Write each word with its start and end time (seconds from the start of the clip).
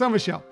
So, 0.00 0.08
Michelle, 0.08 0.42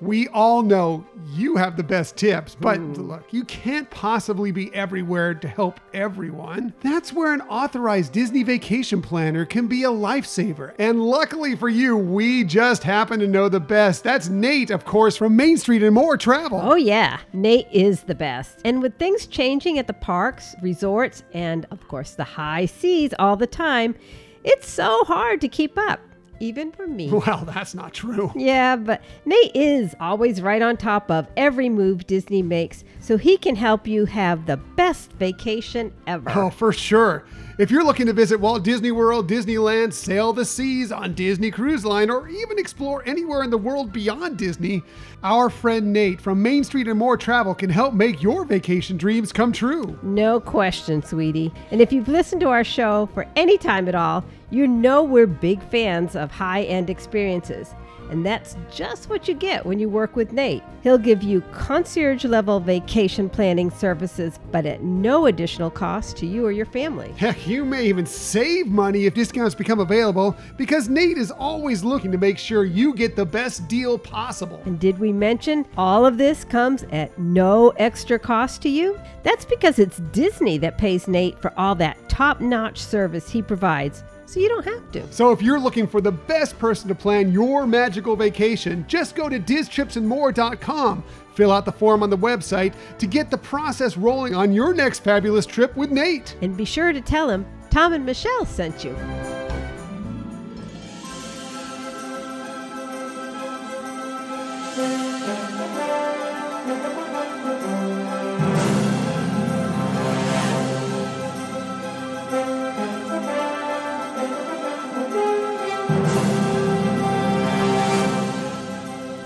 we 0.00 0.26
all 0.30 0.62
know 0.62 1.06
you 1.30 1.54
have 1.54 1.76
the 1.76 1.84
best 1.84 2.16
tips, 2.16 2.56
but 2.60 2.78
hmm. 2.78 2.94
look, 2.94 3.32
you 3.32 3.44
can't 3.44 3.88
possibly 3.88 4.50
be 4.50 4.74
everywhere 4.74 5.32
to 5.32 5.46
help 5.46 5.78
everyone. 5.94 6.74
That's 6.80 7.12
where 7.12 7.32
an 7.32 7.42
authorized 7.42 8.10
Disney 8.10 8.42
vacation 8.42 9.00
planner 9.00 9.44
can 9.44 9.68
be 9.68 9.84
a 9.84 9.88
lifesaver. 9.88 10.74
And 10.80 11.00
luckily 11.00 11.54
for 11.54 11.68
you, 11.68 11.96
we 11.96 12.42
just 12.42 12.82
happen 12.82 13.20
to 13.20 13.28
know 13.28 13.48
the 13.48 13.60
best. 13.60 14.02
That's 14.02 14.28
Nate, 14.28 14.72
of 14.72 14.84
course, 14.84 15.16
from 15.16 15.36
Main 15.36 15.56
Street 15.56 15.84
and 15.84 15.94
More 15.94 16.16
Travel. 16.16 16.60
Oh, 16.60 16.74
yeah, 16.74 17.20
Nate 17.32 17.68
is 17.70 18.00
the 18.00 18.14
best. 18.16 18.58
And 18.64 18.82
with 18.82 18.98
things 18.98 19.28
changing 19.28 19.78
at 19.78 19.86
the 19.86 19.92
parks, 19.92 20.56
resorts, 20.62 21.22
and 21.32 21.64
of 21.70 21.86
course 21.86 22.16
the 22.16 22.24
high 22.24 22.66
seas 22.66 23.14
all 23.20 23.36
the 23.36 23.46
time, 23.46 23.94
it's 24.42 24.68
so 24.68 25.04
hard 25.04 25.40
to 25.42 25.48
keep 25.48 25.78
up, 25.78 26.00
even 26.40 26.72
for 26.72 26.86
me. 26.86 27.10
Well, 27.26 27.44
that's 27.44 27.74
not 27.74 27.92
true. 27.92 28.30
Yeah, 28.36 28.76
but 28.76 29.02
Nate 29.24 29.50
is 29.54 29.96
always 29.98 30.40
right 30.40 30.62
on 30.62 30.76
top 30.76 31.10
of 31.10 31.26
every 31.36 31.68
move 31.68 32.06
Disney 32.06 32.42
makes, 32.42 32.84
so 33.00 33.16
he 33.16 33.36
can 33.36 33.56
help 33.56 33.86
you 33.88 34.04
have 34.04 34.46
the 34.46 34.56
best 34.56 35.12
vacation 35.14 35.92
ever. 36.06 36.30
Oh, 36.34 36.50
for 36.50 36.72
sure. 36.72 37.24
If 37.58 37.70
you're 37.70 37.84
looking 37.84 38.04
to 38.06 38.12
visit 38.12 38.38
Walt 38.38 38.62
Disney 38.64 38.92
World, 38.92 39.30
Disneyland, 39.30 39.94
sail 39.94 40.34
the 40.34 40.44
seas 40.44 40.92
on 40.92 41.14
Disney 41.14 41.50
Cruise 41.50 41.86
Line, 41.86 42.10
or 42.10 42.28
even 42.28 42.58
explore 42.58 43.02
anywhere 43.06 43.42
in 43.42 43.50
the 43.50 43.56
world 43.58 43.92
beyond 43.94 44.36
Disney, 44.36 44.82
our 45.22 45.48
friend 45.48 45.90
Nate 45.92 46.20
from 46.20 46.42
Main 46.42 46.64
Street 46.64 46.86
and 46.86 46.98
More 46.98 47.16
Travel 47.16 47.54
can 47.54 47.70
help 47.70 47.94
make 47.94 48.22
your 48.22 48.44
vacation 48.44 48.98
dreams 48.98 49.32
come 49.32 49.52
true. 49.52 49.98
No 50.02 50.38
question, 50.38 51.02
sweetie. 51.02 51.50
And 51.70 51.80
if 51.80 51.92
you've 51.92 52.08
listened 52.08 52.42
to 52.42 52.50
our 52.50 52.62
show 52.62 53.08
for 53.14 53.26
any 53.36 53.56
time 53.56 53.88
at 53.88 53.94
all, 53.94 54.22
you 54.50 54.66
know 54.66 55.02
we're 55.02 55.26
big 55.26 55.62
fans 55.70 56.14
of 56.16 56.30
high 56.30 56.62
end 56.64 56.90
experiences. 56.90 57.74
And 58.10 58.24
that's 58.24 58.56
just 58.70 59.08
what 59.08 59.26
you 59.26 59.34
get 59.34 59.66
when 59.66 59.78
you 59.78 59.88
work 59.88 60.14
with 60.14 60.32
Nate. 60.32 60.62
He'll 60.82 60.98
give 60.98 61.22
you 61.22 61.40
concierge 61.52 62.24
level 62.24 62.60
vacation 62.60 63.28
planning 63.28 63.70
services, 63.70 64.38
but 64.52 64.64
at 64.64 64.82
no 64.82 65.26
additional 65.26 65.70
cost 65.70 66.16
to 66.18 66.26
you 66.26 66.46
or 66.46 66.52
your 66.52 66.66
family. 66.66 67.12
Heck, 67.16 67.46
you 67.46 67.64
may 67.64 67.86
even 67.86 68.06
save 68.06 68.68
money 68.68 69.06
if 69.06 69.14
discounts 69.14 69.54
become 69.54 69.80
available 69.80 70.36
because 70.56 70.88
Nate 70.88 71.18
is 71.18 71.32
always 71.32 71.82
looking 71.82 72.12
to 72.12 72.18
make 72.18 72.38
sure 72.38 72.64
you 72.64 72.94
get 72.94 73.16
the 73.16 73.26
best 73.26 73.66
deal 73.66 73.98
possible. 73.98 74.62
And 74.64 74.78
did 74.78 74.98
we 74.98 75.12
mention 75.12 75.66
all 75.76 76.06
of 76.06 76.18
this 76.18 76.44
comes 76.44 76.84
at 76.92 77.18
no 77.18 77.70
extra 77.70 78.18
cost 78.18 78.62
to 78.62 78.68
you? 78.68 78.98
That's 79.24 79.44
because 79.44 79.80
it's 79.80 79.98
Disney 80.12 80.58
that 80.58 80.78
pays 80.78 81.08
Nate 81.08 81.40
for 81.40 81.52
all 81.58 81.74
that 81.76 82.08
top 82.08 82.40
notch 82.40 82.78
service 82.78 83.28
he 83.28 83.42
provides, 83.42 84.04
so 84.26 84.40
you 84.40 84.48
don't 84.48 84.64
have 84.64 84.92
to. 84.92 85.12
So 85.12 85.30
if 85.30 85.40
you're 85.40 85.60
looking 85.60 85.86
for 85.86 86.00
the 86.00 86.12
best 86.12 86.58
person 86.58 86.88
to 86.88 86.94
plan 86.94 87.32
your 87.32 87.66
magical 87.66 88.16
vacation, 88.16 88.84
just 88.88 89.14
go 89.14 89.28
to 89.28 89.38
distripsandmore.com. 89.38 91.04
Fill 91.34 91.52
out 91.52 91.64
the 91.64 91.72
form 91.72 92.02
on 92.02 92.10
the 92.10 92.18
website 92.18 92.74
to 92.98 93.06
get 93.06 93.30
the 93.30 93.38
process 93.38 93.96
rolling 93.96 94.34
on 94.34 94.52
your 94.52 94.74
next 94.74 95.00
fabulous 95.00 95.46
trip 95.46 95.76
with 95.76 95.90
Nate. 95.90 96.36
And 96.42 96.56
be 96.56 96.64
sure 96.64 96.92
to 96.92 97.00
tell 97.00 97.28
him 97.30 97.46
Tom 97.70 97.92
and 97.92 98.04
Michelle 98.04 98.46
sent 98.46 98.84
you. 98.84 98.96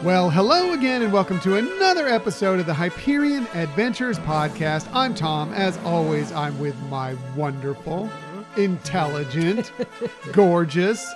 Well, 0.03 0.31
hello 0.31 0.73
again, 0.73 1.03
and 1.03 1.13
welcome 1.13 1.39
to 1.41 1.57
another 1.57 2.09
episode 2.09 2.59
of 2.59 2.65
the 2.65 2.73
Hyperion 2.73 3.47
Adventures 3.53 4.19
Podcast. 4.21 4.89
I'm 4.95 5.15
Tom. 5.15 5.53
As 5.53 5.77
always, 5.85 6.33
I'm 6.33 6.59
with 6.59 6.75
my 6.85 7.15
wonderful, 7.37 8.09
intelligent, 8.57 9.71
gorgeous, 10.33 11.07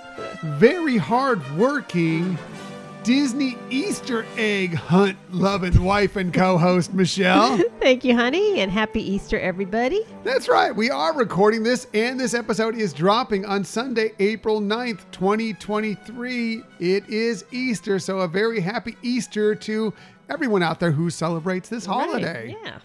very 0.43 0.99
hardworking 0.99 2.37
Disney 3.05 3.59
Easter 3.69 4.25
egg 4.39 4.73
hunt 4.73 5.19
loving 5.31 5.85
wife 5.85 6.17
and 6.17 6.33
co 6.33 6.57
host, 6.57 6.95
Michelle. 6.95 7.59
Thank 7.81 8.03
you, 8.03 8.17
honey, 8.17 8.61
and 8.61 8.73
happy 8.73 9.03
Easter, 9.03 9.39
everybody. 9.39 10.07
That's 10.23 10.49
right. 10.49 10.75
We 10.75 10.89
are 10.89 11.15
recording 11.15 11.63
this, 11.63 11.87
and 11.93 12.19
this 12.19 12.33
episode 12.33 12.75
is 12.75 12.95
dropping 12.95 13.45
on 13.45 13.63
Sunday, 13.63 14.13
April 14.21 14.59
9th, 14.59 15.01
2023. 15.13 16.63
It 16.81 17.07
is 17.07 17.45
Easter, 17.53 17.99
so 17.99 18.21
a 18.21 18.29
very 18.29 18.59
happy 18.59 18.97
Easter 19.03 19.55
to 19.55 19.93
everyone 20.31 20.63
out 20.63 20.81
there 20.81 20.93
who 20.93 21.11
celebrates 21.11 21.69
this 21.69 21.85
holiday. 21.85 22.55
Right, 22.55 22.59
yeah. 22.65 22.79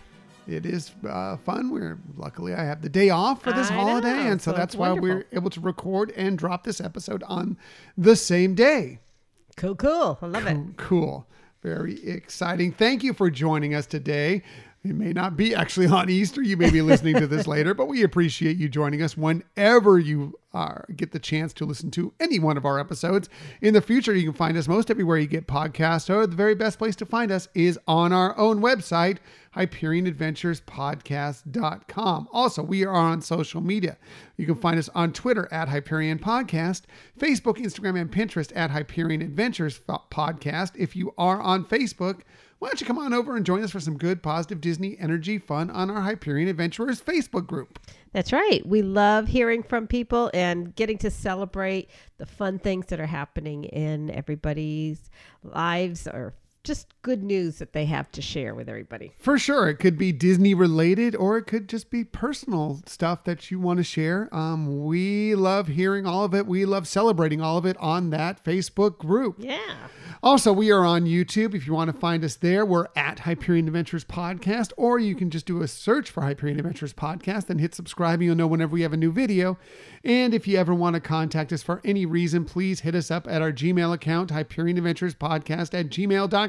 It 0.53 0.65
is 0.65 0.91
uh, 1.07 1.37
fun. 1.37 1.71
We're 1.71 1.97
luckily 2.17 2.53
I 2.53 2.65
have 2.65 2.81
the 2.81 2.89
day 2.89 3.09
off 3.09 3.41
for 3.41 3.53
this 3.53 3.71
I 3.71 3.73
holiday, 3.75 4.15
know, 4.15 4.31
and 4.31 4.41
so, 4.41 4.51
so 4.51 4.57
that's 4.57 4.75
why 4.75 4.91
we're 4.91 5.23
able 5.31 5.49
to 5.51 5.61
record 5.61 6.11
and 6.17 6.37
drop 6.37 6.65
this 6.65 6.81
episode 6.81 7.23
on 7.23 7.57
the 7.97 8.17
same 8.17 8.53
day. 8.53 8.99
Cool, 9.59 9.75
cool. 9.75 10.17
I 10.21 10.25
love 10.27 10.47
it. 10.47 10.57
Cool. 10.77 11.27
Very 11.61 12.01
exciting. 12.07 12.71
Thank 12.71 13.03
you 13.03 13.13
for 13.13 13.29
joining 13.29 13.75
us 13.75 13.85
today. 13.85 14.41
It 14.85 14.95
may 14.95 15.11
not 15.11 15.35
be 15.35 15.53
actually 15.53 15.87
on 15.87 16.09
Easter. 16.09 16.41
You 16.41 16.55
may 16.55 16.69
be 16.69 16.81
listening 16.81 17.15
to 17.15 17.27
this 17.27 17.45
later, 17.47 17.73
but 17.73 17.87
we 17.89 18.01
appreciate 18.03 18.55
you 18.55 18.69
joining 18.69 19.01
us 19.01 19.17
whenever 19.17 19.99
you 19.99 20.39
uh, 20.53 20.75
get 20.95 21.11
the 21.11 21.19
chance 21.19 21.51
to 21.55 21.65
listen 21.65 21.91
to 21.91 22.13
any 22.21 22.39
one 22.39 22.55
of 22.55 22.63
our 22.63 22.79
episodes. 22.79 23.27
In 23.59 23.73
the 23.73 23.81
future, 23.81 24.15
you 24.15 24.23
can 24.23 24.33
find 24.33 24.55
us 24.55 24.69
most 24.69 24.89
everywhere 24.89 25.17
you 25.17 25.27
get 25.27 25.45
podcasts, 25.45 26.09
or 26.09 26.25
the 26.25 26.37
very 26.37 26.55
best 26.55 26.77
place 26.77 26.95
to 26.95 27.05
find 27.05 27.29
us 27.29 27.49
is 27.53 27.77
on 27.85 28.13
our 28.13 28.37
own 28.37 28.61
website, 28.61 29.17
HyperionAdventuresPodcast.com. 29.55 32.27
Also, 32.31 32.61
we 32.61 32.85
are 32.85 32.95
on 32.95 33.21
social 33.21 33.61
media. 33.61 33.97
You 34.37 34.45
can 34.45 34.55
find 34.55 34.77
us 34.77 34.89
on 34.95 35.13
Twitter 35.13 35.47
at 35.51 35.69
Hyperion 35.69 36.19
Podcast, 36.19 36.83
Facebook, 37.19 37.57
Instagram, 37.57 37.99
and 37.99 38.11
Pinterest 38.11 38.51
at 38.55 38.69
Hyperion 38.71 39.21
Adventures 39.21 39.81
Podcast. 39.87 40.71
If 40.75 40.95
you 40.95 41.13
are 41.17 41.41
on 41.41 41.65
Facebook, 41.65 42.21
why 42.59 42.67
don't 42.67 42.81
you 42.81 42.87
come 42.87 42.97
on 42.97 43.13
over 43.13 43.37
and 43.37 43.45
join 43.45 43.63
us 43.63 43.71
for 43.71 43.79
some 43.79 43.97
good, 43.97 44.21
positive 44.21 44.59
Disney 44.59 44.97
energy 44.99 45.37
fun 45.37 45.69
on 45.69 45.89
our 45.89 46.01
Hyperion 46.01 46.49
Adventurers 46.49 47.01
Facebook 47.01 47.47
group? 47.47 47.79
That's 48.11 48.33
right. 48.33 48.65
We 48.65 48.81
love 48.81 49.27
hearing 49.27 49.63
from 49.63 49.87
people 49.87 50.29
and 50.33 50.75
getting 50.75 50.97
to 50.99 51.09
celebrate 51.09 51.89
the 52.17 52.25
fun 52.25 52.59
things 52.59 52.87
that 52.87 52.99
are 52.99 53.05
happening 53.05 53.63
in 53.63 54.11
everybody's 54.11 55.09
lives 55.43 56.07
or 56.07 56.33
just 56.63 56.87
good 57.01 57.23
news 57.23 57.59
that 57.59 57.73
they 57.73 57.85
have 57.85 58.11
to 58.11 58.21
share 58.21 58.53
with 58.53 58.67
everybody. 58.67 59.13
For 59.17 59.37
sure. 59.37 59.69
It 59.69 59.75
could 59.75 59.97
be 59.97 60.11
Disney 60.11 60.53
related 60.53 61.15
or 61.15 61.37
it 61.37 61.43
could 61.43 61.69
just 61.69 61.89
be 61.89 62.03
personal 62.03 62.81
stuff 62.85 63.23
that 63.23 63.49
you 63.49 63.59
want 63.59 63.77
to 63.77 63.83
share. 63.83 64.27
Um, 64.33 64.85
we 64.85 65.35
love 65.35 65.67
hearing 65.67 66.05
all 66.05 66.23
of 66.25 66.35
it. 66.35 66.45
We 66.45 66.65
love 66.65 66.87
celebrating 66.87 67.41
all 67.41 67.57
of 67.57 67.65
it 67.65 67.77
on 67.77 68.09
that 68.09 68.43
Facebook 68.43 68.97
group. 68.97 69.37
Yeah. 69.39 69.59
Also, 70.21 70.51
we 70.51 70.69
are 70.69 70.83
on 70.83 71.05
YouTube. 71.05 71.55
If 71.55 71.65
you 71.65 71.73
want 71.73 71.89
to 71.89 71.97
find 71.97 72.25
us 72.25 72.35
there, 72.35 72.65
we're 72.65 72.87
at 72.93 73.19
Hyperion 73.19 73.67
Adventures 73.67 74.03
Podcast, 74.03 74.73
or 74.75 74.99
you 74.99 75.15
can 75.15 75.29
just 75.29 75.45
do 75.45 75.61
a 75.61 75.67
search 75.67 76.09
for 76.11 76.21
Hyperion 76.21 76.59
Adventures 76.59 76.91
Podcast 76.91 77.49
and 77.49 77.61
hit 77.61 77.73
subscribe. 77.73 78.21
You'll 78.21 78.35
know 78.35 78.47
whenever 78.47 78.73
we 78.73 78.81
have 78.81 78.91
a 78.91 78.97
new 78.97 79.13
video. 79.13 79.57
And 80.03 80.33
if 80.33 80.45
you 80.45 80.57
ever 80.57 80.73
want 80.73 80.95
to 80.95 80.99
contact 80.99 81.53
us 81.53 81.63
for 81.63 81.79
any 81.85 82.05
reason, 82.05 82.43
please 82.43 82.81
hit 82.81 82.95
us 82.95 83.09
up 83.09 83.27
at 83.29 83.41
our 83.41 83.53
Gmail 83.53 83.93
account, 83.93 84.31
Hyperion 84.31 84.77
Adventures 84.77 85.15
Podcast 85.15 85.73
at 85.73 85.87
gmail.com. 85.87 86.48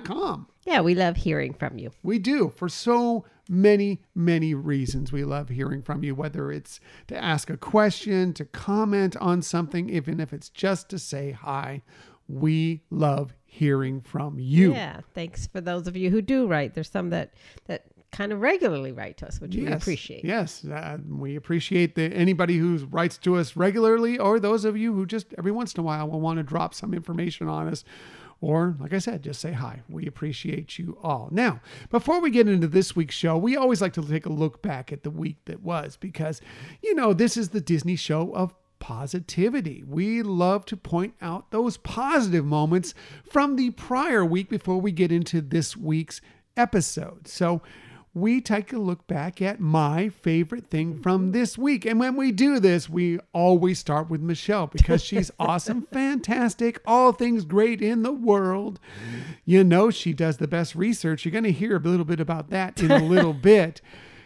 Yeah, 0.64 0.80
we 0.80 0.94
love 0.94 1.16
hearing 1.16 1.54
from 1.54 1.78
you. 1.78 1.90
We 2.02 2.18
do 2.18 2.52
for 2.56 2.68
so 2.68 3.24
many, 3.48 4.02
many 4.14 4.54
reasons. 4.54 5.12
We 5.12 5.24
love 5.24 5.48
hearing 5.48 5.82
from 5.82 6.04
you, 6.04 6.14
whether 6.14 6.52
it's 6.52 6.80
to 7.08 7.16
ask 7.16 7.50
a 7.50 7.56
question, 7.56 8.32
to 8.34 8.44
comment 8.44 9.16
on 9.16 9.42
something, 9.42 9.90
even 9.90 10.20
if 10.20 10.32
it's 10.32 10.48
just 10.48 10.88
to 10.90 10.98
say 10.98 11.32
hi. 11.32 11.82
We 12.28 12.82
love 12.90 13.34
hearing 13.44 14.00
from 14.00 14.38
you. 14.38 14.72
Yeah. 14.72 15.00
Thanks 15.14 15.48
for 15.48 15.60
those 15.60 15.88
of 15.88 15.96
you 15.96 16.10
who 16.10 16.22
do 16.22 16.46
write. 16.46 16.74
There's 16.74 16.90
some 16.90 17.10
that 17.10 17.34
that 17.66 17.86
kind 18.12 18.32
of 18.32 18.40
regularly 18.40 18.92
write 18.92 19.16
to 19.18 19.26
us, 19.26 19.40
which 19.40 19.54
we 19.54 19.66
appreciate. 19.66 20.24
Yes, 20.24 20.64
uh, 20.64 20.98
we 21.08 21.36
appreciate 21.36 21.94
the, 21.94 22.04
anybody 22.04 22.58
who 22.58 22.76
writes 22.90 23.16
to 23.18 23.36
us 23.36 23.56
regularly, 23.56 24.18
or 24.18 24.40
those 24.40 24.64
of 24.64 24.76
you 24.76 24.92
who 24.92 25.06
just 25.06 25.32
every 25.38 25.52
once 25.52 25.74
in 25.74 25.80
a 25.80 25.82
while 25.82 26.08
will 26.08 26.20
want 26.20 26.38
to 26.38 26.42
drop 26.42 26.74
some 26.74 26.92
information 26.92 27.48
on 27.48 27.68
us, 27.68 27.84
or 28.40 28.76
like 28.80 28.92
I 28.94 28.98
said, 28.98 29.22
just 29.22 29.40
say 29.40 29.52
hi. 29.52 29.82
We 29.88 30.06
appreciate 30.06 30.78
you 30.78 30.98
all. 31.02 31.28
Now, 31.30 31.60
before 31.90 32.20
we 32.20 32.30
get 32.30 32.48
into 32.48 32.66
this 32.66 32.96
week's 32.96 33.14
show, 33.14 33.36
we 33.36 33.56
always 33.56 33.82
like 33.82 33.92
to 33.94 34.02
take 34.02 34.26
a 34.26 34.32
look 34.32 34.62
back 34.62 34.92
at 34.92 35.02
the 35.02 35.10
week 35.10 35.36
that 35.44 35.62
was 35.62 35.96
because, 35.96 36.40
you 36.82 36.94
know, 36.94 37.12
this 37.12 37.36
is 37.36 37.50
the 37.50 37.60
Disney 37.60 37.96
show 37.96 38.34
of 38.34 38.54
positivity. 38.78 39.84
We 39.86 40.22
love 40.22 40.64
to 40.66 40.76
point 40.76 41.14
out 41.20 41.50
those 41.50 41.76
positive 41.76 42.46
moments 42.46 42.94
from 43.30 43.56
the 43.56 43.70
prior 43.70 44.24
week 44.24 44.48
before 44.48 44.80
we 44.80 44.90
get 44.90 45.12
into 45.12 45.42
this 45.42 45.76
week's 45.76 46.22
episode. 46.56 47.28
So, 47.28 47.60
we 48.12 48.40
take 48.40 48.72
a 48.72 48.78
look 48.78 49.06
back 49.06 49.40
at 49.40 49.60
my 49.60 50.08
favorite 50.08 50.68
thing 50.68 51.00
from 51.00 51.30
this 51.30 51.56
week. 51.56 51.84
And 51.84 52.00
when 52.00 52.16
we 52.16 52.32
do 52.32 52.58
this, 52.58 52.88
we 52.88 53.20
always 53.32 53.78
start 53.78 54.10
with 54.10 54.20
Michelle 54.20 54.66
because 54.66 55.02
she's 55.02 55.30
awesome, 55.38 55.86
fantastic, 55.92 56.80
all 56.86 57.12
things 57.12 57.44
great 57.44 57.80
in 57.80 58.02
the 58.02 58.12
world. 58.12 58.80
You 59.44 59.62
know, 59.62 59.90
she 59.90 60.12
does 60.12 60.38
the 60.38 60.48
best 60.48 60.74
research. 60.74 61.24
You're 61.24 61.32
going 61.32 61.44
to 61.44 61.52
hear 61.52 61.76
a 61.76 61.80
little 61.80 62.04
bit 62.04 62.20
about 62.20 62.50
that 62.50 62.80
in 62.82 62.90
a 62.90 63.04
little 63.04 63.32
bit. 63.34 63.80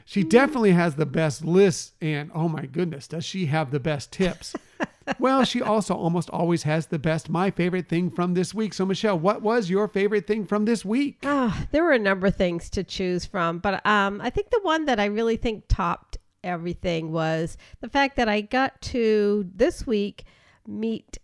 She 0.04 0.22
definitely 0.22 0.72
has 0.72 0.96
the 0.96 1.06
best 1.06 1.44
lists, 1.44 1.92
and 2.00 2.30
oh 2.34 2.48
my 2.48 2.66
goodness, 2.66 3.08
does 3.08 3.24
she 3.24 3.46
have 3.46 3.70
the 3.70 3.80
best 3.80 4.12
tips? 4.12 4.54
well, 5.18 5.44
she 5.44 5.62
also 5.62 5.94
almost 5.94 6.28
always 6.28 6.64
has 6.64 6.86
the 6.86 6.98
best 6.98 7.30
my 7.30 7.50
favorite 7.50 7.88
thing 7.88 8.10
from 8.10 8.34
this 8.34 8.52
week. 8.52 8.74
So, 8.74 8.84
Michelle, 8.84 9.18
what 9.18 9.40
was 9.40 9.70
your 9.70 9.88
favorite 9.88 10.26
thing 10.26 10.44
from 10.44 10.66
this 10.66 10.84
week? 10.84 11.20
Oh, 11.22 11.58
there 11.70 11.82
were 11.82 11.92
a 11.92 11.98
number 11.98 12.26
of 12.26 12.36
things 12.36 12.68
to 12.70 12.84
choose 12.84 13.24
from, 13.24 13.58
but 13.58 13.84
um, 13.86 14.20
I 14.20 14.28
think 14.28 14.50
the 14.50 14.60
one 14.62 14.84
that 14.84 15.00
I 15.00 15.06
really 15.06 15.36
think 15.36 15.64
topped 15.68 16.18
everything 16.42 17.10
was 17.10 17.56
the 17.80 17.88
fact 17.88 18.16
that 18.16 18.28
I 18.28 18.42
got 18.42 18.80
to 18.82 19.50
this 19.54 19.86
week 19.86 20.24
meet 20.66 21.18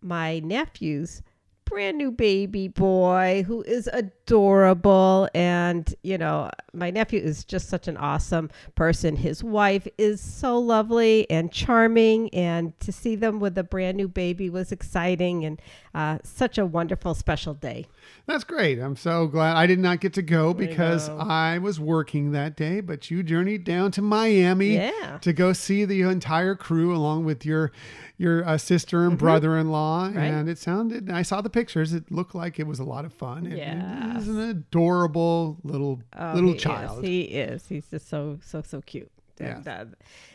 my 0.00 0.38
nephews 0.38 1.22
brand 1.70 1.98
new 1.98 2.10
baby 2.10 2.66
boy 2.66 3.44
who 3.46 3.62
is 3.62 3.88
adorable. 4.30 5.28
And, 5.34 5.92
you 6.02 6.16
know, 6.16 6.50
my 6.72 6.90
nephew 6.90 7.20
is 7.20 7.44
just 7.44 7.68
such 7.68 7.88
an 7.88 7.96
awesome 7.96 8.48
person. 8.76 9.16
His 9.16 9.42
wife 9.42 9.88
is 9.98 10.20
so 10.20 10.56
lovely 10.56 11.28
and 11.28 11.50
charming. 11.50 12.32
And 12.32 12.78
to 12.80 12.92
see 12.92 13.16
them 13.16 13.40
with 13.40 13.58
a 13.58 13.64
brand 13.64 13.96
new 13.96 14.06
baby 14.06 14.48
was 14.48 14.70
exciting 14.70 15.44
and 15.44 15.60
uh, 15.94 16.18
such 16.22 16.58
a 16.58 16.64
wonderful, 16.64 17.14
special 17.14 17.54
day. 17.54 17.86
That's 18.26 18.44
great. 18.44 18.78
I'm 18.78 18.94
so 18.94 19.26
glad 19.26 19.56
I 19.56 19.66
did 19.66 19.80
not 19.80 19.98
get 20.00 20.12
to 20.14 20.22
go 20.22 20.54
because 20.54 21.08
I, 21.08 21.54
I, 21.54 21.58
was 21.58 21.80
working 21.80 22.30
that 22.30 22.56
day, 22.56 22.80
but 22.80 23.10
you 23.10 23.24
journeyed 23.24 23.64
down 23.64 23.90
to 23.92 24.02
Miami 24.02 24.74
yeah. 24.74 25.18
to 25.20 25.32
go 25.32 25.52
see 25.52 25.84
the 25.84 26.02
entire 26.02 26.54
crew 26.54 26.94
along 26.94 27.24
with 27.24 27.44
your 27.44 27.72
your 28.20 28.46
uh, 28.46 28.58
sister 28.58 29.04
and 29.04 29.12
mm-hmm. 29.12 29.24
brother-in-law 29.24 30.10
right. 30.14 30.24
and 30.26 30.46
it 30.46 30.58
sounded 30.58 31.08
I 31.10 31.22
saw 31.22 31.40
the 31.40 31.48
pictures 31.48 31.94
it 31.94 32.12
looked 32.12 32.34
like 32.34 32.60
it 32.60 32.66
was 32.66 32.78
a 32.78 32.84
lot 32.84 33.06
of 33.06 33.14
fun 33.14 33.50
yeah. 33.50 34.19
Was 34.26 34.36
an 34.36 34.50
adorable 34.50 35.58
little 35.62 36.00
oh, 36.18 36.32
little 36.34 36.52
he 36.52 36.58
child 36.58 36.98
is. 36.98 37.08
he 37.08 37.20
is 37.22 37.66
he's 37.68 37.86
just 37.86 38.08
so 38.08 38.38
so 38.44 38.62
so 38.62 38.80
cute 38.82 39.10
yeah. 39.38 39.56
and, 39.56 39.68
uh, 39.68 39.84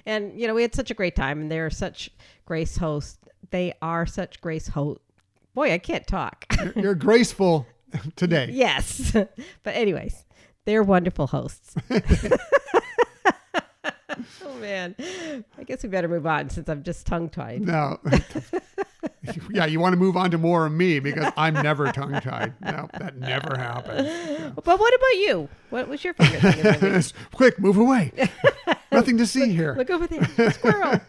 and 0.06 0.40
you 0.40 0.48
know 0.48 0.54
we 0.54 0.62
had 0.62 0.74
such 0.74 0.92
a 0.92 0.94
great 0.94 1.16
time 1.16 1.42
and 1.42 1.52
they're 1.52 1.70
such 1.70 2.10
grace 2.46 2.78
hosts 2.78 3.20
they 3.52 3.74
are 3.82 4.06
such 4.06 4.42
grace 4.42 4.68
hosts 4.68 5.04
boy 5.54 5.72
i 5.72 5.78
can't 5.78 6.08
talk 6.08 6.46
you're 6.76 6.96
graceful 6.96 7.66
today. 8.16 8.50
Yes. 8.52 9.12
but 9.64 9.76
anyways, 9.76 10.26
they're 10.66 10.84
wonderful 10.84 11.28
hosts. 11.28 11.76
oh 14.44 14.54
man. 14.60 14.96
I 15.58 15.64
guess 15.64 15.84
we 15.84 15.90
better 15.90 16.08
move 16.08 16.26
on 16.26 16.50
since 16.50 16.70
I'm 16.70 16.84
just 16.84 17.06
tongue 17.06 17.30
tied. 17.30 17.62
No. 17.62 18.00
yeah, 19.52 19.66
you 19.66 19.80
want 19.80 19.94
to 19.94 19.98
move 19.98 20.18
on 20.18 20.32
to 20.32 20.38
more 20.38 20.66
of 20.66 20.72
me 20.72 21.00
because 21.00 21.32
I'm 21.38 21.54
never 21.54 21.92
tongue 21.92 22.20
tied. 22.22 22.54
No, 22.66 22.90
that 23.00 23.18
never 23.18 23.58
happens. 23.58 24.08
Yeah. 24.08 24.52
But 24.56 24.80
what 24.80 24.94
about 24.94 25.16
you? 25.20 25.50
What 25.70 25.88
was 25.88 26.04
your 26.04 26.14
favorite 26.16 26.80
thing? 26.80 27.22
Quick, 27.34 27.60
move 27.60 27.78
away. 27.78 28.12
Nothing 28.92 29.18
to 29.18 29.28
see 29.28 29.52
here. 29.52 29.76
Look 29.78 29.90
over 29.90 30.08
there. 30.08 30.52
Squirrel. 30.52 31.00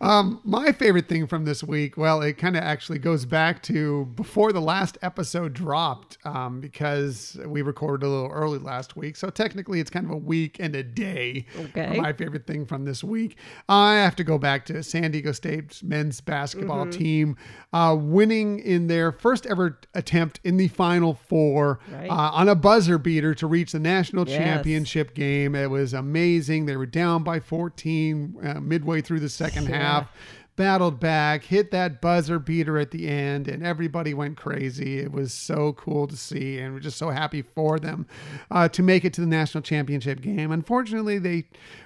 Um, 0.00 0.40
my 0.44 0.72
favorite 0.72 1.08
thing 1.08 1.26
from 1.26 1.44
this 1.44 1.62
week, 1.62 1.96
well, 1.96 2.20
it 2.20 2.34
kind 2.34 2.56
of 2.56 2.62
actually 2.62 2.98
goes 2.98 3.24
back 3.24 3.62
to 3.62 4.04
before 4.16 4.52
the 4.52 4.60
last 4.60 4.98
episode 5.00 5.54
dropped 5.54 6.18
um, 6.24 6.60
because 6.60 7.38
we 7.46 7.62
recorded 7.62 8.04
a 8.04 8.08
little 8.08 8.30
early 8.30 8.58
last 8.58 8.96
week. 8.96 9.16
So 9.16 9.30
technically, 9.30 9.80
it's 9.80 9.88
kind 9.88 10.04
of 10.04 10.12
a 10.12 10.16
week 10.16 10.58
and 10.60 10.74
a 10.76 10.82
day. 10.82 11.46
Okay. 11.58 11.98
My 11.98 12.12
favorite 12.12 12.46
thing 12.46 12.66
from 12.66 12.84
this 12.84 13.02
week. 13.02 13.38
I 13.68 13.94
have 13.94 14.16
to 14.16 14.24
go 14.24 14.36
back 14.36 14.66
to 14.66 14.82
San 14.82 15.12
Diego 15.12 15.32
State's 15.32 15.82
men's 15.82 16.20
basketball 16.20 16.86
mm-hmm. 16.86 16.98
team 16.98 17.36
uh, 17.72 17.96
winning 17.98 18.58
in 18.58 18.88
their 18.88 19.10
first 19.10 19.46
ever 19.46 19.78
attempt 19.94 20.40
in 20.44 20.56
the 20.56 20.68
Final 20.68 21.14
Four 21.14 21.80
right. 21.90 22.10
uh, 22.10 22.30
on 22.32 22.48
a 22.48 22.54
buzzer 22.54 22.98
beater 22.98 23.34
to 23.34 23.46
reach 23.46 23.72
the 23.72 23.80
national 23.80 24.28
yes. 24.28 24.36
championship 24.36 25.14
game. 25.14 25.54
It 25.54 25.70
was 25.70 25.94
amazing. 25.94 26.66
They 26.66 26.76
were 26.76 26.86
down 26.86 27.22
by 27.22 27.40
14 27.40 28.36
uh, 28.42 28.60
midway 28.60 29.00
through 29.00 29.13
the 29.20 29.28
second 29.28 29.68
yeah. 29.68 29.76
half 29.76 30.10
battled 30.56 31.00
back, 31.00 31.44
hit 31.44 31.70
that 31.72 32.00
buzzer 32.00 32.38
beater 32.38 32.78
at 32.78 32.90
the 32.92 33.08
end, 33.08 33.48
and 33.48 33.64
everybody 33.64 34.14
went 34.14 34.36
crazy. 34.36 34.98
It 34.98 35.10
was 35.12 35.32
so 35.32 35.72
cool 35.72 36.06
to 36.06 36.16
see, 36.16 36.58
and 36.58 36.72
we're 36.72 36.80
just 36.80 36.96
so 36.96 37.10
happy 37.10 37.42
for 37.42 37.78
them 37.78 38.06
uh, 38.50 38.68
to 38.68 38.82
make 38.82 39.04
it 39.04 39.12
to 39.14 39.20
the 39.20 39.26
national 39.26 39.62
championship 39.62 40.20
game. 40.20 40.52
Unfortunately, 40.52 41.18
they 41.18 41.44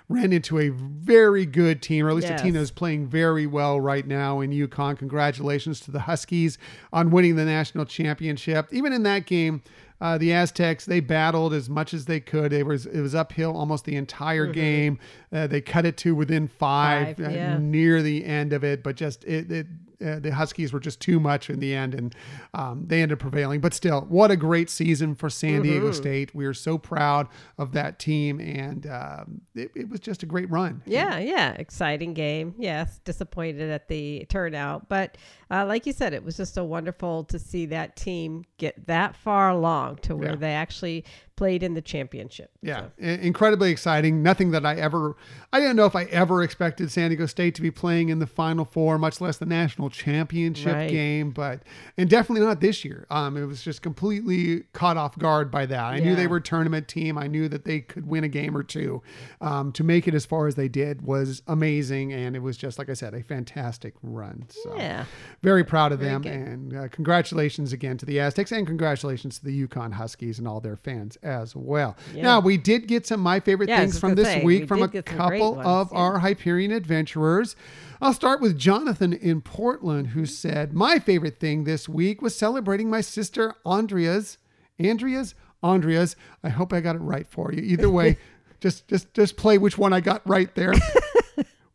ran 0.09 0.33
into 0.33 0.59
a 0.59 0.69
very 0.69 1.47
good 1.47 1.81
team, 1.81 2.05
or 2.07 2.11
at 2.11 2.17
least 2.17 2.29
yes. 2.29 2.41
a 2.41 2.45
team 2.45 2.55
that 2.55 2.61
is 2.61 2.71
playing 2.71 3.07
very 3.07 3.47
well 3.47 3.81
right 3.81 4.07
now 4.07 4.41
in 4.41 4.51
UConn. 4.51 4.99
Congratulations 4.99 5.81
to 5.81 5.91
the 5.91 6.01
Huskies 6.01 6.59
on 6.93 7.11
winning 7.11 7.37
the 7.37 7.45
national 7.45 7.87
championship. 7.87 8.69
Even 8.71 8.93
in 8.93 9.03
that 9.05 9.27
game, 9.27 9.63
uh, 10.01 10.19
the 10.19 10.33
Aztecs 10.33 10.85
they 10.85 11.01
battled 11.01 11.53
as 11.53 11.69
much 11.69 11.93
as 11.93 12.05
they 12.05 12.21
could. 12.21 12.53
It 12.53 12.67
was 12.67 12.87
it 12.87 13.01
was 13.01 13.15
uphill 13.15 13.57
almost 13.57 13.85
the 13.85 13.97
entire 13.97 14.45
mm-hmm. 14.45 14.53
game. 14.53 14.99
Uh, 15.33 15.47
they 15.47 15.61
cut 15.61 15.87
it 15.87 15.97
to 15.99 16.15
within 16.15 16.49
five, 16.49 17.17
five 17.17 17.33
yeah. 17.33 17.55
uh, 17.55 17.59
near 17.59 18.03
the 18.03 18.25
end 18.25 18.53
of 18.53 18.65
it, 18.65 18.83
but 18.83 18.97
just 18.97 19.25
it, 19.25 19.51
it 19.51 19.67
uh, 20.05 20.19
the 20.21 20.33
Huskies 20.33 20.73
were 20.73 20.81
just 20.81 21.01
too 21.01 21.19
much 21.19 21.51
in 21.51 21.59
the 21.59 21.75
end, 21.75 21.95
and 21.95 22.15
um, 22.55 22.85
they 22.87 23.03
ended 23.03 23.17
up 23.17 23.21
prevailing. 23.21 23.61
But 23.61 23.75
still, 23.75 24.03
what 24.03 24.31
a 24.31 24.37
great 24.37 24.71
season 24.71 25.15
for 25.15 25.29
San 25.29 25.55
mm-hmm. 25.55 25.63
Diego 25.63 25.93
State. 25.93 26.35
We 26.35 26.47
are 26.47 26.55
so 26.55 26.79
proud 26.79 27.29
of 27.59 27.73
that 27.73 27.99
team, 27.99 28.41
and 28.41 28.87
um, 28.87 29.41
it, 29.55 29.71
it, 29.75 29.89
was 29.89 30.01
just 30.01 30.23
a 30.23 30.27
great 30.27 30.51
run. 30.51 30.83
Yeah, 30.87 31.19
yeah, 31.19 31.53
exciting 31.53 32.15
game. 32.15 32.55
Yes, 32.59 33.01
disappointed 33.05 33.71
at 33.71 33.89
the 33.89 34.27
turnout, 34.29 34.89
but 34.89 35.19
uh, 35.51 35.65
like 35.67 35.87
you 35.87 35.93
said, 35.93 36.13
it 36.13 36.23
was 36.23 36.37
just 36.37 36.55
so 36.55 36.65
wonderful 36.65 37.25
to 37.25 37.39
see 37.39 37.67
that 37.67 37.97
team 37.97 38.45
get 38.59 38.87
that 38.87 39.17
far 39.17 39.51
along 39.51 39.97
to 39.97 40.15
where 40.15 40.31
yeah. 40.31 40.37
they 40.37 40.53
actually 40.53 41.05
played 41.39 41.63
in 41.63 41.75
the 41.75 41.81
championship. 41.81 42.51
Yeah, 42.63 42.87
so. 42.99 43.05
incredibly 43.05 43.71
exciting. 43.71 44.25
Nothing 44.25 44.51
that 44.51 44.67
I 44.67 44.75
ever, 44.75 45.15
I 45.53 45.61
didn't 45.61 45.77
know 45.77 45.87
if 45.87 45.95
I 45.95 46.03
ever 46.07 46.43
expected 46.43 46.91
San 46.91 47.11
Diego 47.11 47.27
State 47.27 47.55
to 47.55 47.63
be 47.63 47.71
playing 47.71 48.09
in 48.09 48.19
the 48.19 48.27
Final 48.27 48.65
Four, 48.65 48.99
much 48.99 49.21
less 49.21 49.39
the 49.39 49.47
national 49.47 49.89
championship 49.89 50.75
right. 50.75 50.91
game. 50.91 51.31
But 51.31 51.63
and 51.97 52.11
definitely 52.11 52.45
not 52.45 52.61
this 52.61 52.85
year. 52.85 53.07
Um, 53.09 53.37
it 53.37 53.45
was 53.45 53.63
just 53.63 53.83
completely 53.83 54.65
caught 54.73 54.97
off 54.97 55.17
guard 55.17 55.53
by 55.53 55.65
that. 55.67 55.79
I 55.81 55.99
yeah. 55.99 56.05
knew 56.07 56.17
they 56.17 56.27
were 56.27 56.39
a 56.39 56.43
tournament 56.43 56.89
team. 56.89 57.17
I 57.17 57.29
knew 57.29 57.49
that 57.49 57.65
they 57.65 57.83
could 57.83 58.09
win 58.09 58.25
a 58.25 58.29
game 58.29 58.57
or 58.57 58.65
two. 58.65 59.01
Um, 59.41 59.71
to 59.73 59.85
make 59.85 60.09
it 60.09 60.15
as 60.15 60.27
far 60.27 60.49
as 60.49 60.57
they 60.57 60.67
did 60.67 61.03
was 61.03 61.43
amazing, 61.47 62.13
and 62.13 62.35
it 62.35 62.41
was 62.41 62.57
just 62.57 62.81
like 62.81 62.91
I 62.91 62.95
said, 62.95 63.15
a 63.15 63.23
fantastic 63.23 63.95
run. 64.03 64.47
So 64.51 64.75
yeah, 64.77 65.05
very 65.41 65.63
proud 65.63 65.93
of 65.93 66.01
very 66.01 66.11
them, 66.11 66.23
good. 66.23 66.33
and 66.33 66.77
uh, 66.77 66.89
congratulations 66.89 67.73
again 67.73 67.97
to 67.99 68.07
the 68.07 68.19
Aztecs, 68.19 68.51
and 68.51 68.67
congratulations 68.67 69.39
to 69.39 69.45
the 69.45 69.69
UConn 69.69 69.93
Huskies 69.93 70.41
and 70.41 70.49
all 70.49 70.61
their 70.61 70.77
fans 70.77 71.17
as 71.29 71.55
well. 71.55 71.97
Yeah. 72.15 72.23
Now, 72.23 72.41
we 72.41 72.57
did 72.57 72.89
get 72.89 73.07
some 73.07 73.21
my 73.21 73.41
favorite 73.41 73.69
yeah, 73.69 73.81
things 73.81 73.99
from 73.99 74.15
this 74.15 74.27
say, 74.27 74.45
week 74.45 74.63
we 74.63 74.67
from 74.67 74.83
a 74.83 75.03
couple 75.03 75.61
of 75.61 75.91
yeah. 75.93 75.99
our 75.99 76.19
Hyperion 76.19 76.73
adventurers. 76.73 77.55
I'll 78.01 78.13
start 78.13 78.41
with 78.41 78.57
Jonathan 78.57 79.13
in 79.13 79.41
Portland, 79.41 80.09
who 80.09 80.25
said, 80.25 80.73
My 80.73 80.99
favorite 80.99 81.41
thing 81.41 81.65
this 81.65 81.89
week 81.89 82.23
was 82.23 82.35
celebrating 82.35 82.89
my 82.89 83.01
sister 83.01 83.55
Andrea's, 83.67 84.39
Andrea's, 84.79 85.35
Andrea's. 85.63 86.17
I 86.43 86.49
hope 86.49 86.73
I 86.73 86.81
got 86.81 86.97
it 86.97 87.01
right 87.01 87.27
for 87.27 87.53
you. 87.53 87.63
Either 87.63 87.91
way, 87.91 88.17
just 88.61 88.87
just 88.89 89.13
just 89.15 89.37
play 89.37 89.59
which 89.59 89.77
one 89.77 89.93
I 89.93 90.01
got 90.01 90.27
right 90.29 90.53
there. 90.55 90.73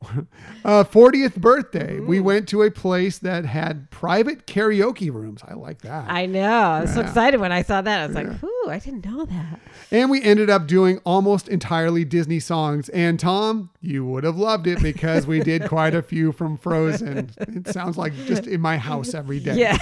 uh, 0.66 0.84
40th 0.84 1.36
birthday. 1.36 2.00
We 2.00 2.20
went 2.20 2.48
to 2.50 2.64
a 2.64 2.72
place 2.72 3.20
that 3.20 3.46
had 3.46 3.90
private 3.92 4.48
karaoke 4.48 5.14
rooms. 5.14 5.42
I 5.48 5.54
like 5.54 5.82
that. 5.82 6.10
I 6.10 6.26
know. 6.26 6.42
I 6.42 6.82
was 6.82 6.90
yeah. 6.90 6.96
so 6.96 7.02
excited 7.02 7.40
when 7.40 7.52
I 7.52 7.62
saw 7.62 7.82
that. 7.82 8.02
I 8.02 8.08
was 8.08 8.16
yeah. 8.16 8.24
like, 8.24 8.44
ooh, 8.44 8.70
I 8.70 8.80
didn't 8.80 9.06
know 9.06 9.26
that. 9.26 9.60
And 9.92 10.10
we 10.10 10.22
ended 10.22 10.50
up 10.50 10.68
doing 10.68 11.00
almost 11.06 11.48
entirely 11.48 12.06
Disney 12.06 12.40
songs. 12.40 12.90
And 12.90 13.20
Tom, 13.20 13.70
you 13.82 14.06
would 14.06 14.24
have 14.24 14.38
loved 14.38 14.68
it 14.68 14.82
because 14.82 15.28
we 15.28 15.40
did 15.40 15.68
quite 15.68 15.94
a 15.94 16.02
few 16.04 16.32
from 16.32 16.58
Frozen. 16.58 17.32
It 17.38 17.68
sounds 17.70 17.98
like 17.98 18.14
just 18.26 18.48
in 18.48 18.62
my 18.62 18.78
house 18.78 19.14
every 19.14 19.40
day. 19.40 19.58
Yeah. 19.58 19.78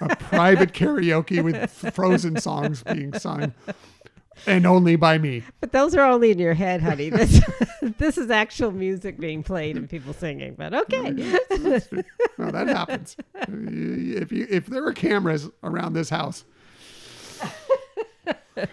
a 0.00 0.16
private 0.16 0.72
karaoke 0.72 1.42
with 1.42 1.70
Frozen 1.94 2.40
songs 2.40 2.82
being 2.82 3.12
sung 3.18 3.52
and 4.46 4.66
only 4.66 4.96
by 4.96 5.18
me. 5.18 5.42
But 5.60 5.72
those 5.72 5.94
are 5.94 6.04
only 6.04 6.30
in 6.30 6.38
your 6.38 6.54
head, 6.54 6.82
honey. 6.82 7.10
This 7.10 7.40
this 7.98 8.18
is 8.18 8.30
actual 8.30 8.72
music 8.72 9.18
being 9.18 9.42
played 9.42 9.76
and 9.76 9.88
people 9.88 10.12
singing. 10.12 10.54
But 10.54 10.74
okay, 10.74 11.12
well, 12.38 12.52
that 12.52 12.66
happens. 12.68 13.16
If 13.48 14.32
you 14.32 14.46
if 14.50 14.66
there 14.66 14.82
were 14.82 14.92
cameras 14.92 15.48
around 15.62 15.92
this 15.94 16.10
house, 16.10 16.44
it 18.56 18.68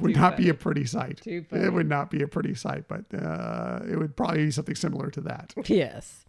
would 0.00 0.14
Too 0.14 0.20
not 0.20 0.34
funny. 0.34 0.44
be 0.44 0.48
a 0.50 0.54
pretty 0.54 0.84
sight. 0.84 1.20
It 1.26 1.72
would 1.72 1.88
not 1.88 2.10
be 2.10 2.22
a 2.22 2.28
pretty 2.28 2.54
sight, 2.54 2.84
but 2.88 3.04
uh, 3.14 3.80
it 3.90 3.98
would 3.98 4.16
probably 4.16 4.44
be 4.46 4.50
something 4.50 4.74
similar 4.74 5.10
to 5.10 5.20
that. 5.22 5.54
Yes. 5.66 6.24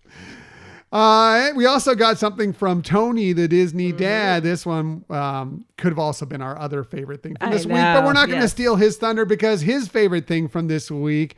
Uh, 0.93 1.49
we 1.55 1.65
also 1.65 1.95
got 1.95 2.19
something 2.19 2.53
from 2.53 2.83
Tony, 2.83 3.33
the 3.33 3.47
Disney 3.47 3.89
Mm-hmm. 3.89 3.97
dad. 3.97 4.43
This 4.43 4.63
one 4.63 5.03
um, 5.09 5.65
could 5.75 5.91
have 5.91 5.97
also 5.97 6.25
been 6.27 6.41
our 6.41 6.55
other 6.57 6.83
favorite 6.83 7.23
thing 7.23 7.35
from 7.39 7.49
this 7.49 7.65
week, 7.65 7.77
but 7.77 8.05
we're 8.05 8.13
not 8.13 8.27
going 8.27 8.39
to 8.39 8.43
yes. 8.45 8.51
steal 8.51 8.75
his 8.75 8.97
thunder 8.97 9.25
because 9.25 9.61
his 9.61 9.87
favorite 9.87 10.27
thing 10.27 10.47
from 10.47 10.67
this 10.67 10.91
week. 10.91 11.35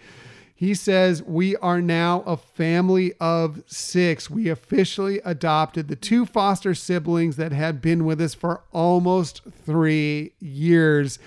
He 0.57 0.73
says, 0.73 1.21
We 1.23 1.55
are 1.57 1.81
now 1.81 2.21
a 2.25 2.37
family 2.37 3.13
of 3.19 3.61
six. 3.65 4.29
We 4.29 4.47
officially 4.49 5.19
adopted 5.25 5.87
the 5.89 5.97
two 5.97 6.25
foster 6.25 6.73
siblings 6.73 7.35
that 7.37 7.51
had 7.51 7.81
been 7.81 8.05
with 8.05 8.21
us 8.21 8.33
for 8.33 8.61
almost 8.71 9.41
three 9.65 10.31
years. 10.39 11.19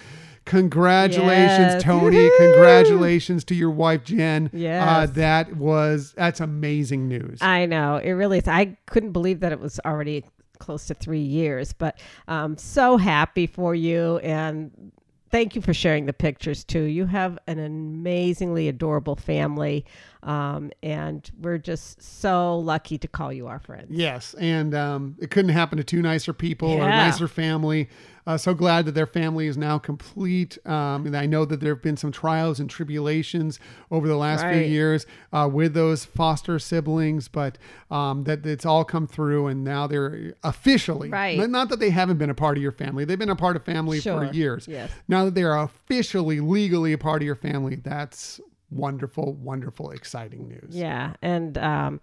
Congratulations, 0.48 1.74
Yes. 1.74 1.82
Tony. 1.82 2.16
Woohoo! 2.16 2.52
Congratulations 2.52 3.44
to 3.44 3.54
your 3.54 3.70
wife, 3.70 4.04
Jen. 4.04 4.46
Uh, 4.46 4.56
Yes. 4.56 5.10
that 5.10 5.56
was, 5.56 6.12
that's 6.16 6.40
amazing 6.40 7.06
news. 7.08 7.38
I 7.42 7.66
know 7.66 7.96
it 7.96 8.12
really 8.12 8.38
is. 8.38 8.48
I 8.48 8.76
couldn't 8.86 9.12
believe 9.12 9.40
that 9.40 9.52
it 9.52 9.60
was 9.60 9.78
already 9.84 10.24
close 10.58 10.86
to 10.86 10.94
three 10.94 11.20
years, 11.20 11.72
but 11.72 12.00
um, 12.26 12.56
so 12.56 12.96
happy 12.96 13.46
for 13.46 13.74
you 13.74 14.18
and 14.18 14.92
thank 15.30 15.54
you 15.54 15.60
for 15.62 15.74
sharing 15.74 16.06
the 16.06 16.12
pictures 16.12 16.64
too. 16.64 16.82
You 16.84 17.06
have 17.06 17.38
an 17.46 17.58
amazingly 17.58 18.66
adorable 18.68 19.14
family, 19.14 19.84
um, 20.22 20.72
and 20.82 21.30
we're 21.40 21.58
just 21.58 22.02
so 22.02 22.58
lucky 22.58 22.98
to 22.98 23.06
call 23.06 23.32
you 23.32 23.46
our 23.46 23.58
friend. 23.58 23.86
Yes, 23.90 24.34
and 24.40 24.74
um, 24.74 25.16
it 25.20 25.30
couldn't 25.30 25.50
happen 25.52 25.76
to 25.78 25.84
two 25.84 26.02
nicer 26.02 26.32
people 26.32 26.70
or 26.72 26.82
a 26.82 26.88
nicer 26.88 27.28
family. 27.28 27.88
Uh, 28.28 28.36
so 28.36 28.52
glad 28.52 28.84
that 28.84 28.92
their 28.92 29.06
family 29.06 29.46
is 29.46 29.56
now 29.56 29.78
complete. 29.78 30.58
Um, 30.66 31.06
and 31.06 31.16
I 31.16 31.24
know 31.24 31.46
that 31.46 31.60
there 31.60 31.72
have 31.74 31.82
been 31.82 31.96
some 31.96 32.12
trials 32.12 32.60
and 32.60 32.68
tribulations 32.68 33.58
over 33.90 34.06
the 34.06 34.16
last 34.16 34.44
few 34.46 34.60
years 34.60 35.06
uh, 35.32 35.48
with 35.50 35.72
those 35.72 36.04
foster 36.04 36.58
siblings, 36.58 37.26
but 37.26 37.56
um, 37.90 38.24
that 38.24 38.44
it's 38.44 38.66
all 38.66 38.84
come 38.84 39.06
through, 39.06 39.46
and 39.46 39.64
now 39.64 39.86
they're 39.86 40.34
officially 40.44 41.08
Right. 41.08 41.38
Not, 41.38 41.48
not 41.48 41.68
that 41.70 41.80
they 41.80 41.88
haven't 41.88 42.18
been 42.18 42.28
a 42.28 42.34
part 42.34 42.58
of 42.58 42.62
your 42.62 42.72
family; 42.72 43.06
they've 43.06 43.18
been 43.18 43.30
a 43.30 43.34
part 43.36 43.56
of 43.56 43.64
family 43.64 43.98
Sure. 43.98 44.26
for 44.26 44.32
years. 44.34 44.68
Yes. 44.68 44.90
Now 45.08 45.24
that 45.24 45.34
they 45.34 45.44
are 45.44 45.62
officially, 45.62 46.40
legally 46.40 46.92
a 46.92 46.98
part 46.98 47.22
of 47.22 47.26
your 47.26 47.34
family, 47.34 47.76
that's 47.76 48.42
wonderful, 48.70 49.32
wonderful, 49.36 49.90
exciting 49.92 50.48
news. 50.48 50.76
Yeah, 50.76 51.14
and 51.22 51.56
um, 51.56 52.00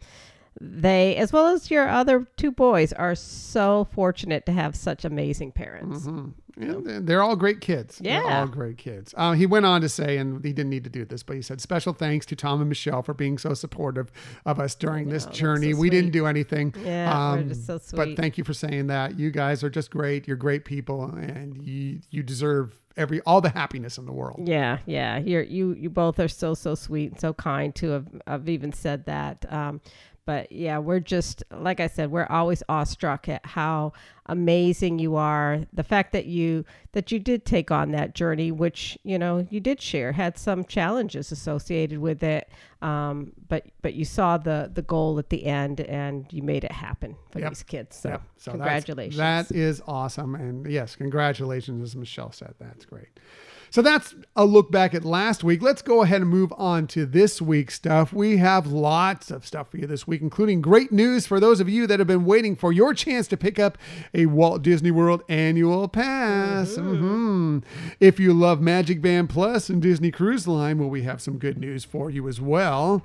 they, 0.61 1.15
as 1.17 1.33
well 1.33 1.47
as 1.47 1.69
your 1.69 1.87
other 1.89 2.27
two 2.37 2.51
boys, 2.51 2.93
are 2.93 3.15
so 3.15 3.87
fortunate 3.91 4.45
to 4.45 4.51
have 4.51 4.75
such 4.75 5.03
amazing 5.05 5.51
parents. 5.51 6.05
And 6.05 6.33
they're- 6.85 7.01
they're 7.01 7.21
all 7.21 7.35
great 7.35 7.59
kids. 7.59 7.97
They're 7.97 8.23
Yeah. 8.23 8.39
all 8.39 8.47
great 8.47 8.77
kids. 8.77 9.13
Uh, 9.17 9.33
he 9.33 9.45
went 9.45 9.65
on 9.65 9.81
to 9.81 9.89
say, 9.89 10.17
and 10.17 10.43
he 10.45 10.53
didn't 10.53 10.69
need 10.69 10.85
to 10.85 10.89
do 10.89 11.03
this, 11.03 11.21
but 11.23 11.35
he 11.35 11.41
said, 11.41 11.59
special 11.59 11.91
thanks 11.91 12.25
to 12.27 12.35
Tom 12.37 12.61
and 12.61 12.69
Michelle 12.69 13.01
for 13.01 13.13
being 13.13 13.37
so 13.37 13.53
supportive 13.53 14.09
of 14.45 14.57
us 14.59 14.75
during 14.75 15.09
this 15.09 15.25
journey. 15.25 15.73
so 15.73 15.79
we 15.79 15.89
didn't 15.89 16.11
do 16.11 16.25
anything. 16.25 16.73
Um, 16.77 16.81
Yeah, 16.85 17.41
just 17.49 17.65
so 17.65 17.79
But 17.97 18.15
thank 18.15 18.37
you 18.37 18.45
for 18.45 18.53
saying 18.53 18.87
that. 18.87 19.19
You 19.19 19.31
guys 19.31 19.63
are 19.65 19.69
just 19.69 19.91
great. 19.91 20.25
You're 20.27 20.37
great 20.37 20.63
people, 20.63 21.03
and 21.15 21.61
you 21.61 21.99
you 22.09 22.23
deserve 22.23 22.79
every 22.95 23.19
all 23.25 23.41
the 23.41 23.49
happiness 23.49 23.97
in 23.97 24.05
the 24.05 24.13
world. 24.13 24.47
Yeah, 24.47 24.77
yeah. 24.85 25.17
You're 25.17 25.43
you 25.43 25.73
you 25.73 25.89
both 25.89 26.17
are 26.21 26.29
so 26.29 26.53
so 26.53 26.75
sweet 26.75 27.11
and 27.11 27.19
so 27.19 27.33
kind 27.33 27.75
to 27.75 27.89
have, 27.89 28.07
have 28.25 28.47
even 28.47 28.71
said 28.71 29.05
that. 29.07 29.45
Um, 29.51 29.81
but 30.25 30.51
yeah, 30.51 30.77
we're 30.79 30.99
just 30.99 31.43
like 31.51 31.79
I 31.79 31.87
said, 31.87 32.11
we're 32.11 32.25
always 32.29 32.63
awestruck 32.67 33.29
at 33.29 33.45
how 33.45 33.93
amazing 34.27 34.97
you 34.99 35.15
are. 35.15 35.61
The 35.73 35.83
fact 35.83 36.11
that 36.13 36.25
you 36.25 36.65
that 36.93 37.11
you 37.11 37.19
did 37.19 37.45
take 37.45 37.69
on 37.71 37.91
that 37.91 38.15
journey, 38.15 38.51
which 38.51 38.97
you 39.03 39.19
know 39.19 39.45
you 39.49 39.59
did 39.59 39.81
share, 39.81 40.11
had 40.11 40.37
some 40.37 40.63
challenges 40.65 41.31
associated 41.31 41.99
with 41.99 42.23
it. 42.23 42.49
Um, 42.81 43.33
but 43.47 43.65
but 43.81 43.93
you 43.93 44.05
saw 44.05 44.37
the 44.37 44.71
the 44.73 44.81
goal 44.81 45.19
at 45.19 45.29
the 45.29 45.45
end, 45.45 45.81
and 45.81 46.25
you 46.31 46.41
made 46.41 46.63
it 46.63 46.71
happen 46.71 47.15
for 47.31 47.39
Yep. 47.39 47.49
these 47.49 47.63
kids. 47.63 47.95
So, 47.97 48.09
Yep. 48.09 48.21
So 48.37 48.51
congratulations. 48.51 49.17
That 49.17 49.51
is 49.51 49.81
awesome. 49.87 50.35
And 50.35 50.65
yes, 50.69 50.95
congratulations, 50.95 51.81
as 51.83 51.95
Michelle 51.95 52.31
said. 52.31 52.55
That's 52.59 52.85
great. 52.85 53.09
So 53.75 53.81
that's 53.81 54.15
a 54.37 54.45
look 54.45 54.71
back 54.71 54.93
at 54.93 55.03
last 55.03 55.43
week. 55.43 55.61
Let's 55.61 55.81
go 55.81 56.01
ahead 56.01 56.21
and 56.21 56.29
move 56.29 56.53
on 56.55 56.87
to 56.87 57.05
this 57.05 57.41
week's 57.41 57.73
stuff. 57.73 58.13
We 58.13 58.37
have 58.37 58.67
lots 58.67 59.31
of 59.31 59.45
stuff 59.45 59.69
for 59.69 59.75
you 59.75 59.85
this 59.85 60.07
week, 60.07 60.21
including 60.21 60.61
great 60.61 60.93
news 60.93 61.27
for 61.27 61.41
those 61.41 61.59
of 61.59 61.67
you 61.67 61.85
that 61.87 61.99
have 61.99 62.07
been 62.07 62.23
waiting 62.23 62.55
for 62.55 62.71
your 62.71 62.93
chance 62.93 63.27
to 63.27 63.35
pick 63.35 63.59
up 63.59 63.77
a 64.13 64.27
Walt 64.27 64.61
Disney 64.61 64.91
World 64.91 65.23
annual 65.27 65.89
pass. 65.89 66.77
Mhm. 66.77 67.63
If 67.99 68.17
you 68.17 68.31
love 68.31 68.61
Magic 68.61 69.01
Band 69.01 69.27
Plus 69.27 69.69
and 69.69 69.81
Disney 69.81 70.09
Cruise 70.09 70.47
Line, 70.47 70.79
well, 70.79 70.89
we 70.89 71.01
have 71.01 71.19
some 71.19 71.37
good 71.37 71.57
news 71.57 71.83
for 71.83 72.09
you 72.09 72.29
as 72.29 72.39
well. 72.39 73.03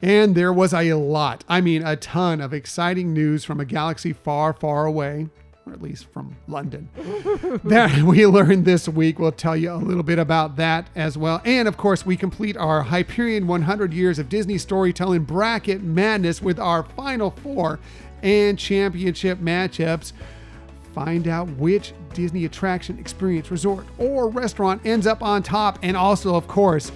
And 0.00 0.36
there 0.36 0.52
was 0.52 0.72
a 0.72 0.94
lot, 0.94 1.42
I 1.48 1.60
mean, 1.60 1.84
a 1.84 1.96
ton 1.96 2.40
of 2.40 2.54
exciting 2.54 3.12
news 3.12 3.42
from 3.44 3.58
a 3.58 3.64
galaxy 3.64 4.12
far, 4.12 4.52
far 4.52 4.86
away, 4.86 5.26
or 5.66 5.72
at 5.72 5.82
least 5.82 6.06
from 6.12 6.36
London, 6.46 6.88
that 7.64 8.02
we 8.02 8.26
learned 8.26 8.64
this 8.64 8.88
week. 8.88 9.18
We'll 9.18 9.32
tell 9.32 9.56
you 9.56 9.72
a 9.72 9.76
little 9.76 10.02
bit 10.02 10.18
about 10.18 10.56
that 10.56 10.88
as 10.94 11.16
well. 11.16 11.40
And 11.44 11.66
of 11.66 11.76
course, 11.76 12.04
we 12.04 12.16
complete 12.16 12.56
our 12.56 12.82
Hyperion 12.82 13.46
100 13.46 13.92
Years 13.92 14.18
of 14.18 14.28
Disney 14.28 14.58
Storytelling 14.58 15.24
Bracket 15.24 15.82
Madness 15.82 16.42
with 16.42 16.58
our 16.58 16.82
final 16.82 17.30
four 17.30 17.80
and 18.22 18.58
championship 18.58 19.38
matchups. 19.38 20.12
Find 20.94 21.26
out 21.26 21.48
which 21.56 21.92
Disney 22.12 22.44
attraction, 22.44 22.98
experience, 22.98 23.50
resort, 23.50 23.84
or 23.98 24.28
restaurant 24.28 24.84
ends 24.84 25.06
up 25.06 25.22
on 25.22 25.42
top. 25.42 25.78
And 25.82 25.96
also, 25.96 26.36
of 26.36 26.46
course, 26.46 26.92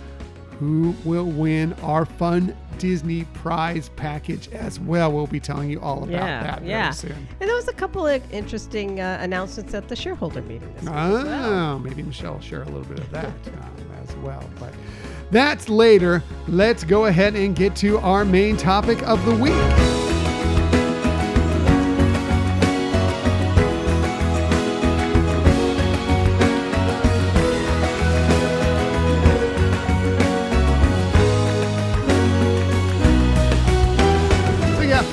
who 0.58 0.94
will 1.04 1.26
win 1.26 1.72
our 1.82 2.04
fun 2.04 2.56
Disney 2.78 3.24
prize 3.24 3.90
package 3.96 4.48
as 4.52 4.78
well. 4.80 5.12
We'll 5.12 5.26
be 5.26 5.40
telling 5.40 5.70
you 5.70 5.80
all 5.80 5.98
about 5.98 6.10
yeah, 6.10 6.42
that 6.42 6.58
very 6.60 6.70
yeah. 6.70 6.90
soon. 6.90 7.28
And 7.40 7.48
there 7.48 7.56
was 7.56 7.68
a 7.68 7.72
couple 7.72 8.06
of 8.06 8.32
interesting 8.32 9.00
uh, 9.00 9.18
announcements 9.20 9.74
at 9.74 9.88
the 9.88 9.96
shareholder 9.96 10.42
meeting 10.42 10.72
this 10.74 10.84
week. 10.84 10.92
as 10.92 11.24
well. 11.24 11.52
Oh, 11.52 11.78
maybe 11.78 12.02
Michelle 12.02 12.34
will 12.34 12.40
share 12.40 12.62
a 12.62 12.66
little 12.66 12.84
bit 12.84 13.00
of 13.00 13.10
that 13.10 13.26
um, 13.26 13.90
as 14.02 14.14
well. 14.16 14.48
But 14.58 14.72
that's 15.30 15.68
later. 15.68 16.22
Let's 16.46 16.84
go 16.84 17.06
ahead 17.06 17.34
and 17.34 17.54
get 17.54 17.76
to 17.76 17.98
our 17.98 18.24
main 18.24 18.56
topic 18.56 19.02
of 19.02 19.24
the 19.24 19.34
week. 19.34 20.07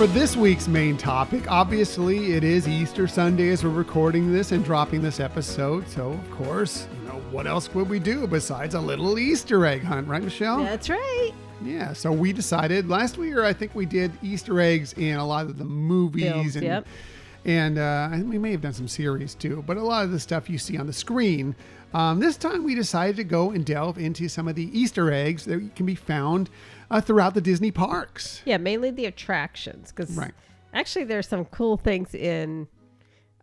For 0.05 0.11
this 0.11 0.35
week's 0.35 0.67
main 0.67 0.95
topic, 0.97 1.49
obviously 1.49 2.33
it 2.33 2.43
is 2.43 2.67
Easter 2.67 3.07
Sunday 3.07 3.49
as 3.49 3.63
we're 3.63 3.71
recording 3.71 4.31
this 4.31 4.51
and 4.51 4.63
dropping 4.63 5.01
this 5.01 5.19
episode. 5.19 5.87
So 5.87 6.11
of 6.11 6.31
course, 6.31 6.87
you 7.01 7.07
know, 7.07 7.19
what 7.31 7.47
else 7.47 7.73
would 7.73 7.89
we 7.89 7.97
do 7.97 8.27
besides 8.27 8.75
a 8.75 8.79
little 8.79 9.17
Easter 9.17 9.65
egg 9.65 9.81
hunt, 9.81 10.07
right, 10.07 10.21
Michelle? 10.21 10.63
That's 10.63 10.91
right. 10.91 11.31
Yeah, 11.63 11.93
so 11.93 12.11
we 12.11 12.33
decided 12.33 12.87
last 12.87 13.17
year. 13.17 13.43
I 13.43 13.51
think 13.51 13.73
we 13.73 13.87
did 13.87 14.11
Easter 14.21 14.59
eggs 14.59 14.93
in 14.93 15.15
a 15.15 15.25
lot 15.25 15.47
of 15.47 15.57
the 15.57 15.65
movies, 15.65 16.25
Films, 16.25 16.55
and 16.55 16.65
yep. 16.65 16.87
and 17.45 17.79
uh, 17.79 18.09
and 18.11 18.29
we 18.29 18.37
may 18.37 18.51
have 18.51 18.61
done 18.61 18.73
some 18.73 18.87
series 18.87 19.33
too. 19.33 19.63
But 19.65 19.77
a 19.77 19.81
lot 19.81 20.05
of 20.05 20.11
the 20.11 20.19
stuff 20.19 20.51
you 20.51 20.59
see 20.59 20.77
on 20.77 20.85
the 20.85 20.93
screen. 20.93 21.55
Um, 21.95 22.19
this 22.19 22.35
time 22.35 22.65
we 22.65 22.75
decided 22.75 23.15
to 23.15 23.23
go 23.23 23.51
and 23.51 23.65
delve 23.65 23.97
into 23.97 24.27
some 24.27 24.49
of 24.49 24.55
the 24.55 24.67
Easter 24.77 25.13
eggs 25.13 25.45
that 25.45 25.75
can 25.77 25.85
be 25.85 25.95
found 25.95 26.49
uh, 26.91 26.99
throughout 26.99 27.33
the 27.35 27.39
Disney 27.41 27.71
parks. 27.71 28.41
Yeah, 28.43 28.57
mainly 28.57 28.91
the 28.91 29.05
attractions 29.05 29.93
because 29.93 30.11
Right. 30.17 30.33
actually 30.73 31.05
there's 31.05 31.25
some 31.25 31.45
cool 31.45 31.77
things 31.77 32.13
in 32.13 32.67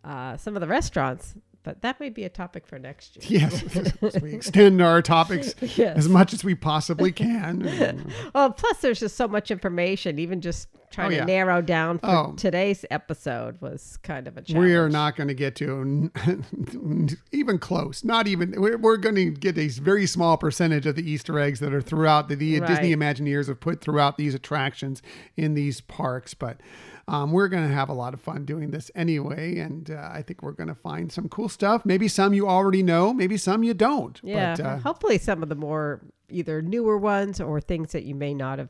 uh, 0.03 0.37
some 0.37 0.55
of 0.55 0.61
the 0.61 0.67
restaurants, 0.67 1.33
but 1.63 1.81
that 1.81 1.99
may 1.99 2.09
be 2.09 2.23
a 2.25 2.29
topic 2.29 2.67
for 2.67 2.77
next 2.77 3.29
year. 3.29 3.41
Yes, 3.41 4.21
we 4.21 4.33
extend 4.33 4.81
our 4.81 5.01
topics 5.01 5.55
Yes. 5.77 5.97
as 5.97 6.09
much 6.09 6.33
as 6.33 6.43
we 6.43 6.55
possibly 6.55 7.11
can. 7.11 7.63
Uh, 7.73 7.93
well, 8.35 8.51
plus 8.51 8.77
there's 8.79 8.99
just 8.99 9.15
so 9.15 9.27
much 9.27 9.49
information. 9.51 10.19
Even 10.19 10.41
just 10.41 10.67
trying 10.91 11.07
Oh, 11.07 11.15
yeah. 11.15 11.19
to 11.21 11.25
narrow 11.25 11.61
down 11.61 11.97
for 11.99 12.05
Oh. 12.07 12.33
today's 12.37 12.85
episode 12.91 13.59
was 13.61 13.97
kind 14.03 14.27
of 14.27 14.37
a 14.37 14.41
challenge. 14.41 14.65
we 14.67 14.75
are 14.75 14.89
not 14.89 15.15
going 15.15 15.27
to 15.27 15.33
get 15.33 15.55
to 15.55 16.11
even 17.31 17.57
close. 17.57 18.03
Not 18.03 18.27
even. 18.27 18.53
We're, 18.61 18.77
we're 18.77 18.97
going 18.97 19.15
to 19.15 19.31
get 19.31 19.57
a 19.57 19.67
very 19.69 20.05
small 20.05 20.37
percentage 20.37 20.85
of 20.85 20.95
the 20.95 21.09
Easter 21.09 21.39
eggs 21.39 21.59
that 21.61 21.73
are 21.73 21.81
throughout 21.81 22.27
the, 22.29 22.35
the 22.35 22.59
Disney 22.59 22.95
Imagineers 22.95 23.47
have 23.47 23.59
put 23.59 23.81
throughout 23.81 24.17
these 24.17 24.35
attractions 24.35 25.01
in 25.37 25.53
these 25.53 25.81
parks, 25.81 26.33
but. 26.33 26.57
Um, 27.07 27.31
we're 27.33 27.49
going 27.49 27.67
to 27.67 27.73
have 27.73 27.89
a 27.89 27.93
lot 27.93 28.13
of 28.13 28.21
fun 28.21 28.45
doing 28.45 28.71
this 28.71 28.89
anyway, 28.95 29.59
and 29.59 29.91
uh, 29.91 30.09
I 30.13 30.21
think 30.21 30.41
we're 30.41 30.53
going 30.53 30.69
to 30.69 30.75
find 30.75 31.11
some 31.11 31.27
cool 31.27 31.49
stuff. 31.49 31.85
Maybe 31.85 32.07
some 32.07 32.33
you 32.33 32.47
already 32.47 32.81
know, 32.81 33.13
maybe 33.13 33.35
some 33.37 33.63
you 33.63 33.73
don't. 33.73 34.19
Yeah, 34.23 34.55
But, 34.55 34.65
uh, 34.65 34.77
hopefully 34.77 35.17
some 35.17 35.43
of 35.43 35.49
the 35.49 35.55
more 35.55 36.01
either 36.29 36.61
newer 36.61 36.97
ones 36.97 37.41
or 37.41 37.59
things 37.59 37.91
that 37.91 38.03
you 38.03 38.15
may 38.15 38.33
not 38.33 38.59
have 38.59 38.69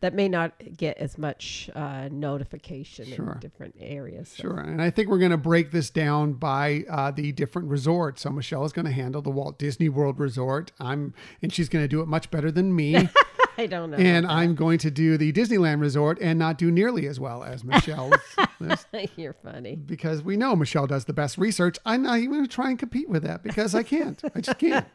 that 0.00 0.12
may 0.12 0.28
not 0.28 0.52
get 0.76 0.98
as 0.98 1.16
much 1.16 1.70
uh, 1.74 2.08
notification 2.12 3.06
Sure. 3.06 3.32
in 3.32 3.38
different 3.40 3.74
areas. 3.80 4.28
So- 4.28 4.42
Sure. 4.42 4.58
And 4.58 4.82
I 4.82 4.90
think 4.90 5.08
we're 5.08 5.18
going 5.18 5.30
to 5.30 5.38
break 5.38 5.70
this 5.70 5.88
down 5.88 6.34
by 6.34 6.84
uh, 6.90 7.10
the 7.10 7.32
different 7.32 7.68
resorts. 7.68 8.20
So 8.22 8.30
Michelle 8.30 8.64
is 8.66 8.72
going 8.72 8.84
to 8.84 8.92
handle 8.92 9.22
the 9.22 9.30
Walt 9.30 9.58
Disney 9.58 9.88
World 9.88 10.20
Resort. 10.20 10.72
I'm, 10.78 11.14
and 11.40 11.50
she's 11.52 11.70
going 11.70 11.82
to 11.84 11.88
do 11.88 12.02
it 12.02 12.06
much 12.06 12.30
better 12.30 12.50
than 12.50 12.76
me. 12.76 13.08
I 13.58 13.66
don't 13.66 13.90
know. 13.90 13.96
and 13.96 14.26
I'm 14.26 14.54
going 14.54 14.78
to 14.78 14.90
do 14.90 15.16
the 15.16 15.32
Disneyland 15.32 15.80
Resort 15.80 16.18
and 16.20 16.38
not 16.38 16.58
do 16.58 16.70
nearly 16.70 17.06
as 17.06 17.20
well 17.20 17.42
as 17.44 17.62
that. 18.60 19.10
You're 19.16 19.32
funny. 19.34 19.76
because 19.76 20.22
we 20.22 20.36
know 20.36 20.56
Michelle 20.56 20.86
does 20.86 21.04
the 21.04 21.12
best 21.12 21.38
research. 21.38 21.78
I'm 21.84 22.02
not 22.02 22.18
even 22.18 22.30
going 22.32 22.44
to 22.44 22.50
try 22.50 22.70
and 22.70 22.78
compete 22.78 23.08
with 23.08 23.22
that 23.24 23.42
because 23.42 23.74
I 23.74 23.82
can't. 23.82 24.20
I 24.34 24.40
just 24.40 24.58
can't. 24.58 24.86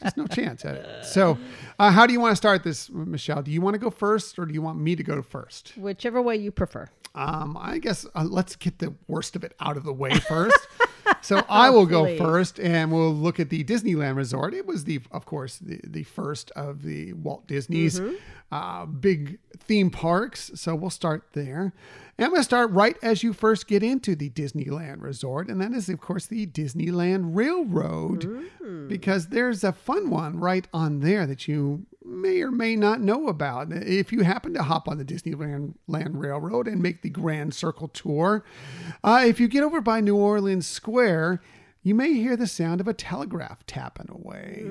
There's 0.00 0.16
no 0.16 0.26
chance 0.26 0.64
at 0.64 0.76
it. 0.76 1.04
So, 1.04 1.38
uh, 1.78 1.90
how 1.90 2.06
do 2.06 2.12
you 2.12 2.20
want 2.20 2.32
to 2.32 2.36
start 2.36 2.62
this, 2.64 2.90
Michelle? 2.90 3.42
Do 3.42 3.50
you 3.50 3.60
want 3.60 3.74
to 3.74 3.78
go 3.78 3.90
first 3.90 4.38
or 4.38 4.46
do 4.46 4.54
you 4.54 4.62
want 4.62 4.78
me 4.78 4.96
to 4.96 5.02
go 5.02 5.22
first? 5.22 5.72
Whichever 5.76 6.20
way 6.20 6.36
you 6.36 6.50
prefer. 6.50 6.88
Um, 7.14 7.56
I 7.60 7.78
guess 7.78 8.04
uh, 8.14 8.24
let's 8.28 8.56
get 8.56 8.78
the 8.80 8.92
worst 9.06 9.36
of 9.36 9.44
it 9.44 9.54
out 9.60 9.76
of 9.76 9.84
the 9.84 9.92
way 9.92 10.14
first. 10.14 10.58
so 11.22 11.42
I 11.48 11.70
will 11.70 11.86
go 11.86 12.16
first, 12.16 12.58
and 12.60 12.92
we'll 12.92 13.14
look 13.14 13.40
at 13.40 13.50
the 13.50 13.64
Disneyland 13.64 14.16
Resort. 14.16 14.54
It 14.54 14.66
was 14.66 14.84
the, 14.84 15.00
of 15.10 15.24
course, 15.26 15.58
the, 15.58 15.80
the 15.84 16.02
first 16.04 16.50
of 16.52 16.82
the 16.82 17.12
Walt 17.14 17.46
Disney's 17.46 18.00
uh, 18.52 18.86
big 18.86 19.38
theme 19.58 19.90
parks. 19.90 20.50
So 20.54 20.74
we'll 20.74 20.90
start 20.90 21.24
there. 21.32 21.72
And 22.16 22.24
I'm 22.24 22.30
going 22.30 22.40
to 22.40 22.44
start 22.44 22.70
right 22.70 22.96
as 23.02 23.24
you 23.24 23.32
first 23.32 23.66
get 23.66 23.82
into 23.82 24.14
the 24.14 24.30
Disneyland 24.30 25.02
Resort, 25.02 25.48
and 25.48 25.60
that 25.60 25.72
is, 25.72 25.88
of 25.88 26.00
course, 26.00 26.26
the 26.26 26.46
Disneyland 26.46 27.34
Railroad, 27.34 28.44
because 28.88 29.28
there's 29.28 29.64
a 29.64 29.72
fun 29.72 30.10
one 30.10 30.38
right 30.38 30.68
on 30.72 31.00
there 31.00 31.26
that 31.26 31.48
you 31.48 31.86
may 32.04 32.42
or 32.42 32.50
may 32.50 32.76
not 32.76 33.00
know 33.00 33.28
about. 33.28 33.72
If 33.72 34.12
you 34.12 34.22
happen 34.22 34.54
to 34.54 34.62
hop 34.62 34.88
on 34.88 34.98
the 34.98 35.04
Disneyland 35.04 35.74
Land 35.86 36.20
Railroad 36.20 36.68
and 36.68 36.82
make 36.82 37.02
the 37.02 37.10
Grand 37.10 37.54
Circle 37.54 37.88
tour, 37.88 38.44
uh, 39.02 39.24
if 39.26 39.40
you 39.40 39.48
get 39.48 39.62
over 39.62 39.80
by 39.80 40.00
New 40.00 40.16
Orleans 40.16 40.66
Square, 40.66 41.40
you 41.82 41.94
may 41.94 42.14
hear 42.14 42.36
the 42.36 42.46
sound 42.46 42.80
of 42.80 42.88
a 42.88 42.94
telegraph 42.94 43.64
tapping 43.66 44.08
away. 44.10 44.64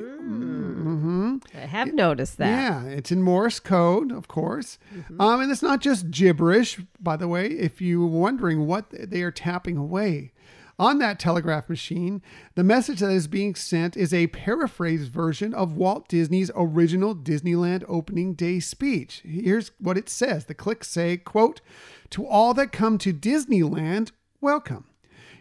I 1.53 1.59
have 1.67 1.93
noticed 1.93 2.37
that. 2.39 2.47
Yeah, 2.47 2.85
it's 2.85 3.11
in 3.11 3.21
Morse 3.21 3.59
code, 3.59 4.11
of 4.11 4.27
course. 4.27 4.79
Um, 5.19 5.41
and 5.41 5.51
it's 5.51 5.61
not 5.61 5.79
just 5.79 6.09
gibberish, 6.09 6.79
by 6.99 7.15
the 7.17 7.27
way, 7.27 7.47
if 7.47 7.81
you're 7.81 8.07
wondering 8.07 8.65
what 8.65 8.85
they 8.91 9.21
are 9.21 9.31
tapping 9.31 9.77
away. 9.77 10.32
On 10.79 10.97
that 10.97 11.19
telegraph 11.19 11.69
machine, 11.69 12.21
the 12.55 12.63
message 12.63 12.99
that 12.99 13.11
is 13.11 13.27
being 13.27 13.53
sent 13.53 13.95
is 13.95 14.11
a 14.13 14.27
paraphrased 14.27 15.11
version 15.11 15.53
of 15.53 15.77
Walt 15.77 16.07
Disney's 16.07 16.49
original 16.55 17.15
Disneyland 17.15 17.83
opening 17.87 18.33
day 18.33 18.59
speech. 18.59 19.21
Here's 19.23 19.71
what 19.77 19.97
it 19.97 20.09
says. 20.09 20.45
The 20.45 20.55
clicks 20.55 20.89
say, 20.89 21.17
quote, 21.17 21.61
To 22.09 22.25
all 22.25 22.55
that 22.55 22.71
come 22.71 22.97
to 22.99 23.13
Disneyland, 23.13 24.11
welcome. 24.41 24.85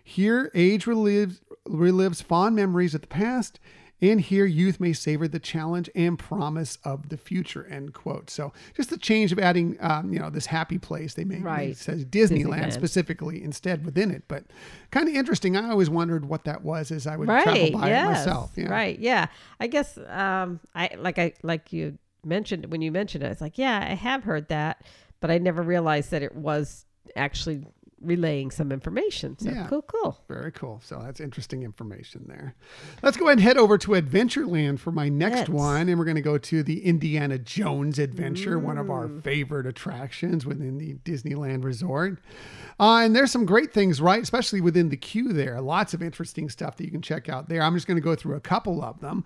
Here, 0.05 0.51
age 0.55 0.85
relives, 0.85 1.41
relives 1.67 2.23
fond 2.23 2.55
memories 2.55 2.95
of 2.95 3.01
the 3.01 3.07
past, 3.07 3.59
and 4.03 4.21
here 4.21 4.45
youth 4.45 4.81
may 4.81 4.93
savor 4.93 5.27
the 5.29 5.39
challenge 5.39 5.89
and 5.95 6.19
promise 6.19 6.77
of 6.85 7.09
the 7.09 7.17
future. 7.17 7.65
End 7.71 7.95
quote. 7.95 8.29
So, 8.29 8.53
just 8.75 8.91
the 8.91 8.99
change 8.99 9.33
of 9.33 9.39
adding, 9.39 9.79
um, 9.81 10.13
you 10.13 10.19
know, 10.19 10.29
this 10.29 10.47
happy 10.47 10.77
place. 10.77 11.15
They 11.15 11.25
make 11.25 11.45
Right. 11.45 11.71
it 11.71 11.79
says 11.79 12.05
Disneyland, 12.05 12.65
Disneyland. 12.65 12.73
specifically 12.73 13.43
instead 13.43 13.85
within 13.87 14.11
it, 14.11 14.25
but 14.29 14.45
kind 14.91 15.09
of 15.09 15.15
interesting. 15.15 15.57
I 15.57 15.71
always 15.71 15.89
wondered 15.89 16.25
what 16.27 16.45
that 16.45 16.63
was 16.63 16.91
as 16.91 17.07
I 17.07 17.17
would 17.17 17.29
travel 17.29 17.71
by 17.71 17.89
yes. 17.89 18.07
it 18.07 18.11
myself. 18.11 18.51
Yeah. 18.57 18.69
Right. 18.69 18.99
Yeah. 18.99 19.27
I 19.61 19.69
guess 19.69 19.97
um 20.09 20.61
I 20.75 20.91
like 20.99 21.19
I 21.19 21.33
like 21.43 21.73
you 21.73 21.99
mentioned 22.25 22.67
when 22.71 22.83
you 22.83 22.91
mentioned 22.93 23.25
it, 23.25 23.31
it's 23.31 23.41
like, 23.41 23.57
yeah, 23.57 23.87
I 23.89 23.95
have 23.95 24.25
heard 24.25 24.49
that, 24.49 24.83
but 25.21 25.31
I 25.31 25.39
never 25.39 25.63
realized 25.63 26.11
that 26.11 26.23
it 26.23 26.35
was 26.35 26.87
actually 27.17 27.65
relaying 28.03 28.51
some 28.51 28.73
information. 28.73 29.39
So 29.39 29.51
Yeah. 29.51 29.67
cool, 29.69 29.83
cool. 29.83 30.19
Very 30.29 30.53
cool. 30.53 30.81
So 30.85 31.01
that's 31.03 31.21
interesting 31.21 31.63
information 31.63 32.25
there. 32.29 32.55
Let's 33.03 33.17
go 33.17 33.27
ahead 33.27 33.39
and 33.39 33.47
head 33.47 33.57
over 33.57 33.79
to 33.79 33.93
Adventureland 33.93 34.79
for 34.81 34.91
my 34.93 35.09
next 35.09 35.37
Let's. 35.37 35.51
one. 35.51 35.89
And 35.89 35.99
we're 35.99 36.05
going 36.05 36.17
to 36.17 36.21
go 36.23 36.39
to 36.39 36.63
the 36.63 36.85
Indiana 36.85 37.39
Jones 37.39 37.99
Adventure, 37.99 38.59
one 38.59 38.79
of 38.79 38.91
our 38.91 39.09
favorite 39.09 39.67
attractions 39.67 40.45
within 40.45 40.79
the 40.79 40.95
Disneyland 41.05 41.65
Resort. 41.65 42.19
Uh, 42.81 43.01
and 43.05 43.15
there's 43.15 43.31
some 43.31 43.47
great 43.47 43.73
things, 43.73 44.01
right? 44.01 44.23
Especially 44.23 44.61
within 44.61 44.89
the 44.89 44.97
queue 44.97 45.33
there. 45.33 45.61
Lots 45.61 45.95
of 45.95 46.03
interesting 46.03 46.49
stuff 46.49 46.77
that 46.77 46.85
you 46.85 46.91
can 46.91 47.03
check 47.03 47.29
out 47.29 47.49
there. 47.49 47.63
I'm 47.63 47.75
just 47.75 47.87
going 47.87 47.97
to 47.99 48.03
go 48.03 48.15
through 48.17 48.35
a 48.35 48.41
couple 48.41 48.83
of 48.83 49.01
them. 49.01 49.25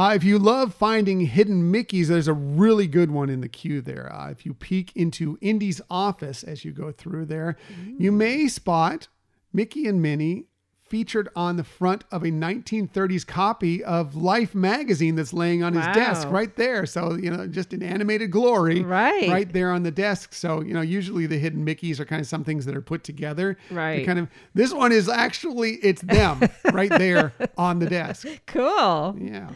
Uh, 0.00 0.14
if 0.14 0.24
you 0.24 0.38
love 0.38 0.72
finding 0.72 1.20
hidden 1.20 1.70
Mickeys, 1.70 2.06
there's 2.06 2.26
a 2.26 2.32
really 2.32 2.86
good 2.86 3.10
one 3.10 3.28
in 3.28 3.42
the 3.42 3.48
queue 3.50 3.82
there. 3.82 4.10
Uh, 4.10 4.30
if 4.30 4.46
you 4.46 4.54
peek 4.54 4.92
into 4.96 5.36
Indy's 5.42 5.82
office 5.90 6.42
as 6.42 6.64
you 6.64 6.72
go 6.72 6.90
through 6.90 7.26
there, 7.26 7.58
you 7.98 8.10
may 8.10 8.48
spot 8.48 9.08
Mickey 9.52 9.86
and 9.86 10.00
Minnie 10.00 10.46
featured 10.88 11.28
on 11.36 11.56
the 11.56 11.62
front 11.64 12.02
of 12.10 12.22
a 12.22 12.28
1930s 12.30 13.26
copy 13.26 13.84
of 13.84 14.16
Life 14.16 14.54
magazine 14.54 15.16
that's 15.16 15.34
laying 15.34 15.62
on 15.62 15.74
his 15.74 15.84
desk 15.88 16.26
right 16.30 16.56
there. 16.56 16.86
So, 16.86 17.14
you 17.16 17.30
know, 17.30 17.46
just 17.46 17.74
in 17.74 17.82
animated 17.82 18.30
glory 18.30 18.80
Right. 18.82 19.28
right 19.28 19.52
there 19.52 19.70
on 19.70 19.82
the 19.82 19.90
desk. 19.90 20.32
So, 20.32 20.62
you 20.62 20.72
know, 20.72 20.80
usually 20.80 21.26
the 21.26 21.38
hidden 21.38 21.64
Mickeys 21.64 22.00
are 22.00 22.06
kind 22.06 22.20
of 22.20 22.26
some 22.26 22.42
things 22.42 22.64
that 22.64 22.74
are 22.74 22.80
put 22.80 23.04
together. 23.04 23.58
to 23.68 23.74
Right. 23.74 24.04
kind 24.06 24.18
of 24.18 24.28
this 24.54 24.72
one 24.72 24.92
is 24.92 25.10
actually 25.10 25.74
it's 25.74 26.00
them 26.00 26.40
right 26.72 26.90
there 26.90 27.34
on 27.58 27.78
the 27.80 27.86
desk. 27.86 28.26
Cool. 28.46 29.16
Yeah. 29.20 29.50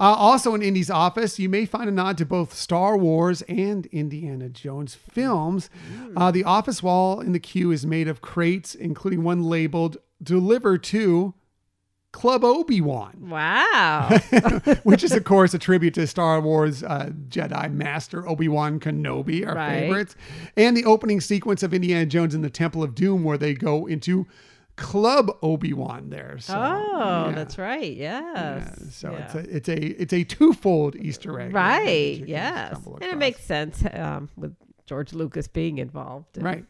Uh, 0.00 0.14
also 0.14 0.54
in 0.54 0.62
Indy's 0.62 0.88
office, 0.90 1.38
you 1.38 1.48
may 1.50 1.66
find 1.66 1.86
a 1.88 1.92
nod 1.92 2.16
to 2.18 2.24
both 2.24 2.54
Star 2.54 2.96
Wars 2.96 3.42
and 3.42 3.84
Indiana 3.86 4.48
Jones 4.48 4.94
films. 4.94 5.68
Uh, 6.16 6.30
the 6.30 6.42
office 6.42 6.82
wall 6.82 7.20
in 7.20 7.32
the 7.32 7.38
queue 7.38 7.70
is 7.70 7.84
made 7.84 8.08
of 8.08 8.22
crates, 8.22 8.74
including 8.74 9.22
one 9.22 9.42
labeled 9.42 9.98
"Deliver 10.22 10.78
to 10.78 11.34
Club 12.12 12.42
Obi 12.44 12.80
Wan," 12.80 13.28
Wow. 13.28 14.08
which 14.84 15.04
is, 15.04 15.12
of 15.12 15.24
course, 15.24 15.52
a 15.54 15.58
tribute 15.58 15.94
to 15.94 16.06
Star 16.06 16.40
Wars 16.40 16.82
uh, 16.82 17.10
Jedi 17.28 17.70
Master 17.72 18.26
Obi 18.26 18.48
Wan 18.48 18.80
Kenobi, 18.80 19.46
our 19.46 19.54
Right. 19.54 19.80
favorites, 19.80 20.16
and 20.56 20.76
the 20.76 20.86
opening 20.86 21.20
sequence 21.20 21.62
of 21.62 21.74
Indiana 21.74 22.06
Jones 22.06 22.34
in 22.34 22.40
the 22.40 22.50
Temple 22.50 22.82
of 22.82 22.94
Doom, 22.94 23.22
where 23.22 23.38
they 23.38 23.52
go 23.54 23.86
into 23.86 24.26
Club 24.80 25.30
Obi 25.42 25.72
Wan. 25.72 26.10
There, 26.10 26.36
so, 26.40 26.54
oh, 26.56 27.26
yeah. 27.28 27.32
that's 27.34 27.56
right. 27.58 27.94
Yeah, 27.96 28.56
Yes. 28.58 28.94
so 28.96 29.12
Yeah. 29.12 29.18
it's 29.24 29.34
a 29.34 29.56
it's 29.56 29.68
a 29.68 30.02
it's 30.02 30.12
a 30.12 30.24
twofold 30.24 30.96
Easter 30.96 31.38
egg, 31.38 31.54
right. 31.54 32.22
Yes. 32.26 32.80
And 32.86 33.02
it 33.04 33.18
makes 33.18 33.44
sense 33.44 33.84
um, 33.92 34.28
with 34.36 34.56
George 34.86 35.12
Lucas 35.12 35.46
being 35.46 35.78
involved 35.78 36.36
in 36.38 36.42
right. 36.44 36.64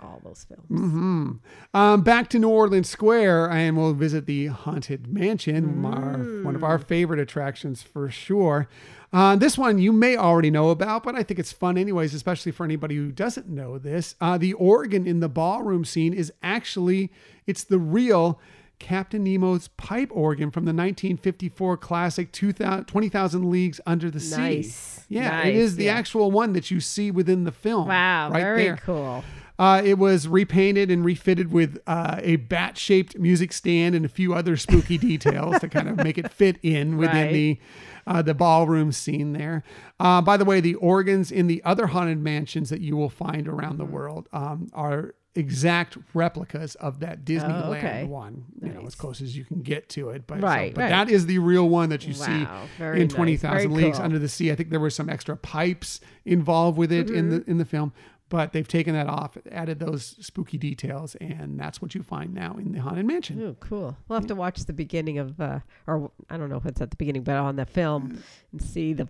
all 0.00 0.20
those 0.24 0.44
films. 0.48 0.68
Mm-hmm. 0.68 1.30
Um, 1.74 2.02
back 2.02 2.28
to 2.30 2.38
New 2.38 2.48
Orleans 2.50 2.88
Square, 2.90 3.50
and 3.50 3.76
we'll 3.76 3.94
visit 3.94 4.26
the 4.26 4.46
Haunted 4.48 5.06
Mansion, 5.06 5.84
our, 5.84 6.18
one 6.44 6.54
of 6.56 6.64
our 6.64 6.78
Mm. 6.78 6.84
favorite 6.86 7.20
attractions 7.20 7.82
for 7.82 8.10
sure. 8.10 8.68
Uh, 9.12 9.36
this 9.36 9.58
one 9.58 9.78
you 9.78 9.92
may 9.92 10.16
already 10.16 10.50
know 10.50 10.70
about, 10.70 11.02
but 11.02 11.14
I 11.14 11.22
think 11.22 11.38
it's 11.38 11.52
fun 11.52 11.76
anyways, 11.76 12.14
especially 12.14 12.50
for 12.52 12.64
anybody 12.64 12.96
who 12.96 13.12
doesn't 13.12 13.48
know 13.48 13.78
this. 13.78 14.14
Uh, 14.20 14.38
the 14.38 14.54
organ 14.54 15.06
in 15.06 15.20
the 15.20 15.28
ballroom 15.28 15.84
scene 15.84 16.14
is 16.14 16.32
actually 16.42 17.10
it's 17.46 17.64
the 17.64 17.78
real 17.78 18.40
Captain 18.78 19.22
Nemo's 19.22 19.68
pipe 19.68 20.08
organ 20.12 20.50
from 20.50 20.64
the 20.64 20.70
1954 20.72 21.76
classic 21.76 22.32
2000 22.32 22.86
20,000 22.86 23.50
Leagues 23.50 23.80
Under 23.86 24.10
the 24.10 24.18
Sea. 24.18 24.36
Nice. 24.36 25.04
Yeah, 25.08 25.42
it 25.46 25.54
is 25.54 25.76
the 25.76 25.84
yeah. 25.84 25.94
actual 25.94 26.30
one 26.30 26.52
that 26.54 26.70
you 26.70 26.80
see 26.80 27.10
within 27.10 27.44
the 27.44 27.52
film. 27.52 27.88
Wow. 27.88 28.30
right 28.30 28.40
very 28.40 28.64
there. 28.64 28.78
cool. 28.78 29.22
Uh, 29.58 29.80
it 29.84 29.98
was 29.98 30.26
repainted 30.26 30.90
and 30.90 31.04
refitted 31.04 31.52
with 31.52 31.78
uh, 31.86 32.18
a 32.22 32.36
bat 32.36 32.76
shaped 32.78 33.16
music 33.18 33.52
stand 33.52 33.94
and 33.94 34.04
a 34.04 34.08
few 34.08 34.34
other 34.34 34.56
spooky 34.56 34.98
details 34.98 35.60
to 35.60 35.68
kind 35.68 35.88
of 35.88 35.98
make 35.98 36.18
it 36.18 36.32
fit 36.32 36.56
in 36.62 36.96
within 36.96 37.16
Right. 37.26 37.32
the 37.32 37.58
uh, 38.06 38.22
the 38.22 38.34
ballroom 38.34 38.92
scene 38.92 39.32
there. 39.32 39.62
Uh, 40.00 40.20
by 40.22 40.36
the 40.36 40.44
way, 40.44 40.60
the 40.60 40.74
organs 40.76 41.30
in 41.30 41.46
the 41.46 41.62
other 41.64 41.88
haunted 41.88 42.18
mansions 42.18 42.70
that 42.70 42.80
you 42.80 42.96
will 42.96 43.10
find 43.10 43.48
around 43.48 43.78
the 43.78 43.84
world 43.84 44.28
um, 44.32 44.68
are 44.72 45.14
exact 45.34 45.96
replicas 46.12 46.74
of 46.74 47.00
that 47.00 47.24
Disneyland 47.24 47.66
Oh, 47.68 47.72
okay. 47.72 48.04
one. 48.04 48.44
You 48.60 48.72
know, 48.74 48.84
as 48.86 48.94
close 48.94 49.22
as 49.22 49.34
you 49.34 49.44
can 49.46 49.62
get 49.62 49.88
to 49.90 50.10
it. 50.10 50.26
But, 50.26 50.36
so- 50.36 50.40
but 50.42 50.46
right. 50.48 50.74
that 50.74 51.08
is 51.08 51.24
the 51.24 51.38
real 51.38 51.68
one 51.70 51.88
that 51.88 52.06
you 52.06 52.12
see 52.12 52.44
Wow, 52.44 52.64
very 52.76 53.00
in 53.00 53.06
nice, 53.08 53.14
Twenty 53.14 53.36
Thousand 53.38 53.70
very 53.70 53.84
Leagues 53.84 53.96
cool. 53.96 54.04
Under 54.04 54.18
the 54.18 54.28
Sea. 54.28 54.52
I 54.52 54.54
think 54.56 54.68
there 54.68 54.78
were 54.80 54.90
some 54.90 55.08
extra 55.08 55.34
pipes 55.36 56.00
involved 56.26 56.76
with 56.76 56.92
it 56.92 57.08
in 57.10 57.30
Mm-hmm. 57.30 57.30
the 57.30 57.50
in 57.50 57.56
the 57.58 57.64
film, 57.64 57.94
but 58.32 58.54
they've 58.54 58.66
taken 58.66 58.94
that 58.94 59.06
off, 59.08 59.36
added 59.50 59.78
those 59.78 60.16
spooky 60.26 60.56
details, 60.56 61.14
and 61.16 61.60
that's 61.60 61.82
what 61.82 61.94
you 61.94 62.02
find 62.02 62.32
now 62.32 62.54
in 62.58 62.72
the 62.72 62.80
Haunted 62.80 63.04
Mansion. 63.04 63.42
Oh, 63.42 63.54
cool. 63.60 63.94
We'll 64.08 64.18
have 64.18 64.26
to 64.28 64.34
watch 64.34 64.64
the 64.64 64.72
beginning 64.72 65.18
of, 65.18 65.38
uh, 65.38 65.58
or 65.86 66.10
I 66.30 66.38
don't 66.38 66.48
know 66.48 66.56
if 66.56 66.64
it's 66.64 66.80
at 66.80 66.90
the 66.90 66.96
beginning, 66.96 67.24
but 67.24 67.36
on 67.36 67.56
the 67.56 67.66
film 67.66 68.22
and 68.50 68.62
see 68.62 68.94
the 68.94 69.06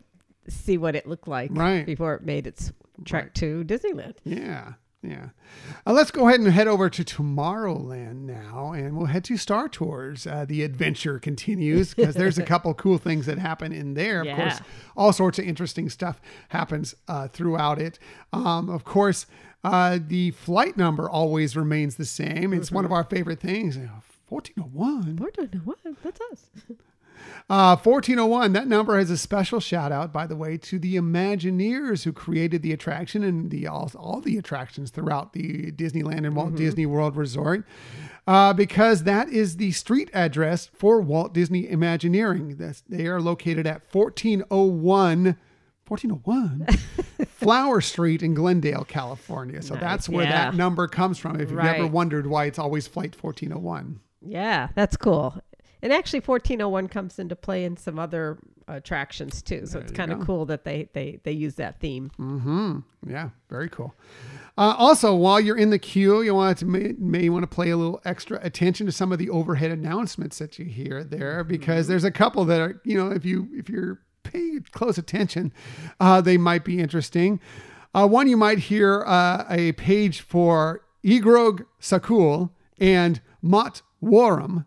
see 0.49 0.77
what 0.77 0.97
it 0.97 1.07
looked 1.07 1.29
like 1.29 1.53
Right. 1.55 1.87
before 1.87 2.15
it 2.15 2.25
made 2.25 2.49
its 2.49 2.73
trek 3.05 3.27
Right. 3.27 3.35
to 3.35 3.63
Disneyland. 3.65 4.17
Yeah, 4.25 4.73
yeah. 5.03 5.31
Uh, 5.85 5.93
let's 5.93 6.11
go 6.13 6.29
ahead 6.29 6.39
and 6.39 6.49
head 6.51 6.69
over 6.69 6.89
to 6.89 7.03
Tomorrowland 7.05 8.21
now, 8.21 8.73
and 8.73 8.97
we'll 8.97 9.07
head 9.07 9.25
to 9.25 9.37
Star 9.37 9.69
Tours. 9.69 10.27
Uh, 10.27 10.45
the 10.47 10.63
adventure 10.63 11.19
continues 11.19 11.93
because 11.93 12.15
there's 12.15 12.39
a 12.39 12.43
couple 12.45 12.73
cool 12.75 12.99
things 12.99 13.27
that 13.27 13.39
happen 13.39 13.73
in 13.73 13.95
there. 13.95 14.23
Of 14.23 14.37
course, 14.37 14.61
all 14.97 15.13
sorts 15.13 15.39
of 15.39 15.45
interesting 15.45 15.89
stuff 15.89 16.21
happens 16.51 16.95
uh, 17.09 17.29
throughout 17.29 17.81
it. 17.81 17.99
Um, 18.33 18.69
of 18.69 18.85
course, 18.85 19.27
uh, 19.65 19.99
the 20.01 20.31
flight 20.31 20.77
number 20.77 21.11
always 21.11 21.57
remains 21.57 21.97
the 21.97 22.05
same. 22.05 22.53
It's 22.53 22.71
one 22.71 22.85
of 22.85 22.93
our 22.93 23.05
favorite 23.05 23.41
things. 23.41 23.77
1401. 24.29 25.17
We're 25.17 25.31
doing 25.31 25.63
what? 25.65 25.79
That's 26.03 26.21
us. 26.33 26.47
Uh, 27.51 27.77
1401, 27.77 28.53
that 28.53 28.67
number 28.67 28.99
has 28.99 29.11
a 29.11 29.17
special 29.17 29.61
shout 29.61 29.93
out, 29.93 30.13
by 30.13 30.27
the 30.27 30.37
way, 30.37 30.57
to 30.57 30.79
the 30.79 30.97
Imagineers 30.97 32.05
who 32.05 32.13
created 32.13 32.63
the 32.63 32.73
attraction 32.73 33.23
and 33.23 33.51
the 33.51 33.67
all, 33.67 33.91
all 33.97 34.21
the 34.21 34.39
attractions 34.39 34.91
throughout 34.91 35.33
the 35.33 35.71
Disneyland 35.73 36.27
and 36.27 36.35
Walt 36.35 36.55
Disney 36.55 36.87
World 36.87 37.17
Resort, 37.17 37.67
uh, 38.27 38.53
because 38.53 39.05
that 39.05 39.29
is 39.29 39.57
the 39.57 39.73
street 39.73 40.11
address 40.15 40.71
for 40.73 41.01
Walt 41.01 41.35
Disney 41.35 41.69
Imagineering. 41.69 42.57
That's, 42.57 42.81
they 42.83 43.07
are 43.07 43.21
located 43.21 43.67
at 43.67 43.83
1401. 43.93 45.37
1401 45.89 46.67
Flower 47.27 47.81
Street 47.81 48.23
in 48.23 48.35
Glendale, 48.35 48.85
California. 48.85 49.61
So 49.61 49.75
Nice, 49.75 49.83
that's 49.83 50.09
where 50.09 50.25
yeah. 50.25 50.51
that 50.51 50.55
number 50.55 50.87
comes 50.87 51.19
from. 51.19 51.41
If 51.41 51.51
you've 51.51 51.59
ever 51.59 51.87
wondered 51.87 52.27
why 52.27 52.47
it's 52.47 52.59
always 52.59 52.87
Flight 52.87 53.21
1401. 53.21 54.01
Yeah, 54.25 54.69
that's 54.75 54.97
cool. 54.97 55.37
And 55.83 55.93
actually, 55.93 56.21
1401 56.21 56.89
comes 56.89 57.19
into 57.19 57.35
play 57.35 57.65
in 57.65 57.77
some 57.77 57.99
other 57.99 58.39
attractions 58.69 59.43
too. 59.43 59.67
So 59.67 59.81
it's 59.81 59.91
kind 59.91 60.13
of 60.13 60.25
cool 60.25 60.47
that 60.47 60.65
they, 60.65 60.89
they, 60.93 61.19
they 61.25 61.33
use 61.33 61.57
that 61.57 61.81
theme. 61.81 62.11
Mm-hmm. 62.19 62.79
Yeah, 63.09 63.31
very 63.51 63.69
cool. 63.69 63.95
Uh, 64.57 64.75
also, 64.79 65.15
while 65.15 65.41
you're 65.41 65.57
in 65.57 65.71
the 65.71 65.79
queue, 65.79 66.23
you 66.23 66.35
want 66.35 66.59
to 66.59 66.67
may, 66.67 66.95
may 66.99 67.29
want 67.29 67.43
to 67.43 67.49
play 67.49 67.71
a 67.71 67.77
little 67.77 68.01
extra 68.05 68.39
attention 68.43 68.87
to 68.87 68.93
some 68.93 69.11
of 69.11 69.19
the 69.19 69.29
overhead 69.31 69.71
announcements 69.71 70.39
that 70.39 70.59
you 70.59 70.67
hear 70.67 71.03
there, 71.03 71.43
because 71.43 71.89
there's 71.89 72.05
a 72.05 72.11
couple 72.11 72.45
that 72.45 72.61
are, 72.61 72.81
you 72.85 72.97
know, 72.97 73.11
if 73.11 73.25
you 73.25 73.49
if 73.53 73.69
you're 73.69 74.01
paying 74.23 74.65
close 74.71 74.99
attention, 74.99 75.53
uh, 75.99 76.21
they 76.21 76.37
might 76.37 76.65
be 76.65 76.79
interesting. 76.79 77.41
Uh, 77.95 78.07
one 78.07 78.29
you 78.29 78.37
might 78.37 78.59
hear 78.59 79.03
uh, 79.07 79.45
a 79.51 79.73
page 79.73 80.21
for 80.21 80.83
Egroeg 81.05 81.67
Sacul 81.81 82.51
and 82.79 83.21
Mot 83.43 83.83
Worrom. 84.03 84.65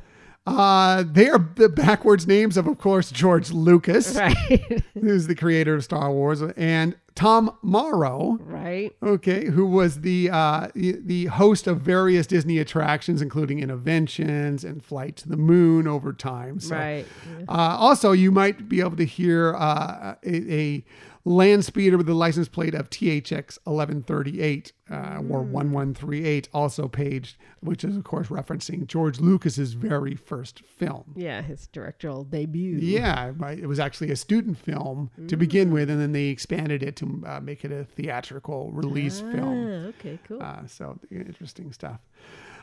Uh, 0.46 1.02
they 1.10 1.28
are 1.28 1.44
the 1.56 1.68
backwards 1.68 2.26
names 2.26 2.56
of, 2.56 2.66
of 2.68 2.78
course, 2.78 3.10
George 3.10 3.50
Lucas, 3.50 4.14
Right. 4.16 4.82
who's 4.94 5.26
the 5.26 5.34
creator 5.34 5.74
of 5.74 5.84
Star 5.84 6.12
Wars, 6.12 6.40
and 6.56 6.96
Tom 7.16 7.56
Morrow, 7.62 8.36
right. 8.42 8.94
okay, 9.02 9.46
who 9.46 9.64
was 9.66 10.02
the 10.02 10.28
uh, 10.30 10.68
the 10.74 11.24
host 11.26 11.66
of 11.66 11.80
various 11.80 12.26
Disney 12.26 12.58
attractions, 12.58 13.22
including 13.22 13.60
Innoventions 13.60 14.64
and 14.64 14.84
Flight 14.84 15.16
to 15.16 15.28
the 15.28 15.36
Moon 15.38 15.88
over 15.88 16.12
time. 16.12 16.60
So, 16.60 16.76
Right. 16.76 17.06
uh, 17.48 17.52
also, 17.78 18.12
you 18.12 18.30
might 18.30 18.68
be 18.68 18.80
able 18.80 18.96
to 18.96 19.06
hear 19.06 19.54
uh, 19.56 20.16
a, 20.24 20.52
a 20.54 20.84
land 21.26 21.64
speeder 21.64 21.96
with 21.96 22.06
the 22.06 22.14
license 22.14 22.48
plate 22.48 22.72
of 22.74 22.88
THX 22.88 23.58
1138 23.64 24.72
uh, 24.88 24.94
or 25.28 25.42
1138, 25.42 26.48
also 26.54 26.86
paged, 26.86 27.36
which 27.60 27.82
is, 27.82 27.96
of 27.96 28.04
course, 28.04 28.28
referencing 28.28 28.86
George 28.86 29.18
Lucas's 29.18 29.72
very 29.72 30.14
first 30.14 30.60
film. 30.60 31.12
Yeah, 31.16 31.42
his 31.42 31.66
directorial 31.66 32.22
debut. 32.22 32.78
Yeah, 32.78 33.32
right. 33.36 33.58
It 33.58 33.66
was 33.66 33.80
actually 33.80 34.12
a 34.12 34.16
student 34.16 34.56
film 34.56 35.10
to 35.26 35.36
begin 35.36 35.72
with, 35.72 35.90
and 35.90 36.00
then 36.00 36.12
they 36.12 36.26
expanded 36.26 36.84
it 36.84 36.94
to 36.96 37.24
uh, 37.26 37.40
make 37.40 37.64
it 37.64 37.72
a 37.72 37.84
theatrical 37.84 38.70
release 38.70 39.20
film. 39.20 39.66
Ah, 39.66 39.88
okay, 39.88 40.18
cool. 40.28 40.40
Uh, 40.40 40.64
so 40.68 40.96
interesting 41.10 41.72
stuff. 41.72 41.98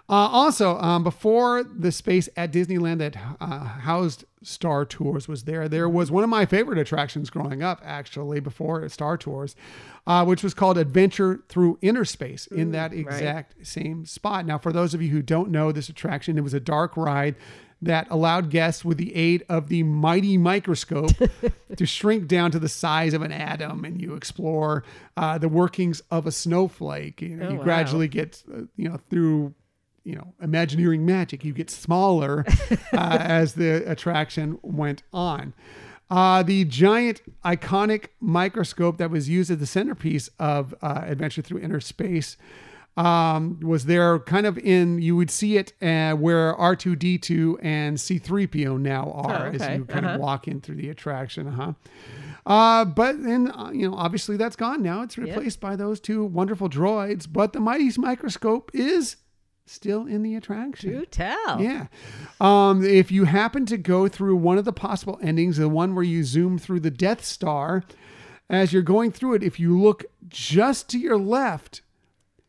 Uh, 0.10 0.14
also, 0.16 0.78
um, 0.80 1.02
before 1.04 1.64
the 1.64 1.92
space 1.92 2.28
at 2.36 2.52
Disneyland 2.52 2.98
that 2.98 3.16
uh, 3.40 3.60
housed 3.64 4.26
Star 4.42 4.84
Tours 4.84 5.30
was 5.30 5.44
there, 5.46 5.70
there 5.70 5.88
was 5.88 6.12
one 6.12 6.24
of 6.26 6.30
my 6.30 6.46
favorite 6.46 6.78
attractions 6.78 7.30
growing 7.30 7.64
up, 7.64 7.82
actually, 7.86 8.42
before 8.42 8.88
Star 8.90 9.18
Tours, 9.18 9.56
uh, 10.06 10.26
which 10.26 10.44
was 10.44 10.54
called 10.54 10.78
Adventure 10.78 11.42
Through 11.48 11.80
Inner 11.82 12.04
Space 12.04 12.48
in 12.48 12.72
that 12.74 12.92
exact 12.94 13.66
same 13.66 14.06
spot. 14.06 14.46
Now, 14.46 14.58
for 14.58 14.74
those 14.74 14.94
of 14.94 15.02
you 15.02 15.10
who 15.10 15.22
don't 15.22 15.50
know 15.50 15.72
this 15.72 15.88
attraction, 15.88 16.38
it 16.38 16.42
was 16.44 16.54
a 16.54 16.60
dark 16.60 16.98
ride 16.98 17.36
that 17.82 18.06
allowed 18.10 18.50
guests 18.50 18.84
with 18.86 18.98
the 18.98 19.16
aid 19.16 19.44
of 19.50 19.68
the 19.70 19.84
mighty 19.84 20.38
microscope 20.38 21.12
to 21.78 21.86
shrink 21.86 22.28
down 22.28 22.52
to 22.52 22.60
the 22.60 22.70
size 22.70 23.14
of 23.14 23.22
an 23.22 23.32
atom 23.32 23.84
and 23.84 24.02
you 24.02 24.16
explore 24.16 24.84
uh, 25.18 25.38
the 25.38 25.50
workings 25.50 26.02
of 26.10 26.26
a 26.26 26.32
snowflake 26.32 27.22
you 27.22 27.36
know 27.36 27.46
Oh, 27.48 27.52
you 27.52 27.58
wow. 27.58 27.64
gradually 27.64 28.08
get 28.08 28.42
uh, 28.54 28.62
you 28.78 28.88
know 28.88 28.98
through 29.10 29.54
you 30.04 30.16
know 30.16 30.34
imagineering 30.42 31.06
magic 31.06 31.44
you 31.46 31.54
get 31.54 31.70
smaller 31.70 32.46
uh, 32.94 33.18
as 33.20 33.54
the 33.54 33.90
attraction 33.90 34.58
went 34.62 35.04
on 35.14 35.54
uh, 36.10 36.44
the 36.44 36.66
giant 36.66 37.22
iconic 37.46 38.08
microscope 38.20 38.98
that 38.98 39.10
was 39.10 39.30
used 39.30 39.50
as 39.50 39.58
the 39.58 39.66
centerpiece 39.66 40.30
of 40.40 40.76
uh, 40.82 41.02
adventure 41.06 41.42
through 41.42 41.60
inner 41.60 41.80
space 41.80 42.36
um, 42.96 43.60
was 43.62 43.86
there 43.86 44.20
kind 44.20 44.46
of 44.46 44.56
in 44.60 45.02
you 45.02 45.16
would 45.16 45.32
see 45.32 45.58
it 45.58 45.74
uh, 45.82 46.14
where 46.14 46.54
R2D2 46.56 47.58
and 47.64 47.98
C3PO 47.98 48.80
now 48.80 49.12
are 49.16 49.48
Oh, 49.48 49.50
as 49.50 49.62
you 49.80 49.86
kind 49.86 50.06
Uh-huh. 50.06 50.16
of 50.16 50.22
walk 50.22 50.48
in 50.48 50.62
through 50.62 50.76
the 50.76 50.90
attraction, 50.90 51.48
Uh-huh. 51.48 51.74
Uh, 52.46 52.86
but 52.86 53.24
then 53.24 53.50
uh, 53.52 53.72
you 53.74 53.90
know, 53.90 53.96
obviously 53.96 54.38
that's 54.38 54.56
gone 54.58 54.84
now. 54.84 55.02
It's 55.02 55.18
replaced 55.18 55.60
by 55.60 55.76
those 55.76 56.00
two 56.00 56.24
wonderful 56.26 56.70
droids. 56.70 57.26
But 57.32 57.54
the 57.54 57.60
Mighty's 57.62 57.98
microscope 57.98 58.70
is 58.76 59.16
still 59.66 60.06
in 60.08 60.24
the 60.24 60.36
attraction. 60.36 60.92
Do 60.92 61.06
tell. 61.06 61.62
Yeah. 61.62 61.88
Um, 62.42 62.84
if 62.84 63.12
you 63.12 63.26
happen 63.26 63.66
to 63.68 63.78
go 63.78 64.08
through 64.08 64.36
one 64.36 64.58
of 64.58 64.66
the 64.66 64.74
possible 64.74 65.20
endings, 65.22 65.58
the 65.58 65.70
one 65.70 65.96
where 65.96 66.04
you 66.04 66.24
zoom 66.24 66.58
through 66.58 66.82
the 66.82 66.92
Death 66.92 67.24
Star, 67.24 67.84
as 68.50 68.74
you're 68.74 68.82
going 68.82 69.12
through 69.12 69.36
it, 69.36 69.44
if 69.44 69.60
you 69.60 69.80
look 69.80 70.06
just 70.28 70.90
to 70.90 71.00
your 71.00 71.18
left 71.18 71.82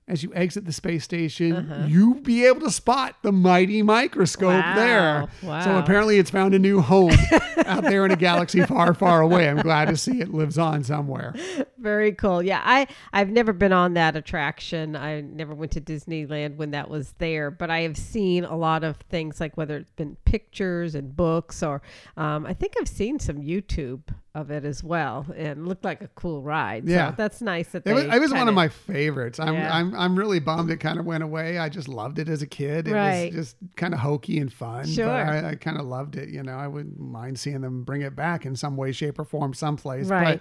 as 0.07 0.23
you 0.23 0.31
exit 0.35 0.67
the 0.67 0.73
space 0.73 1.03
station, 1.03 1.87
you'll 1.89 2.15
be 2.21 2.45
able 2.45 2.61
to 2.61 2.71
spot 2.71 3.17
the 3.23 3.33
mighty 3.33 3.83
microscope 3.83 4.63
Wow. 4.65 4.75
there. 4.75 5.29
So 5.63 5.79
apparently 5.79 6.19
it's 6.19 6.31
found 6.31 6.53
a 6.55 6.59
new 6.59 6.81
home 6.81 7.13
out 7.67 7.85
there 7.85 8.05
in 8.05 8.11
a 8.11 8.17
galaxy 8.17 8.63
far, 8.65 8.93
far 8.93 9.23
away. 9.23 9.49
I'm 9.49 9.61
glad 9.63 9.89
to 9.89 9.97
see 9.97 10.21
it 10.21 10.33
lives 10.33 10.59
on 10.59 10.85
somewhere. 10.85 11.35
Very 11.79 12.13
cool. 12.13 12.43
Yeah, 12.43 12.61
I 12.65 12.87
I've 13.13 13.31
never 13.31 13.53
been 13.55 13.73
on 13.73 13.95
that 13.95 14.15
attraction. 14.17 14.95
I 14.95 15.23
never 15.23 15.55
went 15.55 15.73
to 15.73 15.81
Disneyland 15.81 16.57
when 16.57 16.73
that 16.73 16.91
was 16.91 17.15
there, 17.19 17.51
but 17.51 17.71
I 17.71 17.81
have 17.81 17.97
seen 17.97 18.45
a 18.45 18.57
lot 18.57 18.85
of 18.85 18.97
things 19.09 19.41
like 19.41 19.57
whether 19.57 19.77
it's 19.79 19.91
been 19.93 20.17
pictures 20.27 20.95
and 20.95 21.17
books, 21.17 21.63
or 21.63 21.81
um, 22.19 22.45
I 22.47 22.53
think 22.53 22.75
I've 22.79 22.89
seen 22.89 23.19
some 23.19 23.37
YouTube 23.39 24.01
of 24.35 24.51
it 24.51 24.65
as 24.65 24.83
well, 24.83 25.25
and 25.37 25.69
looked 25.69 25.85
like 25.85 26.01
a 26.01 26.09
cool 26.17 26.43
ride. 26.43 26.89
Yeah. 26.89 27.11
so 27.11 27.15
that's 27.17 27.41
nice 27.41 27.69
that 27.69 27.87
It 27.87 27.93
was, 27.93 28.05
they 28.05 28.17
it 28.17 28.21
was 28.21 28.31
one 28.33 28.39
kinda- 28.41 28.51
of 28.51 28.55
my 28.57 28.67
favorites. 28.69 29.39
I'm, 29.39 29.55
Yeah. 29.55 29.73
I'm 29.73 29.95
I'm 29.95 30.19
really 30.19 30.41
bummed 30.41 30.71
it 30.71 30.79
kind 30.79 30.99
of 30.99 31.07
went 31.07 31.23
away. 31.23 31.57
I 31.59 31.69
just 31.69 31.87
loved 31.89 32.19
it 32.19 32.29
as 32.29 32.43
a 32.43 32.47
kid. 32.47 32.89
It 32.89 32.95
Right. 32.95 33.33
was 33.33 33.47
just 33.53 33.57
kind 33.77 33.95
of 33.95 34.01
hokey 34.01 34.39
and 34.41 34.53
fun. 34.53 34.87
Sure. 34.87 35.07
But 35.07 35.13
I, 35.15 35.51
I 35.51 35.55
kind 35.55 35.79
of 35.79 35.87
loved 35.87 36.17
it. 36.17 36.31
You 36.31 36.43
know, 36.43 36.57
I 36.57 36.67
wouldn't 36.67 36.99
mind 36.99 37.39
seeing 37.39 37.61
them 37.61 37.85
bring 37.85 38.03
it 38.03 38.17
back 38.17 38.45
in 38.45 38.57
some 38.57 38.77
way, 38.77 38.91
shape, 38.91 39.21
or 39.21 39.25
form 39.25 39.55
someplace. 39.55 40.09
Right. 40.09 40.41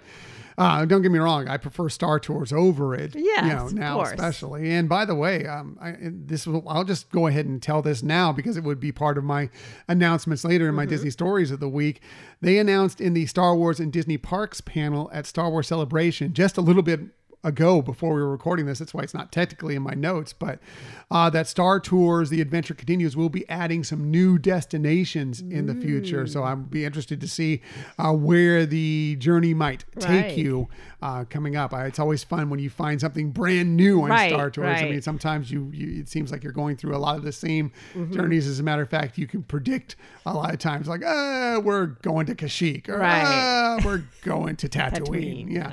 uh, 0.58 0.84
don't 0.84 1.02
get 1.02 1.10
me 1.10 1.18
wrong. 1.18 1.48
I 1.48 1.56
prefer 1.56 1.88
Star 1.88 2.20
Tours 2.20 2.52
over 2.52 2.94
it. 2.94 3.14
You 3.14 3.24
Yes, 3.24 3.72
know, 3.72 3.80
now 3.80 3.94
course. 3.96 4.10
especially. 4.10 4.70
And 4.72 4.88
by 4.88 5.04
the 5.04 5.14
way, 5.14 5.46
um, 5.46 5.76
I, 5.80 5.94
this 6.00 6.46
will, 6.46 6.62
I'll 6.68 6.84
just 6.84 7.10
go 7.10 7.26
ahead 7.26 7.46
and 7.46 7.60
tell 7.62 7.82
this 7.82 8.02
now 8.02 8.32
because 8.32 8.56
it 8.56 8.64
would 8.64 8.78
be 8.80 8.92
part 8.92 9.18
of 9.18 9.24
my 9.24 9.50
announcements 9.88 10.44
later 10.44 10.68
in 10.68 10.74
my 10.74 10.84
Mm-hmm. 10.84 10.90
Disney 10.90 11.10
stories 11.10 11.50
of 11.50 11.60
the 11.60 11.68
week. 11.68 12.00
They 12.40 12.58
announced 12.58 13.00
in 13.00 13.14
the 13.14 13.26
Star 13.26 13.56
Wars 13.56 13.80
and 13.80 13.92
Disney 13.92 14.18
Parks 14.18 14.60
panel 14.60 15.10
at 15.12 15.26
Star 15.26 15.50
Wars 15.50 15.66
Celebration 15.68 16.32
just 16.34 16.56
a 16.56 16.60
little 16.60 16.82
bit 16.82 17.00
ago 17.44 17.80
before 17.82 18.14
we 18.14 18.20
were 18.22 18.30
recording 18.30 18.66
this. 18.66 18.78
That's 18.80 18.92
why 18.94 19.02
it's 19.02 19.14
not 19.14 19.30
technically 19.30 19.76
in 19.76 19.82
my 19.82 19.94
notes, 19.94 20.32
but 20.32 20.58
uh, 21.10 21.30
that 21.30 21.46
Star 21.46 21.78
Tours, 21.78 22.30
The 22.30 22.40
Adventure 22.40 22.74
Continues, 22.74 23.16
We'll 23.16 23.28
be 23.28 23.48
adding 23.48 23.84
some 23.84 24.10
new 24.10 24.38
destinations 24.38 25.40
in 25.40 25.66
the 25.66 25.74
future. 25.74 26.26
So 26.26 26.42
I'll 26.42 26.56
be 26.56 26.84
interested 26.84 27.20
to 27.20 27.28
see 27.28 27.60
uh, 27.98 28.12
where 28.12 28.66
the 28.66 29.16
journey 29.16 29.54
might 29.54 29.84
take 30.00 30.24
Right. 30.24 30.36
you 30.38 30.68
uh, 31.02 31.24
coming 31.24 31.54
up. 31.54 31.72
I, 31.74 31.84
it's 31.86 31.98
always 31.98 32.24
fun 32.24 32.48
when 32.50 32.58
you 32.60 32.70
find 32.70 33.00
something 33.00 33.30
brand 33.30 33.76
new 33.76 34.02
on 34.02 34.08
Right, 34.10 34.30
Star 34.32 34.50
Tours. 34.50 34.80
I 34.82 34.86
mean, 34.86 35.02
sometimes 35.02 35.50
you, 35.50 35.70
you 35.72 36.00
it 36.00 36.08
seems 36.08 36.32
like 36.32 36.42
you're 36.42 36.52
going 36.52 36.76
through 36.76 36.96
a 36.96 36.98
lot 36.98 37.16
of 37.16 37.22
the 37.22 37.32
same 37.32 37.70
Mm-hmm. 37.94 38.12
journeys. 38.14 38.46
As 38.48 38.58
a 38.58 38.62
matter 38.62 38.82
of 38.82 38.88
fact, 38.88 39.18
you 39.18 39.26
can 39.26 39.42
predict 39.42 39.96
a 40.26 40.32
lot 40.32 40.52
of 40.52 40.58
times, 40.58 40.88
like, 40.88 41.02
ah, 41.04 41.60
we're 41.62 41.86
going 41.86 42.26
to 42.26 42.34
Kashyyyk, 42.34 42.88
or 42.88 42.98
Right. 42.98 43.22
ah, 43.26 43.78
we're 43.84 44.02
going 44.22 44.56
to 44.56 44.68
Tatooine. 44.74 45.46
Tatooine, 45.46 45.52
yeah. 45.52 45.72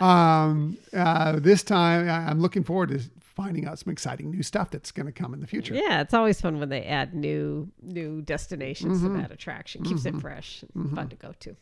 Um, 0.00 0.76
uh, 1.06 1.38
this 1.40 1.62
time, 1.62 2.08
I'm 2.08 2.40
looking 2.40 2.64
forward 2.64 2.88
to 2.90 3.00
finding 3.20 3.66
out 3.66 3.78
some 3.78 3.92
exciting 3.92 4.30
new 4.30 4.42
stuff 4.42 4.70
that's 4.70 4.90
going 4.90 5.04
to 5.04 5.12
come 5.12 5.34
in 5.34 5.40
the 5.40 5.46
future. 5.46 5.74
Yeah, 5.74 6.00
it's 6.00 6.14
always 6.14 6.40
fun 6.40 6.58
when 6.58 6.70
they 6.70 6.82
add 6.84 7.14
new 7.14 7.70
new 7.82 8.22
destinations 8.22 8.98
Mm-hmm. 9.02 9.16
to 9.16 9.22
that 9.22 9.30
attraction. 9.30 9.82
Keeps 9.84 10.06
it 10.06 10.16
fresh 10.20 10.64
and 10.74 10.94
fun 10.94 11.08
to 11.10 11.16
go 11.16 11.32
to. 11.40 11.54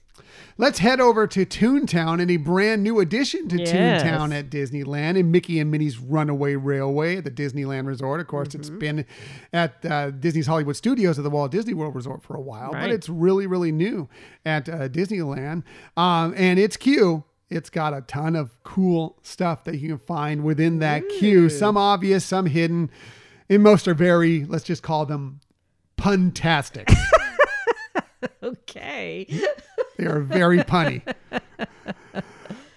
Let's 0.57 0.78
head 0.78 1.00
over 1.00 1.26
to 1.26 1.44
Toontown 1.44 2.22
and 2.22 2.30
a 2.30 2.37
brand 2.37 2.85
new 2.85 3.00
addition 3.00 3.48
to 3.48 3.59
Yes. 3.59 3.72
Toontown 4.04 4.33
at 4.33 4.48
Disneyland 4.50 5.18
and 5.18 5.33
Mickey 5.33 5.59
and 5.59 5.68
Minnie's 5.72 5.98
Runaway 5.98 6.54
Railway 6.54 7.16
at 7.16 7.24
the 7.24 7.30
Disneyland 7.33 7.88
Resort. 7.88 8.20
Of 8.20 8.28
course, 8.28 8.54
it's 8.54 8.68
Mm-hmm. 8.70 8.78
been 8.78 9.04
at 9.52 9.85
uh, 9.85 10.11
Disney's 10.12 10.46
Hollywood 10.46 10.76
Studios 10.76 11.18
at 11.18 11.24
the 11.24 11.30
Walt 11.30 11.50
Disney 11.50 11.74
World 11.74 11.96
Resort 11.96 12.22
for 12.22 12.37
a 12.37 12.40
while, 12.40 12.70
but 12.70 12.90
it's 12.92 13.09
really, 13.09 13.48
really 13.48 13.72
new 13.72 14.09
at 14.46 14.68
uh, 14.68 14.88
Disneyland. 14.88 15.64
Um, 15.96 16.33
and 16.37 16.61
its 16.61 16.76
queue, 16.76 17.24
it's 17.50 17.70
got 17.70 17.94
a 17.94 18.00
ton 18.02 18.37
of 18.37 18.62
cool 18.62 19.18
stuff 19.22 19.64
that 19.64 19.78
you 19.78 19.88
can 19.88 19.98
find 19.98 20.44
within 20.44 20.78
that 20.80 21.09
queue. 21.18 21.48
Some 21.48 21.76
obvious, 21.76 22.24
some 22.24 22.46
hidden, 22.46 22.90
and 23.48 23.62
most 23.62 23.87
are 23.87 23.94
very, 23.94 24.44
let's 24.44 24.64
just 24.64 24.83
call 24.83 25.07
them 25.07 25.40
puntastic. 25.98 26.92
okay. 28.42 29.26
They 29.96 30.07
are 30.07 30.20
very 30.20 30.59
punny. 30.59 31.02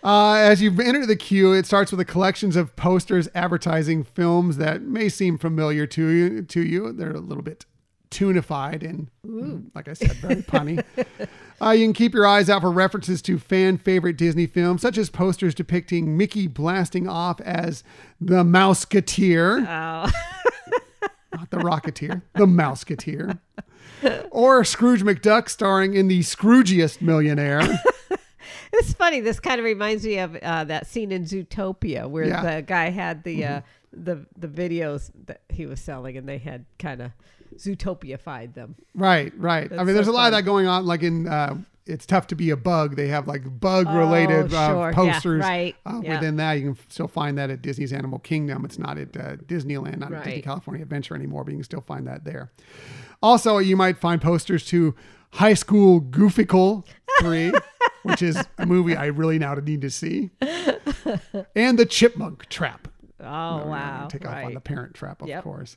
Uh, 0.04 0.36
as 0.36 0.62
you 0.62 0.72
enter 0.82 1.06
the 1.06 1.18
queue, 1.18 1.52
it 1.52 1.66
starts 1.66 1.92
with 1.92 2.00
a 2.00 2.06
collections 2.06 2.56
of 2.56 2.74
posters 2.78 3.28
advertising 3.36 4.06
films 4.06 4.56
that 4.56 4.82
may 4.82 5.10
seem 5.10 5.38
familiar 5.38 5.86
to 5.86 6.08
you. 6.08 6.42
To 6.44 6.62
you, 6.62 6.94
they're 6.94 7.12
a 7.12 7.20
little 7.20 7.44
bit 7.44 7.66
tunified 8.10 8.84
and, 8.84 9.10
like 9.76 9.90
I 9.90 9.94
said, 9.94 10.14
very 10.14 10.44
punny. 10.44 10.82
uh, 11.62 11.72
you 11.72 11.86
can 11.86 11.94
keep 11.94 12.14
your 12.14 12.28
eyes 12.28 12.50
out 12.50 12.62
for 12.62 12.72
references 12.72 13.22
to 13.24 13.38
fan 13.40 13.78
favorite 13.78 14.18
Disney 14.18 14.46
films, 14.48 14.82
such 14.82 14.98
as 14.98 15.10
posters 15.10 15.56
depicting 15.56 16.18
Mickey 16.18 16.48
blasting 16.48 17.08
off 17.08 17.40
as 17.42 17.84
the 18.22 18.44
Mouseketeer, 18.44 19.66
Oh. 19.68 20.12
not 21.34 21.50
the 21.50 21.58
Rocketeer, 21.58 22.22
the 22.36 22.46
Mouseketeer, 22.46 23.40
or 24.32 24.64
Scrooge 24.64 25.04
McDuck 25.04 25.50
starring 25.50 25.94
in 25.94 26.08
the 26.08 26.20
Scroogiest 26.20 27.02
Millionaire. 27.02 27.62
It's 28.74 28.94
funny. 28.94 29.22
This 29.22 29.40
kind 29.40 29.60
of 29.60 29.66
reminds 29.66 30.06
me 30.06 30.20
of 30.20 30.36
uh, 30.36 30.66
that 30.66 30.88
scene 30.88 31.12
in 31.14 31.24
Zootopia 31.24 32.08
where 32.10 32.26
Yeah. 32.26 32.56
the 32.58 32.62
guy 32.62 32.90
had 32.90 33.24
the 33.24 33.46
uh, 33.46 33.62
the 33.94 34.26
the 34.38 34.48
videos 34.50 35.10
that 35.26 35.42
he 35.50 35.66
was 35.66 35.80
selling, 35.80 36.18
and 36.18 36.28
they 36.28 36.38
had 36.38 36.66
kind 36.78 37.02
of 37.02 37.12
Zootopiafied 37.56 38.54
them. 38.54 38.76
Right, 38.96 39.32
right. 39.38 39.66
I 39.66 39.68
That's 39.68 39.86
mean, 39.86 39.96
there's 39.96 40.08
so 40.08 40.12
a 40.12 40.14
lot 40.14 40.28
of 40.28 40.32
that 40.34 40.44
going 40.44 40.68
on. 40.68 40.86
Like 40.86 41.04
in, 41.04 41.28
uh, 41.28 41.58
it's 41.86 42.06
tough 42.06 42.28
to 42.28 42.36
be 42.36 42.50
a 42.50 42.58
bug. 42.58 42.96
They 42.96 43.08
have 43.08 43.28
like 43.28 43.60
bug 43.60 43.88
related 43.90 44.54
Oh, 44.54 44.58
uh, 44.58 44.68
sure. 44.70 44.90
Yeah, 44.90 45.12
posters. 45.14 45.42
right. 45.42 45.76
Uh, 45.86 46.02
Yeah. 46.04 46.16
Within 46.16 46.36
that, 46.38 46.54
you 46.54 46.74
can 46.74 46.78
still 46.90 47.08
find 47.08 47.38
that 47.38 47.50
at 47.50 47.62
Disney's 47.62 47.94
Animal 47.94 48.20
Kingdom. 48.20 48.66
It's 48.66 48.78
not 48.78 48.98
at 48.98 49.16
uh, 49.16 49.36
Disneyland, 49.38 50.00
not 50.00 50.12
at 50.14 50.24
Disney 50.26 50.42
California 50.42 50.84
Adventure 50.84 51.16
anymore, 51.16 51.44
but 51.44 51.52
you 51.52 51.58
can 51.58 51.64
still 51.64 51.82
find 51.82 52.06
that 52.08 52.24
there. 52.26 52.52
Also, 53.24 53.58
you 53.58 53.76
might 53.78 53.98
find 53.98 54.22
posters 54.22 54.66
to 54.68 54.94
High 55.34 55.54
School 55.56 56.02
Gooficle 56.02 56.86
3, 57.20 57.52
which 58.04 58.22
is 58.22 58.38
a 58.58 58.66
movie 58.66 58.96
I 58.96 59.06
really 59.08 59.40
now 59.40 59.56
need 59.56 59.82
to 59.82 59.90
see, 59.90 60.30
and 61.56 61.80
The 61.80 61.86
Chipmunk 61.86 62.48
Trap. 62.50 62.88
Oh 63.20 63.24
No, 63.24 63.58
no, 63.64 63.66
wow! 63.72 64.08
Take 64.10 64.28
off 64.28 64.44
on 64.46 64.54
the 64.54 64.60
parent 64.60 64.94
trap, 64.94 65.22
of 65.24 65.28
Yep. 65.28 65.44
course. 65.44 65.76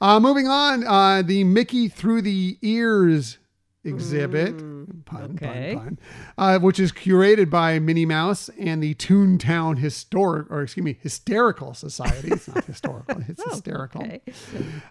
Uh, 0.00 0.18
moving 0.20 0.48
on, 0.48 0.86
uh, 0.86 1.22
the 1.22 1.44
Mickey 1.44 1.88
through 1.88 2.22
the 2.22 2.56
ears 2.62 3.38
exhibit, 3.82 4.58
pun, 5.06 5.30
Mm, 5.30 5.34
okay. 5.36 5.74
pun, 5.74 5.84
pun, 5.84 5.98
uh, 6.36 6.58
which 6.58 6.78
is 6.78 6.92
curated 6.92 7.48
by 7.48 7.78
Minnie 7.78 8.04
Mouse 8.04 8.50
and 8.58 8.82
the 8.82 8.94
Toontown 8.96 9.78
Historic, 9.78 10.50
or 10.50 10.62
excuse 10.62 10.84
me, 10.84 10.98
Hysterical 11.00 11.72
Society. 11.72 12.28
It's 12.30 12.46
not 12.48 12.64
historical; 12.64 13.22
it's 13.28 13.42
hysterical. 13.42 14.02
Oh, 14.02 14.06
Okay. 14.06 14.20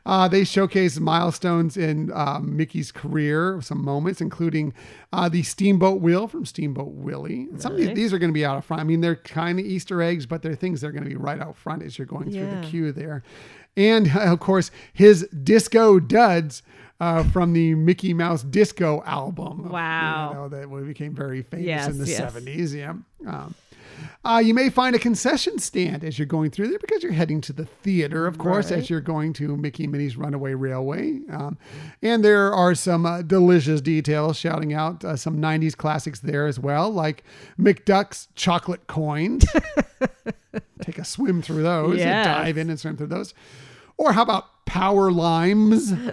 Uh, 0.07 0.27
they 0.27 0.43
showcase 0.43 0.99
milestones 0.99 1.77
in 1.77 2.11
um, 2.15 2.57
Mickey's 2.57 2.91
career, 2.91 3.59
some 3.61 3.83
moments, 3.83 4.21
including 4.21 4.73
uh, 5.13 5.29
the 5.29 5.43
Steamboat 5.43 6.01
Wheel 6.01 6.27
from 6.27 6.43
Steamboat 6.45 6.93
Willie. 6.93 7.47
Some 7.57 7.73
of 7.73 7.77
these, 7.77 7.93
these 7.93 8.13
are 8.13 8.17
going 8.19 8.31
to 8.31 8.33
be 8.33 8.45
out 8.45 8.57
up 8.57 8.63
front. 8.63 8.79
I 8.81 8.85
mean, 8.85 9.01
they're 9.01 9.15
kind 9.17 9.59
of 9.59 9.65
Easter 9.67 10.01
eggs, 10.01 10.25
but 10.25 10.41
they're 10.41 10.55
things 10.55 10.81
that 10.81 10.87
are 10.87 10.91
going 10.91 11.03
to 11.03 11.09
be 11.09 11.15
right 11.15 11.39
out 11.39 11.55
front 11.55 11.83
as 11.83 11.97
you're 11.99 12.07
going 12.07 12.31
through 12.31 12.41
Yeah. 12.41 12.61
the 12.61 12.67
queue 12.67 12.91
there. 12.91 13.21
And 13.77 14.15
of 14.15 14.39
course, 14.39 14.71
his 14.93 15.27
disco 15.43 15.99
duds. 15.99 16.63
Uh, 17.01 17.23
from 17.31 17.53
the 17.53 17.73
Mickey 17.75 18.13
Mouse 18.13 18.43
Disco 18.43 19.01
album. 19.05 19.69
Wow. 19.69 20.31
You 20.31 20.35
know, 20.35 20.49
that 20.49 20.85
became 20.85 21.15
very 21.15 21.43
famous 21.43 21.65
Yes, 21.65 21.87
in 21.87 21.97
the 21.97 22.05
yes. 22.05 22.33
70s. 22.33 22.73
Yeah. 22.75 22.89
Um, 23.25 23.55
uh, 24.25 24.41
you 24.43 24.53
may 24.53 24.69
find 24.69 24.95
a 24.95 24.99
concession 24.99 25.59
stand 25.59 26.03
as 26.03 26.17
you're 26.19 26.25
going 26.25 26.51
through 26.51 26.69
there 26.69 26.79
because 26.79 27.03
you're 27.03 27.11
heading 27.13 27.41
to 27.41 27.53
the 27.53 27.65
theater, 27.65 28.27
of 28.27 28.37
course, 28.37 28.69
Right. 28.71 28.79
as 28.79 28.89
you're 28.89 29.01
going 29.01 29.33
to 29.33 29.55
Mickey 29.57 29.83
and 29.83 29.91
Minnie's 29.91 30.17
Runaway 30.17 30.53
Railway. 30.53 31.19
Um, 31.31 31.57
and 32.01 32.23
there 32.23 32.53
are 32.53 32.75
some 32.75 33.05
uh, 33.05 33.21
delicious 33.21 33.81
details 33.81 34.37
shouting 34.37 34.73
out 34.73 35.03
uh, 35.05 35.15
some 35.15 35.37
90s 35.41 35.75
classics 35.75 36.19
there 36.19 36.47
as 36.47 36.59
well, 36.59 36.89
like 36.91 37.23
McDuck's 37.59 38.27
chocolate 38.35 38.87
coins. 38.87 39.45
Take 40.81 40.97
a 40.97 41.05
swim 41.05 41.41
through 41.41 41.63
those, 41.63 41.91
and 41.91 41.99
Yes. 41.99 42.25
dive 42.25 42.57
in 42.57 42.69
and 42.69 42.79
swim 42.79 42.97
through 42.97 43.07
those. 43.07 43.33
Or 43.97 44.13
how 44.13 44.21
about 44.23 44.65
Power 44.65 45.11
Limes? 45.11 45.93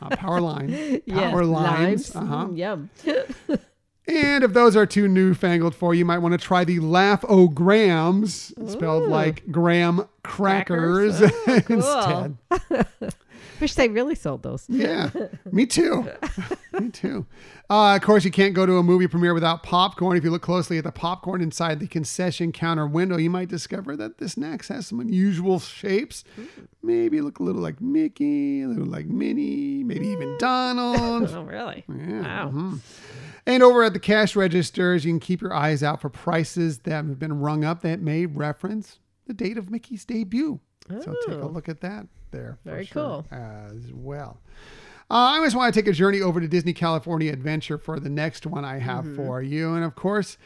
Uh, 0.00 0.16
power 0.16 0.40
line. 0.40 0.68
Power 0.68 1.00
Yes, 1.06 1.32
limes. 1.34 1.50
limes. 1.50 2.16
Uh-huh. 2.16 2.46
Mm, 2.46 2.56
yum. 2.56 2.90
And 4.08 4.42
if 4.42 4.52
those 4.52 4.74
are 4.76 4.86
too 4.86 5.06
newfangled 5.06 5.74
for 5.74 5.94
you, 5.94 5.98
you 6.00 6.04
might 6.04 6.18
want 6.18 6.32
to 6.32 6.38
try 6.38 6.64
the 6.64 6.80
Laugh 6.80 7.24
O 7.28 7.48
Grams, 7.48 8.52
spelled 8.68 9.04
Ooh. 9.04 9.08
like 9.08 9.50
graham 9.50 10.08
crackers, 10.24 11.20
Crackers? 11.20 11.84
Oh, 11.84 12.34
instead. 12.50 13.14
Wish 13.60 13.74
they 13.74 13.88
really 13.88 14.16
sold 14.16 14.42
those. 14.42 14.64
Yeah, 14.68 15.10
me 15.52 15.66
too. 15.66 16.10
me 16.80 16.90
too. 16.90 17.26
Uh, 17.70 17.94
of 17.94 18.02
course, 18.02 18.24
you 18.24 18.32
can't 18.32 18.54
go 18.54 18.66
to 18.66 18.78
a 18.78 18.82
movie 18.82 19.06
premiere 19.06 19.34
without 19.34 19.62
popcorn. 19.62 20.16
If 20.16 20.24
you 20.24 20.30
look 20.32 20.42
closely 20.42 20.78
at 20.78 20.84
the 20.84 20.90
popcorn 20.90 21.40
inside 21.40 21.78
the 21.78 21.86
concession 21.86 22.50
counter 22.50 22.88
window, 22.88 23.18
you 23.18 23.30
might 23.30 23.48
discover 23.48 23.94
that 23.96 24.18
the 24.18 24.28
snacks 24.28 24.66
has 24.66 24.88
some 24.88 24.98
unusual 24.98 25.60
shapes. 25.60 26.24
Maybe 26.82 27.20
look 27.20 27.38
a 27.38 27.44
little 27.44 27.62
like 27.62 27.80
Mickey, 27.80 28.62
a 28.62 28.66
little 28.66 28.86
like 28.86 29.06
Minnie, 29.06 29.84
maybe 29.84 30.08
even 30.08 30.36
Donald. 30.38 31.30
Oh, 31.32 31.42
really? 31.42 31.84
Yeah. 31.88 32.22
Wow. 32.22 32.50
mhm. 32.52 32.80
And 33.46 33.62
over 33.62 33.82
at 33.82 33.92
the 33.92 33.98
cash 33.98 34.36
registers, 34.36 35.04
you 35.04 35.10
can 35.12 35.20
keep 35.20 35.40
your 35.40 35.52
eyes 35.52 35.82
out 35.82 36.00
for 36.00 36.08
prices 36.08 36.78
that 36.80 36.92
have 37.04 37.18
been 37.18 37.40
rung 37.40 37.64
up 37.64 37.82
that 37.82 38.00
may 38.00 38.26
reference 38.26 38.98
the 39.26 39.34
date 39.34 39.58
of 39.58 39.70
Mickey's 39.70 40.04
debut. 40.04 40.60
So 40.88 41.14
take 41.26 41.36
a 41.36 41.42
Oh. 41.42 41.46
look 41.48 41.68
at 41.68 41.80
that 41.80 42.06
there. 42.30 42.58
Very 42.64 42.84
sure 42.84 43.24
cool. 43.30 43.36
As 43.36 43.92
well. 43.92 44.40
Uh, 45.10 45.14
I 45.14 45.36
always 45.36 45.54
want 45.54 45.72
to 45.74 45.80
take 45.80 45.88
a 45.88 45.92
journey 45.92 46.20
over 46.20 46.40
to 46.40 46.48
Disney 46.48 46.72
California 46.72 47.32
Adventure 47.32 47.78
for 47.78 48.00
the 48.00 48.08
next 48.08 48.46
one 48.46 48.64
I 48.64 48.78
have 48.78 49.04
Mm-hmm. 49.04 49.16
for 49.16 49.42
you. 49.42 49.74
And 49.74 49.84
of 49.84 49.94
course, 49.94 50.38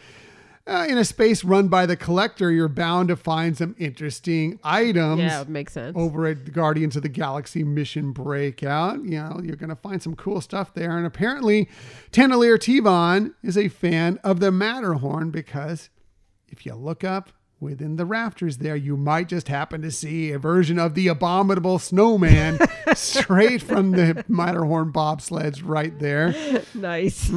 uh, 0.67 0.87
in 0.89 0.99
a 0.99 1.05
space 1.05 1.45
run 1.45 1.69
by 1.69 1.87
the 1.87 1.97
collector, 1.97 2.51
you're 2.51 2.69
bound 2.69 3.09
to 3.09 3.17
find 3.17 3.57
some 3.57 3.75
interesting 3.79 4.59
items 4.65 5.21
Yeah, 5.21 5.43
it 5.43 5.49
makes 5.49 5.73
sense. 5.73 5.97
over 5.97 6.27
at 6.27 6.53
Guardians 6.53 6.97
of 6.97 7.03
the 7.03 7.09
Galaxy 7.09 7.63
Mission 7.63 8.13
Breakout. 8.13 9.03
You 9.05 9.19
know, 9.21 9.41
you're 9.43 9.57
going 9.57 9.71
to 9.71 9.77
find 9.77 10.03
some 10.03 10.17
cool 10.17 10.41
stuff 10.41 10.75
there. 10.75 10.97
And 10.97 11.07
apparently, 11.07 11.69
Taneleer 12.13 12.57
Tivan 12.59 13.35
is 13.43 13.57
a 13.57 13.69
fan 13.69 14.19
of 14.25 14.41
the 14.41 14.51
Matterhorn 14.51 15.31
because 15.31 15.89
if 16.49 16.67
you 16.67 16.75
look 16.75 17.05
up 17.05 17.31
within 17.61 17.97
the 17.97 18.05
rafters 18.05 18.59
there, 18.59 18.77
you 18.77 18.97
might 18.97 19.29
just 19.29 19.49
happen 19.49 19.83
to 19.83 19.91
see 19.91 20.31
a 20.31 20.39
version 20.39 20.79
of 20.79 20.95
the 20.95 21.09
abominable 21.09 21.79
snowman 21.79 22.59
straight 22.95 23.63
from 23.63 23.93
the 23.93 24.25
Matterhorn 24.29 24.93
bobsleds 24.93 25.63
right 25.65 25.99
there. 25.99 26.35
nice. 26.75 27.31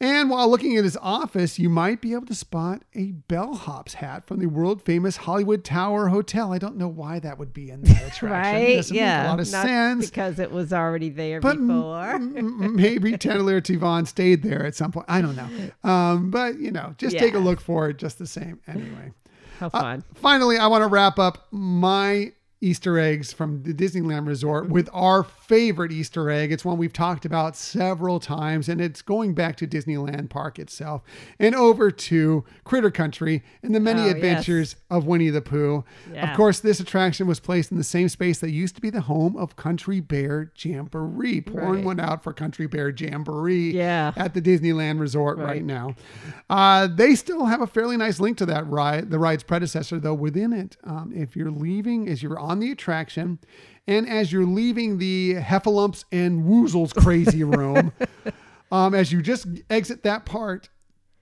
And 0.00 0.28
while 0.30 0.50
looking 0.50 0.76
at 0.76 0.84
his 0.84 0.98
office, 1.00 1.58
you 1.58 1.68
might 1.70 2.00
be 2.00 2.12
able 2.12 2.26
to 2.26 2.34
spot 2.34 2.82
a 2.94 3.12
bellhop's 3.12 3.94
hat 3.94 4.26
from 4.26 4.38
the 4.38 4.46
world 4.46 4.82
famous 4.82 5.16
Hollywood 5.16 5.64
Tower 5.64 6.08
Hotel. 6.08 6.52
I 6.52 6.58
don't 6.58 6.76
know 6.76 6.88
why 6.88 7.18
that 7.20 7.38
would 7.38 7.52
be 7.54 7.70
in 7.70 7.82
that 7.84 8.02
attraction. 8.08 8.28
Right? 8.28 8.76
Doesn't 8.76 8.96
yeah. 8.96 9.22
make 9.22 9.26
a 9.26 9.30
lot 9.30 9.40
of 9.40 9.46
sense. 9.46 10.10
because 10.10 10.38
it 10.38 10.50
was 10.50 10.72
already 10.72 11.08
there 11.08 11.40
But 11.40 11.56
before. 11.58 12.10
m- 12.14 12.76
maybe 12.76 13.12
Taneleer 13.12 13.62
Tivan 13.62 14.06
stayed 14.06 14.42
there 14.42 14.66
at 14.66 14.74
some 14.74 14.92
point. 14.92 15.06
I 15.08 15.22
don't 15.22 15.36
know. 15.36 15.48
Um, 15.90 16.30
but, 16.30 16.58
you 16.58 16.70
know, 16.70 16.94
just 16.98 17.16
take 17.16 17.34
a 17.34 17.38
look 17.38 17.60
for 17.60 17.88
it 17.88 17.96
just 17.96 18.18
the 18.18 18.26
same. 18.26 18.60
Anyway. 18.66 18.91
How 19.58 19.70
Uh, 19.72 20.00
finally, 20.14 20.58
I 20.58 20.66
want 20.66 20.82
to 20.82 20.88
wrap 20.88 21.18
up 21.18 21.46
my 21.50 22.32
Easter 22.62 22.98
eggs 22.98 23.32
from 23.32 23.62
the 23.64 23.74
Disneyland 23.74 24.26
Resort 24.28 24.68
with 24.68 24.88
our 24.92 25.24
favorite 25.24 25.90
Easter 25.90 26.30
egg. 26.30 26.52
It's 26.52 26.64
one 26.64 26.78
we've 26.78 26.92
talked 26.92 27.24
about 27.24 27.56
several 27.56 28.20
times, 28.20 28.68
and 28.68 28.80
it's 28.80 29.02
going 29.02 29.34
back 29.34 29.56
to 29.56 29.66
Disneyland 29.66 30.30
Park 30.30 30.58
itself 30.60 31.02
and 31.40 31.54
over 31.56 31.90
to 31.90 32.44
Critter 32.64 32.90
Country 32.92 33.42
and 33.62 33.74
the 33.74 33.80
many 33.80 34.02
Oh, 34.02 34.06
yes. 34.06 34.14
adventures 34.14 34.76
of 34.90 35.06
Winnie 35.06 35.30
the 35.30 35.42
Pooh. 35.42 35.84
Yeah. 36.12 36.30
Of 36.30 36.36
course, 36.36 36.60
this 36.60 36.78
attraction 36.78 37.26
was 37.26 37.40
placed 37.40 37.72
in 37.72 37.78
the 37.78 37.84
same 37.84 38.08
space 38.08 38.38
that 38.38 38.50
used 38.50 38.76
to 38.76 38.80
be 38.80 38.90
the 38.90 39.00
home 39.02 39.36
of 39.36 39.56
Country 39.56 39.98
Bear 40.00 40.52
Jamboree. 40.56 41.40
Pouring 41.40 41.68
Right. 41.76 41.84
one 41.84 42.00
out 42.00 42.22
for 42.22 42.32
Country 42.32 42.66
Bear 42.68 42.90
Jamboree 42.90 43.72
Yeah. 43.72 44.12
at 44.16 44.34
the 44.34 44.40
Disneyland 44.40 45.00
Resort 45.00 45.36
right, 45.38 45.46
Right. 45.46 45.64
now. 45.64 45.96
Uh, 46.48 46.86
they 46.86 47.16
still 47.16 47.46
have 47.46 47.60
a 47.60 47.66
fairly 47.66 47.96
nice 47.96 48.20
link 48.20 48.38
to 48.38 48.46
that 48.46 48.68
ride, 48.70 49.10
the 49.10 49.18
ride's 49.18 49.42
predecessor, 49.42 49.98
though, 49.98 50.14
within 50.14 50.52
it. 50.52 50.76
Um, 50.84 51.12
if 51.14 51.34
you're 51.34 51.50
leaving, 51.50 52.08
as 52.08 52.22
you're 52.22 52.38
on 52.38 52.51
the 52.60 52.70
attraction, 52.70 53.38
and 53.86 54.08
as 54.08 54.32
you're 54.32 54.46
leaving 54.46 54.98
the 54.98 55.34
Heffalumps 55.34 56.04
and 56.12 56.44
Woozles 56.44 56.94
crazy 56.94 57.42
room, 57.44 57.92
um, 58.70 58.94
as 58.94 59.12
you 59.12 59.22
just 59.22 59.46
exit 59.70 60.02
that 60.04 60.24
part, 60.24 60.68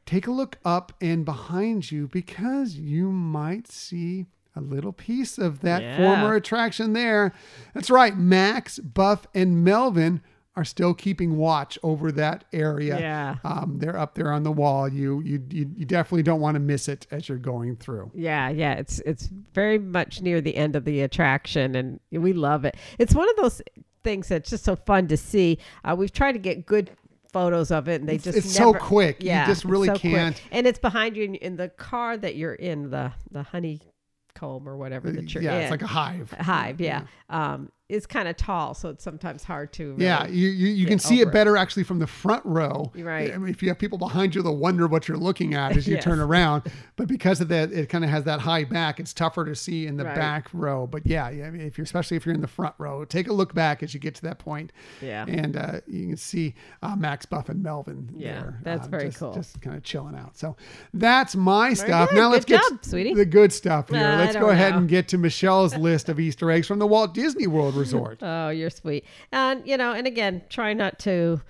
take 0.07 0.27
a 0.27 0.31
look 0.31 0.59
up 0.65 0.93
and 1.01 1.25
behind 1.25 1.91
you 1.91 2.09
because 2.09 2.75
you 2.77 3.11
might 3.11 3.71
see 3.71 4.27
a 4.57 4.61
little 4.61 4.93
piece 4.93 5.39
of 5.39 5.61
that 5.61 5.83
Yeah. 5.83 5.97
former 5.97 6.35
attraction 6.35 6.93
there. 6.93 7.33
That's 7.75 7.89
right. 7.91 8.17
Max, 8.17 8.79
Buff, 8.81 9.27
and 9.35 9.63
Melvin 9.65 10.21
are 10.57 10.65
still 10.65 10.93
keeping 10.95 11.37
watch 11.37 11.79
over 11.83 12.11
that 12.13 12.45
area. 12.53 12.99
Yeah. 12.99 13.37
Um, 13.45 13.77
they're 13.79 13.97
up 13.97 14.15
there 14.17 14.33
on 14.33 14.43
the 14.43 14.51
wall. 14.51 14.89
You, 14.89 15.21
you 15.21 15.43
you 15.51 15.71
you 15.77 15.85
definitely 15.87 16.25
don't 16.25 16.41
want 16.41 16.57
to 16.57 16.61
miss 16.61 16.89
it 16.89 17.07
as 17.11 17.29
you're 17.29 17.39
going 17.39 17.77
through. 17.77 18.11
Yeah, 18.15 18.49
yeah, 18.49 18.73
it's 18.75 18.99
it's 19.01 19.29
very 19.55 19.79
much 19.79 20.21
near 20.23 20.41
the 20.41 20.57
end 20.57 20.75
of 20.77 20.85
the 20.85 21.03
attraction, 21.03 21.75
and 21.77 22.01
we 22.11 22.33
love 22.33 22.65
it. 22.65 22.77
It's 22.99 23.15
one 23.15 23.29
of 23.31 23.37
those 23.37 23.63
things 24.03 24.29
that's 24.29 24.51
just 24.51 24.65
so 24.65 24.75
fun 24.77 25.07
to 25.09 25.17
see. 25.17 25.59
Uh, 25.85 25.95
we've 25.97 26.13
tried 26.13 26.33
to 26.33 26.39
get 26.41 26.67
good 26.67 26.91
photos 27.33 27.71
of 27.71 27.89
it, 27.89 28.01
and 28.01 28.09
they 28.09 28.15
It's- 28.17 28.25
just 28.35 28.39
it's 28.47 28.55
so 28.57 28.73
never- 28.73 28.85
quick. 28.85 29.23
You 29.23 29.29
Yeah, 29.29 29.47
just 29.47 29.65
really 29.65 29.87
so 29.87 29.95
can't- 29.95 30.43
And 30.51 30.67
it's 30.67 30.81
behind 30.81 31.17
you 31.17 31.23
in, 31.25 31.35
in 31.37 31.57
the 31.57 31.69
car 31.69 32.17
that 32.17 32.35
you're 32.35 32.55
in, 32.55 32.91
the 32.91 33.13
the 33.31 33.45
honeycomb 33.45 34.69
or 34.69 34.77
whatever 34.77 35.11
that 35.13 35.33
you're 35.33 35.43
yeah, 35.45 35.57
in. 35.57 35.63
it's 35.63 35.71
like 35.71 35.83
a 35.83 35.87
hive. 35.87 36.33
hive. 36.33 36.81
Yeah, 36.81 37.03
um, 37.29 37.71
it's 37.91 38.07
kind 38.07 38.29
of 38.29 38.37
tall, 38.37 38.75
so 38.75 38.89
it's 38.91 39.03
sometimes 39.05 39.45
hard 39.45 39.73
to. 39.75 39.93
Really, 39.93 40.05
Yeah, 40.05 40.27
you, 40.27 40.49
you, 40.49 40.69
you 40.69 40.87
can 40.87 40.99
see 40.99 41.19
it 41.19 41.23
over 41.23 41.31
it. 41.31 41.33
better 41.33 41.57
actually 41.57 41.83
from 41.85 41.99
the 41.99 42.07
front 42.07 42.45
row. 42.47 42.91
Right. 42.97 43.33
I 43.35 43.39
mean, 43.39 43.51
if 43.51 43.63
you 43.63 43.69
have 43.69 43.79
people 43.79 43.99
behind 43.99 44.35
you, 44.35 44.43
they'll 44.43 44.57
wonder 44.57 44.87
what 44.87 45.09
you're 45.09 45.17
looking 45.19 45.55
at 45.55 45.77
as 45.77 45.87
you 45.87 45.95
Yes. 45.97 46.05
turn 46.05 46.21
around. 46.21 46.63
But 46.97 47.09
because 47.09 47.41
of 47.41 47.49
that, 47.49 47.73
it 47.73 47.89
kind 47.89 48.05
of 48.05 48.11
has 48.11 48.25
that 48.25 48.41
high 48.41 48.65
back. 48.65 49.01
It's 49.01 49.13
tougher 49.13 49.45
to 49.45 49.55
see 49.55 49.87
in 49.87 49.97
the 49.97 50.05
Right. 50.05 50.15
back 50.15 50.49
row. 50.53 50.87
But 50.87 51.07
yeah, 51.07 51.29
yeah, 51.31 51.47
I 51.47 51.51
mean, 51.51 51.63
if 51.63 51.77
you're 51.77 51.85
especially 51.85 52.17
if 52.17 52.25
you're 52.25 52.35
in 52.35 52.41
the 52.41 52.47
front 52.49 52.75
row, 52.79 53.05
take 53.05 53.29
a 53.29 53.33
look 53.33 53.55
back 53.55 53.83
as 53.83 53.93
you 53.93 54.01
get 54.01 54.15
to 54.17 54.23
that 54.23 54.39
point. 54.39 54.73
Yeah. 55.03 55.25
And 55.29 55.57
uh, 55.57 55.81
you 55.87 56.09
can 56.09 56.17
see 56.17 56.55
uh, 56.83 56.95
Max 56.97 57.27
Buff 57.27 57.49
and 57.49 57.63
Melvin. 57.63 58.09
Yeah, 58.17 58.41
there, 58.41 58.61
that's 58.63 58.87
uh, 58.87 58.91
very 58.91 59.05
just, 59.07 59.19
cool. 59.19 59.35
Just 59.35 59.61
kind 59.61 59.77
of 59.77 59.83
chilling 59.83 60.15
out. 60.15 60.37
So 60.37 60.57
that's 60.95 61.35
my 61.37 61.75
stuff. 61.75 62.11
good. 62.11 62.17
Now 62.17 62.31
let's 62.31 62.45
Good 62.45 62.61
get 62.71 62.85
sweetie. 62.85 63.15
the 63.15 63.25
good 63.25 63.53
stuff 63.53 63.89
here. 63.91 63.99
Uh, 63.99 64.17
let's 64.19 64.37
go 64.37 64.51
ahead 64.51 64.73
know. 64.73 64.79
and 64.79 64.89
get 64.89 65.09
to 65.09 65.19
Michelle's 65.19 65.77
list 65.77 66.09
of 66.09 66.21
Easter 66.21 66.51
eggs 66.51 66.67
from 66.67 66.79
the 66.79 66.87
Walt 66.87 67.15
Disney 67.15 67.47
World 67.47 67.75
Resort. 67.81 68.21
Oh, 68.23 68.49
you're 68.51 68.71
sweet. 68.71 69.05
And, 69.33 69.67
you 69.67 69.77
know, 69.77 69.93
and 69.93 70.07
again, 70.07 70.43
try 70.49 70.73
not 70.73 70.99
to, 71.01 71.41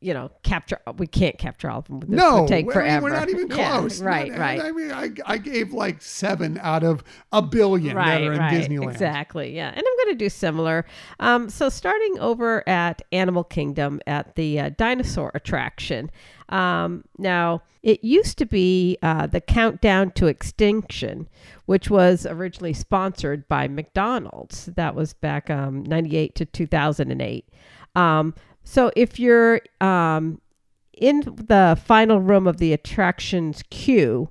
you 0.00 0.14
know, 0.14 0.30
capture, 0.42 0.78
we 0.96 1.06
can't 1.06 1.36
capture 1.38 1.68
all 1.70 1.80
of 1.80 1.86
them. 1.86 2.00
This 2.00 2.08
No, 2.10 2.40
would 2.42 2.48
take 2.48 2.64
I 2.64 2.68
mean, 2.68 2.72
forever. 2.72 3.02
we're 3.04 3.10
not 3.10 3.28
even 3.30 3.48
Yeah, 3.56 3.78
close. 3.80 4.00
right, 4.00 4.30
Not- 4.30 4.38
right. 4.38 4.60
I 4.60 4.72
mean, 4.72 4.92
I, 4.92 5.10
I 5.26 5.38
gave 5.38 5.72
like 5.72 6.00
seven 6.02 6.58
out 6.62 6.84
of 6.84 7.02
a 7.32 7.42
billion 7.42 7.96
right, 7.96 8.20
that 8.20 8.26
are 8.28 8.32
in 8.32 8.38
right. 8.38 8.54
Disneyland. 8.68 8.90
Exactly. 8.92 9.54
Yeah. 9.56 9.68
And 9.68 9.78
I'm 9.78 10.04
going 10.04 10.14
to 10.14 10.18
do 10.24 10.28
similar. 10.28 10.84
Um, 11.18 11.48
so 11.48 11.68
starting 11.68 12.18
over 12.20 12.68
at 12.68 13.02
Animal 13.12 13.44
Kingdom 13.44 14.00
at 14.06 14.34
the 14.36 14.60
uh, 14.60 14.70
dinosaur 14.76 15.32
attraction. 15.34 16.10
Um, 16.48 17.04
now, 17.18 17.62
it 17.82 18.02
used 18.02 18.38
to 18.38 18.46
be 18.46 18.98
uh, 19.02 19.26
the 19.26 19.40
Countdown 19.40 20.12
to 20.12 20.26
Extinction, 20.28 21.28
which 21.66 21.90
was 21.90 22.24
originally 22.24 22.72
sponsored 22.72 23.46
by 23.48 23.68
McDonald's. 23.68 24.66
That 24.66 24.94
was 24.94 25.12
back 25.12 25.50
um, 25.50 25.82
98 25.84 26.34
to 26.36 26.44
2008. 26.46 27.48
Um, 27.94 28.34
so 28.68 28.90
if 28.94 29.18
you're 29.18 29.62
um, 29.80 30.42
in 30.92 31.20
the 31.20 31.80
final 31.86 32.20
room 32.20 32.46
of 32.46 32.58
the 32.58 32.74
attractions 32.74 33.64
queue, 33.70 34.28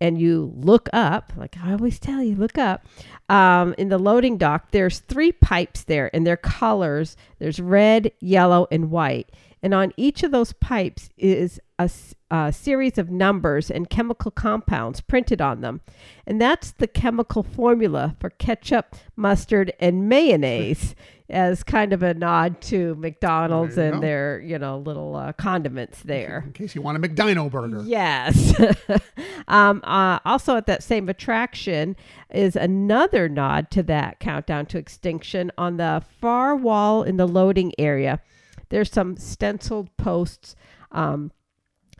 and 0.00 0.18
you 0.18 0.54
look 0.56 0.88
up, 0.94 1.34
like 1.36 1.54
I 1.62 1.72
always 1.72 1.98
tell 1.98 2.22
you, 2.22 2.34
look 2.34 2.56
up 2.56 2.86
um, 3.28 3.74
in 3.76 3.90
the 3.90 3.98
loading 3.98 4.38
dock. 4.38 4.70
There's 4.70 5.00
three 5.00 5.32
pipes 5.32 5.84
there, 5.84 6.08
and 6.14 6.26
their 6.26 6.38
colors. 6.38 7.14
There's 7.40 7.60
red, 7.60 8.10
yellow, 8.20 8.68
and 8.70 8.90
white. 8.90 9.30
And 9.62 9.74
on 9.74 9.92
each 9.96 10.22
of 10.22 10.30
those 10.30 10.52
pipes 10.54 11.10
is 11.16 11.60
a 11.78 12.52
series 12.52 12.98
of 12.98 13.10
numbers 13.10 13.70
and 13.70 13.88
chemical 13.88 14.30
compounds 14.30 15.00
printed 15.00 15.40
on 15.40 15.60
them, 15.60 15.80
and 16.26 16.40
that's 16.40 16.72
the 16.72 16.86
chemical 16.86 17.42
formula 17.42 18.16
for 18.20 18.30
ketchup, 18.30 18.96
mustard, 19.16 19.72
and 19.80 20.08
mayonnaise. 20.08 20.94
As 21.30 21.62
kind 21.62 21.92
of 21.92 22.02
a 22.02 22.14
nod 22.14 22.62
to 22.62 22.94
McDonald's 22.94 23.76
and 23.76 23.96
go. 23.96 24.00
their, 24.00 24.40
you 24.40 24.58
know, 24.58 24.78
little 24.78 25.14
uh, 25.14 25.34
condiments 25.34 26.02
there. 26.02 26.44
In 26.46 26.54
case 26.54 26.74
you 26.74 26.80
want 26.80 26.96
a 26.96 27.06
McDino 27.06 27.50
burger. 27.50 27.82
Yes. 27.84 28.58
um, 29.48 29.82
uh, 29.84 30.20
also, 30.24 30.56
at 30.56 30.64
that 30.68 30.82
same 30.82 31.06
attraction 31.10 31.96
is 32.32 32.56
another 32.56 33.28
nod 33.28 33.70
to 33.72 33.82
that 33.82 34.20
countdown 34.20 34.64
to 34.66 34.78
extinction 34.78 35.52
on 35.58 35.76
the 35.76 36.02
far 36.18 36.56
wall 36.56 37.02
in 37.02 37.18
the 37.18 37.28
loading 37.28 37.74
area. 37.78 38.22
There's 38.70 38.90
some 38.90 39.16
stenciled 39.16 39.94
posts. 39.96 40.56
Um, 40.92 41.32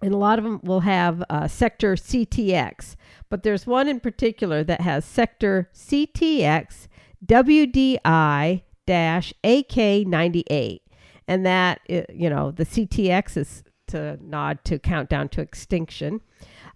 and 0.03 0.15
a 0.15 0.19
lot 0.19 0.39
of 0.39 0.45
them 0.45 0.61
will 0.63 0.81
have 0.81 1.25
uh, 1.29 1.49
sector 1.49 1.95
CTX, 1.95 2.95
but 3.29 3.43
there's 3.43 3.67
one 3.67 3.89
in 3.89 3.99
particular 3.99 4.63
that 4.63 4.81
has 4.81 5.05
sector 5.05 5.69
CTX 5.75 6.87
WDI 7.27 8.63
dash 8.87 9.35
AK98. 9.43 10.81
And 11.27 11.45
that, 11.45 11.81
you 11.89 12.31
know, 12.31 12.53
the 12.53 12.65
CTX 12.65 13.37
is 13.37 13.65
to 13.89 14.19
nod 14.23 14.65
to 14.65 14.79
countdown 14.79 15.29
to 15.31 15.41
extinction. 15.41 16.21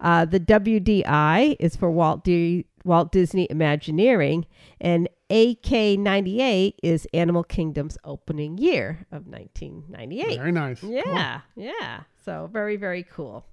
Uh, 0.01 0.25
the 0.25 0.41
WDI 0.41 1.57
is 1.61 1.77
for 1.77 1.91
Walt, 1.91 2.25
D- 2.25 2.67
Walt 2.85 3.13
Disney 3.13 3.47
Imagineering, 3.49 4.47
and 4.81 5.09
AK98 5.33 6.75
is 6.83 7.09
Animal 7.15 7.43
Kingdom's 7.43 7.97
opening 8.05 8.59
year 8.59 9.07
of 9.11 9.27
1998. 9.27 10.37
Very 10.37 10.53
nice. 10.53 10.81
Cool. 10.81 10.91
Yeah, 10.91 11.41
yeah. 11.57 12.01
So 12.23 12.51
very, 12.53 12.77
very 12.77 13.03
cool. 13.03 13.47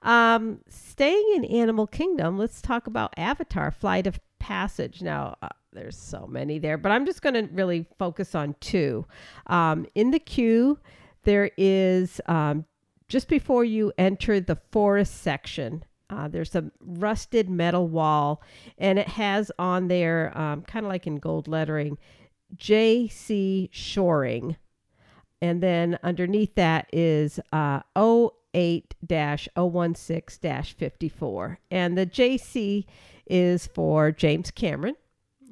Um, 0.00 0.60
staying 0.70 1.34
in 1.36 1.44
Animal 1.44 1.86
Kingdom, 1.86 2.38
let's 2.38 2.62
talk 2.62 2.86
about 2.86 3.12
Avatar: 3.18 3.70
Flight 3.70 4.06
of 4.06 4.18
Passage. 4.38 5.02
Now, 5.02 5.36
uh, 5.42 5.48
there's 5.74 5.98
so 5.98 6.26
many 6.26 6.58
there, 6.58 6.78
but 6.78 6.90
I'm 6.90 7.04
just 7.04 7.20
going 7.20 7.34
to 7.34 7.52
really 7.52 7.86
focus 7.98 8.34
on 8.34 8.56
two. 8.60 9.06
Um, 9.48 9.86
in 9.94 10.12
the 10.12 10.18
queue, 10.18 10.78
there 11.24 11.50
is 11.58 12.22
um, 12.24 12.64
just 13.08 13.28
before 13.28 13.64
you 13.64 13.92
enter 13.98 14.40
the 14.40 14.56
forest 14.70 15.20
section. 15.22 15.84
Uh, 16.12 16.28
there's 16.28 16.54
a 16.54 16.70
rusted 16.80 17.48
metal 17.48 17.88
wall, 17.88 18.42
and 18.76 18.98
it 18.98 19.08
has 19.08 19.50
on 19.58 19.88
there, 19.88 20.36
um, 20.36 20.62
kind 20.62 20.84
of 20.84 20.90
like 20.90 21.06
in 21.06 21.16
gold 21.16 21.48
lettering, 21.48 21.96
J.C. 22.54 23.70
Shoring. 23.72 24.56
And 25.40 25.62
then 25.62 25.98
underneath 26.02 26.54
that 26.56 26.88
is 26.92 27.40
uh, 27.52 27.80
08 27.96 28.94
016 29.08 30.62
54. 30.62 31.58
And 31.70 31.98
the 31.98 32.06
JC 32.06 32.84
is 33.26 33.66
for 33.66 34.12
James 34.12 34.50
Cameron, 34.50 34.96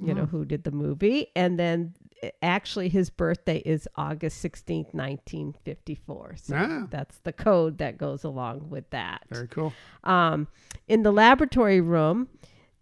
you 0.01 0.15
know, 0.15 0.27
who 0.27 0.45
did 0.45 0.65
the 0.65 0.71
movie. 0.71 1.29
And 1.35 1.59
then 1.59 1.95
actually 2.43 2.89
his 2.89 3.11
birthday 3.11 3.59
is 3.59 3.89
August 3.97 4.43
16th, 4.45 4.93
1954. 4.95 6.35
So 6.37 6.57
Ah. 6.57 6.87
that's 6.91 7.19
the 7.21 7.33
code 7.33 7.79
that 7.79 7.99
goes 7.99 8.25
along 8.25 8.69
with 8.71 8.89
that. 8.91 9.23
Very 9.31 9.49
cool. 9.49 9.73
Um, 10.05 10.49
in 10.89 11.03
the 11.03 11.13
laboratory 11.13 11.81
room, 11.81 12.29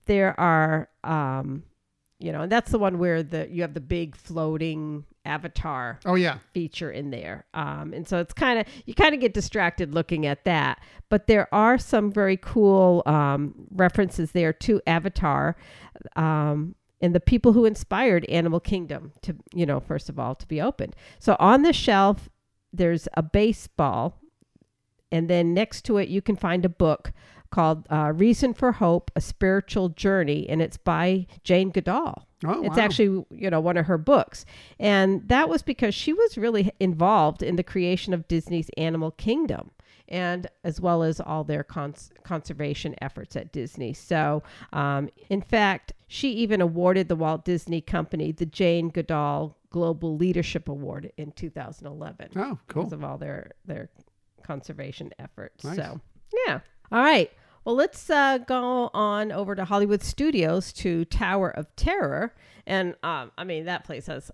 there 0.07 0.39
are, 0.41 0.89
um, 1.05 1.63
you 2.19 2.33
know, 2.33 2.43
and 2.43 2.51
that's 2.51 2.71
the 2.73 2.79
one 2.79 2.99
where 2.99 3.23
the 3.23 3.49
you 3.51 3.63
have 3.63 3.75
the 3.75 3.81
big 3.81 4.17
floating 4.17 5.05
avatar 5.25 6.01
Oh 6.05 6.15
yeah. 6.15 6.39
feature 6.53 6.91
in 6.91 7.11
there. 7.11 7.45
Um, 7.55 7.93
and 7.93 8.09
so 8.09 8.19
it's 8.19 8.33
kind 8.33 8.59
of, 8.59 8.67
you 8.87 8.95
kind 8.95 9.15
of 9.15 9.21
get 9.21 9.35
distracted 9.35 9.95
looking 9.95 10.27
at 10.27 10.45
that. 10.45 10.81
But 11.11 11.27
there 11.27 11.53
are 11.55 11.79
some 11.79 12.11
very 12.11 12.37
cool 12.39 13.03
um, 13.07 13.55
references 13.71 14.33
there 14.33 14.53
to 14.55 14.81
Avatar 14.87 15.55
um, 16.17 16.75
and 17.01 17.15
the 17.15 17.21
people 17.21 17.53
who 17.53 17.65
inspired 17.65 18.25
Animal 18.27 18.61
Kingdom 18.61 19.13
to, 19.23 19.37
you 19.55 19.67
know, 19.67 19.81
first 19.81 20.09
of 20.09 20.19
all, 20.19 20.35
to 20.35 20.47
be 20.47 20.61
opened. 20.61 20.97
So 21.19 21.37
on 21.39 21.63
the 21.63 21.73
shelf, 21.73 22.29
there's 22.73 23.09
a 23.15 23.23
baseball. 23.23 24.21
And 25.11 25.29
then 25.31 25.55
next 25.55 25.83
to 25.87 25.97
it, 25.99 26.09
you 26.09 26.21
can 26.21 26.37
find 26.37 26.65
a 26.65 26.69
book 26.69 27.13
called 27.51 27.87
uh, 27.91 28.13
Reason 28.15 28.53
for 28.53 28.73
Hope, 28.73 29.11
A 29.17 29.21
Spiritual 29.21 29.89
Journey. 29.89 30.47
And 30.49 30.61
it's 30.61 30.77
by 30.77 31.27
Jane 31.45 31.71
Goodall. 31.71 32.27
Oh, 32.45 32.63
It's 32.63 32.77
wow. 32.77 32.83
actually, 32.83 33.25
you 33.31 33.49
know, 33.49 33.61
one 33.61 33.77
of 33.77 33.87
her 33.87 33.99
books. 33.99 34.45
And 34.79 35.27
that 35.29 35.49
was 35.49 35.63
because 35.63 35.95
she 35.95 36.13
was 36.13 36.37
really 36.37 36.71
involved 36.79 37.43
in 37.43 37.57
the 37.57 37.63
creation 37.63 38.13
of 38.13 38.29
Disney's 38.29 38.71
Animal 38.77 39.13
Kingdom 39.13 39.71
and 40.09 40.47
as 40.65 40.81
well 40.81 41.03
as 41.03 41.21
all 41.21 41.45
their 41.45 41.63
cons- 41.65 42.11
conservation 42.25 42.95
efforts 43.01 43.37
at 43.37 43.53
Disney. 43.53 43.93
So, 43.93 44.43
um, 44.73 45.09
in 45.29 45.43
fact, 45.43 45.93
she 46.07 46.31
even 46.33 46.61
awarded 46.61 47.09
the 47.09 47.17
Walt 47.17 47.45
Disney 47.45 47.81
Company 47.81 48.33
the 48.33 48.47
Jane 48.47 48.89
Goodall 48.89 49.57
Global 49.71 50.17
Leadership 50.17 50.69
Award 50.69 51.13
in 51.19 51.33
2011 51.33 52.31
Oh, 52.37 52.59
cool. 52.69 52.83
because 52.85 52.93
of 52.93 53.05
all 53.05 53.19
their 53.19 53.53
their 53.67 53.91
conservation 54.43 55.13
efforts. 55.19 55.65
Nice. 55.65 55.77
So, 55.77 56.01
yeah. 56.47 56.61
All 56.91 57.03
right. 57.03 57.31
Well, 57.65 57.75
let's 57.75 58.09
uh, 58.09 58.39
go 58.39 58.89
on 58.95 59.31
over 59.31 59.55
to 59.55 59.65
Hollywood 59.67 60.03
Studios 60.03 60.73
to 60.75 61.05
Tower 61.05 61.51
of 61.51 61.75
Terror, 61.77 62.35
and 62.67 62.95
um, 63.03 63.31
I 63.37 63.45
mean 63.45 63.67
that 63.67 63.85
place 63.85 64.07
has 64.07 64.31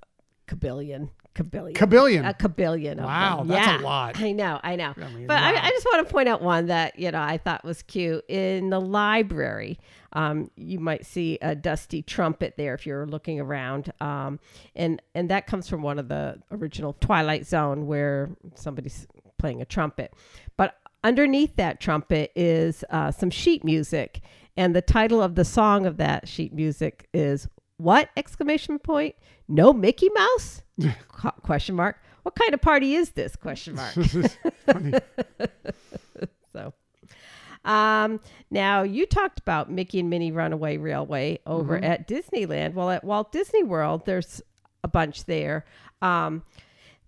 cabillion, 0.47 1.11
cabillion, 1.35 1.75
Cabillion. 1.75 2.25
a 2.29 2.33
cabillion. 2.35 2.99
Of 2.99 3.05
Wow, 3.07 3.38
them. 3.38 3.49
that's 3.49 3.81
a 3.83 3.85
lot. 3.85 4.20
I 4.20 4.33
know, 4.33 4.61
I 4.62 4.77
know. 4.77 4.94
I 4.97 5.09
mean, 5.11 5.27
but 5.27 5.37
I. 5.37 5.55
I 5.66 5.70
just 5.70 5.85
want 5.87 6.07
to 6.07 6.12
point 6.12 6.29
out 6.29 6.42
one 6.42 6.66
that 6.66 6.99
you 6.99 7.11
know 7.11 7.20
I 7.20 7.38
thought 7.38 7.64
was 7.64 7.83
cute 7.83 8.25
in 8.29 8.70
the 8.70 8.81
library. 8.81 9.79
Um, 10.13 10.50
you 10.56 10.79
might 10.79 11.04
see 11.04 11.38
a 11.42 11.54
dusty 11.56 12.00
trumpet 12.02 12.54
there 12.56 12.75
if 12.75 12.87
you're 12.87 13.06
looking 13.06 13.40
around, 13.40 13.92
um, 14.00 14.38
and 14.77 15.02
and 15.15 15.29
that 15.31 15.46
comes 15.46 15.69
from 15.69 15.83
one 15.83 15.98
of 15.98 16.09
the 16.09 16.40
original 16.52 16.92
Twilight 17.00 17.46
Zone 17.46 17.87
where 17.87 18.31
somebody's 18.54 19.06
playing 19.38 19.61
a 19.61 19.65
trumpet. 19.65 20.15
But 20.56 20.77
underneath 21.02 21.56
that 21.56 21.81
trumpet 21.81 22.31
is 22.37 22.85
uh, 22.90 23.11
some 23.11 23.31
sheet 23.31 23.65
music, 23.65 24.21
and 24.56 24.75
the 24.75 24.83
title 24.83 25.21
of 25.21 25.35
the 25.35 25.44
song 25.44 25.85
of 25.85 25.96
that 25.96 26.29
sheet 26.29 26.52
music 26.54 27.09
is 27.13 27.48
what 27.85 28.09
exclamation 28.17 28.79
point? 28.79 29.15
No 29.47 29.73
Mickey 29.73 30.09
Mouse? 30.15 30.63
Qu- 31.09 31.31
question 31.43 31.75
mark. 31.75 31.97
What 32.23 32.35
kind 32.35 32.55
of 32.55 32.61
party 32.63 32.95
is 32.95 33.11
this? 33.11 33.37
Question 33.37 33.75
mark. 33.77 33.95
So, 36.53 36.73
um, 37.65 38.21
now 38.51 38.83
you 38.85 39.07
talked 39.07 39.41
about 39.41 39.71
Mickey 39.71 39.99
and 40.01 40.09
Minnie 40.09 40.31
Runaway 40.31 40.77
Railway 40.77 41.41
over 41.47 41.75
Mm-hmm. 41.77 41.85
at 41.85 42.07
Disneyland. 42.09 42.75
Well, 42.75 42.91
at 42.91 43.03
Walt 43.03 43.33
Disney 43.33 43.65
World, 43.65 44.07
there's 44.07 44.41
a 44.85 44.89
bunch 44.89 45.25
there. 45.25 45.65
Um, 46.01 46.45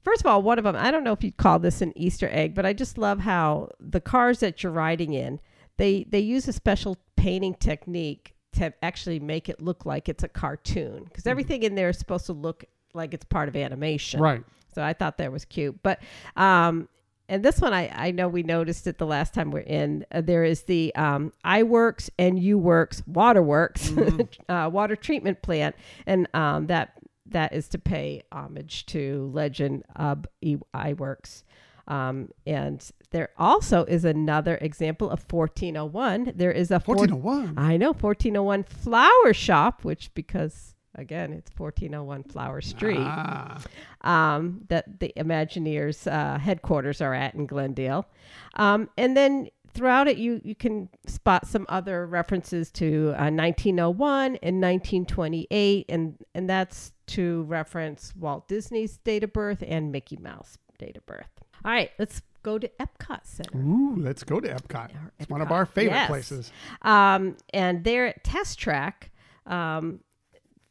first 0.03 0.21
of 0.23 0.27
all, 0.27 0.43
one 0.43 0.59
of 0.59 0.65
them, 0.65 0.75
I 0.77 0.91
don't 0.91 1.05
know 1.05 1.13
if 1.13 1.23
you'd 1.23 1.37
call 1.37 1.61
this 1.61 1.81
an 1.81 1.93
Easter 1.97 2.29
egg, 2.33 2.55
but 2.57 2.67
I 2.67 2.73
just 2.73 2.99
love 2.99 3.21
how 3.21 3.71
the 3.79 4.01
cars 4.01 4.41
that 4.41 4.63
you're 4.65 4.73
riding 4.73 5.15
in, 5.15 5.39
they 5.77 6.05
they 6.11 6.21
use 6.21 6.49
a 6.49 6.53
special 6.53 6.97
painting 7.17 7.55
technique 7.55 8.35
to 8.57 8.73
actually 8.83 9.21
make 9.21 9.49
it 9.49 9.61
look 9.61 9.87
like 9.87 10.09
it's 10.09 10.23
a 10.23 10.29
cartoon 10.29 11.05
because 11.05 11.27
everything 11.27 11.63
in 11.63 11.75
there 11.75 11.89
is 11.89 11.99
supposed 11.99 12.27
to 12.27 12.33
look 12.33 12.65
like 12.95 13.15
it's 13.15 13.25
part 13.25 13.49
of 13.49 13.57
animation. 13.57 14.21
Right. 14.21 14.43
So 14.75 14.83
I 14.83 14.93
thought 14.93 15.19
that 15.19 15.33
was 15.33 15.45
cute. 15.45 15.83
But 15.83 16.01
um, 16.37 16.89
and 17.29 17.45
this 17.45 17.61
one 17.61 17.73
I, 17.73 17.91
I 17.95 18.11
know 18.11 18.29
we 18.29 18.43
noticed 18.43 18.87
it 18.87 18.99
the 18.99 19.07
last 19.07 19.35
time 19.35 19.51
we're 19.51 19.61
in. 19.61 20.05
Uh, 20.13 20.21
there 20.21 20.45
is 20.45 20.63
the 20.63 20.95
um, 20.95 21.33
Iwerks 21.45 22.11
and 22.19 22.39
UWorks 22.39 23.07
Waterworks 23.07 23.93
uh, 24.49 24.71
water 24.73 24.97
treatment 24.97 25.43
plant, 25.43 25.75
and 26.07 26.29
um, 26.35 26.67
that 26.67 26.93
that 27.27 27.53
is 27.53 27.69
to 27.69 27.79
pay 27.79 28.23
homage 28.31 28.87
to 28.87 29.31
legend 29.33 29.85
of 29.97 30.27
e- 30.41 30.59
Iwerks. 30.75 31.43
Um, 31.89 32.31
and 32.47 32.85
there 33.11 33.31
also 33.39 33.85
is 33.85 34.05
another 34.05 34.57
example 34.61 35.09
of 35.11 35.25
1401. 35.31 36.33
There 36.35 36.51
is 36.51 36.71
a 36.71 36.81
four- 36.81 36.97
1401. 36.97 37.55
I 37.57 37.77
know 37.77 37.93
1401 37.93 38.65
flower 38.65 39.33
shop, 39.33 39.85
which 39.85 40.13
because 40.15 40.75
again 40.97 41.33
it's 41.33 41.51
1401 41.57 42.25
Flower 42.25 42.61
Street 42.61 42.97
Ah, 42.99 43.61
um, 44.01 44.63
that 44.69 44.99
the 44.99 45.13
Imagineers 45.17 46.11
uh, 46.11 46.39
headquarters 46.39 47.01
are 47.01 47.15
at 47.15 47.35
in 47.35 47.47
Glendale. 47.47 48.07
Um, 48.55 48.89
and 48.97 49.17
then 49.17 49.49
throughout 49.75 50.09
it, 50.09 50.17
you, 50.17 50.41
you 50.43 50.55
can 50.55 50.89
spot 51.07 51.47
some 51.47 51.67
other 51.69 52.07
references 52.07 52.71
to 52.73 53.09
uh, 53.11 53.29
1901 53.31 54.37
and 54.43 54.61
1928, 54.63 55.87
and, 55.91 56.17
and 56.35 56.49
that's 56.49 56.93
to 57.09 57.43
reference 57.45 58.15
Walt 58.17 58.49
Disney's 58.49 58.97
date 58.99 59.23
of 59.23 59.33
birth 59.35 59.63
and 59.67 59.93
Mickey 59.93 60.17
Mouse 60.17 60.57
date 60.79 60.97
of 60.97 61.05
birth. 61.07 61.29
All 61.65 61.73
right, 61.73 61.91
let's 61.99 62.23
go 62.43 62.59
to 62.59 62.69
Epcot 62.81 63.21
Center. 63.25 63.59
ooh, 63.59 63.97
let's 63.97 64.23
go 64.23 64.39
to 64.41 64.49
Epcot. 64.49 64.95
Or 64.95 65.13
It's 65.19 65.29
one 65.29 65.41
of 65.43 65.51
our 65.51 65.67
favorite 65.67 65.95
Yes. 65.97 66.09
places. 66.09 66.53
Um, 66.83 67.37
and 67.53 67.83
there 67.85 68.07
at 68.07 68.23
Test 68.23 68.59
Track, 68.59 69.11
um, 69.47 70.01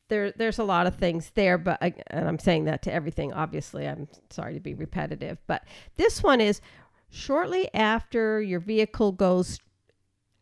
there 0.08 0.32
there's 0.32 0.60
a 0.60 0.64
lot 0.64 0.86
of 0.88 0.96
things 0.96 1.32
there, 1.34 1.58
but 1.58 1.80
I, 1.82 1.94
and 2.08 2.28
I'm 2.28 2.40
saying 2.40 2.66
that 2.66 2.82
to 2.84 2.94
everything. 2.94 3.34
Obviously, 3.34 3.88
I'm 3.88 4.08
sorry 4.30 4.54
to 4.54 4.60
be 4.60 4.74
repetitive, 4.76 5.40
but 5.48 5.64
this 5.98 6.22
one 6.24 6.40
is 6.42 6.62
shortly 7.10 7.74
after 7.74 8.42
your 8.42 8.60
vehicle 8.60 9.12
goes 9.12 9.60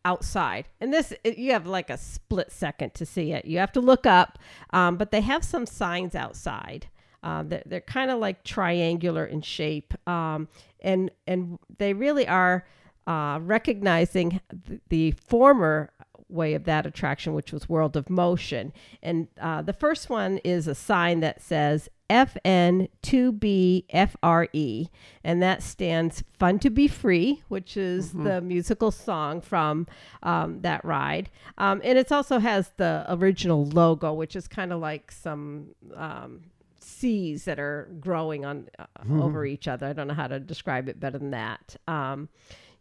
outside 0.06 0.68
and 0.82 0.92
this 0.94 1.14
you 1.24 1.54
have 1.54 1.66
like 1.66 1.90
a 1.90 1.98
split 1.98 2.52
second 2.52 2.94
to 2.94 3.06
see 3.06 3.32
it 3.32 3.46
you 3.46 3.58
have 3.58 3.72
to 3.72 3.80
look 3.80 4.06
up 4.06 4.38
um, 4.72 4.98
but 4.98 5.12
they 5.12 5.22
have 5.22 5.46
some 5.46 5.66
signs 5.66 6.14
outside 6.14 6.88
um, 7.24 7.50
they're, 7.50 7.64
they're 7.66 7.82
kind 7.82 8.12
of 8.12 8.20
like 8.20 8.44
triangular 8.44 9.26
in 9.26 9.42
shape. 9.42 9.96
Um, 10.08 10.48
and 10.82 11.10
and 11.26 11.58
they 11.78 11.94
really 11.94 12.28
are 12.28 12.68
uh, 13.08 13.40
recognizing 13.42 14.42
th- 14.68 14.82
the 14.90 15.12
former 15.12 15.92
way 16.30 16.54
of 16.56 16.66
that 16.66 16.86
attraction 16.86 17.34
which 17.34 17.54
was 17.54 17.70
world 17.70 17.96
of 17.96 18.10
motion. 18.10 18.74
And 19.02 19.30
uh, 19.40 19.62
the 19.62 19.74
first 19.74 20.10
one 20.10 20.40
is 20.40 20.68
a 20.68 20.76
sign 20.76 21.22
that 21.22 21.42
says 21.42 21.88
FN2BFRE, 22.10 24.90
and 25.24 25.42
that 25.42 25.64
stands 25.64 26.24
Fun 26.38 26.60
to 26.60 26.70
Be 26.70 26.88
Free, 26.88 27.42
which 27.48 27.76
is 27.78 28.12
the 28.12 28.42
musical 28.42 28.92
song 28.92 29.42
from 29.42 29.88
um, 30.22 30.62
that 30.62 30.86
ride. 30.86 31.32
Um, 31.58 31.82
and 31.84 31.98
it 31.98 32.12
also 32.12 32.38
has 32.40 32.72
the 32.78 33.06
original 33.10 33.66
logo, 33.66 34.14
which 34.14 34.36
is 34.36 34.48
kind 34.48 34.72
of 34.74 34.80
like 34.80 35.12
some 35.12 35.70
um, 35.96 36.44
seas 36.84 37.46
that 37.46 37.60
are 37.60 37.90
growing 38.00 38.46
on 38.46 38.68
uh, 38.78 38.86
over 39.22 39.46
each 39.46 39.68
other. 39.68 39.88
I 39.88 39.94
don't 39.94 40.08
know 40.08 40.14
how 40.14 40.28
to 40.28 40.40
describe 40.40 40.90
it 40.90 41.00
better 41.00 41.18
than 41.18 41.32
that. 41.32 41.76
Um, 41.88 42.30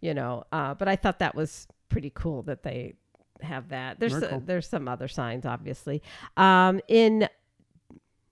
you 0.00 0.14
know, 0.14 0.44
uh, 0.52 0.74
but 0.74 0.88
I 0.88 0.96
thought 0.96 1.20
that 1.20 1.34
was 1.34 1.66
pretty 1.88 2.10
cool 2.14 2.42
that 2.42 2.62
they 2.62 2.94
have 3.40 3.68
that. 3.68 4.00
There's 4.00 4.18
cool. 4.18 4.42
there's 4.44 4.68
some 4.68 4.88
other 4.88 5.08
signs, 5.08 5.46
obviously. 5.46 6.02
Um, 6.36 6.80
in 6.88 7.28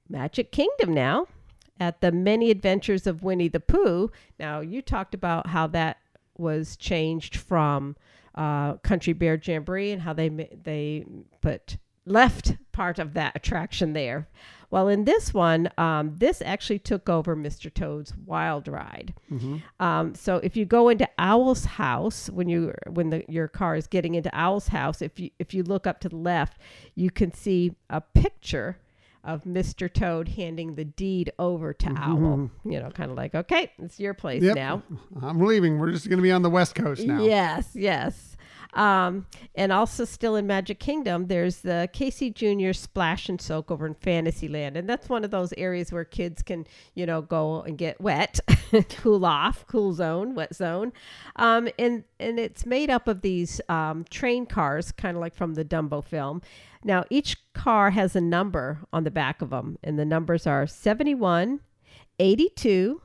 Magic 0.09 0.53
Kingdom 0.53 0.93
now 0.93 1.27
at 1.79 2.01
the 2.01 2.13
Many 2.13 2.51
Adventures 2.51 3.07
of 3.07 3.23
Winnie 3.23 3.49
the 3.49 3.61
Pooh. 3.61 4.11
Now, 4.39 4.61
you 4.61 4.83
talked 4.83 5.15
about 5.15 5.47
how 5.49 5.67
that 5.69 5.99
was 6.37 6.77
changed 6.77 7.37
from 7.37 7.97
uh, 8.35 8.75
Country 8.79 9.13
Bear 9.13 9.41
Jamboree 9.43 9.93
and 9.93 10.03
how 10.03 10.13
they 10.13 10.29
they 10.29 11.05
put 11.41 11.77
left 12.07 12.57
part 12.73 12.99
of 12.99 13.15
that 13.15 13.33
attraction 13.37 13.93
there. 13.93 14.29
Well, 14.71 14.87
in 14.87 15.05
this 15.05 15.35
one, 15.35 15.69
um, 15.79 16.15
this 16.19 16.41
actually 16.41 16.79
took 16.79 17.09
over 17.09 17.35
Mr. 17.35 17.75
Toad's 17.75 18.15
Wild 18.25 18.69
Ride. 18.69 19.15
Um, 19.81 20.15
so 20.15 20.37
if 20.37 20.57
you 20.57 20.65
go 20.65 20.89
into 20.89 21.09
Owl's 21.19 21.65
house 21.65 22.31
when 22.31 22.49
you 22.49 22.73
when 22.89 23.11
the, 23.11 23.25
your 23.29 23.49
car 23.49 23.75
is 23.75 23.89
getting 23.89 24.15
into 24.15 24.31
Owl's 24.33 24.69
house, 24.69 25.03
if 25.03 25.19
you 25.19 25.31
if 25.41 25.53
you 25.55 25.65
look 25.65 25.89
up 25.89 25.99
to 26.01 26.09
the 26.09 26.17
left, 26.17 26.59
you 26.95 27.11
can 27.11 27.35
see 27.35 27.75
a 27.91 28.01
picture 28.01 28.79
of 29.25 29.43
Mr. 29.43 29.93
Toad 29.93 30.29
handing 30.29 30.77
the 30.77 30.85
deed 30.85 31.33
over 31.39 31.73
to 31.75 31.91
Owl. 31.91 32.51
You 32.65 32.81
know, 32.81 32.91
kind 32.91 33.11
of 33.11 33.17
like, 33.17 33.35
okay, 33.35 33.73
it's 33.81 33.99
your 33.99 34.15
place 34.15 34.43
Yep. 34.43 34.55
now. 34.57 34.83
I'm 35.21 35.41
leaving. 35.41 35.79
We're 35.81 35.91
just 35.91 36.09
going 36.09 36.19
to 36.19 36.23
be 36.23 36.33
on 36.33 36.43
the 36.43 36.49
West 36.49 36.75
Coast 36.77 37.05
now. 37.05 37.23
Yes, 37.23 37.71
yes. 37.75 38.30
Um, 38.75 39.27
and 39.55 39.73
also 39.73 40.05
still 40.05 40.37
in 40.37 40.47
Magic 40.47 40.79
Kingdom, 40.79 41.27
there's 41.27 41.59
the 41.59 41.89
Casey 41.93 42.31
Jr. 42.31 42.73
Splash 42.73 43.29
and 43.29 43.41
Soak 43.41 43.71
over 43.71 43.87
in 43.87 43.95
Fantasyland, 43.95 44.77
and 44.77 44.89
that's 44.89 45.09
one 45.09 45.25
of 45.25 45.31
those 45.31 45.53
areas 45.57 45.93
where 45.93 46.05
kids 46.05 46.43
can, 46.43 46.67
you 46.95 47.07
know, 47.07 47.23
go 47.23 47.63
and 47.63 47.77
get 47.77 48.01
wet, 48.01 48.39
cool 48.91 49.25
off, 49.25 49.65
cool 49.67 49.93
zone, 49.93 50.35
wet 50.35 50.55
zone, 50.55 50.93
um, 51.37 51.69
and 51.79 52.05
and 52.21 52.39
it's 52.39 52.65
made 52.65 52.91
up 52.91 53.09
of 53.09 53.23
these 53.23 53.61
um, 53.69 54.05
train 54.11 54.47
cars, 54.47 54.93
kind 54.93 55.17
of 55.17 55.21
like 55.21 55.35
from 55.35 55.55
the 55.55 55.65
Dumbo 55.65 56.05
film. 56.05 56.43
Now 56.85 57.05
each 57.11 57.37
car 57.53 57.91
has 57.91 58.15
a 58.15 58.21
number 58.21 58.81
on 58.93 59.05
the 59.05 59.11
back 59.11 59.43
of 59.43 59.51
them, 59.51 59.79
and 59.83 59.99
the 59.99 60.05
numbers 60.05 60.47
are 60.47 60.67
71, 60.67 61.61
82, 62.19 63.03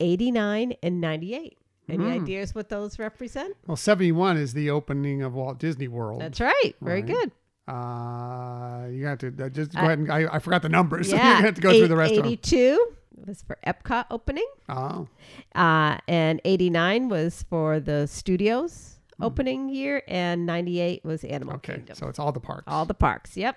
89, 0.00 0.74
and 0.82 1.00
98. 1.00 1.58
Any 1.88 2.06
ideas 2.06 2.54
what 2.54 2.68
those 2.68 2.98
represent? 2.98 3.56
Well, 3.66 3.76
71 3.76 4.36
is 4.36 4.54
the 4.54 4.70
opening 4.70 5.22
of 5.22 5.34
Walt 5.34 5.58
Disney 5.58 5.88
World. 5.88 6.20
That's 6.20 6.40
right. 6.40 6.74
Very 6.80 7.02
Right. 7.02 7.06
good. 7.06 7.32
Uh, 7.68 8.86
you 8.90 9.02
got 9.02 9.18
to 9.20 9.28
uh, 9.44 9.48
just 9.48 9.72
go 9.72 9.80
ahead 9.80 9.98
and 9.98 10.10
I, 10.10 10.26
I 10.34 10.38
forgot 10.38 10.62
the 10.62 10.68
numbers. 10.68 11.10
Yeah. 11.12 11.38
you 11.38 11.44
have 11.44 11.54
to 11.54 11.60
go 11.60 11.70
through 11.70 11.88
the 11.88 11.96
rest 11.96 12.12
of 12.12 12.18
them. 12.24 12.26
82 12.26 12.86
was 13.26 13.42
for 13.42 13.58
Epcot 13.66 14.06
opening. 14.10 14.46
Oh, 14.68 15.06
Uh, 15.54 15.98
and 16.08 16.40
89 16.44 17.08
was 17.08 17.44
for 17.48 17.78
the 17.80 18.06
studios 18.06 18.96
opening 19.20 19.68
year. 19.68 20.02
And 20.08 20.46
98 20.46 21.04
was 21.04 21.24
Animal 21.24 21.54
okay. 21.56 21.74
Kingdom. 21.74 21.94
So 21.96 22.08
it's 22.08 22.18
all 22.18 22.32
the 22.32 22.40
parks. 22.40 22.64
All 22.66 22.84
the 22.84 22.94
parks. 22.94 23.36
Yep. 23.36 23.56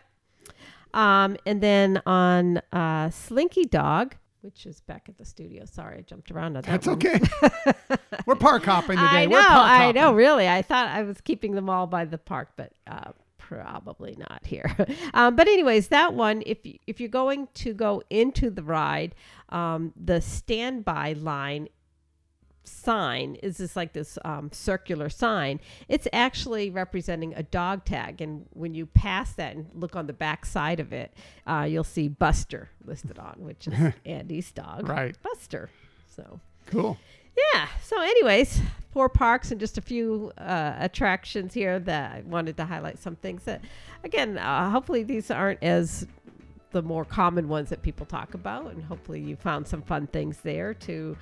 Um, 0.94 1.36
and 1.46 1.62
then 1.62 2.02
on 2.06 2.62
uh, 2.72 3.10
Slinky 3.10 3.66
Dog, 3.66 4.16
which 4.46 4.68
is 4.68 4.80
back 4.82 5.10
at 5.10 5.18
the 5.18 5.26
studio. 5.26 5.66
Sorry, 5.66 5.98
I 5.98 6.02
jumped 6.02 6.30
around 6.30 6.56
on 6.56 6.62
that 6.62 6.66
That's 6.66 6.88
one. 6.88 6.96
okay. 6.98 7.20
We're 8.28 8.36
park 8.36 8.64
hopping 8.64 8.98
today. 8.98 9.24
I 9.24 9.28
We're 9.28 9.42
know, 9.42 9.48
I 9.50 9.92
know, 9.92 10.14
really. 10.14 10.48
I 10.48 10.62
thought 10.62 10.88
I 10.88 11.02
was 11.02 11.20
keeping 11.20 11.56
them 11.56 11.70
all 11.70 11.88
by 11.88 12.06
the 12.06 12.20
park, 12.20 12.52
but 12.56 12.72
uh, 12.86 13.12
probably 13.40 14.16
not 14.18 14.46
here. 14.46 14.76
um, 15.16 15.36
but 15.36 15.48
anyways, 15.48 15.88
that 15.88 16.14
one, 16.14 16.44
if 16.46 16.64
you, 16.64 16.78
if 16.86 17.00
you're 17.00 17.10
going 17.10 17.48
to 17.56 17.74
go 17.74 18.04
into 18.12 18.52
the 18.52 18.64
ride, 18.64 19.16
um, 19.50 19.94
the 19.96 20.22
standby 20.22 21.14
line 21.14 21.68
sign 22.68 23.36
is 23.44 23.58
this 23.58 23.76
like 23.76 23.94
this 23.94 24.18
um, 24.26 24.50
circular 24.52 25.10
sign. 25.10 25.60
It's 25.88 26.08
actually 26.14 26.70
representing 26.70 27.34
a 27.36 27.44
dog 27.44 27.86
tag, 27.86 28.22
and 28.22 28.46
when 28.52 28.74
you 28.74 28.86
pass 28.86 29.34
that 29.34 29.56
and 29.56 29.68
look 29.74 29.96
on 29.96 30.08
the 30.08 30.14
back 30.14 30.46
side 30.46 30.80
of 30.80 30.94
it, 30.94 31.14
uh, 31.48 31.68
you'll 31.70 31.84
see 31.84 32.08
Buster 32.08 32.70
listed 32.86 33.20
on, 33.20 33.36
which 33.40 33.68
is 33.68 33.94
Andy's 34.06 34.52
dog, 34.52 34.88
Right. 34.88 35.16
Buster. 35.22 35.70
So. 36.16 36.40
Cool. 36.68 36.98
Yeah. 37.54 37.68
So, 37.84 38.02
anyways, 38.02 38.62
four 38.92 39.10
parks 39.10 39.52
and 39.52 39.60
just 39.60 39.78
a 39.78 39.82
few 39.82 40.32
uh, 40.38 40.74
attractions 40.80 41.54
here 41.54 41.80
that 41.80 42.12
I 42.14 42.22
wanted 42.22 42.56
to 42.58 42.66
highlight 42.66 42.98
some 42.98 43.16
things 43.18 43.44
that, 43.44 43.62
again, 44.04 44.38
uh, 44.38 44.70
hopefully 44.72 45.04
these 45.04 45.30
aren't 45.30 45.62
as 45.62 46.08
the 46.76 46.82
more 46.82 47.06
common 47.06 47.48
ones 47.48 47.70
that 47.70 47.82
people 47.82 48.06
talk 48.06 48.34
about, 48.34 48.70
and 48.74 48.84
hopefully 48.84 49.22
you 49.22 49.38
found 49.38 49.66
some 49.66 49.82
fun 49.82 50.08
things 50.08 50.40
there 50.44 50.74
to. 50.74 51.16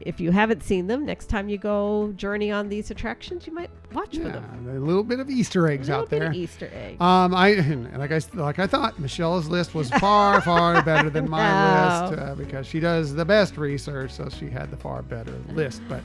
If 0.00 0.20
you 0.20 0.30
haven't 0.30 0.62
seen 0.62 0.86
them, 0.86 1.04
next 1.04 1.26
time 1.26 1.48
you 1.48 1.58
go 1.58 2.12
journey 2.16 2.52
on 2.52 2.68
these 2.68 2.92
attractions, 2.92 3.44
you 3.44 3.52
might 3.52 3.70
watch 3.92 4.16
for 4.16 4.22
them. 4.22 4.66
a 4.70 4.78
little 4.78 5.02
bit 5.02 5.18
of 5.18 5.28
Easter 5.28 5.68
eggs 5.68 5.90
out 5.90 6.08
there. 6.10 6.32
Easter 6.32 6.70
egg. 6.72 7.02
Um, 7.02 7.34
I 7.34 7.48
and 7.48 7.98
like 7.98 8.12
I 8.12 8.20
like 8.34 8.60
I 8.60 8.68
thought, 8.68 9.00
Michelle's 9.00 9.48
list 9.48 9.74
was 9.74 9.90
far 9.90 10.40
far 10.50 10.80
better 10.82 11.10
than 11.10 11.28
my 11.28 11.42
No. 11.42 12.10
list 12.10 12.22
uh, 12.22 12.34
because 12.36 12.66
she 12.68 12.78
does 12.78 13.12
the 13.14 13.24
best 13.24 13.56
research, 13.58 14.12
so 14.12 14.28
she 14.28 14.48
had 14.48 14.70
the 14.70 14.76
far 14.76 15.02
better 15.02 15.34
list. 15.48 15.82
But 15.88 16.02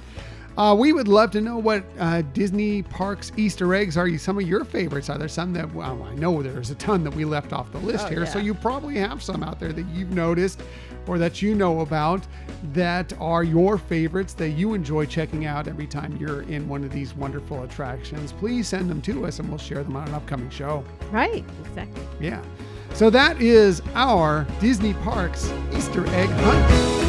uh, 0.58 0.76
we 0.78 0.94
would 0.94 1.08
love 1.08 1.32
to 1.32 1.42
know 1.42 1.58
what 1.58 1.84
uh, 2.00 2.22
Disney 2.34 2.82
parks 2.84 3.32
Easter 3.38 3.74
eggs 3.76 3.98
are. 3.98 4.08
You 4.08 4.18
some 4.18 4.38
of 4.38 4.48
your 4.48 4.64
favorites? 4.64 5.10
Are 5.10 5.18
there 5.18 5.28
some 5.28 5.52
that 5.54 5.74
well, 5.74 6.02
I 6.04 6.16
know 6.16 6.42
there's 6.42 6.70
a 6.70 6.76
ton 6.76 7.04
that 7.04 7.14
we 7.14 7.26
left 7.26 7.52
off 7.54 7.72
the 7.72 7.80
list 7.80 8.06
Oh, 8.06 8.10
here, 8.10 8.26
so 8.26 8.40
you 8.40 8.54
probably 8.54 8.96
have 8.98 9.22
some 9.22 9.44
out 9.44 9.60
there 9.60 9.74
that 9.74 9.86
you've 9.88 10.12
noticed 10.12 10.62
or 11.08 11.18
that 11.20 11.42
you 11.42 11.54
know 11.56 11.82
about 11.82 12.26
that 12.74 13.14
are 13.20 13.44
your 13.44 13.78
favorites 13.78 14.34
that 14.34 14.50
you 14.52 14.74
enjoy 14.74 15.06
checking 15.06 15.46
out 15.46 15.68
every 15.68 15.86
time 15.86 16.18
you're 16.18 16.42
in 16.44 16.68
one 16.68 16.84
of 16.84 16.92
these 16.92 17.14
wonderful 17.14 17.62
attractions. 17.64 18.32
Please 18.32 18.68
send 18.68 18.90
them 18.90 19.02
to 19.04 19.26
us 19.26 19.40
and 19.40 19.48
we'll 19.50 19.58
share 19.60 19.84
them 19.84 19.96
on 19.96 20.08
an 20.08 20.14
upcoming 20.16 20.50
show. 20.50 20.84
right, 21.12 21.44
exactly. 21.66 22.02
Yeah. 22.20 22.42
So 22.94 23.10
that 23.10 23.42
is 23.42 23.82
our 23.94 24.48
Disney 24.62 24.94
Parks 24.94 25.52
Easter 25.76 26.08
egg 26.08 26.30
hunt. 26.30 27.05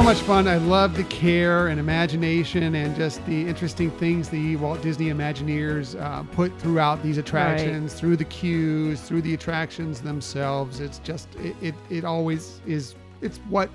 So 0.00 0.04
much 0.04 0.20
fun. 0.22 0.48
I 0.48 0.56
love 0.56 0.96
the 0.96 1.04
care 1.04 1.68
and 1.68 1.78
imagination 1.78 2.74
and 2.74 2.96
just 2.96 3.24
the 3.26 3.46
interesting 3.46 3.90
things 3.90 4.30
the 4.30 4.56
Walt 4.56 4.80
Disney 4.80 5.10
Imagineers 5.10 5.94
uh, 6.00 6.22
put 6.32 6.58
throughout 6.58 7.02
these 7.02 7.18
attractions, 7.18 7.92
through 7.92 8.16
the 8.16 8.24
queues, 8.24 9.02
through 9.02 9.20
the 9.20 9.34
attractions 9.34 10.00
themselves. 10.00 10.80
It's 10.80 11.00
just, 11.00 11.28
it, 11.34 11.54
it, 11.60 11.74
it 11.90 12.04
always 12.06 12.62
is, 12.66 12.94
it's 13.20 13.36
what 13.50 13.68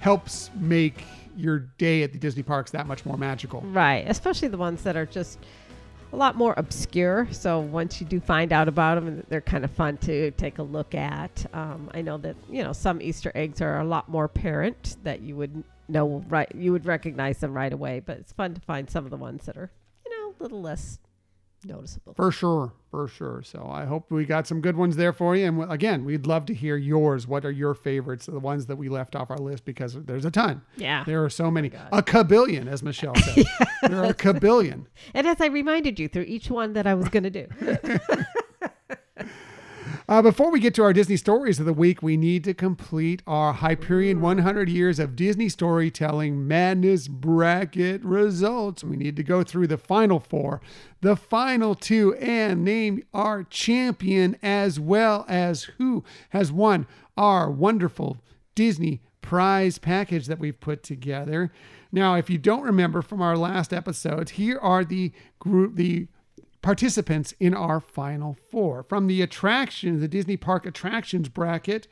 helps 0.00 0.50
make 0.56 1.02
your 1.34 1.60
day 1.78 2.02
at 2.02 2.12
the 2.12 2.18
Disney 2.18 2.42
parks 2.42 2.70
that 2.72 2.86
much 2.86 3.06
more 3.06 3.16
magical. 3.16 3.62
Right, 3.62 4.04
especially 4.06 4.48
the 4.48 4.58
ones 4.58 4.82
that 4.82 4.98
are 4.98 5.06
just 5.06 5.38
a 6.12 6.16
lot 6.16 6.36
more 6.36 6.54
obscure. 6.56 7.28
So 7.30 7.60
once 7.60 8.00
you 8.00 8.06
do 8.06 8.20
find 8.20 8.52
out 8.52 8.68
about 8.68 8.96
them, 8.96 9.24
they're 9.28 9.40
kind 9.40 9.64
of 9.64 9.70
fun 9.70 9.96
to 9.98 10.30
take 10.32 10.58
a 10.58 10.62
look 10.62 10.94
at. 10.94 11.46
Um, 11.52 11.90
I 11.94 12.02
know 12.02 12.18
that 12.18 12.36
you 12.48 12.62
know 12.62 12.72
some 12.72 13.00
Easter 13.00 13.32
eggs 13.34 13.60
are 13.60 13.80
a 13.80 13.84
lot 13.84 14.08
more 14.08 14.24
apparent 14.24 14.96
that 15.04 15.20
you 15.20 15.36
would 15.36 15.62
know 15.88 16.24
right, 16.28 16.50
you 16.54 16.72
would 16.72 16.86
recognize 16.86 17.38
them 17.38 17.52
right 17.52 17.72
away. 17.72 18.00
But 18.00 18.18
it's 18.18 18.32
fun 18.32 18.54
to 18.54 18.60
find 18.60 18.90
some 18.90 19.04
of 19.04 19.10
the 19.10 19.16
ones 19.16 19.46
that 19.46 19.56
are 19.56 19.70
you 20.04 20.10
know 20.10 20.34
a 20.38 20.42
little 20.42 20.60
less 20.60 20.98
noticeable. 21.64 22.14
For 22.14 22.30
sure, 22.30 22.72
for 22.90 23.08
sure. 23.08 23.42
So 23.44 23.68
I 23.70 23.84
hope 23.84 24.10
we 24.10 24.24
got 24.24 24.46
some 24.46 24.60
good 24.60 24.76
ones 24.76 24.96
there 24.96 25.12
for 25.12 25.36
you. 25.36 25.46
And 25.46 25.70
again, 25.72 26.04
we'd 26.04 26.26
love 26.26 26.46
to 26.46 26.54
hear 26.54 26.76
yours. 26.76 27.26
What 27.26 27.44
are 27.44 27.50
your 27.50 27.74
favorites? 27.74 28.26
The 28.26 28.38
ones 28.38 28.66
that 28.66 28.76
we 28.76 28.88
left 28.88 29.14
off 29.16 29.30
our 29.30 29.38
list 29.38 29.64
because 29.64 29.94
there's 29.94 30.24
a 30.24 30.30
ton. 30.30 30.62
Yeah. 30.76 31.04
There 31.04 31.24
are 31.24 31.30
so 31.30 31.46
oh 31.46 31.50
many. 31.50 31.70
A 31.92 32.02
kabillion, 32.02 32.66
as 32.68 32.82
Michelle 32.82 33.14
said. 33.16 33.44
There 33.88 33.98
are 33.98 34.10
a 34.10 34.14
kabillion. 34.14 34.86
And 35.14 35.26
as 35.26 35.40
I 35.40 35.46
reminded 35.46 35.98
you 35.98 36.06
through 36.06 36.24
each 36.24 36.50
one 36.50 36.74
that 36.74 36.86
I 36.86 36.94
was 36.94 37.08
going 37.08 37.22
to 37.22 37.30
do. 37.30 37.46
Uh, 40.10 40.20
before 40.20 40.50
we 40.50 40.58
get 40.58 40.74
to 40.74 40.82
our 40.82 40.92
Disney 40.92 41.16
stories 41.16 41.60
of 41.60 41.66
the 41.66 41.72
week, 41.72 42.02
we 42.02 42.16
need 42.16 42.42
to 42.42 42.52
complete 42.52 43.22
our 43.28 43.52
Hyperion 43.52 44.20
100 44.20 44.68
Years 44.68 44.98
of 44.98 45.14
Disney 45.14 45.48
Storytelling 45.48 46.48
Madness 46.48 47.06
Bracket 47.06 48.02
results. 48.02 48.82
We 48.82 48.96
need 48.96 49.14
to 49.14 49.22
go 49.22 49.44
through 49.44 49.68
the 49.68 49.78
final 49.78 50.18
four, 50.18 50.60
the 51.00 51.14
final 51.14 51.76
two, 51.76 52.16
and 52.16 52.64
name 52.64 53.04
our 53.14 53.44
champion 53.44 54.36
as 54.42 54.80
well 54.80 55.24
as 55.28 55.62
who 55.78 56.02
has 56.30 56.50
won 56.50 56.88
our 57.16 57.48
wonderful 57.48 58.16
Disney 58.56 59.02
prize 59.22 59.78
package 59.78 60.26
that 60.26 60.40
we've 60.40 60.58
put 60.58 60.82
together. 60.82 61.52
Now, 61.92 62.16
if 62.16 62.28
you 62.28 62.36
don't 62.36 62.64
remember 62.64 63.00
from 63.00 63.22
our 63.22 63.36
last 63.36 63.72
episodes, 63.72 64.32
here 64.32 64.58
are 64.58 64.84
the 64.84 65.12
group, 65.38 65.76
the 65.76 66.08
participants 66.62 67.34
in 67.40 67.54
our 67.54 67.80
final 67.80 68.36
four. 68.50 68.82
From 68.82 69.06
the 69.06 69.22
attraction, 69.22 70.00
the 70.00 70.08
Disney 70.08 70.36
Park 70.36 70.66
attractions 70.66 71.28
bracket, 71.28 71.88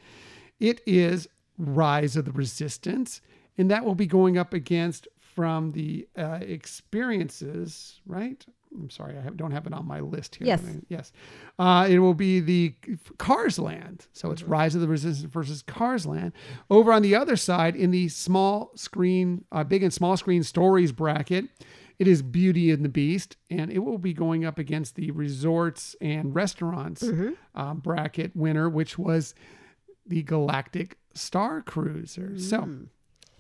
it 0.61 0.81
is 0.87 1.29
Rise 1.57 2.17
of 2.17 2.25
the 2.25 2.33
Resistance, 2.33 3.21
and 3.57 3.71
that 3.71 3.85
will 3.85 3.95
be 3.95 4.07
going 4.07 4.39
up 4.39 4.53
against 4.53 5.09
from 5.19 5.73
the 5.73 6.07
uh, 6.17 6.39
experiences, 6.43 8.01
right? 8.07 8.45
I'm 8.75 8.91
sorry, 8.91 9.17
I 9.17 9.23
have, 9.23 9.37
don't 9.37 9.53
have 9.53 9.67
it 9.67 9.73
on 9.73 9.87
my 9.87 10.01
list 10.01 10.37
here. 10.37 10.47
Yes. 10.47 10.63
Yes. 10.89 11.13
Uh, 11.59 11.87
it 11.89 12.01
will 12.01 12.15
be 12.15 12.41
the 12.41 12.75
Cars 13.17 13.59
Land. 13.59 14.07
So 14.13 14.31
it's 14.31 14.43
Rise 14.43 14.75
of 14.75 14.81
the 14.81 14.89
Resistance 14.89 15.33
versus 15.33 15.63
Cars 15.63 16.07
Land. 16.07 16.33
Over 16.69 16.93
on 16.93 17.03
the 17.03 17.15
other 17.15 17.37
side, 17.37 17.77
in 17.77 17.91
the 17.91 18.09
small 18.09 18.73
screen, 18.75 19.45
uh, 19.53 19.65
big 19.65 19.83
and 19.83 19.93
small 19.93 20.17
screen 20.17 20.43
stories 20.43 20.93
bracket, 20.93 21.47
it 21.99 22.07
is 22.07 22.23
Beauty 22.23 22.71
and 22.71 22.85
the 22.85 22.89
Beast, 22.89 23.37
and 23.51 23.73
it 23.73 23.81
will 23.81 23.99
be 23.99 24.13
going 24.13 24.45
up 24.45 24.59
against 24.59 24.95
the 24.95 25.11
resorts 25.11 25.97
and 26.01 26.35
restaurants 26.35 27.05
uh, 27.55 27.75
bracket 27.75 28.35
winner, 28.37 28.69
which 28.69 28.99
was 28.99 29.35
the 30.07 30.23
Galactic 30.23 30.97
Star 31.15 31.61
Cruiser. 31.63 32.39
So 32.39 32.69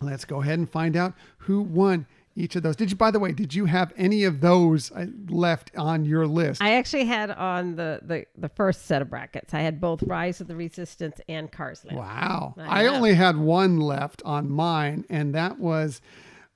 let's 0.00 0.24
go 0.24 0.42
ahead 0.42 0.58
and 0.58 0.68
find 0.68 0.96
out 0.96 1.14
who 1.38 1.62
won 1.62 2.06
each 2.34 2.54
of 2.56 2.62
those. 2.62 2.76
Did 2.76 2.90
you, 2.90 2.96
by 2.96 3.10
the 3.10 3.18
way, 3.18 3.32
did 3.32 3.52
you 3.52 3.64
have 3.64 3.92
any 3.96 4.24
of 4.24 4.40
those 4.40 4.92
uh, 4.92 5.06
left 5.28 5.72
on 5.76 6.04
your 6.04 6.26
list? 6.26 6.62
I 6.62 6.74
actually 6.74 7.04
had 7.04 7.30
on 7.30 7.74
the, 7.76 8.00
the, 8.02 8.26
the 8.36 8.48
first 8.48 8.86
set 8.86 9.02
of 9.02 9.10
brackets, 9.10 9.54
I 9.54 9.60
had 9.60 9.80
both 9.80 10.02
Rise 10.04 10.40
of 10.40 10.46
the 10.46 10.54
Resistance 10.54 11.20
and 11.28 11.50
Cars. 11.50 11.84
Wow. 11.90 12.54
I 12.56 12.84
I, 12.84 12.86
only 12.86 13.14
had 13.14 13.36
one 13.36 13.80
left 13.80 14.22
on 14.24 14.48
mine, 14.48 15.04
and 15.10 15.34
that 15.34 15.58
was, 15.58 16.00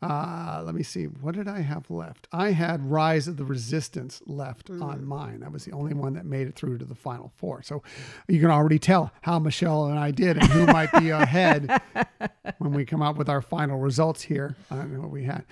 uh, 0.03 0.63
let 0.65 0.75
me 0.75 0.83
see, 0.83 1.05
what 1.05 1.35
did 1.35 1.47
I 1.49 1.61
have 1.61 1.91
left? 1.91 2.27
I 2.33 2.51
had 2.53 2.91
Rise 2.91 3.29
of 3.29 3.37
the 3.37 3.45
Resistance 3.45 4.21
left 4.27 4.69
Mm. 4.69 4.83
on 4.83 5.05
mine. 5.07 5.41
That 5.41 5.53
was 5.53 5.65
the 5.65 5.73
only 5.73 5.95
one 5.95 6.15
that 6.15 6.27
made 6.27 6.47
it 6.49 6.55
through 6.57 6.79
to 6.79 6.85
the 6.85 6.95
final 6.95 7.33
four. 7.37 7.63
So 7.63 7.83
you 8.29 8.41
can 8.41 8.51
already 8.51 8.79
tell 8.79 9.13
how 9.23 9.39
Michelle 9.39 9.87
and 9.87 9.99
I 9.99 10.11
did 10.11 10.37
and 10.39 10.47
who 10.49 10.67
might 10.67 10.91
be 10.93 11.11
ahead 11.11 11.81
when 12.59 12.73
we 12.73 12.85
come 12.85 13.03
out 13.03 13.17
with 13.17 13.29
our 13.29 13.41
final 13.43 13.79
results 13.79 14.23
here 14.23 14.57
on 14.71 15.01
what 15.01 15.11
we 15.11 15.25
had. 15.25 15.45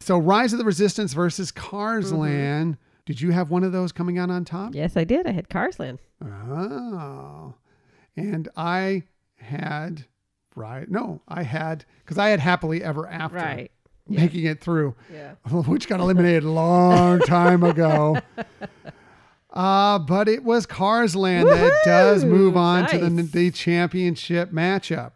So 0.00 0.18
Rise 0.18 0.52
of 0.52 0.58
the 0.58 0.64
Resistance 0.64 1.12
versus 1.12 1.52
Cars 1.52 2.06
Mm-hmm. 2.12 2.18
Land. 2.20 2.76
Did 3.04 3.20
you 3.20 3.30
have 3.32 3.50
one 3.50 3.64
of 3.64 3.72
those 3.72 3.90
coming 3.92 4.18
out 4.18 4.30
on 4.30 4.44
top? 4.44 4.74
Yes, 4.74 4.96
I 4.96 5.04
did. 5.04 5.26
I 5.26 5.32
had 5.32 5.48
Cars 5.48 5.78
Land. 5.80 5.98
Oh. 6.24 7.54
And 8.16 8.48
I 8.56 9.04
had 9.36 10.04
right 10.54 10.88
no, 10.88 11.22
I 11.26 11.42
had 11.44 11.84
because 12.04 12.18
I 12.18 12.28
had 12.28 12.38
happily 12.40 12.82
ever 12.84 13.08
after 13.08 13.36
Right. 13.38 13.72
Making 14.08 14.44
it 14.44 14.60
through. 14.60 14.94
Yeah. 15.12 15.32
Which 15.50 15.88
got 15.88 16.00
eliminated 16.00 16.44
a 16.44 16.50
long 16.50 17.20
time 17.20 17.62
ago. 17.62 18.18
Uh, 19.54 19.98
but 19.98 20.28
it 20.28 20.44
was 20.44 20.64
Cars 20.64 21.14
Land 21.14 21.46
that 21.46 21.72
does 21.84 22.24
move 22.24 22.56
on 22.56 22.88
to 22.88 22.96
the, 22.96 23.22
the 23.22 23.50
championship 23.50 24.50
matchup. 24.50 25.12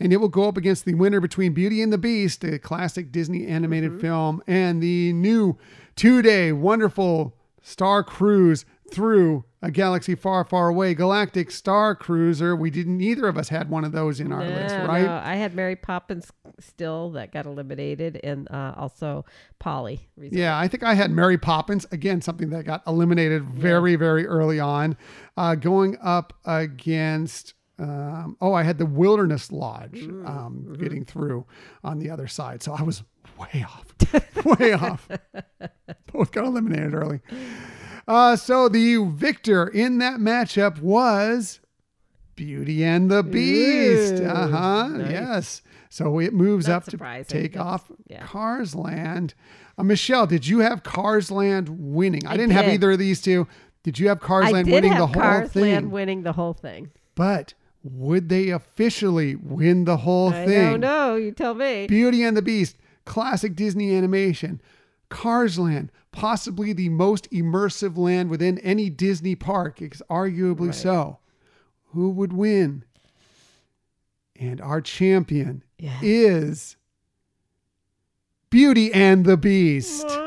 And 0.00 0.10
it 0.10 0.16
will 0.16 0.28
go 0.30 0.48
up 0.48 0.56
against 0.56 0.86
the 0.86 0.94
winner 0.94 1.20
between 1.20 1.52
Beauty 1.52 1.82
and 1.82 1.92
the 1.92 1.98
Beast, 1.98 2.42
a 2.44 2.58
classic 2.58 3.12
Disney 3.12 3.46
animated 3.46 3.90
Mm-hmm. 3.92 4.00
film, 4.00 4.42
and 4.46 4.82
the 4.82 5.12
new 5.12 5.58
two 5.96 6.22
day 6.22 6.50
wonderful 6.50 7.36
star 7.62 8.02
cruise 8.02 8.64
through 8.90 9.44
a 9.64 9.70
galaxy 9.70 10.14
far, 10.14 10.44
far 10.44 10.68
away, 10.68 10.94
Galactic 10.94 11.50
Star 11.50 11.94
Cruiser. 11.94 12.54
We 12.54 12.68
didn't, 12.68 12.98
neither 12.98 13.26
of 13.26 13.38
us 13.38 13.48
had 13.48 13.70
one 13.70 13.82
of 13.82 13.92
those 13.92 14.20
in 14.20 14.30
our 14.30 14.44
list, 14.44 14.74
right? 14.74 15.06
no, 15.06 15.22
I 15.24 15.36
had 15.36 15.54
Mary 15.54 15.74
Poppins 15.74 16.30
still 16.60 17.12
that 17.12 17.32
got 17.32 17.46
eliminated, 17.46 18.20
and 18.22 18.46
uh, 18.50 18.74
also 18.76 19.24
Polly. 19.58 20.06
Resort. 20.18 20.38
Yeah, 20.38 20.58
I 20.58 20.68
think 20.68 20.82
I 20.82 20.92
had 20.92 21.10
Mary 21.10 21.38
Poppins 21.38 21.86
again, 21.90 22.20
something 22.20 22.50
that 22.50 22.66
got 22.66 22.82
eliminated 22.86 23.46
very, 23.46 23.96
very 23.96 24.26
early 24.26 24.60
on, 24.60 24.98
uh, 25.38 25.54
going 25.54 25.96
up 26.02 26.34
against. 26.44 27.54
Um, 27.78 28.36
oh, 28.42 28.52
I 28.52 28.64
had 28.64 28.76
the 28.76 28.86
Wilderness 28.86 29.50
Lodge 29.50 30.02
um, 30.26 30.76
getting 30.78 31.06
through 31.06 31.46
on 31.82 31.98
the 31.98 32.10
other 32.10 32.26
side, 32.26 32.62
so 32.62 32.74
I 32.74 32.82
was 32.82 33.02
way 33.38 33.64
off, 33.66 33.94
way 34.60 34.74
off. 34.74 35.08
Both 36.12 36.32
got 36.32 36.44
eliminated 36.44 36.92
early. 36.92 37.20
Uh, 38.06 38.36
so 38.36 38.68
the 38.68 38.96
victor 39.10 39.66
in 39.68 39.98
that 39.98 40.20
matchup 40.20 40.78
was 40.80 41.60
Beauty 42.36 42.84
and 42.84 43.10
the 43.10 43.22
Beast. 43.22 44.22
Uh 44.22 44.48
huh. 44.48 44.88
nice. 44.88 45.10
Yes. 45.10 45.62
So 45.88 46.18
it 46.18 46.34
moves 46.34 46.66
Not 46.68 46.76
up 46.76 46.84
to 46.86 47.24
take 47.24 47.52
That's- 47.52 47.56
off 47.56 47.90
yeah. 48.08 48.26
Cars 48.26 48.74
Land. 48.74 49.34
Uh, 49.78 49.84
Michelle, 49.84 50.26
did 50.26 50.46
you 50.46 50.58
have 50.60 50.82
Cars 50.82 51.30
Land 51.30 51.68
winning? 51.68 52.26
I, 52.26 52.32
I 52.34 52.36
didn't 52.36 52.52
have 52.52 52.68
either 52.68 52.92
of 52.92 52.98
these 52.98 53.20
two. 53.22 53.46
Did 53.84 53.98
you 53.98 54.08
have 54.08 54.20
Cars 54.20 54.46
I 54.46 54.50
Land 54.50 54.70
winning 54.70 54.94
the 54.94 55.06
whole 55.06 55.14
Cars 55.22 55.52
thing? 55.52 55.62
Land 55.62 55.92
winning 55.92 56.22
the 56.22 56.32
whole 56.32 56.52
thing. 56.54 56.90
but 57.14 57.54
would 57.84 58.30
they 58.30 58.48
officially 58.48 59.36
win 59.36 59.84
the 59.84 59.98
whole 59.98 60.30
I 60.30 60.46
thing? 60.46 60.70
don't 60.72 60.80
know. 60.80 61.16
You 61.16 61.32
tell 61.32 61.54
me. 61.54 61.86
Beauty 61.86 62.22
and 62.24 62.34
the 62.36 62.40
Beast, 62.42 62.76
classic 63.04 63.54
Disney 63.54 63.94
animation, 63.94 64.62
Cars 65.14 65.58
Land, 65.60 65.92
possibly 66.10 66.72
the 66.72 66.88
most 66.88 67.30
immersive 67.30 67.96
land 67.96 68.30
within 68.30 68.58
any 68.58 68.90
Disney 68.90 69.36
park, 69.36 69.80
it's 69.80 70.02
arguably 70.10 70.66
Right. 70.66 70.74
so. 70.74 71.18
Who 71.92 72.10
would 72.10 72.32
win? 72.32 72.84
And 74.38 74.60
our 74.60 74.80
champion 74.80 75.62
Yeah. 75.78 75.98
is 76.02 76.76
Beauty 78.50 78.92
and 78.92 79.24
the 79.24 79.36
Beast. 79.36 80.06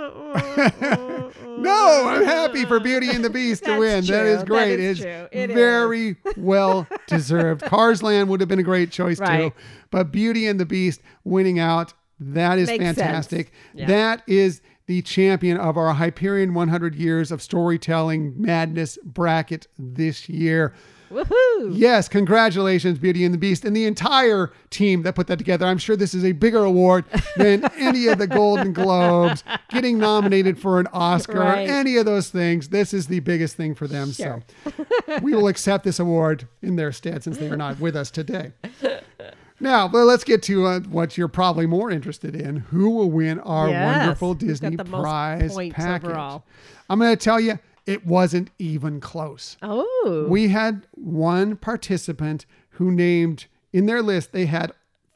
No, 1.60 2.08
I'm 2.08 2.24
happy 2.24 2.66
for 2.66 2.80
Beauty 2.80 3.10
and 3.10 3.26
the 3.26 3.32
Beast 3.32 3.66
to 3.66 3.78
win. 3.80 4.06
That 4.06 4.22
true. 4.22 4.30
is 4.30 4.38
That 4.40 4.48
great. 4.48 4.80
is 4.80 5.00
it's 5.00 5.06
true. 5.06 5.28
It 5.42 5.48
very 5.52 6.16
well 6.38 6.86
deserved. 7.08 7.62
Cars 7.66 8.04
Land 8.04 8.30
would 8.30 8.40
have 8.42 8.48
been 8.48 8.60
a 8.60 8.64
great 8.64 8.92
choice 8.92 9.20
Right. 9.20 9.52
too, 9.52 9.54
but 9.90 10.12
Beauty 10.12 10.46
and 10.46 10.60
the 10.60 10.68
Beast 10.68 11.02
winning 11.24 11.58
out, 11.58 11.94
that 12.20 12.60
is 12.60 12.68
Makes 12.68 12.84
fantastic. 12.84 13.52
Yeah. 13.74 13.88
That 13.88 14.22
is 14.28 14.62
the 14.88 15.02
champion 15.04 15.58
of 15.58 15.78
our 15.78 15.94
Hyperion 15.94 16.54
100 16.54 16.96
Years 16.96 17.32
of 17.32 17.42
Storytelling 17.42 18.34
Madness 18.42 18.98
bracket 19.04 19.68
this 19.78 20.28
year. 20.30 20.74
Woohoo! 21.12 21.72
Yes, 21.72 22.10
congratulations, 22.10 22.98
Beauty 23.00 23.24
and 23.24 23.34
the 23.34 23.38
Beast, 23.38 23.64
and 23.64 23.74
the 23.76 23.86
entire 23.86 24.52
team 24.70 25.04
that 25.04 25.16
put 25.16 25.28
that 25.28 25.38
together. 25.38 25.66
I'm 25.66 25.78
sure 25.78 25.96
this 25.96 26.14
is 26.14 26.26
a 26.26 26.34
bigger 26.34 26.64
award 26.66 27.06
than 27.38 27.64
any 27.78 28.08
of 28.08 28.18
the 28.18 28.28
Golden 28.28 28.74
Globes, 28.74 29.44
getting 29.70 29.98
nominated 29.98 30.60
for 30.60 30.82
an 30.82 30.88
Oscar, 30.92 31.40
Right. 31.40 31.70
any 31.70 31.96
of 31.96 32.06
those 32.06 32.30
things. 32.30 32.70
This 32.70 32.94
is 32.94 33.08
the 33.08 33.22
biggest 33.22 33.56
thing 33.56 33.74
for 33.74 33.88
them. 33.88 34.12
Sure. 34.12 34.44
So 34.66 35.20
we 35.22 35.34
will 35.34 35.48
accept 35.48 35.86
this 35.86 36.00
award 36.00 36.46
in 36.62 36.76
their 36.76 36.92
stead 36.92 37.24
since 37.24 37.38
they 37.38 37.48
are 37.50 37.58
not 37.58 37.80
with 37.80 37.96
us 37.96 38.12
today. 38.12 38.52
Now, 39.60 39.88
but 39.88 40.06
let's 40.06 40.24
get 40.24 40.44
to 40.44 40.66
uh, 40.66 40.80
what 40.82 41.18
you're 41.18 41.28
probably 41.28 41.66
more 41.66 41.90
interested 41.90 42.36
in. 42.36 42.58
Who 42.58 42.92
will 42.92 43.10
win 43.10 43.40
our 43.40 43.70
Yes. 43.70 43.98
wonderful 43.98 44.34
Disney 44.36 44.78
prize 44.78 45.56
package? 45.72 46.10
overall? 46.10 46.44
I'm 46.90 47.00
going 47.00 47.16
to 47.16 47.24
tell 47.24 47.40
you, 47.40 47.58
it 47.86 48.06
wasn't 48.06 48.52
even 48.60 49.00
close. 49.00 49.58
Oh, 49.64 50.28
We 50.30 50.50
had 50.50 50.86
one 50.92 51.56
participant 51.56 52.46
who 52.72 52.92
named 52.92 53.48
in 53.74 53.86
their 53.88 54.02
list, 54.02 54.32
they 54.32 54.46
had 54.46 54.72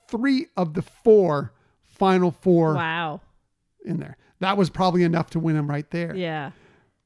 three 0.07 0.47
of 0.57 0.73
the 0.73 0.81
four 0.81 1.53
final 1.83 2.31
four 2.31 2.73
wow. 2.73 3.21
in 3.85 3.97
there. 3.97 4.17
That 4.39 4.57
was 4.57 4.69
probably 4.69 5.03
enough 5.03 5.29
to 5.31 5.39
win 5.39 5.55
them 5.55 5.69
right 5.69 5.89
there. 5.91 6.15
Yeah. 6.15 6.51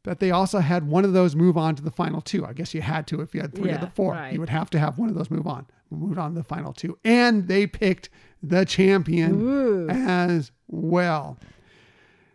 But 0.03 0.19
they 0.19 0.31
also 0.31 0.59
had 0.59 0.87
one 0.87 1.03
of 1.03 1.13
those 1.13 1.35
move 1.35 1.57
on 1.57 1.75
to 1.75 1.83
the 1.83 1.91
final 1.91 2.21
two. 2.21 2.45
I 2.45 2.53
guess 2.53 2.73
you 2.73 2.81
had 2.81 3.07
to 3.07 3.21
if 3.21 3.33
you 3.35 3.41
had 3.41 3.53
three 3.53 3.71
of 3.71 3.81
the 3.81 3.87
four. 3.87 4.13
right. 4.13 4.31
You 4.33 4.39
would 4.39 4.49
have 4.49 4.69
to 4.71 4.79
have 4.79 4.97
one 4.97 5.09
of 5.09 5.15
those 5.15 5.29
move 5.31 5.47
on. 5.47 5.65
Move 5.89 6.17
on 6.19 6.31
to 6.33 6.39
the 6.39 6.43
final 6.43 6.73
two. 6.73 6.97
And 7.03 7.47
they 7.47 7.67
picked 7.67 8.09
the 8.41 8.65
champion 8.65 9.41
Ooh. 9.41 9.89
as 9.89 10.51
well. 10.67 11.37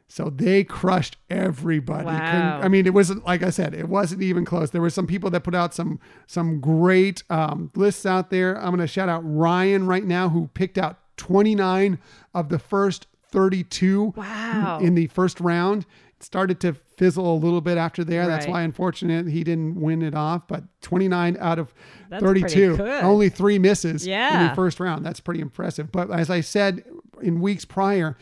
So 0.09 0.29
they 0.29 0.65
crushed 0.65 1.19
everybody. 1.31 2.07
Wow. 2.07 2.61
I 2.61 2.67
mean, 2.67 2.85
it 2.85 2.93
wasn't 2.95 3.25
like 3.25 3.45
I 3.45 3.51
said, 3.51 3.75
it 3.75 3.89
wasn't 3.89 4.23
even 4.23 4.45
close. 4.45 4.71
There 4.71 4.83
were 4.83 4.91
some 4.91 5.07
people 5.07 5.31
that 5.31 5.45
put 5.45 5.55
out 5.55 5.73
some 5.73 6.01
some 6.27 6.61
great 6.61 7.23
um, 7.31 7.71
lists 7.77 8.05
out 8.05 8.31
there. 8.31 8.57
I'm 8.57 8.71
going 8.71 8.81
to 8.81 8.89
shout 8.89 9.09
out 9.09 9.21
Ryan 9.25 9.87
right 9.87 10.05
now, 10.05 10.29
who 10.29 10.49
picked 10.49 10.79
out 10.79 10.99
29 11.17 11.99
of 12.35 12.49
the 12.49 12.59
first 12.59 13.07
32 13.31 14.15
Wow. 14.17 14.81
in 14.83 14.97
the 14.97 15.07
first 15.07 15.39
round. 15.39 15.87
Started 16.23 16.61
to 16.61 16.75
fizzle 16.99 17.35
a 17.35 17.39
little 17.39 17.63
bit 17.63 17.79
after 17.79 18.05
there. 18.05 18.27
That's 18.27 18.47
why, 18.47 18.61
unfortunate, 18.63 19.27
he 19.27 19.43
didn't 19.43 19.81
win 19.81 20.03
it 20.03 20.15
off. 20.15 20.47
But 20.49 20.65
29 20.83 21.39
out 21.41 21.59
of 21.59 21.73
That's 22.11 22.23
32, 22.23 22.77
only 23.03 23.31
three 23.31 23.59
misses 23.59 24.07
in 24.07 24.49
the 24.49 24.55
first 24.55 24.81
round. 24.81 25.05
That's 25.05 25.21
pretty 25.21 25.41
impressive. 25.41 25.91
But 25.91 26.11
as 26.11 26.29
I 26.29 26.43
said 26.43 26.85
in 27.23 27.41
weeks 27.41 27.65
prior, 27.65 28.19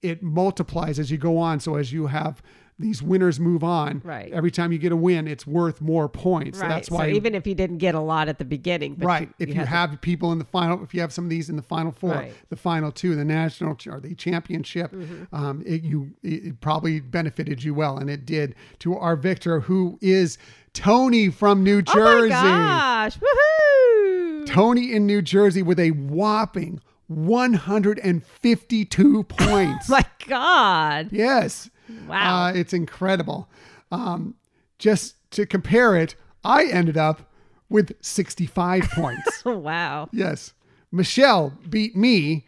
it 0.00 0.22
multiplies 0.22 0.98
as 0.98 1.10
you 1.10 1.18
go 1.18 1.36
on. 1.36 1.60
So 1.60 1.76
as 1.76 1.92
you 1.92 2.06
have 2.06 2.42
these 2.78 3.00
winners 3.00 3.38
move 3.38 3.62
on, 3.62 4.02
Right. 4.04 4.32
every 4.32 4.50
time 4.50 4.72
you 4.72 4.78
get 4.78 4.90
a 4.90 4.96
win, 4.96 5.28
it's 5.28 5.46
worth 5.46 5.80
more 5.80 6.08
points. 6.08 6.58
So 6.58 6.62
right. 6.62 6.68
that's 6.70 6.88
so 6.88 6.96
why 6.96 7.10
even 7.10 7.32
if 7.34 7.46
you 7.46 7.54
didn't 7.54 7.78
get 7.78 7.94
a 7.94 8.00
lot 8.00 8.28
at 8.28 8.38
the 8.38 8.44
beginning, 8.44 8.96
but 8.96 9.06
right. 9.06 9.30
if 9.38 9.48
you, 9.48 9.54
had 9.54 9.66
the- 9.66 9.70
have 9.70 10.00
people 10.00 10.32
in 10.32 10.38
the 10.38 10.44
final, 10.44 10.82
if 10.82 10.92
you 10.92 11.00
have 11.00 11.12
some 11.12 11.22
of 11.24 11.30
these 11.30 11.48
in 11.48 11.54
the 11.54 11.62
final 11.62 11.92
four, 11.92 12.10
Right. 12.10 12.30
Mm-hmm. 12.30 12.38
the 12.48 12.56
final 12.56 12.90
two, 12.90 13.14
the 13.14 13.24
national 13.24 13.76
or 13.88 14.00
the 14.00 14.16
championship, 14.16 14.92
um, 15.32 15.62
it, 15.64 15.84
you 15.84 16.14
it 16.24 16.44
it 16.46 16.60
probably 16.60 16.98
benefited 16.98 17.62
you 17.62 17.74
well, 17.74 17.96
and 17.96 18.10
it 18.10 18.26
did 18.26 18.56
to 18.80 18.96
our 18.96 19.14
victor, 19.14 19.60
who 19.60 19.96
is 20.02 20.36
Tony 20.72 21.28
from 21.28 21.62
New 21.62 21.80
Jersey. 21.80 22.34
oh 22.34 22.42
my 22.42 23.08
gosh, 23.08 23.18
woohoo! 23.18 24.46
Tony 24.46 24.92
in 24.92 25.06
New 25.06 25.22
Jersey 25.22 25.62
with 25.62 25.78
a 25.78 25.92
whopping 25.92 26.80
152 27.06 29.22
points. 29.24 29.88
my 29.88 30.04
God, 30.26 31.10
yes. 31.12 31.70
Wow. 32.08 32.46
Uh, 32.46 32.52
it's 32.52 32.72
incredible. 32.72 33.48
Um, 33.90 34.34
just 34.78 35.16
to 35.32 35.46
compare 35.46 35.96
it, 35.96 36.14
I 36.44 36.64
ended 36.66 36.96
up 36.96 37.30
with 37.68 37.94
65 38.00 38.82
points. 38.90 39.44
wow. 39.44 40.08
Yes. 40.12 40.52
Michelle 40.92 41.52
beat 41.68 41.96
me, 41.96 42.46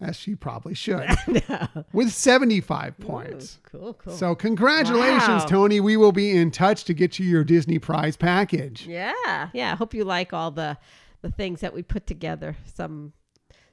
as 0.00 0.16
she 0.16 0.34
probably 0.34 0.74
should, 0.74 1.06
with 1.92 2.10
75 2.12 2.98
points. 2.98 3.58
Cool, 3.70 3.94
cool. 3.94 4.12
So, 4.12 4.34
congratulations, 4.34 5.42
Wow. 5.42 5.46
Tony. 5.46 5.80
We 5.80 5.96
will 5.96 6.12
be 6.12 6.30
in 6.30 6.50
touch 6.50 6.84
to 6.84 6.94
get 6.94 7.18
you 7.18 7.26
your 7.26 7.44
Disney 7.44 7.78
prize 7.78 8.16
package. 8.16 8.86
Yeah, 8.86 9.48
yeah. 9.52 9.72
I 9.72 9.76
hope 9.76 9.92
you 9.94 10.04
like 10.04 10.32
all 10.32 10.50
the 10.50 10.78
the 11.22 11.30
things 11.30 11.60
that 11.60 11.74
we 11.74 11.82
put 11.82 12.06
together. 12.06 12.56
Some 12.64 13.12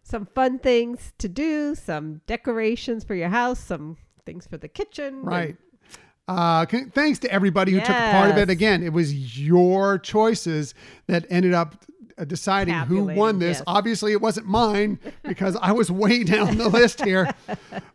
some 0.01 0.25
fun 0.25 0.59
things 0.59 1.13
to 1.19 1.29
do, 1.29 1.75
some 1.75 2.21
decorations 2.27 3.03
for 3.05 3.15
your 3.15 3.29
house, 3.29 3.59
some 3.59 3.95
things 4.25 4.45
for 4.47 4.57
the 4.57 4.67
kitchen. 4.67 5.05
and- 5.15 5.25
Right. 5.27 5.55
Uh, 6.25 6.65
thanks 6.65 7.19
to 7.19 7.29
everybody 7.29 7.73
who 7.73 7.79
took 7.79 7.87
part 7.89 8.31
of 8.31 8.37
it. 8.37 8.49
Again, 8.49 8.81
it 8.81 8.93
was 8.93 9.37
your 9.37 9.97
choices 9.97 10.73
that 11.07 11.25
ended 11.29 11.53
up 11.53 11.83
uh, 12.17 12.23
deciding 12.23 12.73
who 12.75 13.03
won 13.05 13.39
this. 13.39 13.57
yes. 13.57 13.63
Obviously, 13.67 14.13
it 14.13 14.21
wasn't 14.21 14.45
mine 14.47 14.99
because 15.23 15.57
I 15.61 15.71
was 15.73 15.91
way 15.91 16.23
down 16.35 16.57
the 16.57 16.69
list 16.69 17.03
here. 17.03 17.29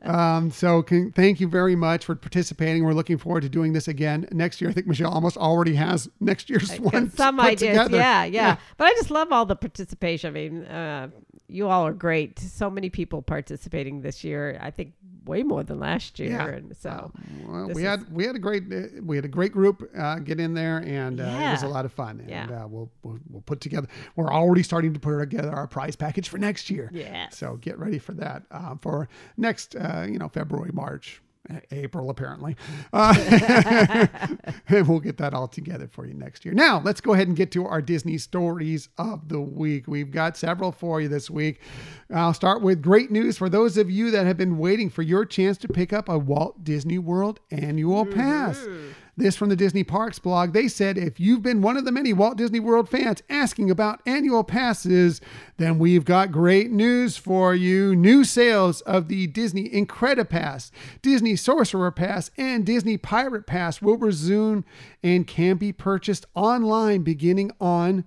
Um, 0.03 0.51
so, 0.51 0.83
con- 0.83 1.13
thank 1.15 1.41
you 1.41 1.49
very 1.49 1.75
much 1.77 2.05
for 2.05 2.15
participating. 2.17 2.85
We're 2.85 2.93
looking 2.93 3.17
forward 3.17 3.43
to 3.43 3.49
doing 3.49 3.73
this 3.73 3.89
again 3.89 4.29
next 4.33 4.61
year. 4.61 4.69
I 4.69 4.73
think 4.75 4.87
Michelle 4.89 5.11
almost 5.13 5.37
already 5.39 5.75
has 5.77 6.11
next 6.21 6.51
year's 6.51 6.77
one. 6.81 7.11
Some 7.13 7.41
ideas. 7.41 7.61
together. 7.61 7.97
Yeah, 7.97 8.25
yeah, 8.25 8.57
But 8.77 8.89
I 8.89 8.91
just 8.95 9.11
love 9.11 9.33
all 9.33 9.47
the 9.47 9.57
participation. 9.57 10.29
I 10.29 10.33
mean, 10.33 10.65
uh, 10.67 11.09
you 11.49 11.69
all 11.69 11.87
are 11.87 11.93
great. 11.95 12.39
So 12.39 12.71
many 12.71 12.91
people 12.91 13.23
participating 13.23 14.03
this 14.03 14.23
year. 14.25 14.59
I 14.61 14.71
think 14.71 14.93
way 15.25 15.43
more 15.43 15.63
than 15.63 15.79
last 15.79 16.19
year. 16.19 16.31
Yeah. 16.31 16.47
And 16.47 16.75
so, 16.77 17.13
Well, 17.47 17.69
we 17.69 17.83
is- 17.83 17.89
had 17.89 18.13
we 18.13 18.25
had 18.25 18.37
a 18.37 18.39
great 18.39 18.65
uh, 18.73 19.03
we 19.03 19.17
had 19.17 19.25
a 19.25 19.29
great 19.29 19.53
group 19.53 19.89
uh, 19.97 20.21
get 20.21 20.41
in 20.41 20.55
there, 20.55 20.79
and 20.79 21.21
uh, 21.21 21.25
it 21.25 21.51
was 21.51 21.63
a 21.63 21.69
lot 21.69 21.85
of 21.85 21.93
fun. 21.93 22.21
And 22.21 22.31
Yeah. 22.31 22.65
uh, 22.65 22.67
we'll, 22.69 22.91
we'll 23.03 23.19
we'll 23.31 23.43
put 23.43 23.61
together. 23.61 23.89
We're 24.17 24.33
already 24.33 24.63
starting 24.63 24.95
to 24.95 25.01
put 25.01 25.19
together 25.19 25.51
our 25.51 25.67
prize 25.67 25.97
package 25.97 26.29
for 26.29 26.39
next 26.39 26.71
year. 26.71 26.91
Yes. 26.93 27.37
So 27.37 27.57
get 27.57 27.79
ready 27.79 27.99
for 27.99 28.13
that 28.15 28.45
uh, 28.51 28.77
for 28.81 29.09
next 29.37 29.75
uh, 29.77 30.07
you 30.09 30.19
know 30.19 30.29
February 30.29 30.71
March. 30.73 31.23
April, 31.71 32.11
apparently. 32.11 32.57
Uh, 32.93 33.15
and 34.69 34.89
we'll 34.89 35.01
get 35.01 35.17
that 35.19 35.35
all 35.35 35.49
together 35.49 35.89
for 35.89 36.07
you 36.07 36.15
next 36.15 36.45
year. 36.45 36.55
Now, 36.55 36.81
let's 36.85 37.01
go 37.01 37.13
ahead 37.13 37.29
and 37.29 37.37
get 37.37 37.51
to 37.53 37.67
our 37.67 37.83
Disney 37.83 38.19
stories 38.19 38.89
of 38.99 39.29
the 39.29 39.41
week. 39.41 39.87
We've 39.87 40.11
got 40.11 40.37
several 40.37 40.73
for 40.73 41.01
you 41.01 41.09
this 41.09 41.31
week. 41.31 41.61
I'll 42.13 42.35
start 42.35 42.63
with 42.63 42.83
great 42.83 43.11
news 43.11 43.39
for 43.39 43.49
those 43.49 43.77
of 43.77 43.91
you 43.91 44.11
that 44.11 44.27
have 44.27 44.37
been 44.37 44.59
waiting 44.59 44.91
for 44.91 45.03
your 45.03 45.25
chance 45.25 45.59
to 45.59 45.69
pick 45.69 45.93
up 45.93 46.09
a 46.09 46.19
Walt 46.19 46.65
Disney 46.65 46.99
World 46.99 47.41
annual 47.51 48.05
pass. 48.07 48.67
This 49.19 49.35
from 49.35 49.49
the 49.49 49.57
Disney 49.57 49.83
Parks 49.83 50.21
blog. 50.21 50.53
They 50.53 50.69
said 50.69 50.97
if 50.97 51.19
you've 51.19 51.43
been 51.43 51.61
one 51.61 51.77
of 51.77 51.85
the 51.85 51.91
many 51.91 52.13
Walt 52.13 52.37
Disney 52.37 52.61
World 52.61 52.89
fans 52.89 53.21
asking 53.29 53.69
about 53.69 54.01
annual 54.07 54.45
passes, 54.45 55.21
then 55.57 55.81
we've 55.81 56.05
got 56.05 56.31
great 56.31 56.71
news 56.71 57.17
for 57.17 57.53
you. 57.53 57.97
New 57.97 58.23
sales 58.23 58.81
of 58.83 59.09
the 59.09 59.27
Disney 59.27 59.69
Incredipass, 59.71 60.71
Disney 61.03 61.35
Sorcerer 61.35 61.91
Pass, 61.91 62.31
and 62.39 62.65
Disney 62.65 62.97
Pirate 62.97 63.45
Pass 63.45 63.83
will 63.83 63.97
resume 63.97 64.65
and 65.03 65.27
can 65.27 65.57
be 65.57 65.73
purchased 65.73 66.25
online 66.37 67.03
beginning 67.03 67.51
on 67.61 68.05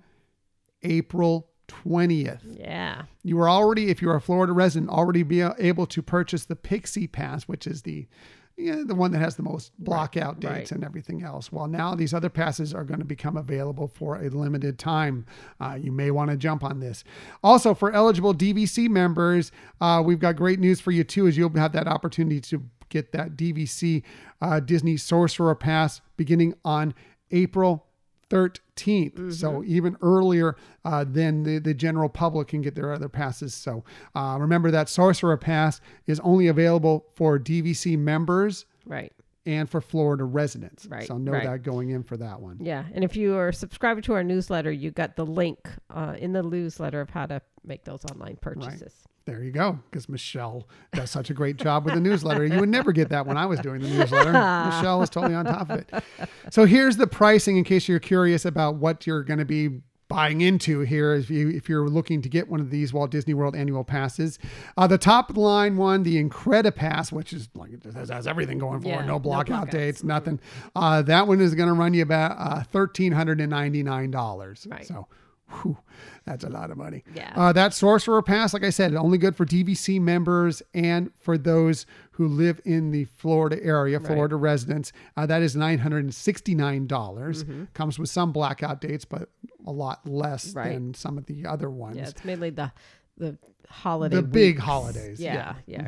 April 0.82 1.50
20th. 1.68 2.40
yeah. 2.58 3.02
You 3.22 3.36
were 3.36 3.50
already, 3.50 3.90
if 3.90 4.00
you're 4.00 4.16
a 4.16 4.20
Florida 4.20 4.54
resident, 4.54 4.90
already 4.90 5.22
be 5.22 5.42
able 5.42 5.86
to 5.86 6.00
purchase 6.00 6.46
the 6.46 6.56
Pixie 6.56 7.06
Pass, 7.06 7.44
which 7.44 7.66
is 7.66 7.82
the 7.82 8.08
yeah, 8.56 8.82
the 8.84 8.94
one 8.94 9.12
that 9.12 9.18
has 9.18 9.36
the 9.36 9.42
most 9.42 9.72
block 9.78 10.12
blockout 10.12 10.40
dates 10.40 10.52
right. 10.52 10.72
and 10.72 10.84
everything 10.84 11.22
else. 11.22 11.50
Well, 11.50 11.66
now 11.66 11.94
these 11.94 12.12
other 12.12 12.28
passes 12.28 12.74
are 12.74 12.84
going 12.84 13.00
to 13.00 13.04
become 13.04 13.36
available 13.36 13.88
for 13.88 14.16
a 14.16 14.28
limited 14.28 14.78
time. 14.78 15.26
Uh, 15.60 15.78
you 15.80 15.92
may 15.92 16.10
want 16.10 16.30
to 16.30 16.36
jump 16.36 16.64
on 16.64 16.80
this. 16.80 17.04
Also, 17.42 17.74
for 17.74 17.92
eligible 17.92 18.34
DVC 18.34 18.88
members, 18.88 19.52
uh, 19.80 20.02
we've 20.04 20.18
got 20.18 20.36
great 20.36 20.60
news 20.60 20.80
for 20.80 20.90
you 20.90 21.04
too, 21.04 21.26
as 21.26 21.36
you'll 21.36 21.56
have 21.56 21.72
that 21.72 21.86
opportunity 21.88 22.40
to 22.40 22.62
get 22.88 23.12
that 23.12 23.36
DVC 23.36 24.02
uh, 24.40 24.60
Disney 24.60 24.96
Sorcerer 24.96 25.54
Pass 25.54 26.00
beginning 26.16 26.54
on 26.64 26.94
April 27.30 27.86
13th. 28.32 29.34
So 29.34 29.62
even 29.64 29.96
earlier 30.02 30.56
uh, 30.84 31.04
than 31.04 31.42
the, 31.42 31.58
the 31.58 31.74
general 31.74 32.08
public 32.08 32.48
can 32.48 32.62
get 32.62 32.74
their 32.74 32.92
other 32.92 33.08
passes. 33.08 33.54
So 33.54 33.84
uh, 34.14 34.36
remember 34.40 34.70
that 34.70 34.88
Sorcerer 34.88 35.36
Pass 35.36 35.80
is 36.06 36.18
only 36.20 36.48
available 36.48 37.06
for 37.14 37.38
DVC 37.38 37.98
members 37.98 38.64
Right. 38.86 39.12
and 39.46 39.68
for 39.68 39.80
Florida 39.80 40.24
residents. 40.24 40.86
Right, 40.86 41.06
So 41.06 41.18
know 41.18 41.32
right. 41.32 41.44
that 41.44 41.62
going 41.62 41.90
in 41.90 42.02
for 42.02 42.16
that 42.16 42.40
one. 42.40 42.58
Yeah. 42.60 42.84
And 42.94 43.04
if 43.04 43.16
you 43.16 43.36
are 43.36 43.52
subscribed 43.52 44.04
to 44.04 44.14
our 44.14 44.24
newsletter, 44.24 44.72
you 44.72 44.90
got 44.90 45.16
the 45.16 45.26
link 45.26 45.58
uh, 45.90 46.16
in 46.18 46.32
the 46.32 46.42
newsletter 46.42 47.00
of 47.00 47.10
how 47.10 47.26
to 47.26 47.40
make 47.64 47.84
those 47.84 48.04
online 48.06 48.38
purchases. 48.40 48.94
There 49.24 49.42
you 49.42 49.52
go. 49.52 49.78
Because 49.90 50.08
Michelle 50.08 50.66
does 50.92 51.10
such 51.10 51.30
a 51.30 51.34
great 51.34 51.56
job 51.56 51.84
with 51.84 51.94
the 51.94 52.00
newsletter. 52.00 52.44
You 52.44 52.58
would 52.60 52.68
never 52.68 52.92
get 52.92 53.08
that 53.10 53.26
when 53.26 53.36
I 53.36 53.46
was 53.46 53.60
doing 53.60 53.80
the 53.80 53.88
newsletter. 53.88 54.32
Michelle 54.66 54.98
was 54.98 55.10
totally 55.10 55.34
on 55.34 55.44
top 55.44 55.70
of 55.70 55.78
it. 55.80 56.04
So 56.50 56.64
here's 56.64 56.96
the 56.96 57.06
pricing 57.06 57.56
in 57.56 57.64
case 57.64 57.88
you're 57.88 58.00
curious 58.00 58.44
about 58.44 58.76
what 58.76 59.06
you're 59.06 59.22
going 59.22 59.38
to 59.38 59.44
be 59.44 59.80
buying 60.08 60.42
into 60.42 60.80
here 60.80 61.14
if 61.14 61.30
you 61.30 61.48
if 61.48 61.70
you're 61.70 61.88
looking 61.88 62.20
to 62.20 62.28
get 62.28 62.46
one 62.46 62.60
of 62.60 62.68
these 62.68 62.92
Walt 62.92 63.10
Disney 63.10 63.32
World 63.32 63.56
annual 63.56 63.82
passes. 63.84 64.38
Uh, 64.76 64.86
the 64.86 64.98
top 64.98 65.34
line 65.36 65.76
one, 65.78 66.02
the 66.02 66.22
Incredipass, 66.22 67.10
which 67.12 67.32
is 67.32 67.48
like 67.54 67.70
it 67.72 67.82
has, 67.94 68.10
has 68.10 68.26
everything 68.26 68.58
going 68.58 68.80
for 68.82 68.88
Yeah, 68.88 69.02
it, 69.02 69.06
no 69.06 69.14
no 69.14 69.20
blockout 69.20 69.68
blockouts. 69.68 69.70
dates, 69.70 70.04
nothing. 70.04 70.38
Uh, 70.76 71.00
that 71.02 71.26
one 71.28 71.40
is 71.40 71.54
going 71.54 71.68
to 71.68 71.72
run 71.74 71.94
you 71.94 72.02
about 72.02 72.32
uh, 72.38 72.62
thirteen 72.64 73.12
hundred 73.12 73.40
and 73.40 73.48
ninety 73.50 73.82
nine 73.82 74.10
dollars. 74.10 74.66
Right. 74.70 74.84
So. 74.86 75.06
Whew, 75.50 75.76
that's 76.24 76.44
a 76.44 76.48
lot 76.48 76.70
of 76.70 76.76
money. 76.76 77.04
Yeah. 77.14 77.32
Uh, 77.36 77.52
that 77.52 77.74
Sorcerer 77.74 78.22
Pass, 78.22 78.54
like 78.54 78.64
I 78.64 78.70
said, 78.70 78.94
only 78.94 79.18
good 79.18 79.36
for 79.36 79.44
DVC 79.44 80.00
members 80.00 80.62
and 80.74 81.10
for 81.18 81.36
those 81.38 81.86
who 82.12 82.28
live 82.28 82.60
in 82.64 82.90
the 82.90 83.04
Florida 83.04 83.58
area, 83.62 83.98
Florida 84.00 84.36
residents. 84.36 84.92
Uh, 85.16 85.26
that 85.26 85.42
is 85.42 85.56
$969. 85.56 86.86
Mm-hmm. 86.88 87.64
Comes 87.74 87.98
with 87.98 88.08
some 88.10 88.32
blackout 88.32 88.80
dates, 88.80 89.04
but 89.04 89.28
a 89.66 89.72
lot 89.72 90.06
less 90.08 90.54
Right. 90.54 90.72
than 90.72 90.94
some 90.94 91.18
of 91.18 91.26
the 91.26 91.46
other 91.46 91.70
ones. 91.70 91.96
Yeah. 91.96 92.08
It's 92.08 92.24
mainly 92.24 92.50
the 92.50 92.72
the 93.18 93.36
holiday. 93.68 94.16
the 94.16 94.22
big 94.22 94.58
holidays. 94.58 95.20
Yeah. 95.20 95.54
Yeah. 95.66 95.86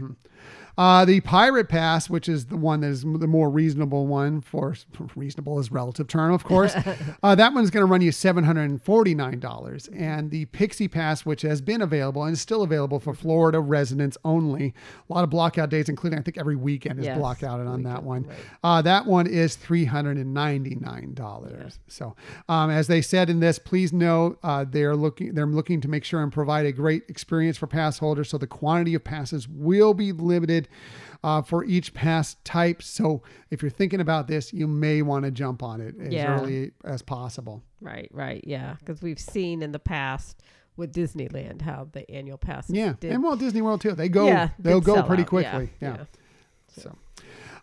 Uh, 0.77 1.05
the 1.05 1.21
Pirate 1.21 1.69
Pass, 1.69 2.11
which 2.11 2.29
is 2.29 2.47
the 2.47 2.57
one 2.57 2.81
that 2.81 2.89
is 2.89 3.03
the 3.03 3.27
more 3.27 3.49
reasonable 3.49 4.07
one 4.07 4.41
for 4.41 4.75
reasonable 5.15 5.59
is 5.59 5.71
relative 5.71 6.09
term, 6.09 6.33
of 6.33 6.43
course. 6.45 6.75
uh, 7.23 7.35
that 7.35 7.55
one's 7.55 7.71
going 7.71 7.83
to 7.87 7.91
run 7.91 8.01
you 8.01 8.11
seven 8.13 8.45
hundred 8.45 8.71
and 8.71 8.83
forty 8.83 9.15
nine 9.15 9.39
dollars, 9.39 9.89
and 9.95 10.31
the 10.31 10.47
Pixie 10.47 10.89
Pass, 10.89 11.25
which 11.25 11.43
has 11.43 11.61
been 11.61 11.81
available 11.81 12.25
and 12.25 12.33
is 12.33 12.41
still 12.41 12.63
available 12.63 12.99
for 12.99 13.15
Florida 13.15 13.61
residents 13.61 14.19
only. 14.25 14.75
A 15.09 15.13
lot 15.13 15.25
of 15.25 15.31
blockout 15.31 15.71
days, 15.71 15.89
including 15.89 16.19
I 16.19 16.23
think 16.23 16.39
every 16.39 16.57
weekend 16.57 16.99
is 16.99 17.07
Yes, 17.07 17.19
blockouted 17.19 17.69
on 17.69 17.83
that 17.85 18.03
one. 18.03 18.25
right. 18.25 18.37
Uh, 18.63 18.83
that 18.83 19.07
one 19.07 19.27
is 19.27 19.57
three 19.57 19.85
hundred 19.85 20.17
and 20.17 20.35
ninety 20.35 20.75
nine 20.75 21.15
dollars. 21.15 21.79
So, 21.87 22.17
um, 22.49 22.71
as 22.71 22.87
they 22.89 23.01
said 23.01 23.31
in 23.31 23.41
this, 23.41 23.59
please 23.59 23.93
know 23.93 24.37
uh, 24.43 24.65
they're 24.69 24.97
looking 24.97 25.35
they're 25.35 25.47
looking 25.47 25.81
to 25.83 25.89
make 25.89 26.05
sure 26.05 26.23
and 26.23 26.33
provide 26.33 26.67
a 26.67 26.73
great 26.73 27.05
experience 27.09 27.57
for 27.57 27.67
pass 27.67 27.99
holders. 27.99 28.29
So 28.31 28.39
the 28.39 28.47
quantity 28.47 28.95
of 28.95 29.05
passes 29.05 29.49
will 29.49 29.95
be 29.95 30.13
limited 30.13 30.64
uh, 31.23 31.43
for 31.43 31.65
each 31.65 31.95
pass 31.95 32.37
type. 32.45 32.83
So 32.83 33.23
if 33.51 33.63
you're 33.63 33.71
thinking 33.71 34.01
about 34.01 34.29
this, 34.29 34.53
you 34.53 34.67
may 34.67 35.03
want 35.03 35.25
to 35.25 35.31
jump 35.31 35.63
on 35.63 35.81
it 35.81 35.95
as 36.01 36.13
Yeah. 36.13 36.39
early 36.39 36.73
as 36.85 37.03
possible. 37.03 37.63
Right. 37.81 38.09
Right. 38.13 38.45
Yeah. 38.47 38.77
Because 38.79 39.01
we've 39.03 39.19
seen 39.19 39.63
in 39.63 39.73
the 39.73 39.79
past 39.79 40.43
with 40.77 40.93
Disneyland 40.93 41.63
how 41.63 41.89
the 41.93 42.11
annual 42.11 42.37
passes. 42.39 42.75
Yeah, 42.75 42.95
Did, 42.99 43.13
and 43.13 43.23
Walt 43.23 43.39
Disney 43.39 43.63
World 43.63 43.81
too. 43.81 43.93
They 43.93 44.09
go 44.09 44.27
yeah, 44.27 44.49
they'll 44.59 44.81
go 44.81 45.03
pretty 45.05 45.23
out. 45.23 45.29
quickly. 45.29 45.71
yeah. 45.81 45.97
yeah. 45.99 46.05
So, 46.77 46.97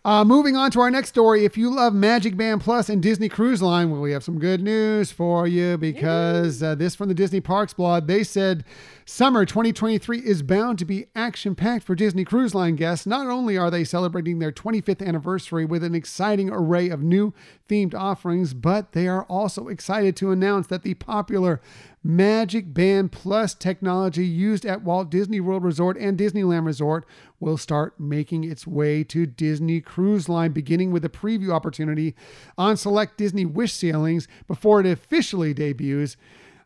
uh, 0.04 0.24
moving 0.24 0.56
on 0.56 0.70
to 0.70 0.80
our 0.80 0.90
next 0.90 1.10
story. 1.10 1.44
If 1.44 1.58
you 1.58 1.68
love 1.68 1.92
Magic 1.92 2.36
Band 2.38 2.62
Plus 2.62 2.88
and 2.88 3.02
Disney 3.02 3.28
Cruise 3.28 3.60
Line, 3.60 3.90
well, 3.90 4.00
we 4.00 4.12
have 4.12 4.24
some 4.24 4.38
good 4.38 4.62
news 4.62 5.12
for 5.12 5.46
you 5.46 5.76
because 5.76 6.62
uh, 6.62 6.74
this 6.74 6.94
from 6.94 7.08
the 7.08 7.14
Disney 7.14 7.40
Parks 7.42 7.74
blog. 7.74 8.06
They 8.06 8.24
said 8.24 8.64
summer 9.04 9.44
2023 9.44 10.18
is 10.18 10.42
bound 10.42 10.78
to 10.78 10.84
be 10.84 11.06
action 11.14 11.54
packed 11.54 11.84
for 11.84 11.94
Disney 11.94 12.24
Cruise 12.24 12.54
Line 12.54 12.76
guests. 12.76 13.06
Not 13.06 13.26
only 13.26 13.56
are 13.56 13.70
they 13.70 13.84
celebrating 13.84 14.38
their 14.38 14.52
25th 14.52 15.06
anniversary 15.06 15.64
with 15.64 15.82
an 15.82 15.94
exciting 15.94 16.50
array 16.50 16.88
of 16.88 17.02
new 17.02 17.34
themed 17.68 17.94
offerings, 17.94 18.54
but 18.54 18.92
they 18.92 19.08
are 19.08 19.24
also 19.24 19.68
excited 19.68 20.16
to 20.16 20.30
announce 20.30 20.66
that 20.68 20.82
the 20.82 20.94
popular 20.94 21.60
Magic 22.04 22.74
Band 22.74 23.12
Plus 23.12 23.54
technology 23.54 24.26
used 24.26 24.64
at 24.64 24.82
Walt 24.82 25.10
Disney 25.10 25.40
World 25.40 25.62
Resort 25.62 25.96
and 25.96 26.18
Disneyland 26.18 26.66
Resort 26.66 27.06
will 27.38 27.56
start 27.56 27.98
making 27.98 28.44
its 28.44 28.66
way 28.66 29.04
to 29.04 29.26
Disney 29.26 29.80
Cruise 29.80 30.28
Line, 30.28 30.52
beginning 30.52 30.90
with 30.90 31.04
a 31.04 31.08
preview 31.08 31.50
opportunity 31.50 32.14
on 32.58 32.76
select 32.76 33.18
Disney 33.18 33.44
Wish 33.44 33.72
sailings 33.72 34.26
before 34.48 34.80
it 34.80 34.86
officially 34.86 35.54
debuts. 35.54 36.16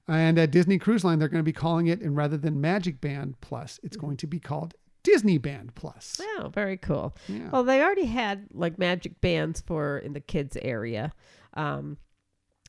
And 0.09 0.39
at 0.39 0.51
Disney 0.53 0.79
Cruise 0.79 1.05
Line, 1.05 1.19
they're 1.19 1.29
going 1.29 1.41
to 1.43 1.45
be 1.45 1.53
calling 1.53 1.89
it, 1.89 2.01
and 2.01 2.17
rather 2.17 2.37
than 2.37 2.61
Magic 2.61 3.01
Band 3.01 3.41
Plus, 3.41 3.81
it's 3.83 3.97
going 3.97 4.17
to 4.19 4.27
be 4.27 4.39
called 4.39 4.75
Disney 5.03 5.39
Band 5.39 5.75
Plus. 5.75 6.21
Oh, 6.39 6.51
very 6.55 6.77
cool. 6.77 7.17
Yeah. 7.29 7.49
Well, 7.51 7.65
they 7.65 7.83
already 7.83 8.07
had 8.07 8.47
like 8.53 8.79
magic 8.79 9.21
bands 9.21 9.61
for 9.61 9.99
in 9.99 10.13
the 10.13 10.21
kids 10.21 10.57
area. 10.63 11.13
Um, 11.55 11.97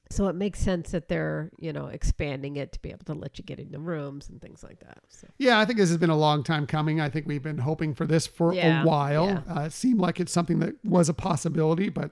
so 0.09 0.27
it 0.29 0.35
makes 0.35 0.59
sense 0.59 0.91
that 0.91 1.09
they're, 1.09 1.51
you 1.59 1.73
know, 1.73 1.87
expanding 1.87 2.55
it 2.55 2.71
to 2.71 2.81
be 2.81 2.89
able 2.91 3.03
to 3.05 3.13
let 3.13 3.37
you 3.37 3.43
get 3.43 3.59
in 3.59 3.71
the 3.71 3.79
rooms 3.79 4.29
and 4.29 4.41
things 4.41 4.63
like 4.63 4.79
that. 4.79 4.99
So 5.09 5.27
Yeah, 5.37 5.59
I 5.59 5.65
think 5.65 5.77
this 5.77 5.89
has 5.89 5.97
been 5.97 6.09
a 6.09 6.17
long 6.17 6.43
time 6.43 6.65
coming. 6.65 7.01
I 7.01 7.09
think 7.09 7.27
we've 7.27 7.43
been 7.43 7.57
hoping 7.57 7.93
for 7.93 8.05
this 8.07 8.25
for 8.25 8.53
Yeah, 8.53 8.83
a 8.83 8.85
while. 8.85 9.25
yeah. 9.27 9.41
Uh, 9.53 9.61
it 9.65 9.73
seemed 9.73 9.99
like 9.99 10.19
it's 10.21 10.31
something 10.31 10.59
that 10.59 10.75
was 10.85 11.09
a 11.09 11.13
possibility, 11.13 11.89
but 11.89 12.11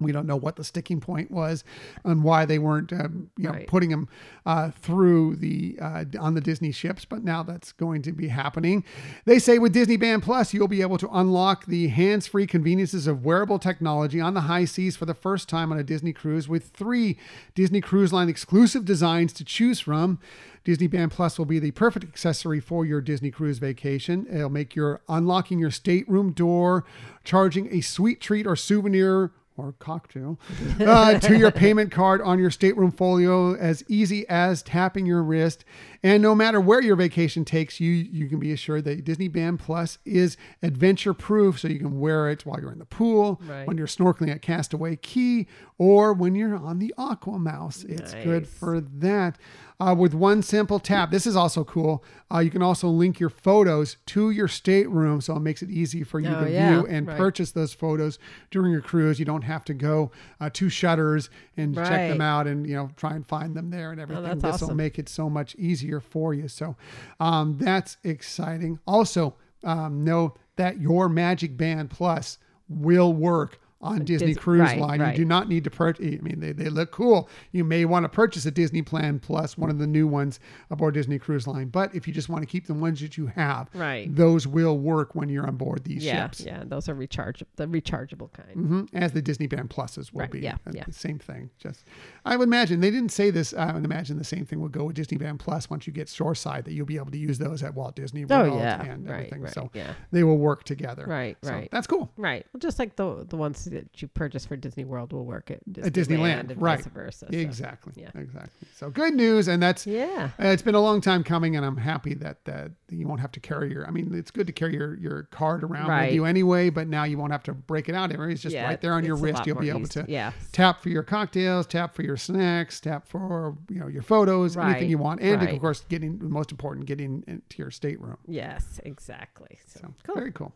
we 0.00 0.12
don't 0.12 0.26
know 0.26 0.36
what 0.36 0.56
the 0.56 0.64
sticking 0.64 1.00
point 1.00 1.30
was 1.30 1.62
and 2.04 2.22
why 2.24 2.44
they 2.44 2.58
weren't, 2.58 2.92
um, 2.92 3.30
you 3.36 3.44
know, 3.44 3.50
Right. 3.52 3.66
putting 3.66 3.90
them 3.90 4.08
uh, 4.44 4.70
through 4.70 5.36
the 5.36 5.78
uh, 5.80 6.04
on 6.18 6.34
the 6.34 6.40
Disney 6.40 6.72
ships. 6.72 7.04
But 7.04 7.22
now 7.24 7.42
that's 7.42 7.72
going 7.72 8.02
to 8.02 8.12
be 8.12 8.28
happening. 8.28 8.84
They 9.24 9.38
say 9.38 9.58
with 9.58 9.72
Disney 9.72 9.96
Band 9.96 10.22
Plus, 10.22 10.52
you'll 10.52 10.68
be 10.68 10.82
able 10.82 10.98
to 10.98 11.08
unlock 11.12 11.66
the 11.66 11.88
hands-free 11.88 12.46
conveniences 12.46 13.06
of 13.06 13.24
wearable 13.24 13.58
technology 13.58 14.20
on 14.20 14.34
the 14.34 14.42
high 14.42 14.64
seas 14.64 14.96
for 14.96 15.06
the 15.06 15.14
first 15.14 15.48
time 15.48 15.70
on 15.72 15.78
a 15.78 15.84
Disney 15.84 16.12
cruise 16.12 16.48
with 16.48 16.70
three 16.70 17.16
Disney 17.54 17.80
Cruise 17.80 18.12
Line 18.12 18.28
exclusive 18.28 18.84
designs 18.84 19.32
to 19.34 19.44
choose 19.44 19.80
from. 19.80 20.18
Disney 20.64 20.86
Band 20.86 21.10
Plus 21.12 21.38
will 21.38 21.44
be 21.44 21.58
the 21.58 21.72
perfect 21.72 22.04
accessory 22.06 22.58
for 22.58 22.86
your 22.86 23.02
Disney 23.02 23.30
cruise 23.30 23.58
vacation. 23.58 24.26
It'll 24.30 24.48
make 24.48 24.74
your 24.74 25.02
unlocking 25.10 25.58
your 25.58 25.70
stateroom 25.70 26.32
door, 26.32 26.84
charging 27.22 27.72
a 27.74 27.82
sweet 27.82 28.20
treat 28.20 28.46
or 28.46 28.56
souvenir 28.56 29.30
or 29.56 29.72
cocktail 29.78 30.38
uh, 30.80 31.18
to 31.20 31.36
your 31.38 31.50
payment 31.52 31.92
card 31.92 32.20
on 32.20 32.38
your 32.38 32.50
stateroom 32.50 32.90
folio 32.90 33.54
as 33.54 33.84
easy 33.88 34.26
as 34.28 34.62
tapping 34.62 35.06
your 35.06 35.22
wrist. 35.22 35.64
And 36.02 36.22
no 36.22 36.34
matter 36.34 36.60
where 36.60 36.82
your 36.82 36.96
vacation 36.96 37.44
takes 37.44 37.78
you, 37.80 37.90
you 37.92 38.28
can 38.28 38.38
be 38.40 38.52
assured 38.52 38.84
that 38.84 39.04
Disney 39.04 39.28
Band 39.28 39.60
Plus 39.60 39.98
is 40.04 40.36
adventure 40.62 41.14
proof, 41.14 41.58
so 41.60 41.68
you 41.68 41.78
can 41.78 41.98
wear 42.00 42.28
it 42.30 42.44
while 42.44 42.60
you're 42.60 42.72
in 42.72 42.78
the 42.78 42.84
pool, 42.84 43.40
Right. 43.46 43.66
when 43.66 43.78
you're 43.78 43.86
snorkeling 43.86 44.30
at 44.30 44.42
Castaway 44.42 44.96
Cay, 44.96 45.46
or 45.78 46.12
when 46.12 46.34
you're 46.34 46.56
on 46.56 46.78
the 46.78 46.92
AquaMouse. 46.98 47.84
It's 47.88 48.12
good 48.14 48.46
for 48.48 48.80
that. 48.80 49.38
Uh, 49.80 49.92
with 49.92 50.14
one 50.14 50.40
simple 50.40 50.78
tap, 50.78 51.10
this 51.10 51.26
is 51.26 51.34
also 51.34 51.64
cool. 51.64 52.02
Uh, 52.32 52.38
you 52.38 52.48
can 52.50 52.62
also 52.62 52.86
link 52.88 53.18
your 53.18 53.28
photos 53.28 53.96
to 54.06 54.30
your 54.30 54.46
stateroom, 54.46 55.20
so 55.20 55.34
it 55.36 55.40
makes 55.40 55.62
it 55.62 55.70
easy 55.70 56.04
for 56.04 56.20
you 56.20 56.28
Oh, 56.28 56.44
to 56.44 56.50
yeah, 56.50 56.70
view 56.80 56.86
and 56.86 57.08
right. 57.08 57.16
purchase 57.16 57.50
those 57.50 57.74
photos 57.74 58.18
during 58.52 58.70
your 58.70 58.80
cruise. 58.80 59.18
You 59.18 59.24
don't 59.24 59.42
have 59.42 59.64
to 59.64 59.74
go 59.74 60.12
uh, 60.40 60.48
to 60.54 60.68
Shutters 60.68 61.28
and 61.56 61.74
check 61.74 62.08
them 62.08 62.20
Oh, 62.20 62.24
out 62.24 62.46
and 62.46 62.66
you 62.68 62.76
know 62.76 62.90
try 62.96 63.14
and 63.14 63.26
find 63.26 63.54
them 63.56 63.70
there 63.70 63.90
and 63.90 64.00
everything. 64.00 64.22
that's 64.24 64.42
this 64.42 64.60
will 64.60 64.68
awesome. 64.68 64.76
make 64.76 64.98
it 64.98 65.08
so 65.08 65.28
much 65.28 65.56
easier 65.56 65.98
for 66.00 66.32
you. 66.32 66.46
So 66.46 66.76
um, 67.18 67.58
that's 67.58 67.96
exciting. 68.04 68.78
Also, 68.86 69.34
um, 69.64 70.04
know 70.04 70.34
that 70.56 70.80
your 70.80 71.08
Magic 71.08 71.56
Band 71.56 71.90
Plus 71.90 72.38
will 72.68 73.12
work 73.12 73.58
on 73.84 74.04
Disney 74.04 74.28
Dis- 74.34 74.38
Cruise 74.38 74.60
right, 74.60 74.78
Line. 74.78 75.00
right. 75.00 75.10
You 75.12 75.24
do 75.24 75.24
not 75.24 75.48
need 75.48 75.62
to 75.64 75.70
purchase. 75.70 76.04
I 76.06 76.22
mean, 76.22 76.40
they, 76.40 76.52
they 76.52 76.68
look 76.68 76.90
cool. 76.90 77.28
You 77.52 77.62
may 77.64 77.84
want 77.84 78.04
to 78.04 78.08
purchase 78.08 78.46
a 78.46 78.50
Disney 78.50 78.80
Band 78.80 79.22
Plus, 79.22 79.56
one 79.58 79.70
of 79.70 79.78
the 79.78 79.86
new 79.86 80.06
ones 80.08 80.40
aboard 80.70 80.94
Disney 80.94 81.18
Cruise 81.18 81.46
Line. 81.46 81.68
But 81.68 81.94
if 81.94 82.08
you 82.08 82.14
just 82.14 82.28
want 82.28 82.42
to 82.42 82.46
keep 82.46 82.66
the 82.66 82.74
ones 82.74 83.00
that 83.00 83.16
you 83.16 83.26
have, 83.26 83.68
Right. 83.74 84.12
those 84.14 84.46
will 84.46 84.78
work 84.78 85.14
when 85.14 85.28
you're 85.28 85.46
on 85.46 85.56
board 85.56 85.84
these 85.84 86.04
yeah, 86.04 86.22
ships. 86.24 86.40
yeah, 86.40 86.62
those 86.64 86.88
are 86.88 86.94
recharge 86.94 87.42
the 87.56 87.66
rechargeable 87.66 88.32
kind. 88.32 88.54
hmm 88.54 88.84
As 88.94 89.12
the 89.12 89.22
Disney 89.22 89.46
Band 89.46 89.70
Pluses 89.70 90.12
will 90.12 90.20
Right, 90.20 90.30
be. 90.30 90.40
yeah, 90.40 90.56
Uh, 90.66 90.72
yeah. 90.74 90.84
the 90.86 90.92
Same 90.92 91.18
thing. 91.18 91.50
Just, 91.58 91.84
I 92.24 92.36
would 92.36 92.48
imagine 92.48 92.80
they 92.80 92.90
didn't 92.90 93.12
say 93.12 93.30
this. 93.30 93.52
I 93.52 93.72
would 93.72 93.84
imagine 93.84 94.16
the 94.18 94.24
same 94.24 94.46
thing 94.46 94.60
would 94.60 94.72
go 94.72 94.84
with 94.84 94.96
Disney 94.96 95.18
Band 95.18 95.38
Plus 95.40 95.68
once 95.68 95.86
you 95.86 95.92
get 95.92 96.08
shoreside 96.08 96.64
that 96.64 96.72
you'll 96.72 96.86
be 96.86 96.96
able 96.96 97.10
to 97.10 97.18
use 97.18 97.38
those 97.38 97.62
at 97.62 97.74
Walt 97.74 97.96
Disney 97.96 98.24
World 98.24 98.46
Oh, 98.46 98.50
World 98.50 98.62
yeah, 98.62 98.82
and 98.82 99.06
right, 99.08 99.14
everything. 99.16 99.42
right, 99.42 99.52
so 99.52 99.70
yeah. 99.74 99.92
they 100.10 100.24
will 100.24 100.38
work 100.38 100.64
together. 100.64 101.04
Right, 101.06 101.36
So 101.42 101.50
right. 101.52 101.68
that's 101.70 101.86
cool. 101.86 102.10
Right. 102.16 102.46
Well, 102.52 102.58
just 102.60 102.78
like 102.78 102.96
the 102.96 103.26
the 103.28 103.36
ones 103.36 103.68
that 103.74 104.00
you 104.02 104.08
purchase 104.08 104.44
for 104.46 104.56
Disney 104.56 104.84
World 104.84 105.12
will 105.12 105.24
work 105.24 105.50
at 105.50 105.60
Disneyland, 105.68 105.86
At 105.86 105.92
Disneyland, 105.92 106.50
and 106.50 106.62
right. 106.62 106.78
vice 106.78 106.86
versa. 106.86 107.26
so, 107.30 107.36
exactly. 107.38 107.92
yeah. 107.96 108.10
Exactly. 108.14 108.68
So 108.74 108.90
good 108.90 109.14
news, 109.14 109.48
and 109.48 109.62
that's 109.62 109.86
Yeah. 109.86 110.30
Uh, 110.42 110.48
It's 110.48 110.62
been 110.62 110.74
a 110.74 110.80
long 110.80 111.00
time 111.00 111.22
coming, 111.22 111.56
and 111.56 111.64
I'm 111.64 111.76
happy 111.76 112.14
that 112.14 112.44
that 112.46 112.72
you 112.90 113.06
won't 113.06 113.20
have 113.20 113.32
to 113.32 113.40
carry 113.40 113.70
your. 113.72 113.86
I 113.86 113.90
mean, 113.90 114.14
it's 114.14 114.30
good 114.30 114.46
to 114.46 114.52
carry 114.52 114.74
your, 114.74 114.96
your 114.96 115.24
card 115.24 115.62
around 115.64 115.88
Right. 115.88 116.06
with 116.06 116.14
you 116.14 116.24
anyway, 116.24 116.70
but 116.70 116.88
now 116.88 117.04
you 117.04 117.18
won't 117.18 117.32
have 117.32 117.42
to 117.44 117.52
break 117.52 117.88
it 117.88 117.94
out. 117.94 118.10
It's 118.12 118.40
just 118.42 118.54
Yeah, 118.54 118.64
right 118.66 118.80
there 118.80 118.94
on 118.94 119.04
your 119.04 119.16
wrist. 119.16 119.46
You'll 119.46 119.58
be 119.60 119.68
able 119.68 119.80
easy. 119.82 120.02
to 120.02 120.06
Yeah. 120.08 120.32
tap 120.52 120.80
for 120.82 120.88
your 120.88 121.02
cocktails, 121.02 121.66
tap 121.66 121.94
for 121.94 122.02
your 122.02 122.16
snacks, 122.16 122.80
tap 122.80 123.06
for 123.06 123.56
you 123.68 123.80
know 123.80 123.88
your 123.88 124.02
photos, 124.02 124.56
anything 124.56 124.88
you 124.90 124.98
want, 124.98 125.20
and 125.20 125.40
right. 125.42 125.54
of 125.54 125.60
course, 125.60 125.80
getting 125.88 126.18
the 126.18 126.28
most 126.28 126.50
important, 126.50 126.86
getting 126.86 127.24
into 127.26 127.58
your 127.58 127.70
stateroom. 127.70 128.18
Yes, 128.26 128.80
exactly. 128.84 129.58
So, 129.66 129.80
So 129.80 129.94
cool. 130.06 130.14
very 130.14 130.32
cool. 130.32 130.52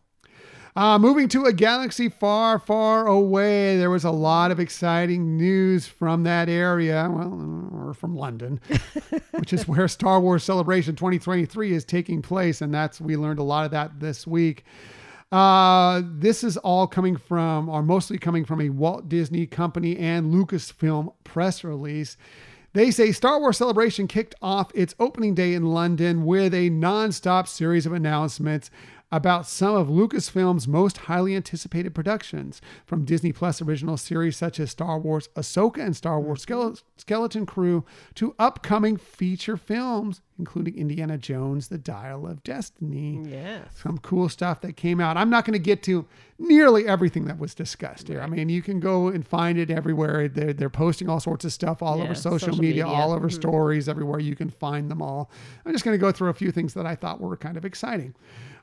Uh, 0.75 0.97
moving 0.97 1.27
to 1.27 1.45
a 1.45 1.51
galaxy 1.51 2.07
far, 2.07 2.59
far 2.59 3.07
away, 3.07 3.75
there 3.77 3.89
was 3.89 4.03
a 4.03 4.11
lot 4.11 4.51
of 4.51 4.59
exciting 4.59 5.35
news 5.35 5.87
from 5.87 6.23
that 6.23 6.47
area, 6.47 7.09
well, 7.11 7.69
or 7.73 7.93
from 7.93 8.15
London, 8.15 8.61
which 9.31 9.51
is 9.51 9.67
where 9.67 9.87
Star 9.87 10.19
Wars 10.19 10.43
Celebration 10.43 10.95
2023 10.95 11.73
is 11.73 11.83
taking 11.83 12.21
place, 12.21 12.61
and 12.61 12.73
that's 12.73 13.01
we 13.01 13.17
learned 13.17 13.39
a 13.39 13.43
lot 13.43 13.65
of 13.65 13.71
that 13.71 13.99
this 13.99 14.27
week. 14.27 14.63
Uh, 15.31 16.01
this 16.05 16.43
is 16.43 16.57
all 16.57 16.87
coming 16.87 17.17
from, 17.17 17.67
or 17.67 17.83
mostly 17.83 18.17
coming 18.17 18.45
from 18.45 18.61
a 18.61 18.69
Walt 18.69 19.09
Disney 19.09 19.45
Company 19.45 19.97
and 19.97 20.33
Lucasfilm 20.33 21.13
press 21.23 21.63
release. 21.63 22.15
They 22.73 22.91
say 22.91 23.11
Star 23.11 23.39
Wars 23.39 23.57
Celebration 23.57 24.07
kicked 24.07 24.35
off 24.41 24.71
its 24.75 24.95
opening 24.99 25.33
day 25.33 25.53
in 25.55 25.65
London 25.65 26.23
with 26.23 26.53
a 26.53 26.69
non-stop 26.69 27.47
series 27.47 27.85
of 27.85 27.93
announcements 27.93 28.69
about 29.11 29.45
some 29.47 29.75
of 29.75 29.87
Lucasfilm's 29.87 30.67
most 30.67 30.97
highly 30.97 31.35
anticipated 31.35 31.95
productions, 31.95 32.61
from 32.85 33.05
Disney 33.05 33.31
Plus 33.31 33.61
original 33.61 33.97
series 33.97 34.37
such 34.37 34.59
as 34.59 34.69
Star 34.71 34.99
Wars 34.99 35.29
Ahsoka 35.35 35.79
and 35.79 35.95
Star 35.95 36.19
Wars 36.19 36.45
Skeleton 36.97 37.45
Crew 37.45 37.83
to 38.15 38.35
upcoming 38.37 38.97
feature 38.97 39.57
films, 39.57 40.21
including 40.37 40.77
Indiana 40.77 41.17
Jones: 41.17 41.69
The 41.69 41.77
Dial 41.79 42.27
of 42.27 42.43
Destiny 42.43 43.19
Yes. 43.25 43.65
some 43.81 43.97
cool 43.97 44.29
stuff 44.29 44.61
that 44.61 44.77
came 44.77 44.99
out. 44.99 45.17
I'm 45.17 45.29
not 45.29 45.43
going 45.45 45.53
to 45.53 45.59
get 45.59 45.81
to 45.83 46.05
nearly 46.37 46.87
everything 46.87 47.25
that 47.25 47.39
was 47.39 47.53
discussed 47.55 48.07
here. 48.07 48.21
I 48.21 48.27
mean, 48.27 48.47
you 48.49 48.61
can 48.61 48.79
go 48.79 49.07
and 49.07 49.27
find 49.27 49.57
it 49.57 49.69
everywhere. 49.69 50.27
They're, 50.27 50.53
they're 50.53 50.69
posting 50.69 51.09
all 51.09 51.19
sorts 51.19 51.43
of 51.45 51.51
stuff 51.51 51.81
all 51.81 51.97
Yeah, 51.97 52.03
over 52.05 52.15
social, 52.15 52.39
social 52.39 52.55
media, 52.55 52.85
media. 52.85 52.85
Mm-hmm. 52.85 53.01
all 53.01 53.11
over 53.13 53.29
stories, 53.29 53.89
everywhere. 53.89 54.19
You 54.19 54.35
can 54.35 54.49
find 54.49 54.89
them 54.89 55.01
all. 55.01 55.29
I'm 55.65 55.71
just 55.73 55.83
going 55.83 55.95
to 55.95 55.99
go 56.01 56.11
through 56.11 56.29
a 56.29 56.33
few 56.33 56.51
things 56.51 56.73
that 56.75 56.85
I 56.85 56.95
thought 56.95 57.19
were 57.19 57.35
kind 57.35 57.57
of 57.57 57.65
exciting. 57.65 58.13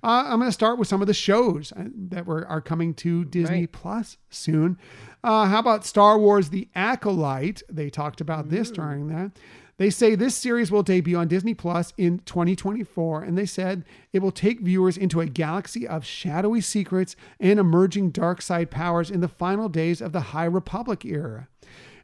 Uh, 0.03 0.24
I'm 0.26 0.38
going 0.38 0.49
to 0.49 0.53
start 0.53 0.78
with 0.78 0.88
some 0.88 1.01
of 1.01 1.07
the 1.07 1.14
shows 1.14 1.72
uh, 1.72 1.84
that 2.09 2.26
were 2.26 2.47
are 2.47 2.61
coming 2.61 2.94
to 2.94 3.24
Disney 3.24 3.61
Right. 3.61 3.72
Plus 3.72 4.16
soon. 4.30 4.78
Uh, 5.24 5.47
how 5.47 5.59
about 5.59 5.84
Star 5.84 6.18
Wars: 6.18 6.51
The 6.51 6.68
Acolyte? 6.74 7.62
They 7.68 7.90
talked 7.90 8.20
about 8.20 8.49
this 8.51 8.70
during 8.70 9.09
that. 9.09 9.32
They 9.78 9.90
say 9.90 10.14
this 10.14 10.34
series 10.34 10.70
will 10.70 10.82
debut 10.82 11.18
on 11.18 11.28
Disney 11.28 11.53
Plus 11.53 11.92
in 11.99 12.20
2024, 12.20 13.22
and 13.22 13.36
they 13.36 13.44
said 13.44 13.84
it 14.12 14.20
will 14.22 14.30
take 14.30 14.61
viewers 14.61 14.97
into 14.97 15.20
a 15.20 15.26
galaxy 15.26 15.86
of 15.86 16.05
shadowy 16.05 16.62
secrets 16.62 17.14
and 17.38 17.61
emerging 17.61 18.11
dark 18.11 18.40
side 18.40 18.70
powers 18.70 19.11
in 19.11 19.20
the 19.20 19.28
final 19.28 19.68
days 19.68 20.01
of 20.01 20.12
the 20.12 20.20
High 20.20 20.47
Republic 20.47 21.05
era. 21.05 21.49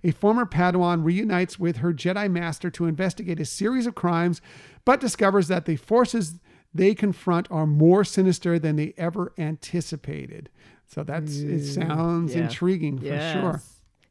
A 0.04 0.10
former 0.10 0.44
Padawan 0.44 1.04
reunites 1.04 1.58
with 1.58 1.76
her 1.78 1.94
Jedi 1.94 2.30
Master 2.30 2.70
to 2.70 2.86
investigate 2.86 3.40
a 3.40 3.46
series 3.46 3.86
of 3.86 3.94
crimes, 3.94 4.42
but 4.84 5.00
discovers 5.00 5.48
that 5.48 5.64
the 5.64 5.76
forces 5.76 6.40
they 6.74 6.94
confront 6.94 7.50
are 7.50 7.66
more 7.66 8.04
sinister 8.04 8.58
than 8.58 8.76
they 8.76 8.94
ever 8.96 9.32
anticipated. 9.38 10.48
So 10.86 11.02
that's 11.02 11.38
it 11.38 11.64
sounds 11.72 12.34
yeah. 12.34 12.42
intriguing 12.42 12.98
for 12.98 13.04
yes. 13.06 13.32
sure. 13.40 13.60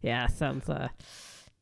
Yeah, 0.01 0.27
sounds 0.27 0.67
uh, 0.69 0.89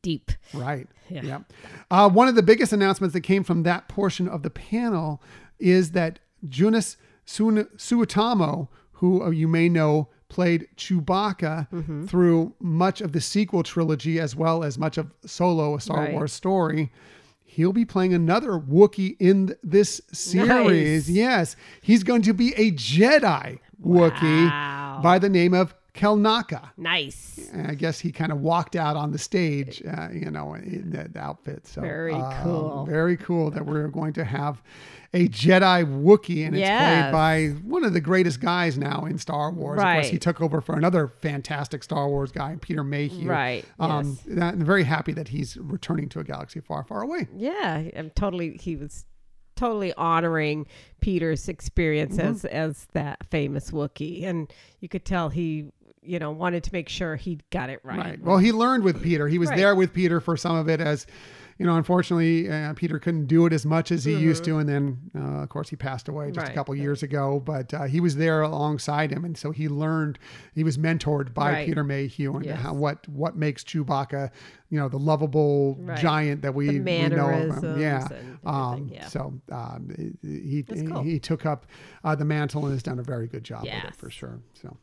deep. 0.02 0.30
Right. 0.54 0.86
Yeah. 1.08 1.22
Yep. 1.22 1.52
Uh, 1.90 2.08
one 2.08 2.28
of 2.28 2.34
the 2.34 2.42
biggest 2.42 2.72
announcements 2.72 3.12
that 3.12 3.20
came 3.22 3.44
from 3.44 3.62
that 3.64 3.88
portion 3.88 4.28
of 4.28 4.42
the 4.42 4.50
panel 4.50 5.22
is 5.58 5.92
that 5.92 6.20
Joonas 6.48 6.96
Sun- 7.26 7.68
Suotamo, 7.76 8.68
who 8.92 9.22
uh, 9.22 9.30
you 9.30 9.46
may 9.48 9.68
know 9.68 10.08
played 10.28 10.68
Chewbacca 10.76 11.68
Mm-hmm. 11.70 12.06
through 12.06 12.54
much 12.60 13.00
of 13.00 13.12
the 13.12 13.20
sequel 13.20 13.62
trilogy 13.62 14.18
as 14.20 14.34
well 14.36 14.62
as 14.64 14.78
much 14.78 14.96
of 14.96 15.12
Solo, 15.26 15.74
a 15.74 15.80
Star 15.80 15.98
Right. 16.04 16.12
Wars 16.14 16.32
story. 16.32 16.90
He'll 17.52 17.72
be 17.72 17.84
playing 17.84 18.14
another 18.14 18.52
Wookiee 18.52 19.16
in 19.18 19.56
this 19.60 20.00
series. 20.12 21.08
Nice. 21.08 21.16
Yes, 21.16 21.56
he's 21.80 22.04
going 22.04 22.22
to 22.22 22.32
be 22.32 22.54
a 22.54 22.70
Jedi 22.70 23.58
Wookiee 23.84 25.02
by 25.02 25.18
the 25.18 25.28
name 25.28 25.52
of 25.52 25.74
Kelnacca. 25.94 26.70
Nice. 26.76 27.50
And 27.52 27.66
I 27.66 27.74
guess 27.74 27.98
he 28.00 28.12
kind 28.12 28.32
of 28.32 28.40
walked 28.40 28.76
out 28.76 28.96
on 28.96 29.10
the 29.12 29.18
stage, 29.18 29.82
uh, 29.86 30.08
you 30.12 30.30
know, 30.30 30.54
in 30.54 30.90
that 30.90 31.16
outfit. 31.16 31.66
So 31.66 31.80
Very 31.80 32.14
um, 32.14 32.32
cool. 32.42 32.86
Very 32.86 33.16
cool 33.16 33.50
that 33.50 33.64
we're 33.66 33.88
going 33.88 34.12
to 34.14 34.24
have 34.24 34.62
a 35.12 35.26
Jedi 35.28 35.84
Wookiee, 35.84 36.46
and 36.46 36.56
it's 36.56 36.68
played 36.68 37.10
by 37.12 37.48
one 37.68 37.82
of 37.84 37.92
the 37.92 38.00
greatest 38.00 38.40
guys 38.40 38.78
now 38.78 39.06
in 39.06 39.18
Star 39.18 39.50
Wars. 39.50 39.78
Of 39.80 39.84
course, 39.84 40.08
he 40.08 40.18
took 40.18 40.40
over 40.40 40.60
for 40.60 40.76
another 40.76 41.08
fantastic 41.08 41.82
Star 41.82 42.08
Wars 42.08 42.30
guy, 42.30 42.56
Peter 42.60 42.84
Mayhew. 42.84 43.28
Right, 43.28 43.64
Um, 43.80 44.16
yes. 44.28 44.36
that- 44.36 44.54
I'm 44.54 44.64
very 44.64 44.84
happy 44.84 45.12
that 45.14 45.26
he's 45.28 45.56
returning 45.56 46.08
to 46.10 46.20
a 46.20 46.24
galaxy 46.24 46.60
far, 46.60 46.84
far 46.84 47.02
away. 47.02 47.26
Yeah, 47.36 47.82
I'm 47.96 48.10
totally. 48.10 48.56
He 48.56 48.76
was 48.76 49.04
totally 49.56 49.92
honoring 49.94 50.66
Peter's 51.00 51.48
experience 51.48 52.16
Mm-hmm. 52.16 52.28
as 52.28 52.44
as 52.46 52.86
that 52.92 53.26
famous 53.30 53.72
Wookiee, 53.72 54.22
and 54.24 54.50
you 54.78 54.88
could 54.88 55.04
tell 55.04 55.28
he, 55.30 55.72
you 56.02 56.18
know, 56.18 56.30
wanted 56.30 56.64
to 56.64 56.70
make 56.72 56.88
sure 56.88 57.16
he 57.16 57.40
got 57.50 57.68
it 57.70 57.80
right. 57.84 57.98
Right. 57.98 58.22
Well, 58.22 58.38
he 58.38 58.52
learned 58.52 58.84
with 58.84 59.02
Peter. 59.02 59.28
He 59.28 59.38
was 59.38 59.50
Right. 59.50 59.58
there 59.58 59.74
with 59.74 59.92
Peter 59.92 60.20
for 60.20 60.36
some 60.36 60.56
of 60.56 60.68
it 60.68 60.80
as, 60.80 61.06
you 61.58 61.66
know, 61.66 61.76
unfortunately, 61.76 62.50
uh, 62.50 62.72
Peter 62.72 62.98
couldn't 62.98 63.26
do 63.26 63.44
it 63.44 63.52
as 63.52 63.66
much 63.66 63.92
as 63.92 64.02
he 64.06 64.14
used 64.16 64.44
to. 64.44 64.56
And 64.56 64.66
then, 64.66 64.96
uh, 65.14 65.42
of 65.42 65.50
course, 65.50 65.68
he 65.68 65.76
passed 65.76 66.08
away 66.08 66.30
just 66.30 66.38
a 66.46 66.48
Mm-hmm. 66.50 66.54
Couple 66.54 66.74
years 66.74 67.02
ago. 67.02 67.38
But 67.44 67.74
uh, 67.74 67.82
he 67.84 68.00
was 68.00 68.16
there 68.16 68.40
alongside 68.40 69.10
him. 69.12 69.26
And 69.26 69.36
so 69.36 69.50
he 69.50 69.68
learned, 69.68 70.18
he 70.54 70.64
was 70.64 70.78
mentored 70.78 71.34
by 71.34 71.52
Right. 71.52 71.66
Peter 71.66 71.84
Mayhew 71.84 72.34
and 72.36 72.46
Yes. 72.46 72.60
how, 72.60 72.72
what, 72.72 73.06
what 73.06 73.36
makes 73.36 73.62
Chewbacca, 73.62 74.30
you 74.70 74.78
know, 74.78 74.88
the 74.88 74.98
lovable 74.98 75.76
Right. 75.80 75.98
giant 75.98 76.40
that 76.40 76.54
we, 76.54 76.80
we 76.80 77.08
know 77.08 77.28
of 77.28 77.62
him. 77.62 77.78
Yeah. 77.78 78.08
Um, 78.46 78.88
yeah. 78.90 79.06
So 79.08 79.34
um, 79.52 80.16
he, 80.22 80.64
he, 80.66 81.10
he 81.10 81.18
took 81.18 81.44
up 81.44 81.66
uh, 82.04 82.14
the 82.14 82.24
mantle 82.24 82.62
and 82.64 82.72
has 82.72 82.82
done 82.82 82.98
a 82.98 83.02
very 83.02 83.26
good 83.26 83.44
job 83.44 83.64
with 83.64 83.72
it 83.84 83.94
for 83.96 84.08
sure. 84.08 84.40
So. 84.54 84.78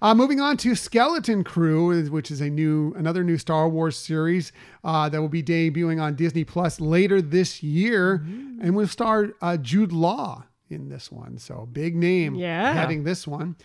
Uh, 0.00 0.14
moving 0.14 0.40
on 0.40 0.56
to 0.58 0.74
Skeleton 0.74 1.44
Crew, 1.44 2.02
which 2.10 2.30
is 2.30 2.40
a 2.40 2.50
new, 2.50 2.92
another 2.96 3.22
new 3.22 3.38
Star 3.38 3.68
Wars 3.68 3.96
series 3.96 4.52
uh, 4.84 5.08
that 5.08 5.20
will 5.20 5.28
be 5.28 5.42
debuting 5.42 6.00
on 6.02 6.14
Disney 6.16 6.44
Plus 6.44 6.80
later 6.80 7.22
this 7.22 7.62
year, 7.62 8.18
Mm-hmm. 8.18 8.60
and 8.62 8.76
will 8.76 8.86
star 8.86 9.30
uh, 9.40 9.56
Jude 9.56 9.92
Law 9.92 10.44
in 10.68 10.88
this 10.88 11.10
one. 11.12 11.38
So 11.38 11.68
big 11.70 11.94
name 11.96 12.34
Yeah. 12.34 12.72
heading 12.72 13.04
this 13.04 13.26
one. 13.26 13.56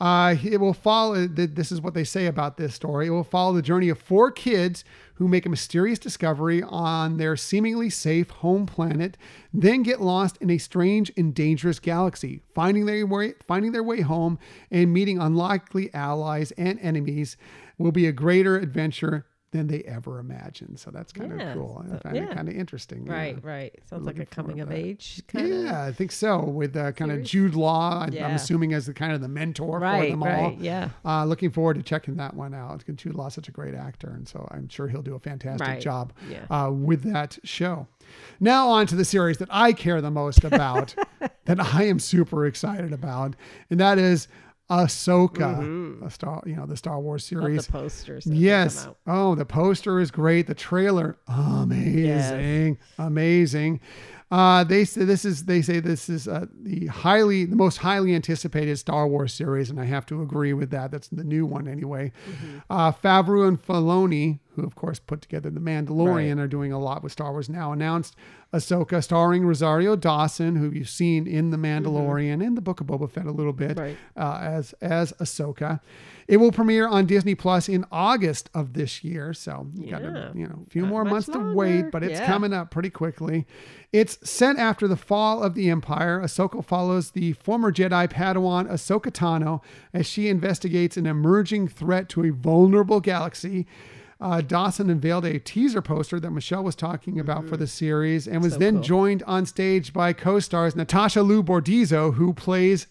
Uh, 0.00 0.36
it 0.44 0.60
will 0.60 0.74
follow. 0.74 1.26
This 1.26 1.72
is 1.72 1.80
what 1.80 1.94
they 1.94 2.04
say 2.04 2.26
about 2.26 2.56
this 2.56 2.74
story. 2.74 3.08
It 3.08 3.10
will 3.10 3.24
follow 3.24 3.52
the 3.52 3.62
journey 3.62 3.88
of 3.88 3.98
four 3.98 4.30
kids 4.30 4.84
who 5.14 5.26
make 5.26 5.44
a 5.44 5.48
mysterious 5.48 5.98
discovery 5.98 6.62
on 6.62 7.16
their 7.16 7.36
seemingly 7.36 7.90
safe 7.90 8.30
home 8.30 8.66
planet, 8.66 9.16
then 9.52 9.82
get 9.82 10.00
lost 10.00 10.36
in 10.40 10.50
a 10.50 10.58
strange 10.58 11.10
and 11.16 11.34
dangerous 11.34 11.80
galaxy, 11.80 12.42
finding 12.54 12.86
their 12.86 13.04
way, 13.04 13.34
finding 13.48 13.72
their 13.72 13.82
way 13.82 14.00
home, 14.02 14.38
and 14.70 14.92
meeting 14.92 15.18
unlikely 15.18 15.92
allies 15.92 16.52
and 16.52 16.78
enemies. 16.78 17.36
Will 17.76 17.92
be 17.92 18.06
a 18.06 18.12
greater 18.12 18.56
adventure 18.56 19.26
than 19.50 19.66
they 19.66 19.80
ever 19.84 20.18
imagined. 20.18 20.78
So 20.78 20.90
that's 20.90 21.10
kind 21.12 21.32
of 21.32 21.38
Yes. 21.38 21.54
cool. 21.56 21.82
I 21.82 21.88
So- 21.92 21.98
find 22.02 22.16
it 22.18 22.28
yeah. 22.28 22.34
kind 22.34 22.48
of 22.48 22.54
interesting. 22.54 23.06
yeah. 23.06 23.12
Right, 23.14 23.44
right. 23.44 23.74
Sounds 23.88 24.04
like 24.04 24.18
a 24.18 24.26
coming 24.26 24.60
of 24.60 24.68
that. 24.68 24.76
age 24.76 25.22
kind 25.26 25.50
of. 25.50 25.62
Yeah, 25.64 25.84
I 25.84 25.92
think 25.92 26.12
so. 26.12 26.44
With 26.44 26.76
uh, 26.76 26.92
kind 26.92 27.10
of 27.10 27.22
Jude 27.22 27.54
Law, 27.54 28.00
I- 28.02 28.06
I'm 28.06 28.34
assuming 28.34 28.74
as 28.74 28.84
the 28.86 28.92
kind 28.92 29.12
of 29.12 29.20
the 29.22 29.28
mentor 29.28 29.78
for 29.78 29.80
Right, 29.80 30.10
them 30.10 30.22
all. 30.22 30.28
right. 30.28 30.58
Yeah. 30.58 30.90
Uh, 31.04 31.24
looking 31.24 31.50
forward 31.50 31.74
to 31.76 31.82
checking 31.82 32.16
that 32.16 32.34
one 32.34 32.52
out. 32.52 32.84
Jude 32.96 33.14
Law's 33.14 33.32
such 33.34 33.48
a 33.48 33.52
great 33.52 33.74
actor, 33.74 34.08
and 34.10 34.28
so 34.28 34.46
I'm 34.50 34.68
sure 34.68 34.86
he'll 34.88 35.00
do 35.02 35.14
a 35.14 35.18
fantastic 35.18 35.66
Right. 35.66 35.80
job 35.80 36.12
Yeah. 36.30 36.44
uh, 36.50 36.70
with 36.70 37.02
that 37.04 37.38
show. 37.42 37.86
Now 38.40 38.68
on 38.68 38.86
to 38.88 38.96
the 38.96 39.04
series 39.04 39.38
that 39.38 39.48
I 39.50 39.72
care 39.72 40.00
the 40.00 40.10
most 40.10 40.44
about, 40.44 40.94
that 41.46 41.58
I 41.60 41.84
am 41.84 41.98
super 41.98 42.44
excited 42.46 42.92
about, 42.92 43.34
and 43.70 43.80
that 43.80 43.98
is 43.98 44.28
Ahsoka, 44.70 46.04
a 46.04 46.10
Star, 46.10 46.42
you 46.44 46.54
know, 46.56 46.66
the 46.66 46.76
Star 46.76 47.00
Wars 47.00 47.30
Love 47.32 47.42
series. 47.42 47.66
the 47.66 47.72
posters. 47.72 48.26
Yes. 48.26 48.86
Oh, 49.06 49.34
the 49.34 49.46
poster 49.46 49.98
is 49.98 50.10
great. 50.10 50.46
The 50.46 50.54
trailer, 50.54 51.16
amazing, 51.26 52.78
amazing. 52.98 53.80
Uh, 54.30 54.62
they 54.62 54.84
say 54.84 55.04
this 55.04 55.24
is 55.24 55.46
they 55.46 55.62
say 55.62 55.80
this 55.80 56.10
is 56.10 56.28
uh, 56.28 56.44
the 56.62 56.86
highly 56.88 57.46
the 57.46 57.56
most 57.56 57.78
highly 57.78 58.14
anticipated 58.14 58.78
Star 58.78 59.08
Wars 59.08 59.32
series, 59.32 59.70
and 59.70 59.80
I 59.80 59.86
have 59.86 60.04
to 60.06 60.20
agree 60.20 60.52
with 60.52 60.70
that. 60.70 60.90
That's 60.90 61.08
the 61.08 61.24
new 61.24 61.46
one 61.46 61.66
anyway. 61.66 62.12
Uh, 62.68 62.92
Favreau 62.92 63.48
and 63.48 63.60
Filoni, 63.62 64.40
who 64.54 64.64
of 64.64 64.74
course 64.74 64.98
put 64.98 65.22
together 65.22 65.48
the 65.48 65.60
Mandalorian, 65.60 66.38
are 66.38 66.46
doing 66.46 66.72
a 66.72 66.78
lot 66.78 67.02
with 67.02 67.12
Star 67.12 67.32
Wars 67.32 67.48
now. 67.48 67.72
Announced 67.72 68.16
Ahsoka, 68.52 69.04
starring 69.04 69.44
Rosario 69.44 69.94
Dawson, 69.94 70.56
who 70.56 70.70
you've 70.70 70.88
seen 70.88 71.26
in 71.26 71.50
the 71.50 71.58
Mandalorian 71.58 72.42
and 72.44 72.56
the 72.56 72.62
Book 72.62 72.80
of 72.80 72.86
Boba 72.86 73.10
Fett 73.10 73.26
a 73.26 73.30
little 73.30 73.52
bit 73.52 73.78
Right. 73.78 73.96
uh, 74.16 74.38
as 74.40 74.72
as 74.80 75.12
Ahsoka. 75.20 75.80
It 76.26 76.38
will 76.38 76.52
premiere 76.52 76.86
on 76.88 77.04
Disney 77.06 77.34
Plus 77.34 77.68
in 77.68 77.84
August 77.92 78.48
of 78.54 78.72
this 78.74 79.02
year, 79.04 79.32
so 79.34 79.66
you 79.74 79.90
got 79.90 80.02
a 80.02 80.32
you 80.34 80.46
know 80.46 80.64
a 80.66 80.70
few 80.70 80.82
Not 80.82 80.90
more 80.90 81.04
months 81.04 81.26
to 81.28 81.54
wait, 81.54 81.90
but 81.90 82.02
it's 82.02 82.20
Yeah. 82.20 82.26
coming 82.26 82.52
up 82.54 82.70
pretty 82.70 82.90
quickly. 82.90 83.46
It's 83.92 84.18
set 84.28 84.56
after 84.56 84.88
the 84.88 84.96
fall 84.96 85.42
of 85.42 85.54
the 85.54 85.68
Empire. 85.70 86.20
Ahsoka 86.20 86.64
follows 86.64 87.10
the 87.10 87.32
former 87.34 87.70
Jedi 87.70 88.08
Padawan 88.10 88.70
Ahsoka 88.70 89.10
Tano 89.12 89.60
as 89.92 90.06
she 90.06 90.28
investigates 90.28 90.96
an 90.96 91.06
emerging 91.06 91.68
threat 91.68 92.08
to 92.10 92.24
a 92.24 92.30
vulnerable 92.30 93.00
galaxy. 93.00 93.66
Uh, 94.20 94.40
Dawson 94.40 94.90
unveiled 94.90 95.24
a 95.24 95.38
teaser 95.38 95.80
poster 95.80 96.18
that 96.18 96.32
Michelle 96.32 96.64
was 96.64 96.74
talking 96.74 97.20
about 97.20 97.46
for 97.48 97.56
the 97.56 97.68
series 97.68 98.26
and 98.26 98.42
was 98.42 98.54
So 98.54 98.58
then 98.58 98.74
cool. 98.74 98.82
joined 98.82 99.22
on 99.24 99.46
stage 99.46 99.92
by 99.92 100.12
co 100.12 100.40
stars 100.40 100.74
Natasha 100.74 101.22
Liu 101.22 101.42
Bordizzo, 101.42 102.14
who 102.14 102.32
plays 102.34 102.88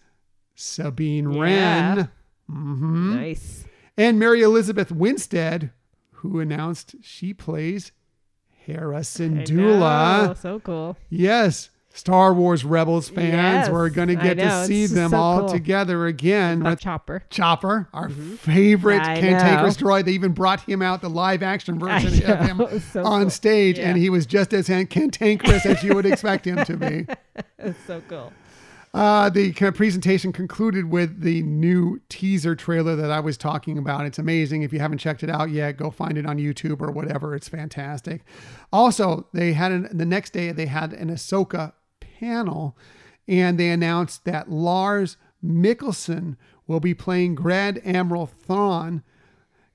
Sabine 0.55 1.31
Yeah. 1.33 1.39
Wren, 1.39 2.09
Mm-hmm. 2.49 3.15
Nice. 3.17 3.65
and 3.97 4.17
Mary 4.17 4.41
Elizabeth 4.41 4.89
Winstead, 4.89 5.71
who 6.11 6.39
announced 6.39 6.95
she 7.01 7.33
plays 7.33 7.91
Hera 8.55 8.99
Syndulla. 9.01 10.37
So 10.37 10.59
cool. 10.61 10.95
Yes, 11.09 11.69
Star 11.97 12.31
Wars 12.33 12.63
Rebels 12.63 13.09
fans, 13.09 13.33
Yes, 13.33 13.69
we're 13.69 13.89
going 13.89 14.09
to 14.09 14.15
get 14.15 14.37
to 14.37 14.65
see 14.65 14.83
just 14.83 14.93
them 14.93 15.09
so 15.09 15.17
all 15.17 15.39
cool. 15.39 15.49
together 15.49 16.05
again 16.05 16.63
with 16.63 16.79
Chopper. 16.79 17.23
Chopper, 17.31 17.89
our 17.91 18.09
favorite 18.09 19.01
I 19.01 19.19
cantankerous 19.19 19.81
know. 19.81 19.87
droid. 19.87 20.05
They 20.05 20.11
even 20.11 20.31
brought 20.33 20.61
him 20.61 20.83
out, 20.83 21.01
the 21.01 21.09
live 21.09 21.41
action 21.41 21.79
version 21.79 22.23
of 22.31 22.39
him 22.39 22.79
so 22.91 23.03
on 23.03 23.23
cool. 23.23 23.29
stage, 23.31 23.79
and 23.79 23.97
he 23.97 24.11
was 24.11 24.27
just 24.27 24.53
as 24.53 24.67
cantankerous 24.67 25.65
as 25.65 25.83
you 25.83 25.95
would 25.95 26.05
expect 26.05 26.45
him 26.45 26.63
to 26.65 26.77
be. 26.77 27.07
It's 27.59 27.77
so 27.85 28.01
cool. 28.07 28.31
Uh, 28.93 29.29
the 29.29 29.51
presentation 29.51 30.31
concluded 30.31 30.89
with 30.89 31.21
the 31.21 31.43
new 31.43 31.99
teaser 32.09 32.55
trailer 32.55 32.95
that 32.95 33.11
I 33.11 33.19
was 33.19 33.37
talking 33.37 33.77
about. 33.77 34.05
It's 34.05 34.17
amazing. 34.17 34.61
If 34.63 34.71
you 34.73 34.79
haven't 34.79 34.99
checked 34.99 35.23
it 35.23 35.29
out 35.29 35.49
yet, 35.51 35.77
go 35.77 35.91
find 35.91 36.17
it 36.17 36.25
on 36.25 36.37
YouTube 36.37 36.81
or 36.81 36.91
whatever. 36.91 37.35
It's 37.35 37.49
fantastic. 37.49 38.23
Also, 38.71 39.27
they 39.33 39.53
had 39.53 39.71
an, 39.71 39.89
the 39.95 40.05
next 40.05 40.33
day 40.33 40.51
they 40.51 40.65
had 40.67 40.93
an 40.93 41.09
Ahsoka 41.09 41.73
panel, 42.19 42.77
and 43.27 43.59
they 43.59 43.69
announced 43.69 44.25
that 44.25 44.49
Lars 44.49 45.17
Mikkelsen 45.43 46.35
will 46.65 46.79
be 46.79 46.93
playing 46.93 47.35
Grand 47.35 47.79
Admiral 47.85 48.25
Thrawn. 48.27 49.03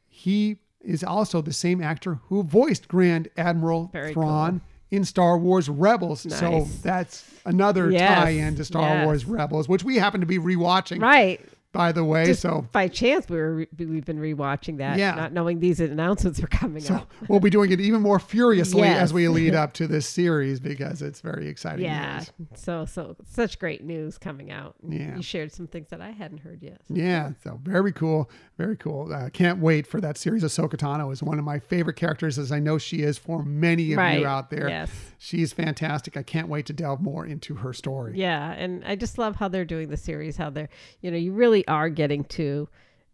He 0.08 0.58
is 0.80 1.04
also 1.04 1.40
the 1.40 1.52
same 1.52 1.82
actor 1.82 2.20
who 2.28 2.42
voiced 2.42 2.88
Grand 2.88 3.28
Admiral 3.36 3.90
Very 3.92 4.12
Thrawn 4.12 4.60
in 4.90 5.04
Star 5.04 5.38
Wars 5.38 5.68
Rebels. 5.68 6.26
So 6.34 6.66
that's 6.82 7.24
another 7.46 7.90
Yes. 7.90 8.18
tie-in 8.18 8.56
to 8.56 8.64
Star 8.64 8.82
Yes. 8.82 9.04
Wars 9.06 9.24
Rebels, 9.24 9.68
which 9.68 9.84
we 9.84 9.96
happen 9.96 10.20
to 10.20 10.26
be 10.26 10.38
rewatching, 10.38 11.00
Right. 11.00 11.40
By 11.72 11.90
the 11.92 12.04
way. 12.04 12.26
Just 12.26 12.42
so 12.42 12.66
by 12.72 12.86
chance, 12.88 13.28
we 13.28 13.36
were 13.36 13.54
re- 13.56 13.68
we've 13.78 14.04
been 14.04 14.18
rewatching 14.18 14.78
that, 14.78 14.98
Yeah. 14.98 15.14
not 15.14 15.32
knowing 15.32 15.60
these 15.60 15.80
announcements 15.80 16.40
were 16.40 16.46
coming 16.48 16.82
so 16.82 16.94
up. 16.96 17.10
we'll 17.28 17.40
be 17.40 17.50
doing 17.50 17.72
it 17.72 17.80
even 17.80 18.02
more 18.02 18.18
furiously 18.18 18.82
Yes. 18.82 19.00
as 19.00 19.12
we 19.14 19.26
lead 19.28 19.54
up 19.62 19.72
to 19.74 19.86
this 19.86 20.06
series 20.06 20.60
because 20.60 21.00
it's 21.02 21.20
very 21.20 21.48
exciting. 21.48 21.84
Yeah. 21.86 22.18
news. 22.38 22.48
So 22.54 22.84
so 22.84 23.16
such 23.24 23.58
great 23.58 23.82
news 23.82 24.18
coming 24.18 24.50
out. 24.50 24.74
Yeah. 24.86 25.16
You 25.16 25.22
shared 25.22 25.50
some 25.52 25.66
things 25.66 25.88
that 25.90 26.00
I 26.00 26.10
hadn't 26.10 26.38
heard 26.38 26.62
yet. 26.62 26.80
Yeah, 26.88 27.30
so 27.42 27.58
very 27.62 27.92
cool, 27.92 28.30
very 28.58 28.76
cool. 28.76 29.12
Uh, 29.12 29.30
can't 29.30 29.58
wait 29.58 29.86
for 29.86 30.00
that 30.00 30.18
series. 30.18 30.42
Ahsoka 30.44 30.74
Tano 30.76 31.12
is 31.12 31.22
one 31.22 31.38
of 31.38 31.44
my 31.44 31.58
favorite 31.58 31.96
characters, 31.96 32.38
as 32.38 32.52
I 32.52 32.58
know 32.58 32.76
she 32.78 33.02
is 33.02 33.16
for 33.18 33.42
many 33.42 33.92
of 33.92 33.98
Right. 33.98 34.20
you 34.20 34.26
out 34.26 34.50
there. 34.50 34.68
Yes. 34.68 34.90
She's 35.18 35.52
fantastic. 35.52 36.16
I 36.16 36.22
can't 36.22 36.48
wait 36.48 36.66
to 36.66 36.72
delve 36.72 37.00
more 37.00 37.24
into 37.24 37.54
her 37.54 37.72
story. 37.72 38.12
Yeah, 38.16 38.52
and 38.52 38.84
I 38.84 38.96
just 38.96 39.16
love 39.18 39.36
how 39.36 39.48
they're 39.48 39.64
doing 39.64 39.88
the 39.88 39.96
series. 39.96 40.36
How 40.36 40.50
they're, 40.50 40.68
you 41.00 41.10
know, 41.10 41.16
you 41.16 41.32
really 41.32 41.61
are 41.66 41.88
getting 41.88 42.24
to 42.24 42.68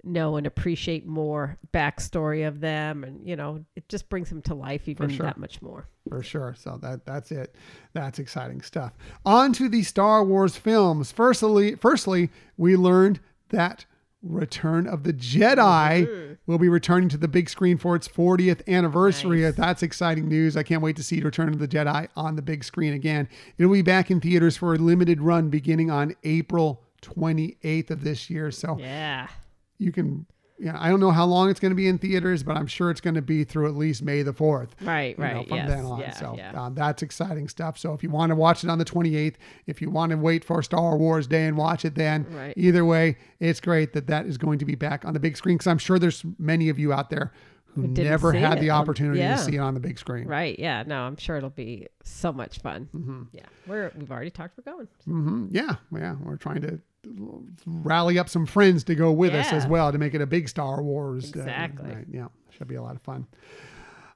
know 0.05 0.37
and 0.37 0.47
appreciate 0.47 1.07
more 1.07 1.59
backstory 1.75 2.47
of 2.47 2.61
them, 2.61 3.03
and 3.05 3.27
you 3.27 3.35
know, 3.37 3.65
it 3.77 3.89
just 3.89 4.09
brings 4.09 4.29
them 4.29 4.41
to 4.43 4.55
life 4.55 4.89
even 4.89 5.11
sure. 5.11 5.27
that 5.27 5.39
much 5.39 5.61
more. 5.61 5.89
for 6.09 6.23
sure. 6.23 6.55
So 6.59 6.79
that 6.83 7.05
that's 7.05 7.31
it. 7.33 7.55
That's 7.95 8.19
exciting 8.19 8.63
stuff. 8.63 8.93
On 9.27 9.53
to 9.55 9.69
the 9.69 9.83
Star 9.83 10.25
Wars 10.25 10.57
films. 10.57 11.11
Firstly, 11.13 11.75
firstly, 11.75 12.31
we 12.57 12.77
learned 12.77 13.21
that 13.51 13.87
Return 14.23 14.87
of 14.87 15.05
the 15.05 15.13
Jedi 15.13 16.07
Mm-hmm. 16.07 16.33
will 16.47 16.59
be 16.59 16.69
returning 16.69 17.09
to 17.11 17.17
the 17.17 17.29
big 17.29 17.49
screen 17.49 17.77
for 17.79 17.95
its 17.95 18.09
40th 18.09 18.67
anniversary. 18.67 19.43
Nice. 19.43 19.55
That's 19.55 19.83
exciting 19.83 20.29
news. 20.29 20.57
I 20.57 20.63
can't 20.65 20.83
wait 20.83 20.97
to 20.97 21.03
see 21.05 21.21
Return 21.21 21.49
of 21.49 21.59
the 21.59 21.69
Jedi 21.69 22.09
on 22.17 22.35
the 22.37 22.43
big 22.43 22.65
screen 22.65 22.95
again. 22.95 23.29
It'll 23.59 23.73
be 23.73 23.83
back 23.83 24.11
in 24.11 24.21
theaters 24.21 24.57
for 24.57 24.75
a 24.75 24.79
limited 24.79 25.21
run 25.21 25.51
beginning 25.51 25.91
on 25.91 26.17
April 26.25 26.83
28th 27.03 27.91
of 27.91 28.05
this 28.05 28.29
year. 28.31 28.51
So 28.51 28.79
Yeah, 28.79 29.29
you 29.79 29.93
can 29.93 30.27
yeah, 30.61 30.77
I 30.77 30.89
don't 30.89 30.99
know 30.99 31.13
how 31.13 31.25
long 31.25 31.51
it's 31.51 31.61
going 31.61 31.71
to 31.71 31.77
be 31.77 31.87
in 31.87 31.99
theaters, 31.99 32.43
but 32.43 32.57
I'm 32.57 32.67
sure 32.67 32.91
it's 32.91 33.01
going 33.01 33.15
to 33.15 33.23
be 33.23 33.45
through 33.45 33.69
at 33.69 33.77
least 33.77 34.03
May 34.03 34.23
the 34.23 34.33
4th 34.33 34.71
right, 34.83 35.17
you 35.17 35.23
know, 35.23 35.31
right. 35.31 35.49
from 35.49 35.57
yes, 35.59 35.69
then 35.69 35.85
on. 35.85 36.01
yeah, 36.01 36.11
so 36.11 36.35
yeah. 36.37 36.51
um, 36.65 36.75
that's 36.75 37.01
exciting 37.01 37.47
stuff. 37.49 37.79
So 37.79 37.93
if 37.95 38.03
you 38.03 38.11
want 38.11 38.31
to 38.31 38.35
watch 38.35 38.65
it 38.65 38.71
on 38.71 38.79
the 38.79 38.85
28th, 38.85 39.37
if 39.69 39.81
you 39.81 39.89
want 39.89 40.11
to 40.11 40.17
wait 40.17 40.45
for 40.45 40.61
Star 40.65 40.97
Wars 40.97 41.29
Day 41.29 41.47
and 41.47 41.57
watch 41.57 41.85
it 41.85 41.95
then, 41.95 42.27
Right. 42.31 42.55
either 42.57 42.85
way, 42.85 43.19
it's 43.39 43.61
great 43.61 43.93
that 43.93 44.09
that 44.09 44.27
is 44.27 44.37
going 44.37 44.59
to 44.59 44.65
be 44.65 44.75
back 44.75 45.05
on 45.05 45.13
the 45.15 45.21
big 45.21 45.37
screen 45.37 45.59
because 45.59 45.69
I'm 45.69 45.79
sure 45.79 45.97
there's 45.97 46.25
many 46.41 46.69
of 46.71 46.79
you 46.79 46.93
out 46.93 47.09
there 47.11 47.33
who 47.75 47.87
never 47.87 48.33
had 48.33 48.61
the 48.61 48.71
on- 48.71 48.83
opportunity 48.83 49.21
yeah. 49.21 49.37
to 49.37 49.43
see 49.43 49.55
it 49.55 49.61
on 49.61 49.75
the 49.75 49.81
big 49.81 49.97
screen. 49.97 50.27
Right. 50.27 50.59
Yeah. 50.59 50.83
No, 50.85 51.03
I'm 51.03 51.17
sure 51.17 51.37
it'll 51.37 51.51
be 51.51 51.87
so 52.03 52.33
much 52.33 52.59
fun. 52.59 52.89
Mm-hmm. 52.93 53.23
Yeah. 53.33 53.47
We're 53.69 53.93
we've 53.97 54.11
already 54.11 54.31
talked. 54.31 54.59
We're 54.59 54.73
going. 54.73 54.89
hmm 55.05 55.47
Yeah, 55.53 55.77
yeah, 55.95 56.17
we're 56.21 56.37
trying 56.37 56.63
to 56.63 56.81
rally 57.67 58.19
up 58.19 58.29
some 58.29 58.47
friends 58.47 58.85
to 58.85 58.95
go 58.95 59.11
with 59.13 59.35
us 59.35 59.53
as 59.53 59.67
well 59.67 59.93
to 59.93 59.99
make 59.99 60.15
it 60.15 60.21
a 60.21 60.27
big 60.27 60.49
Star 60.49 60.83
Wars. 60.83 61.27
uh, 61.27 61.41
Exactly. 61.41 61.89
night. 61.95 62.07
Yeah, 62.11 62.29
should 62.51 62.69
be 62.69 62.75
a 62.77 62.83
lot 62.83 62.97
of 62.97 63.03
fun. 63.03 63.27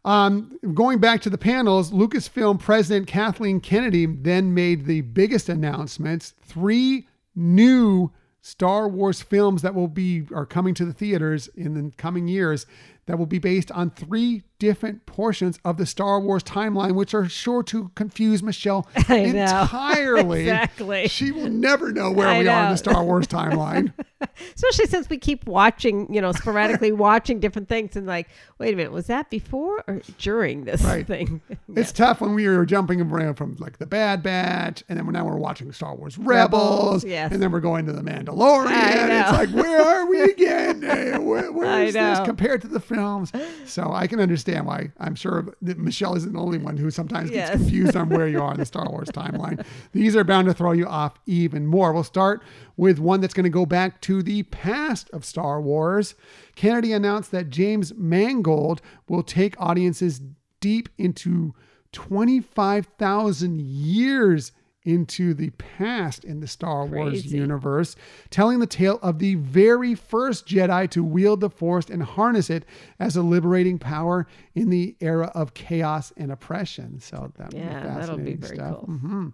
Um, 0.05 0.59
going 0.75 0.99
back 0.99 1.21
to 1.23 1.31
the 1.31 1.39
panels, 1.39 1.93
Lucasfilm 1.93 2.59
President 2.59 3.07
Kathleen 3.07 3.61
Kennedy 3.61 4.07
then 4.07 4.53
made 4.53 4.87
the 4.87 5.03
biggest 5.03 5.49
announcements: 5.49 6.35
three 6.45 7.07
new 7.37 8.11
Star 8.41 8.89
Wars 8.89 9.23
films 9.23 9.63
that 9.63 9.75
will 9.75 9.87
be 9.89 10.25
are 10.35 10.47
coming 10.47 10.75
to 10.75 10.85
the 10.85 10.93
theaters 10.93 11.47
in 11.55 11.75
the 11.75 11.93
coming 11.97 12.27
years 12.27 12.67
that 13.07 13.17
will 13.19 13.27
be 13.27 13.39
based 13.39 13.71
on 13.71 13.91
three 13.91 14.43
different 14.67 15.05
portions 15.07 15.59
of 15.65 15.77
the 15.77 15.85
Star 15.85 16.21
Wars 16.21 16.45
timeline, 16.45 16.93
which 16.95 17.15
are 17.15 17.29
sure 17.29 17.65
to 17.65 17.91
confuse 17.97 18.45
Michelle 18.45 18.89
know. 19.09 19.15
entirely. 19.17 20.43
Exactly. 20.53 21.09
She 21.09 21.33
will 21.33 21.49
never 21.51 21.91
know 21.93 22.13
where 22.13 22.29
I 22.29 22.39
we 22.39 22.49
are 22.49 22.65
in 22.67 22.71
the 22.71 22.77
Star 22.77 23.03
Wars 23.05 23.27
timeline. 23.27 23.93
Especially 24.55 24.87
since 24.87 25.09
we 25.11 25.19
keep 25.19 25.47
watching, 25.47 26.13
you 26.15 26.21
know, 26.21 26.31
sporadically 26.33 26.93
watching 26.93 27.41
different 27.41 27.69
things 27.69 27.97
and 27.97 28.07
like, 28.07 28.29
wait 28.59 28.73
a 28.73 28.77
minute, 28.77 28.93
was 28.93 29.09
that 29.09 29.31
before 29.31 29.83
or 29.89 30.01
during 30.19 30.65
this 30.65 30.83
Right. 30.85 31.05
thing? 31.07 31.41
It's 31.75 31.91
tough 31.91 32.21
when 32.21 32.35
we 32.35 32.47
were 32.47 32.65
jumping 32.65 33.01
around 33.01 33.35
from 33.35 33.57
like 33.59 33.79
the 33.79 33.87
Bad 33.87 34.23
Batch, 34.23 34.85
and 34.89 34.99
then 34.99 35.07
now 35.11 35.25
we're 35.25 35.37
watching 35.37 35.73
Star 35.73 35.95
Wars 35.97 36.17
Rebels, 36.19 36.25
Rebels, 36.27 37.05
yes. 37.05 37.33
and 37.33 37.43
then 37.43 37.51
we're 37.51 37.61
going 37.61 37.87
to 37.87 37.93
the 37.93 38.03
Mandalorian. 38.03 38.67
Know. 39.09 39.21
It's 39.21 39.33
like, 39.33 39.51
where 39.51 39.83
are 39.83 40.07
we 40.07 40.23
again? 40.23 40.81
Where, 41.25 41.51
where 41.51 41.83
is 41.83 41.95
this 41.95 42.21
compared 42.21 42.61
to 42.63 42.69
the 42.69 42.81
films? 42.81 43.33
So 43.67 43.91
I 43.93 44.07
can 44.07 44.21
understand 44.21 44.52
why. 44.61 44.91
I'm 44.99 45.15
sure 45.15 45.55
that 45.63 45.79
Michelle 45.79 46.15
isn't 46.15 46.33
the 46.33 46.39
only 46.39 46.59
one 46.59 46.77
who 46.77 46.91
sometimes 46.91 47.31
gets 47.31 47.51
Yes. 47.51 47.59
confused 47.59 47.97
on 47.97 48.09
where 48.11 48.29
you 48.29 48.43
are 48.43 48.53
in 48.53 48.59
the 48.61 48.67
Star 48.67 48.89
Wars 48.91 49.09
timeline. 49.13 49.65
These 49.93 50.15
are 50.15 50.25
bound 50.25 50.49
to 50.49 50.55
throw 50.55 50.73
you 50.73 50.87
off 50.87 51.15
even 51.27 51.67
more. 51.67 51.93
We'll 51.93 52.05
start 52.05 52.43
with 52.77 52.99
one 52.99 53.21
that's 53.21 53.35
going 53.35 53.45
to 53.45 53.51
go 53.51 53.65
back 53.65 54.01
to 54.03 54.23
the 54.23 54.43
past 54.45 55.09
of 55.11 55.25
Star 55.25 55.61
Wars. 55.61 56.15
Kennedy 56.55 56.93
announced 56.93 57.31
that 57.31 57.49
James 57.49 57.95
Mangold 57.95 58.83
will 59.09 59.23
take 59.23 59.59
audiences 59.59 60.21
deep 60.61 60.89
into 60.99 61.55
25,000 61.93 63.61
years 63.61 64.53
into 64.85 65.35
the 65.35 65.51
past 65.51 66.25
in 66.25 66.41
the 66.41 66.47
Star 66.47 66.85
Wars 66.87 67.27
universe, 67.33 67.95
telling 68.31 68.59
the 68.59 68.67
tale 68.67 68.99
of 69.03 69.19
the 69.19 69.37
very 69.37 69.95
first 69.95 70.47
Jedi 70.47 70.89
to 70.91 71.05
wield 71.05 71.41
the 71.41 71.51
Force 71.51 71.89
and 71.89 72.03
harness 72.03 72.51
it 72.51 72.65
as 72.99 73.17
a 73.17 73.23
liberating 73.23 73.79
power 73.79 74.27
in 74.55 74.71
the 74.71 74.97
era 75.01 75.31
of 75.35 75.55
chaos 75.55 76.13
and 76.17 76.33
oppression. 76.33 76.99
So 77.01 77.33
that 77.39 77.55
Yeah, 77.55 77.95
that'll 77.99 78.17
be 78.19 78.35
very 78.35 78.57
stuff. 78.57 78.79
cool. 78.81 78.89
Mhm. 78.89 79.33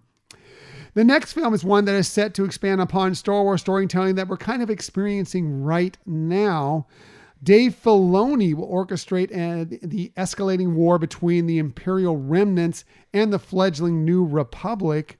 The 0.95 1.03
next 1.03 1.33
film 1.33 1.53
is 1.53 1.63
one 1.63 1.85
that 1.85 1.95
is 1.95 2.07
set 2.07 2.33
to 2.35 2.45
expand 2.45 2.81
upon 2.81 3.13
Star 3.15 3.43
Wars 3.43 3.61
storytelling 3.61 4.15
that 4.15 4.27
we're 4.27 4.37
kind 4.37 4.63
of 4.63 4.69
experiencing 4.69 5.61
right 5.63 5.97
now. 6.05 6.87
Dave 7.41 7.73
Filoni 7.81 8.53
will 8.53 8.67
orchestrate 8.67 9.31
uh, 9.31 9.65
the 9.81 10.11
escalating 10.17 10.73
war 10.73 10.97
between 10.99 11.45
the 11.45 11.57
Imperial 11.57 12.17
remnants 12.17 12.83
and 13.13 13.31
the 13.31 13.39
fledgling 13.39 14.03
New 14.03 14.25
Republic. 14.25 15.18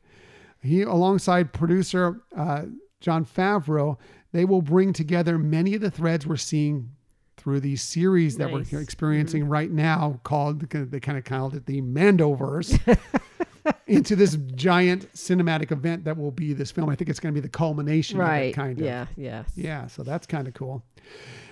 He, 0.61 0.81
alongside 0.81 1.53
producer 1.53 2.21
uh, 2.35 2.63
Jon 2.99 3.25
Favreau, 3.25 3.97
they 4.31 4.45
will 4.45 4.61
bring 4.61 4.93
together 4.93 5.37
many 5.37 5.73
of 5.75 5.81
the 5.81 5.89
threads 5.91 6.27
we're 6.27 6.35
seeing 6.37 6.91
through 7.37 7.61
these 7.61 7.81
series 7.81 8.35
that 8.37 8.51
Nice. 8.51 8.71
we're 8.71 8.81
experiencing 8.81 9.47
right 9.47 9.71
now 9.71 10.19
called 10.23 10.59
they 10.69 10.99
kind 10.99 11.17
of 11.17 11.23
called 11.23 11.55
it 11.55 11.65
the 11.65 11.81
Mandoverse 11.81 12.77
into 13.87 14.15
this 14.17 14.35
giant 14.55 15.11
cinematic 15.13 15.71
event 15.71 16.03
that 16.03 16.17
will 16.17 16.31
be 16.31 16.51
this 16.53 16.69
film. 16.71 16.89
I 16.89 16.95
think 16.95 17.09
it's 17.09 17.19
going 17.21 17.33
to 17.33 17.39
be 17.41 17.41
the 17.41 17.49
culmination 17.49 18.19
of 18.19 18.27
Right. 18.27 18.39
it 18.49 18.53
kind 18.53 18.77
of. 18.77 18.85
Yeah. 18.85 19.05
Yes. 19.15 19.49
Yeah, 19.55 19.87
so 19.87 20.03
that's 20.03 20.27
kind 20.27 20.47
of 20.49 20.53
cool. 20.53 20.83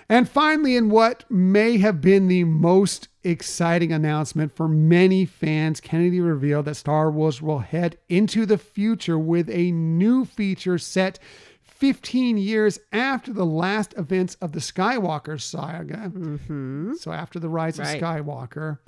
And 0.09 0.29
finally, 0.29 0.77
in 0.77 0.89
what 0.89 1.29
may 1.29 1.77
have 1.79 1.99
been 1.99 2.27
the 2.27 2.45
most 2.45 3.09
exciting 3.23 3.91
announcement 3.91 4.55
for 4.55 4.67
many 4.69 5.25
fans, 5.25 5.81
Kennedy 5.81 6.21
revealed 6.21 6.65
that 6.65 6.75
Star 6.75 7.11
Wars 7.11 7.41
will 7.41 7.59
head 7.59 7.97
into 8.07 8.45
the 8.45 8.57
future 8.57 9.19
with 9.19 9.49
a 9.49 9.71
new 9.71 10.23
feature 10.23 10.77
set 10.77 11.19
15 11.61 12.37
years 12.37 12.79
after 12.93 13.33
the 13.33 13.45
last 13.45 13.93
events 13.97 14.35
of 14.35 14.53
the 14.53 14.59
Skywalker 14.61 15.39
saga. 15.41 16.09
Mm-hmm. 16.13 16.93
So, 16.93 17.11
after 17.11 17.37
the 17.37 17.49
rise 17.49 17.77
Right. 17.77 18.01
of 18.01 18.01
Skywalker, 18.01 18.79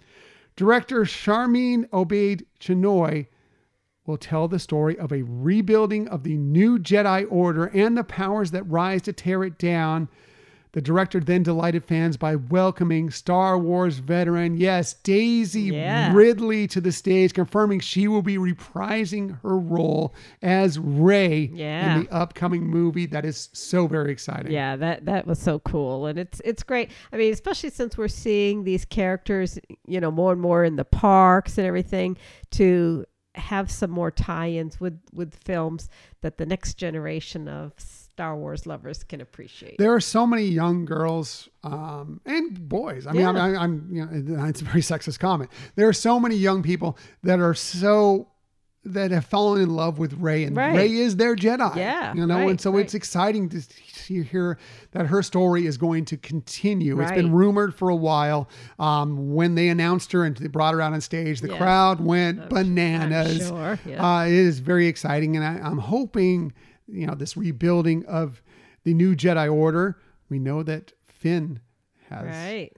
director 0.56 1.02
Sharmeen 1.02 1.88
Obaid 1.90 2.46
Chinoy 2.62 3.28
will 4.06 4.18
tell 4.18 4.48
the 4.48 4.58
story 4.58 4.98
of 4.98 5.12
a 5.12 5.22
rebuilding 5.24 6.08
of 6.08 6.24
the 6.24 6.38
new 6.38 6.80
Jedi 6.80 7.28
Order 7.30 7.66
and 7.66 7.98
the 7.98 8.04
powers 8.06 8.52
that 8.52 8.64
rise 8.64 9.02
to 9.04 9.14
tear 9.14 9.44
it 9.44 9.60
down. 9.60 10.08
The 10.74 10.82
director 10.82 11.20
then 11.20 11.42
delighted 11.42 11.84
fans 11.84 12.16
by 12.16 12.36
welcoming 12.36 13.10
Star 13.10 13.58
Wars 13.58 13.98
veteran, 13.98 14.56
yes, 14.58 14.94
Daisy 14.94 15.62
Yeah. 15.64 16.14
Ridley 16.14 16.68
to 16.68 16.80
the 16.80 16.92
stage, 16.92 17.34
confirming 17.34 17.80
she 17.80 18.08
will 18.08 18.22
be 18.22 18.38
reprising 18.38 19.42
her 19.42 19.58
role 19.58 20.14
as 20.44 20.78
Rey 20.78 21.50
Yeah. 21.54 21.96
in 21.96 22.04
the 22.04 22.14
upcoming 22.14 22.68
movie. 22.68 23.08
That 23.08 23.26
is 23.26 23.50
so 23.52 23.88
very 23.88 24.12
exciting. 24.12 24.52
Yeah, 24.52 24.76
that 24.76 25.06
that 25.06 25.26
was 25.26 25.40
so 25.40 25.58
cool, 25.60 26.06
and 26.06 26.20
it's 26.20 26.40
it's 26.46 26.62
great. 26.62 26.92
I 27.12 27.18
mean, 27.18 27.34
especially 27.34 27.72
since 27.72 27.98
we're 27.98 28.08
seeing 28.08 28.64
these 28.64 28.86
characters, 28.86 29.58
you 29.88 30.00
know, 30.00 30.12
more 30.12 30.32
and 30.34 30.42
more 30.42 30.64
in 30.64 30.76
the 30.76 30.86
parks 30.86 31.58
and 31.58 31.66
everything, 31.66 32.16
to 32.52 33.06
have 33.36 33.72
some 33.72 33.90
more 33.90 34.12
tie-ins 34.12 34.80
with 34.80 35.00
with 35.14 35.34
films 35.34 35.90
that 36.22 36.38
the 36.38 36.46
next 36.46 36.76
generation 36.76 37.48
of 37.48 37.74
Star 38.20 38.36
Wars 38.36 38.68
lovers 38.68 39.02
can 39.06 39.22
appreciate. 39.22 39.78
There 39.78 39.94
are 39.94 40.02
so 40.02 40.28
many 40.28 40.44
young 40.44 40.84
girls 40.84 41.48
um, 41.64 42.20
and 42.26 42.68
boys. 42.68 43.08
I 43.08 43.14
mean, 43.14 43.22
Yeah. 43.22 43.30
I'm, 43.30 43.38
I'm, 43.38 43.58
I'm, 43.58 43.90
you 43.90 44.06
know, 44.06 44.44
it's 44.46 44.60
a 44.60 44.66
very 44.66 44.82
sexist 44.82 45.20
comment. 45.20 45.50
There 45.76 45.88
are 45.88 45.94
so 45.94 46.20
many 46.20 46.36
young 46.36 46.62
people 46.62 46.98
that 47.24 47.40
are 47.40 47.54
so 47.54 48.28
that 48.84 49.12
have 49.12 49.26
fallen 49.26 49.62
in 49.62 49.70
love 49.70 50.00
with 50.00 50.14
Rey, 50.14 50.44
and 50.44 50.56
Right. 50.58 50.76
Rey 50.76 50.92
is 50.92 51.16
their 51.16 51.34
Jedi. 51.36 51.78
Yeah, 51.78 52.14
you 52.14 52.26
know, 52.26 52.50
and 52.50 52.60
so 52.60 52.72
right. 52.72 52.82
it's 52.84 52.94
exciting 52.94 53.48
to 53.50 53.62
see 53.62 54.24
hear 54.24 54.58
that 54.92 55.06
her 55.08 55.22
story 55.24 55.66
is 55.66 55.78
going 55.78 56.04
to 56.06 56.18
continue. 56.18 57.00
It's 57.00 57.12
been 57.12 57.32
rumored 57.32 57.74
for 57.74 57.88
a 57.88 57.96
while. 57.96 58.50
Um, 58.80 59.34
when 59.34 59.56
they 59.56 59.70
announced 59.70 60.12
her 60.12 60.26
and 60.26 60.36
they 60.36 60.48
brought 60.48 60.74
her 60.74 60.82
out 60.82 60.92
on 60.92 61.00
stage, 61.00 61.40
the 61.40 61.50
Yes. 61.50 61.58
crowd 61.58 62.02
went 62.02 62.42
I'm 62.42 62.48
bananas. 62.50 63.48
sure, 63.48 63.80
yeah. 63.86 64.04
Uh, 64.06 64.26
it 64.26 64.34
is 64.34 64.60
very 64.60 64.88
exciting, 64.88 65.38
and 65.38 65.46
I, 65.46 65.60
I'm 65.66 65.78
hoping, 65.78 66.52
you 66.92 67.08
know, 67.08 67.16
this 67.16 67.36
rebuilding 67.38 68.06
of 68.06 68.42
the 68.84 68.94
new 68.94 69.16
Jedi 69.16 69.52
Order. 69.54 69.98
We 70.30 70.40
know 70.40 70.64
that 70.64 70.94
Finn 71.08 71.60
has. 72.10 72.26
right. 72.26 72.72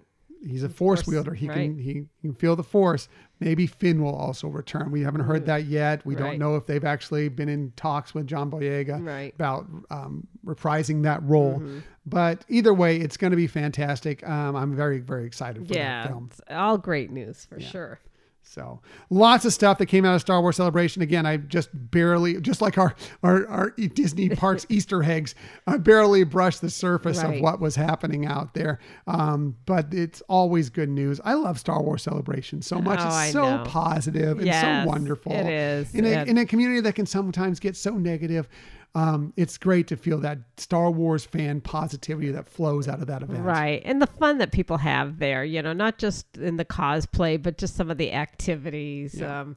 He's 0.43 0.64
a 0.64 0.70
force, 0.70 1.01
Force, 1.03 1.07
wielder. 1.14 1.36
He 1.36 1.47
right. 1.47 1.55
can 1.55 1.78
he 1.78 2.05
can 2.22 2.34
feel 2.34 2.55
the 2.55 2.64
force. 2.64 3.07
Maybe 3.39 3.68
Finn 3.68 4.01
will 4.01 4.16
also 4.16 4.47
return. 4.47 4.89
We 4.89 5.01
haven't 5.01 5.22
heard 5.22 5.45
that 5.45 5.66
yet. 5.66 6.03
We 6.03 6.16
Right. 6.16 6.32
don't 6.32 6.39
know 6.39 6.55
if 6.55 6.66
they've 6.66 6.84
actually 6.84 7.30
been 7.30 7.47
in 7.47 7.74
talks 7.76 8.16
with 8.16 8.26
John 8.26 8.49
Boyega 8.49 9.05
Right. 9.05 9.36
about 9.36 9.68
um, 9.91 10.26
reprising 10.43 11.03
that 11.03 11.22
role. 11.22 11.59
Mm-hmm. 11.59 11.80
But 12.07 12.43
either 12.49 12.74
way, 12.74 12.97
it's 12.97 13.18
going 13.18 13.30
to 13.32 13.38
be 13.38 13.45
fantastic. 13.45 14.28
Um, 14.28 14.55
I'm 14.55 14.76
very 14.76 14.97
very 14.99 15.28
excited 15.28 15.62
for 15.68 15.74
that 15.74 15.80
Yeah, 15.80 16.07
film. 16.07 16.30
it's 16.32 16.41
all 16.49 16.80
great 16.80 17.12
news 17.12 17.45
for 17.45 17.59
sure. 17.59 17.99
So 18.44 18.82
lots 19.10 19.46
of 19.46 19.54
stuff 19.54 19.78
that 19.78 19.86
came 19.86 20.04
out 20.04 20.14
of 20.16 20.20
Star 20.22 20.42
Wars 20.42 20.58
Celebration. 20.58 21.02
Again, 21.02 21.26
I 21.26 21.38
just 21.38 21.70
barely, 21.74 22.42
just 22.42 22.62
like 22.62 22.78
our 22.78 22.96
our, 23.24 23.48
our 23.48 23.70
Disney 23.72 24.28
parks 24.36 24.66
Easter 24.68 25.02
eggs, 25.04 25.36
I 25.68 25.78
barely 25.78 26.26
brushed 26.26 26.60
the 26.60 26.70
surface 26.70 27.24
Right. 27.24 27.36
of 27.38 27.42
what 27.42 27.62
was 27.62 27.76
happening 27.78 28.26
out 28.26 28.54
there. 28.54 28.80
Um, 29.08 29.56
but 29.66 29.94
it's 29.94 30.22
always 30.28 30.70
good 30.70 30.89
news. 30.89 31.22
I 31.24 31.36
love 31.36 31.60
Star 31.60 31.82
Wars 31.82 32.04
Celebration 32.04 32.62
so 32.62 32.82
much. 32.82 33.00
Oh, 33.00 33.06
it's 33.06 33.16
I 33.16 33.32
so 33.32 33.58
know. 33.58 33.64
positive 33.66 34.38
and 34.39 34.48
Yes, 34.48 34.84
so 34.86 34.89
wonderful. 34.89 35.32
it 35.32 35.46
is. 35.48 35.96
in 35.96 36.06
a, 36.06 36.10
And- 36.10 36.30
in 36.30 36.38
a 36.38 36.46
community 36.46 36.82
that 36.82 36.96
can 36.96 37.06
sometimes 37.06 37.60
get 37.62 37.78
so 37.78 37.92
negative. 37.92 38.50
Um, 38.94 39.32
it's 39.38 39.58
great 39.58 39.88
to 39.88 39.96
feel 39.96 40.18
that 40.20 40.39
Star 40.58 40.92
Wars 40.92 41.24
fan 41.24 41.62
positivity 41.62 42.30
that 42.32 42.48
flows 42.50 42.89
out 42.89 43.00
of 43.00 43.08
that 43.08 43.22
event. 43.24 43.44
Right. 43.44 43.82
And 43.86 44.02
the 44.02 44.08
fun 44.08 44.38
that 44.39 44.52
people 44.52 44.78
have 44.78 45.18
there, 45.18 45.46
you 45.46 45.62
know, 45.62 45.72
not 45.72 45.98
just 45.98 46.38
in 46.38 46.58
the 46.58 46.66
cosplay, 46.66 47.42
but 47.42 47.58
just 47.58 47.76
some 47.78 47.89
of 47.89 47.98
the 47.98 48.12
activities, 48.12 49.16
Yeah. 49.16 49.42
um, 49.42 49.56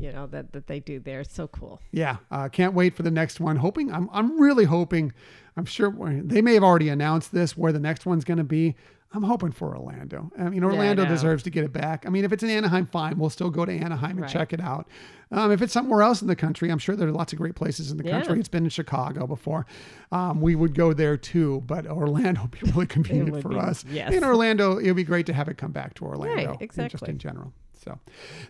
you 0.00 0.12
know, 0.12 0.26
that, 0.28 0.52
that 0.52 0.66
they 0.66 0.80
do 0.80 1.00
there. 1.00 1.20
It's 1.20 1.34
so 1.34 1.48
cool. 1.48 1.80
Yeah, 1.92 2.16
uh, 2.30 2.48
can't 2.48 2.74
wait 2.74 2.94
for 2.94 3.02
the 3.02 3.10
next 3.10 3.40
one. 3.40 3.56
Hoping, 3.56 3.92
I'm, 3.92 4.08
I'm 4.12 4.40
really 4.40 4.64
hoping. 4.64 5.12
I'm 5.56 5.64
sure 5.64 5.92
they 6.22 6.40
may 6.42 6.54
have 6.54 6.62
already 6.62 6.88
announced 6.88 7.32
this 7.32 7.56
where 7.56 7.72
the 7.72 7.80
next 7.80 8.06
one's 8.06 8.24
going 8.24 8.38
to 8.38 8.44
be. 8.44 8.76
I'm 9.12 9.22
hoping 9.22 9.52
for 9.52 9.74
Orlando. 9.74 10.30
I 10.38 10.50
mean, 10.50 10.62
Orlando 10.62 11.02
know. 11.04 11.08
deserves 11.08 11.42
to 11.44 11.50
get 11.50 11.64
it 11.64 11.72
back. 11.72 12.04
I 12.06 12.10
mean, 12.10 12.26
if 12.26 12.32
it's 12.32 12.42
in 12.42 12.50
Anaheim, 12.50 12.86
fine. 12.86 13.18
We'll 13.18 13.30
still 13.30 13.48
go 13.48 13.64
to 13.64 13.72
Anaheim 13.72 14.10
and 14.12 14.20
Right. 14.20 14.30
check 14.30 14.52
it 14.52 14.60
out. 14.60 14.86
Um, 15.32 15.50
if 15.50 15.62
it's 15.62 15.72
somewhere 15.72 16.02
else 16.02 16.20
in 16.20 16.28
the 16.28 16.36
country, 16.36 16.70
I'm 16.70 16.76
sure 16.78 16.94
there 16.94 17.08
are 17.08 17.12
lots 17.12 17.32
of 17.32 17.38
great 17.38 17.54
places 17.54 17.90
in 17.90 17.96
the 17.96 18.04
Yeah. 18.04 18.18
country. 18.20 18.38
It's 18.38 18.50
been 18.50 18.64
in 18.64 18.70
Chicago 18.70 19.26
before. 19.26 19.64
Um, 20.12 20.42
we 20.42 20.54
would 20.54 20.74
go 20.74 20.92
there 20.92 21.16
too, 21.16 21.62
but 21.66 21.86
Orlando 21.86 22.42
would 22.42 22.50
be 22.50 22.70
really 22.70 22.86
convenient 22.86 23.40
for 23.40 23.48
be, 23.48 23.56
us. 23.56 23.82
yes. 23.90 24.12
In 24.12 24.22
Orlando, 24.24 24.76
it 24.76 24.88
would 24.88 24.96
be 24.96 25.04
great 25.04 25.24
to 25.26 25.32
have 25.32 25.48
it 25.48 25.56
come 25.56 25.72
back 25.72 25.94
to 25.94 26.04
Orlando. 26.04 26.52
Just 26.52 26.60
exactly. 26.62 26.98
Just 26.98 27.08
in 27.08 27.18
general. 27.18 27.54
So 27.88 27.98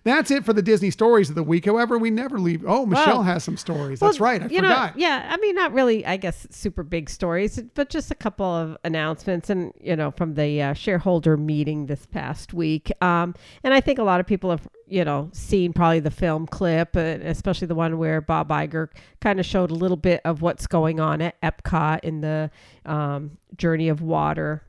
that's 0.03 0.31
it 0.31 0.45
for 0.45 0.53
the 0.53 0.63
Disney 0.63 0.91
stories 0.91 1.29
of 1.29 1.37
the 1.37 1.43
week. 1.43 1.65
However, 1.67 1.97
we 1.99 2.11
never 2.11 2.39
leave. 2.41 2.65
Oh, 2.67 2.87
Michelle 2.87 3.07
Well- 3.19 3.23
has 3.23 3.45
some 3.45 3.57
stories. 3.57 4.01
That's 4.01 4.19
right. 4.21 4.43
I 4.43 4.47
you 4.47 4.61
forgot. 4.61 4.97
Know, 4.97 5.01
yeah, 5.01 5.29
I 5.31 5.37
mean, 5.37 5.55
not 5.55 5.73
really. 5.73 6.05
I 6.05 6.17
guess 6.17 6.47
super 6.51 6.83
big 6.83 7.09
stories, 7.09 7.61
but 7.75 7.89
just 7.89 8.11
a 8.11 8.15
couple 8.15 8.47
of 8.47 8.77
announcements, 8.85 9.49
and 9.51 9.73
you 9.81 9.95
know, 9.95 10.11
from 10.11 10.35
the 10.35 10.61
uh, 10.63 10.73
shareholder 10.73 11.37
meeting 11.37 11.87
this 11.87 12.05
past 12.07 12.53
week. 12.53 12.91
Um, 13.03 13.35
and 13.63 13.73
I 13.73 13.81
think 13.81 13.99
a 13.99 14.03
lot 14.05 14.19
of 14.19 14.27
people 14.27 14.51
have, 14.51 14.67
you 14.89 15.05
know, 15.05 15.29
seen 15.33 15.73
probably 15.73 16.01
the 16.01 16.11
film 16.11 16.47
clip, 16.47 16.97
uh, 16.97 17.19
especially 17.23 17.67
the 17.69 17.75
one 17.75 17.99
where 17.99 18.21
Bob 18.21 18.49
Iger 18.49 18.89
kind 19.21 19.39
of 19.39 19.47
showed 19.47 19.71
a 19.71 19.75
little 19.75 19.97
bit 19.97 20.21
of 20.25 20.43
what's 20.43 20.67
going 20.67 20.99
on 20.99 21.21
at 21.21 21.41
Epcot 21.43 22.01
in 22.03 22.21
the 22.23 22.51
um, 22.85 23.39
Journey 23.57 23.89
of 23.89 24.03
Water 24.03 24.63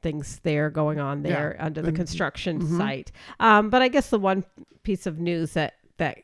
things 0.00 0.40
there 0.42 0.70
going 0.70 1.00
on 1.00 1.22
there 1.22 1.56
Yeah. 1.58 1.66
under 1.66 1.82
the 1.82 1.88
And- 1.88 1.96
construction 1.96 2.60
mhm. 2.62 2.78
site. 2.78 3.12
Um, 3.38 3.70
but 3.70 3.82
I 3.82 3.88
guess 3.88 4.10
the 4.10 4.18
one 4.18 4.44
piece 4.82 5.06
of 5.06 5.18
news 5.18 5.52
that 5.54 5.74
that 5.98 6.18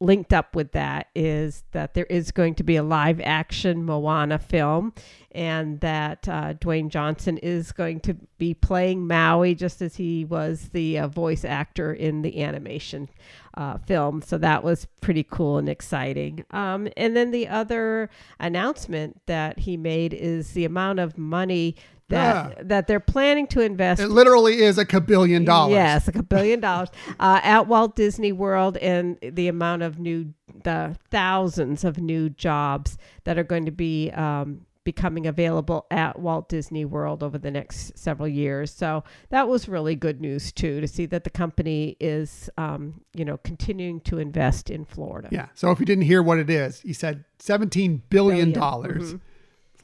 linked 0.00 0.32
up 0.32 0.56
with 0.56 0.72
that 0.72 1.06
is 1.14 1.62
that 1.70 1.94
there 1.94 2.06
is 2.06 2.32
going 2.32 2.56
to 2.56 2.64
be 2.64 2.74
a 2.74 2.82
live 2.82 3.20
action 3.20 3.84
Moana 3.84 4.36
film, 4.36 4.92
and 5.30 5.78
that 5.78 6.28
uh, 6.28 6.54
Dwayne 6.54 6.88
Johnson 6.88 7.38
is 7.38 7.70
going 7.70 8.00
to 8.00 8.14
be 8.36 8.52
playing 8.52 9.06
Maui 9.06 9.54
just 9.54 9.80
as 9.80 9.94
he 9.94 10.24
was 10.24 10.70
the 10.70 10.98
uh, 10.98 11.06
voice 11.06 11.44
actor 11.44 11.92
in 11.92 12.22
the 12.22 12.42
animation 12.42 13.10
uh, 13.56 13.78
film. 13.78 14.22
So 14.22 14.38
that 14.38 14.64
was 14.64 14.88
pretty 15.00 15.22
cool 15.22 15.58
and 15.58 15.68
exciting. 15.68 16.44
Um, 16.50 16.88
and 16.96 17.14
then 17.14 17.30
the 17.30 17.46
other 17.46 18.10
announcement 18.40 19.20
that 19.26 19.60
he 19.60 19.76
made 19.76 20.12
is 20.12 20.52
the 20.52 20.64
amount 20.64 20.98
of 20.98 21.16
money 21.16 21.76
that 22.12 22.68
that 22.68 22.86
they're 22.86 23.00
planning 23.00 23.46
to 23.48 23.60
invest 23.60 24.00
It 24.00 24.08
literally 24.08 24.62
is 24.62 24.78
a 24.78 24.84
kabillion 24.84 25.44
dollars. 25.44 25.74
Yes, 25.74 26.08
a 26.08 26.22
billion 26.22 26.60
dollars 26.60 26.88
uh, 27.20 27.40
at 27.42 27.66
Walt 27.66 27.96
Disney 27.96 28.32
World, 28.32 28.76
and 28.78 29.18
the 29.22 29.48
amount 29.48 29.82
of 29.82 29.98
new, 29.98 30.32
the 30.64 30.96
thousands 31.10 31.84
of 31.84 31.98
new 31.98 32.28
jobs 32.30 32.96
that 33.24 33.38
are 33.38 33.44
going 33.44 33.64
to 33.66 33.70
be 33.72 34.10
um, 34.12 34.66
becoming 34.84 35.26
available 35.28 35.86
at 35.92 36.18
Walt 36.18 36.48
Disney 36.48 36.84
World 36.84 37.22
over 37.22 37.38
the 37.38 37.52
next 37.52 37.96
several 37.96 38.26
years. 38.26 38.72
So 38.72 39.04
that 39.30 39.46
was 39.48 39.68
really 39.68 39.94
good 39.94 40.20
news 40.20 40.50
too, 40.50 40.80
to 40.80 40.88
see 40.88 41.06
that 41.06 41.22
the 41.22 41.30
company 41.30 41.96
is, 42.00 42.50
um, 42.58 43.00
you 43.14 43.24
know, 43.24 43.36
continuing 43.44 44.00
to 44.00 44.18
invest 44.18 44.70
in 44.70 44.84
Florida. 44.84 45.28
Yeah. 45.30 45.46
So 45.54 45.70
if 45.70 45.78
you 45.78 45.86
didn't 45.86 46.04
hear 46.04 46.20
what 46.20 46.38
it 46.38 46.50
is, 46.50 46.80
he 46.80 46.92
said 46.92 47.24
$17 47.38 48.02
billion. 48.10 48.52
Dollars. 48.52 49.14
Mhm. 49.14 49.20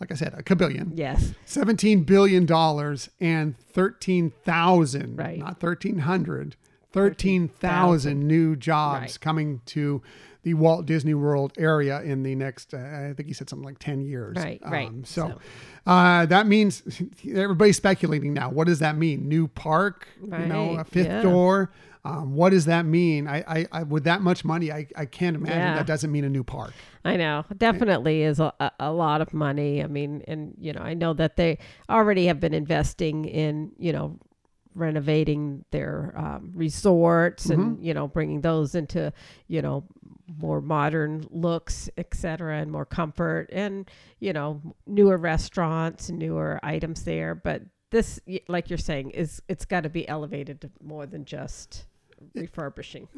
Like 0.00 0.12
I 0.12 0.14
said, 0.14 0.34
a 0.36 0.42
kabillion. 0.42 0.92
Yes. 0.94 1.34
$17 1.46 2.06
billion 2.06 2.46
and 3.20 3.58
13,000, 3.58 5.16
Right. 5.16 5.38
not 5.38 5.60
1,300 5.62 6.56
13,000 6.90 8.26
new 8.26 8.56
jobs 8.56 9.00
Right. 9.00 9.20
coming 9.20 9.60
to 9.66 10.02
the 10.42 10.54
Walt 10.54 10.86
Disney 10.86 11.12
World 11.14 11.52
area 11.58 12.00
in 12.00 12.22
the 12.22 12.34
next, 12.34 12.72
uh, 12.72 12.78
I 12.78 13.12
think 13.14 13.26
he 13.28 13.34
said 13.34 13.50
something 13.50 13.66
like 13.66 13.78
10 13.78 14.00
years. 14.00 14.36
Right, 14.36 14.60
right. 14.64 14.90
so 15.04 15.28
So- 15.28 15.38
Uh, 15.86 16.26
that 16.26 16.46
means 16.46 16.82
everybody's 17.34 17.76
speculating 17.76 18.32
now. 18.34 18.50
What 18.50 18.66
does 18.66 18.78
that 18.78 18.96
mean? 18.96 19.28
New 19.28 19.48
park? 19.48 20.06
You 20.22 20.30
know, 20.46 20.76
a 20.78 20.84
fifth 20.84 21.06
yeah. 21.06 21.22
door? 21.22 21.70
Um, 22.08 22.34
what 22.34 22.50
does 22.50 22.64
that 22.64 22.86
mean? 22.86 23.26
I, 23.28 23.38
I, 23.46 23.66
I, 23.72 23.82
with 23.82 24.04
that 24.04 24.22
much 24.22 24.44
money, 24.44 24.72
I, 24.72 24.86
I 24.96 25.04
can't 25.04 25.36
imagine 25.36 25.58
Yeah. 25.58 25.74
that 25.76 25.86
doesn't 25.86 26.10
mean 26.10 26.24
a 26.24 26.28
new 26.30 26.42
park. 26.44 26.72
I 27.04 27.16
know, 27.16 27.44
definitely 27.56 28.22
is 28.22 28.40
a, 28.40 28.52
a- 28.80 28.92
lot 28.92 29.20
of 29.20 29.34
money. 29.34 29.82
I 29.82 29.86
mean, 29.88 30.22
and 30.26 30.54
you 30.58 30.72
know, 30.72 30.80
I 30.80 30.94
know 30.94 31.12
that 31.14 31.36
they 31.36 31.58
already 31.90 32.26
have 32.26 32.40
been 32.40 32.54
investing 32.54 33.24
in, 33.26 33.72
you 33.78 33.92
know, 33.92 34.18
renovating 34.74 35.64
their 35.72 36.14
um, 36.16 36.52
resorts 36.54 37.46
and 37.50 37.84
you 37.84 37.92
know 37.92 38.06
bringing 38.06 38.40
those 38.42 38.76
into 38.76 39.12
you 39.48 39.60
know 39.60 39.82
more 40.40 40.60
modern 40.60 41.26
looks 41.30 41.90
et 41.98 42.14
cetera 42.14 42.58
and 42.60 42.70
more 42.70 42.84
comfort 42.86 43.48
and 43.52 43.90
you 44.20 44.32
know 44.32 44.62
newer 44.86 45.16
restaurants 45.16 46.10
newer 46.10 46.60
items 46.62 47.02
there 47.02 47.34
but 47.34 47.62
this 47.90 48.20
like 48.46 48.70
you're 48.70 48.78
saying 48.78 49.10
is 49.10 49.42
it's 49.48 49.64
got 49.64 49.82
to 49.82 49.88
be 49.88 50.06
elevated 50.08 50.60
to 50.60 50.70
more 50.80 51.06
than 51.06 51.24
just 51.24 51.86
refurbishing 52.34 53.08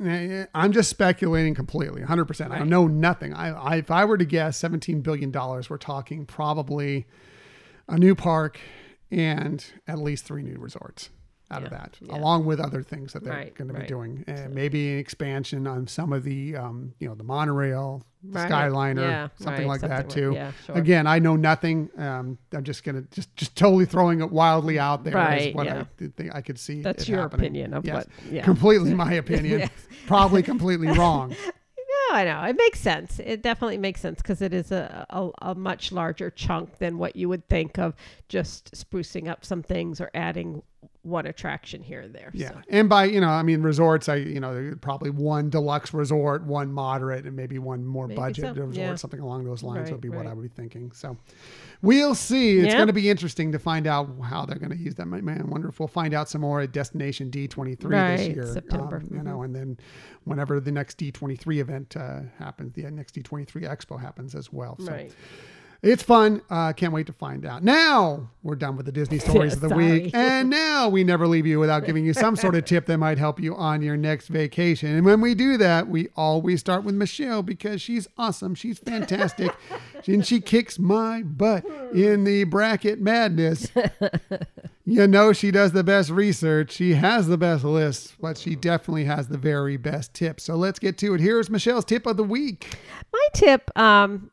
I'm 0.54 0.72
just 0.72 0.90
speculating 0.90 1.54
completely, 1.54 2.02
100%. 2.02 2.50
I 2.50 2.64
know 2.64 2.86
nothing. 2.86 3.32
I, 3.34 3.50
I, 3.50 3.76
if 3.76 3.90
I 3.90 4.04
were 4.04 4.18
to 4.18 4.24
guess 4.24 4.60
$17 4.60 5.02
billion, 5.02 5.32
we're 5.32 5.78
talking 5.78 6.26
probably 6.26 7.06
a 7.88 7.98
new 7.98 8.14
park 8.14 8.60
and 9.10 9.64
at 9.86 9.98
least 9.98 10.24
three 10.24 10.42
new 10.42 10.58
resorts 10.58 11.10
out 11.50 11.64
of 11.64 11.70
that, 11.70 11.96
yeah. 12.00 12.16
along 12.16 12.44
with 12.46 12.60
other 12.60 12.82
things 12.82 13.12
that 13.12 13.24
they're 13.24 13.32
Right, 13.32 13.54
going 13.54 13.68
to 13.68 13.74
be 13.74 13.80
right. 13.80 13.88
doing. 13.88 14.24
Uh, 14.28 14.48
maybe 14.50 14.92
an 14.92 14.98
expansion 14.98 15.66
on 15.66 15.86
some 15.86 16.12
of 16.12 16.22
the, 16.22 16.54
um, 16.56 16.92
you 17.00 17.08
know, 17.08 17.14
the 17.14 17.24
monorail, 17.24 18.04
the 18.22 18.38
Right, 18.38 18.50
Skyliner, 18.50 19.00
yeah, 19.00 19.28
something 19.36 19.66
like 19.66 19.80
that 19.80 20.08
too. 20.10 20.28
like- 20.28 20.36
yeah, 20.36 20.52
sure. 20.66 20.76
Again, 20.76 21.06
I 21.06 21.18
know 21.18 21.36
nothing. 21.36 21.90
Um, 21.96 22.38
I'm 22.52 22.64
just 22.64 22.84
going 22.84 23.02
to 23.02 23.08
just 23.10 23.34
just 23.36 23.56
totally 23.56 23.86
throwing 23.86 24.20
it 24.20 24.30
wildly 24.30 24.78
out 24.78 25.04
there. 25.04 25.14
Right, 25.14 25.48
is 25.48 25.54
what 25.54 25.66
yeah. 25.66 25.84
I 26.00 26.06
think 26.16 26.34
I 26.34 26.40
could 26.42 26.58
see. 26.58 26.82
That's 26.82 27.08
your 27.08 27.22
happening. 27.22 27.46
opinion 27.46 27.74
of 27.74 27.84
Yes. 27.84 27.94
what- 27.94 28.32
yeah. 28.32 28.42
Completely 28.44 28.94
my 28.94 29.12
opinion. 29.24 29.60
Yes. 29.60 29.70
Probably 30.06 30.42
completely 30.42 30.88
wrong. 30.98 31.30
No, 32.10 32.16
I 32.16 32.24
know. 32.24 32.42
It 32.44 32.56
makes 32.56 32.80
sense. 32.80 33.20
It 33.20 33.42
definitely 33.42 33.78
makes 33.78 34.00
sense 34.00 34.20
because 34.22 34.42
it 34.42 34.52
is 34.52 34.70
a, 34.72 35.06
a, 35.10 35.30
a 35.50 35.54
much 35.54 35.92
larger 35.92 36.30
chunk 36.30 36.78
than 36.78 36.98
what 36.98 37.14
you 37.16 37.28
would 37.28 37.48
think 37.48 37.78
of 37.78 37.94
just 38.28 38.72
sprucing 38.74 39.28
up 39.28 39.44
some 39.44 39.62
things 39.62 40.00
or 40.00 40.10
adding 40.14 40.62
one 41.02 41.26
attraction 41.26 41.82
here 41.82 42.00
and 42.02 42.14
there. 42.14 42.30
Yeah, 42.34 42.50
So, 42.50 42.60
and 42.68 42.88
by 42.88 43.04
you 43.06 43.20
know, 43.20 43.28
I 43.30 43.42
mean 43.42 43.62
resorts. 43.62 44.08
I 44.08 44.16
you 44.16 44.38
know 44.40 44.74
probably 44.82 45.10
one 45.10 45.48
deluxe 45.48 45.94
resort, 45.94 46.44
one 46.44 46.72
moderate, 46.72 47.24
and 47.24 47.34
maybe 47.34 47.58
one 47.58 47.86
more 47.86 48.06
Maybe 48.06 48.16
budget 48.20 48.54
so, 48.56 48.62
resort, 48.62 48.76
yeah. 48.76 48.94
something 48.96 49.20
along 49.20 49.44
those 49.44 49.62
lines 49.62 49.84
Right, 49.84 49.92
would 49.92 50.00
be 50.02 50.10
what 50.10 50.26
I 50.26 50.34
would 50.34 50.42
be 50.42 50.48
thinking. 50.48 50.92
So 50.92 51.16
we'll 51.82 52.14
see. 52.14 52.58
It's 52.58 52.66
Yeah. 52.72 52.76
going 52.76 52.86
to 52.88 52.92
be 52.92 53.08
interesting 53.08 53.50
to 53.52 53.58
find 53.58 53.86
out 53.86 54.10
how 54.22 54.44
they're 54.44 54.58
going 54.58 54.72
to 54.72 54.76
use 54.76 54.94
that. 54.96 55.06
My 55.06 55.20
man, 55.22 55.40
I 55.40 55.44
wonder 55.44 55.68
if 55.68 55.80
we'll 55.80 55.88
find 55.88 56.12
out 56.12 56.28
some 56.28 56.42
more 56.42 56.60
at 56.60 56.72
Destination 56.72 57.30
D23 57.30 57.78
this 57.78 57.84
Right, 57.84 58.34
year, 58.34 58.46
September. 58.46 58.96
um, 58.98 59.08
you 59.10 59.22
know, 59.22 59.42
and 59.42 59.54
then 59.54 59.78
whenever 60.24 60.60
the 60.60 60.72
next 60.72 60.98
D23 60.98 61.58
event 61.60 61.96
uh, 61.96 62.20
happens, 62.38 62.74
the 62.74 62.82
next 62.90 63.14
D23 63.14 63.62
Expo 63.62 63.98
happens 63.98 64.34
as 64.34 64.52
well. 64.52 64.76
So 64.78 64.92
right. 64.92 65.12
It's 65.82 66.02
fun. 66.02 66.42
Uh, 66.50 66.72
can't 66.72 66.92
wait 66.92 67.06
to 67.06 67.12
find 67.12 67.46
out. 67.46 67.62
Now 67.64 68.30
we're 68.42 68.56
done 68.56 68.76
with 68.76 68.86
the 68.86 68.92
Disney 68.92 69.18
stories 69.20 69.54
of 69.54 69.60
the 69.60 69.68
Sorry. 69.68 70.02
week. 70.02 70.14
And 70.14 70.50
now 70.50 70.88
we 70.88 71.04
never 71.04 71.26
leave 71.26 71.46
you 71.46 71.58
without 71.58 71.84
giving 71.84 72.04
you 72.04 72.12
some 72.12 72.36
sort 72.36 72.54
of 72.54 72.64
tip 72.64 72.86
that 72.86 72.98
might 72.98 73.18
help 73.18 73.40
you 73.40 73.54
on 73.54 73.82
your 73.82 73.96
next 73.96 74.28
vacation. 74.28 74.94
And 74.94 75.04
when 75.06 75.20
we 75.20 75.34
do 75.34 75.56
that, 75.56 75.88
we 75.88 76.08
always 76.16 76.60
start 76.60 76.84
with 76.84 76.94
Michelle 76.94 77.42
because 77.42 77.80
she's 77.80 78.08
awesome. 78.18 78.54
She's 78.54 78.78
fantastic. 78.78 79.54
and 80.06 80.26
she 80.26 80.40
kicks 80.40 80.78
my 80.78 81.22
butt 81.22 81.64
in 81.94 82.24
the 82.24 82.44
bracket 82.44 83.00
madness. 83.00 83.68
You 84.86 85.06
know, 85.06 85.32
she 85.32 85.52
does 85.52 85.70
the 85.70 85.84
best 85.84 86.10
research. 86.10 86.72
She 86.72 86.94
has 86.94 87.28
the 87.28 87.38
best 87.38 87.62
lists, 87.62 88.14
but 88.20 88.36
she 88.36 88.56
definitely 88.56 89.04
has 89.04 89.28
the 89.28 89.38
very 89.38 89.76
best 89.76 90.14
tips. 90.14 90.42
So 90.44 90.56
let's 90.56 90.80
get 90.80 90.98
to 90.98 91.14
it. 91.14 91.20
Here's 91.20 91.48
Michelle's 91.48 91.84
tip 91.84 92.06
of 92.06 92.16
the 92.16 92.24
week. 92.24 92.76
My 93.12 93.26
tip, 93.32 93.70
um, 93.78 94.32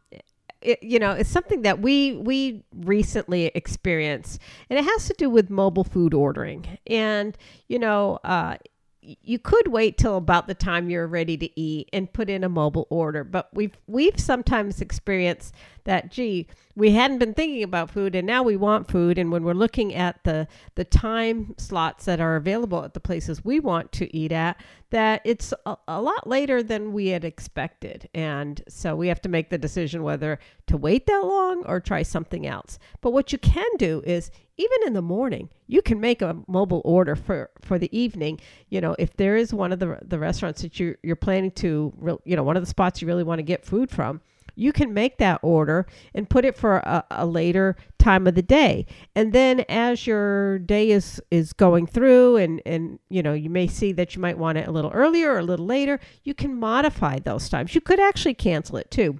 it, 0.67 0.83
you 0.83 0.99
know, 0.99 1.11
it's 1.11 1.29
something 1.29 1.61
that 1.61 1.79
we 1.79 2.17
we 2.17 2.63
recently 2.75 3.45
experienced, 3.55 4.39
and 4.69 4.77
it 4.77 4.83
has 4.83 5.07
to 5.07 5.13
do 5.17 5.29
with 5.29 5.49
mobile 5.49 5.85
food 5.85 6.13
ordering. 6.13 6.77
And 6.85 7.37
you 7.69 7.79
know, 7.79 8.19
uh, 8.23 8.57
you 9.01 9.39
could 9.39 9.69
wait 9.69 9.97
till 9.97 10.17
about 10.17 10.47
the 10.47 10.53
time 10.53 10.89
you're 10.89 11.07
ready 11.07 11.37
to 11.37 11.59
eat 11.59 11.89
and 11.93 12.11
put 12.11 12.29
in 12.29 12.43
a 12.43 12.49
mobile 12.49 12.85
order. 12.89 13.23
But 13.23 13.49
we've 13.53 13.77
we've 13.87 14.19
sometimes 14.19 14.81
experienced 14.81 15.55
that. 15.87 16.11
Gee, 16.11 16.47
we 16.75 16.91
hadn't 16.91 17.17
been 17.17 17.33
thinking 17.33 17.63
about 17.63 17.89
food, 17.89 18.13
and 18.13 18.27
now 18.27 18.43
we 18.43 18.55
want 18.55 18.87
food. 18.87 19.17
And 19.17 19.31
when 19.31 19.43
we're 19.43 19.53
looking 19.53 19.95
at 19.95 20.23
the 20.23 20.47
the 20.75 20.85
time 20.85 21.55
slots 21.57 22.05
that 22.05 22.21
are 22.21 22.35
available 22.35 22.83
at 22.83 22.93
the 22.93 22.99
places 22.99 23.43
we 23.43 23.59
want 23.59 23.91
to 23.93 24.15
eat 24.15 24.31
at, 24.31 24.61
that 24.91 25.21
it's 25.25 25.53
a, 25.65 25.75
a 25.87 26.01
lot 26.01 26.27
later 26.27 26.61
than 26.61 26.93
we 26.93 27.07
had 27.07 27.25
expected. 27.25 28.07
And 28.13 28.61
so 28.67 28.95
we 28.95 29.07
have 29.07 29.21
to 29.21 29.29
make 29.29 29.49
the 29.49 29.57
decision 29.57 30.03
whether 30.03 30.39
to 30.67 30.77
wait 30.77 31.07
that 31.07 31.23
long 31.23 31.65
or 31.65 31.79
try 31.79 32.03
something 32.03 32.45
else. 32.45 32.77
But 33.01 33.11
what 33.11 33.31
you 33.31 33.39
can 33.39 33.69
do 33.77 34.03
is 34.05 34.29
even 34.57 34.77
in 34.85 34.93
the 34.93 35.01
morning, 35.01 35.49
you 35.67 35.81
can 35.81 35.99
make 35.99 36.21
a 36.21 36.35
mobile 36.47 36.81
order 36.83 37.15
for, 37.15 37.49
for 37.61 37.77
the 37.77 37.95
evening. 37.97 38.39
You 38.69 38.81
know, 38.81 38.95
if 38.97 39.15
there 39.17 39.35
is 39.35 39.53
one 39.53 39.71
of 39.71 39.79
the, 39.79 39.99
the 40.01 40.19
restaurants 40.19 40.61
that 40.61 40.79
you're, 40.79 40.97
you're 41.03 41.15
planning 41.15 41.51
to, 41.51 42.19
you 42.25 42.35
know, 42.35 42.43
one 42.43 42.57
of 42.57 42.63
the 42.63 42.69
spots 42.69 43.01
you 43.01 43.07
really 43.07 43.23
want 43.23 43.39
to 43.39 43.43
get 43.43 43.65
food 43.65 43.89
from, 43.91 44.21
you 44.57 44.73
can 44.73 44.93
make 44.93 45.17
that 45.17 45.39
order 45.43 45.85
and 46.13 46.29
put 46.29 46.43
it 46.43 46.57
for 46.57 46.77
a, 46.77 47.05
a 47.11 47.25
later 47.25 47.75
time 47.99 48.27
of 48.27 48.35
the 48.35 48.41
day. 48.41 48.85
And 49.15 49.31
then 49.31 49.63
as 49.69 50.07
your 50.07 50.59
day 50.59 50.89
is 50.89 51.21
is 51.31 51.53
going 51.53 51.87
through 51.87 52.37
and 52.37 52.61
and 52.65 52.99
you 53.09 53.21
know 53.21 53.33
you 53.33 53.49
may 53.49 53.67
see 53.67 53.91
that 53.93 54.15
you 54.15 54.21
might 54.21 54.37
want 54.37 54.57
it 54.57 54.67
a 54.67 54.71
little 54.71 54.91
earlier 54.91 55.33
or 55.33 55.39
a 55.39 55.43
little 55.43 55.65
later 55.65 55.99
you 56.23 56.33
can 56.33 56.55
modify 56.55 57.19
those 57.19 57.49
times. 57.49 57.75
You 57.75 57.81
could 57.81 57.99
actually 57.99 58.33
cancel 58.33 58.77
it 58.77 58.89
too 58.91 59.19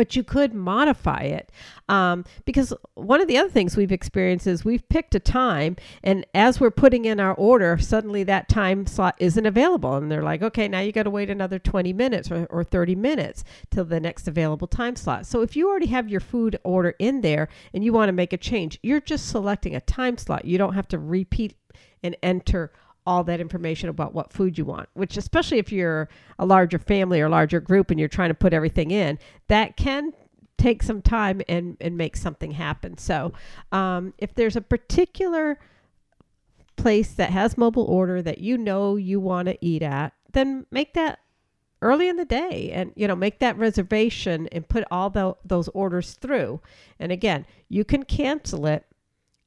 but 0.00 0.16
you 0.16 0.24
could 0.24 0.54
modify 0.54 1.20
it. 1.20 1.52
Um, 1.90 2.24
because 2.46 2.72
one 2.94 3.20
of 3.20 3.28
the 3.28 3.36
other 3.36 3.50
things 3.50 3.76
we've 3.76 3.92
experienced 3.92 4.46
is 4.46 4.64
we've 4.64 4.88
picked 4.88 5.14
a 5.14 5.20
time 5.20 5.76
and 6.02 6.24
as 6.32 6.58
we're 6.58 6.70
putting 6.70 7.04
in 7.04 7.20
our 7.20 7.34
order 7.34 7.76
suddenly 7.76 8.22
that 8.24 8.48
time 8.48 8.86
slot 8.86 9.14
isn't 9.18 9.44
available. 9.44 9.94
And 9.96 10.10
they're 10.10 10.22
like 10.22 10.40
okay 10.40 10.68
now 10.68 10.80
you 10.80 10.90
got 10.90 11.02
to 11.02 11.10
wait 11.10 11.28
another 11.28 11.58
20 11.58 11.92
minutes 11.92 12.30
or, 12.30 12.46
or 12.46 12.64
30 12.64 12.94
minutes 12.94 13.44
till 13.70 13.84
the 13.84 14.00
next 14.00 14.26
available 14.26 14.66
time 14.66 14.96
slot. 14.96 15.26
So 15.26 15.42
if 15.42 15.54
you 15.54 15.68
already 15.68 15.88
have 15.88 16.08
your 16.08 16.20
food 16.20 16.58
order 16.64 16.94
in 16.98 17.20
there 17.20 17.50
and 17.74 17.84
you 17.84 17.92
want 17.92 18.08
to 18.08 18.14
make 18.14 18.32
a 18.32 18.38
change 18.38 18.78
you're 18.82 19.02
just 19.02 19.28
selecting 19.28 19.76
a 19.76 19.82
time 19.82 20.16
slot. 20.16 20.46
You 20.46 20.56
don't 20.56 20.72
have 20.72 20.88
to 20.88 20.98
repeat 20.98 21.56
and 22.02 22.16
enter 22.22 22.72
all 23.10 23.24
that 23.24 23.40
information 23.40 23.88
about 23.88 24.14
what 24.14 24.32
food 24.32 24.56
you 24.56 24.64
want, 24.64 24.88
which 24.94 25.16
especially 25.16 25.58
if 25.58 25.72
you're 25.72 26.08
a 26.38 26.46
larger 26.46 26.78
family 26.78 27.20
or 27.20 27.28
larger 27.28 27.58
group 27.58 27.90
and 27.90 27.98
you're 27.98 28.08
trying 28.08 28.30
to 28.30 28.34
put 28.34 28.52
everything 28.52 28.92
in, 28.92 29.18
that 29.48 29.76
can 29.76 30.12
take 30.56 30.80
some 30.80 31.02
time 31.02 31.42
and, 31.48 31.76
and 31.80 31.96
make 31.96 32.16
something 32.16 32.52
happen. 32.52 32.96
So 32.98 33.32
um, 33.72 34.14
if 34.16 34.32
there's 34.36 34.54
a 34.54 34.60
particular 34.60 35.58
place 36.76 37.12
that 37.14 37.30
has 37.30 37.58
mobile 37.58 37.82
order 37.86 38.22
that 38.22 38.38
you 38.38 38.56
know 38.56 38.94
you 38.94 39.18
want 39.18 39.48
to 39.48 39.58
eat 39.60 39.82
at, 39.82 40.12
then 40.32 40.64
make 40.70 40.94
that 40.94 41.18
early 41.82 42.08
in 42.08 42.14
the 42.14 42.24
day 42.24 42.70
and 42.72 42.92
you 42.94 43.08
know 43.08 43.16
make 43.16 43.40
that 43.40 43.58
reservation 43.58 44.46
and 44.52 44.68
put 44.68 44.84
all 44.90 45.10
tho- 45.10 45.38
those 45.42 45.66
orders 45.68 46.12
through 46.12 46.60
and 46.98 47.10
again 47.10 47.46
you 47.70 47.86
can 47.86 48.02
cancel 48.02 48.66
it 48.66 48.84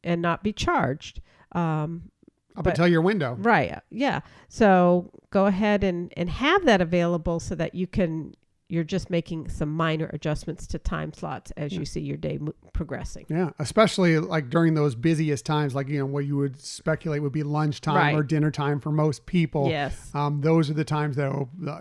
and 0.03 0.19
not 0.19 0.41
be 0.41 0.52
charged 0.52 1.22
um, 1.52 2.10
Up 2.56 2.64
But- 2.66 2.72
until 2.72 2.88
your 2.88 3.02
window. 3.02 3.36
Right. 3.40 3.72
uh, 3.72 3.80
Yeah. 3.90 4.20
So 4.50 5.10
go 5.32 5.46
ahead 5.48 5.84
and, 5.84 6.14
and 6.16 6.30
have 6.30 6.66
that 6.66 6.82
available 6.82 7.40
so 7.40 7.56
that 7.56 7.74
you 7.74 7.88
can, 7.88 8.36
you're 8.70 8.84
just 8.84 9.10
making 9.10 9.50
some 9.50 9.70
minor 9.70 10.10
adjustments 10.14 10.66
to 10.68 10.80
time 10.80 11.14
slots 11.14 11.52
as 11.58 11.74
you 11.74 11.86
see 11.86 12.00
your 12.02 12.18
day 12.18 12.38
mo- 12.40 12.54
progressing. 12.72 13.26
Yeah, 13.30 13.50
especially 13.60 14.18
like 14.20 14.50
during 14.50 14.74
those 14.74 14.96
busiest 14.96 15.46
times, 15.46 15.76
like 15.76 15.88
you 15.90 16.00
know 16.00 16.06
what 16.06 16.26
you 16.26 16.38
would 16.38 16.60
speculate 16.60 17.22
would 17.22 17.32
be 17.34 17.44
lunchtime 17.44 17.96
Right. 17.96 18.16
or 18.16 18.24
dinner 18.24 18.50
time 18.52 18.80
for 18.80 18.92
most 18.92 19.26
people. 19.26 19.70
Yes. 19.70 20.10
Um, 20.16 20.42
those 20.42 20.70
are 20.70 20.74
the 20.74 20.86
times 20.86 21.16
that, 21.18 21.32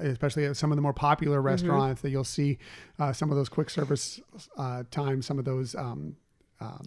especially 0.02 0.44
at 0.46 0.56
some 0.56 0.70
of 0.72 0.76
the 0.76 0.82
more 0.82 0.92
popular 0.94 1.38
Mm-hmm. 1.38 1.46
restaurants, 1.46 2.02
that 2.02 2.10
you'll 2.10 2.24
see 2.24 2.58
uh, 2.98 3.12
some 3.12 3.30
of 3.30 3.36
those 3.36 3.48
quick 3.48 3.70
service 3.70 4.20
uh, 4.58 4.82
times, 4.90 5.24
some 5.26 5.38
of 5.38 5.44
those, 5.44 5.74
um, 5.74 6.16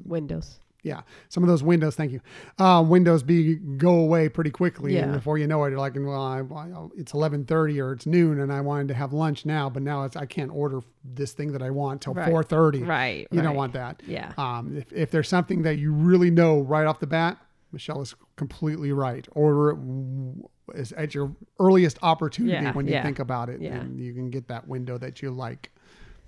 Windows. 0.05 0.59
Yeah, 0.85 1.01
some 1.29 1.43
of 1.43 1.49
those 1.49 1.63
windows. 1.63 1.95
Thank 1.95 2.11
you. 2.11 2.21
Uh, 2.59 2.81
windows 2.87 3.23
be 3.23 3.55
go 3.55 3.95
away 3.99 4.29
pretty 4.29 4.51
quickly, 4.51 4.97
and 4.97 5.11
before 5.11 5.37
you 5.37 5.47
know 5.47 5.63
it, 5.65 5.71
you're 5.71 5.79
like, 5.79 5.95
well, 5.97 6.21
I, 6.21 6.41
I, 6.41 6.87
it's 6.95 7.13
eleven 7.13 7.43
thirty 7.43 7.81
or 7.81 7.91
it's 7.93 8.05
noon, 8.05 8.39
and 8.39 8.53
I 8.53 8.61
wanted 8.61 8.87
to 8.89 8.93
have 8.93 9.11
lunch 9.11 9.45
now, 9.45 9.69
but 9.69 9.81
now 9.81 10.03
it's 10.05 10.15
I 10.15 10.25
can't 10.27 10.51
order 10.51 10.81
this 11.03 11.33
thing 11.33 11.51
that 11.53 11.61
I 11.63 11.71
want 11.71 12.01
till 12.01 12.13
Right. 12.13 12.29
four 12.29 12.43
thirty. 12.43 12.83
Right. 12.83 13.27
You 13.31 13.41
don't 13.41 13.55
want 13.55 13.73
that. 13.73 14.01
Yeah. 14.07 14.31
Um, 14.37 14.77
if, 14.77 14.93
if 14.93 15.11
there's 15.11 15.27
something 15.27 15.63
that 15.63 15.77
you 15.79 15.91
really 15.91 16.29
know 16.31 16.61
right 16.61 16.85
off 16.85 16.99
the 16.99 17.07
bat, 17.07 17.37
Michelle 17.71 18.01
is 18.01 18.13
completely 18.35 18.91
right. 18.91 19.27
Order 19.33 19.71
it 19.71 19.75
w- 19.75 20.49
is 20.75 20.91
at 20.93 21.13
your 21.13 21.35
earliest 21.59 21.97
opportunity 22.01 22.53
Yeah, 22.63 22.73
when 22.73 22.87
you 22.87 22.93
yeah, 22.93 23.03
think 23.03 23.19
about 23.19 23.49
it, 23.49 23.61
yeah. 23.61 23.75
and 23.75 23.99
you 23.99 24.13
can 24.13 24.29
get 24.29 24.47
that 24.47 24.67
window 24.67 24.97
that 24.97 25.21
you 25.21 25.31
like 25.31 25.71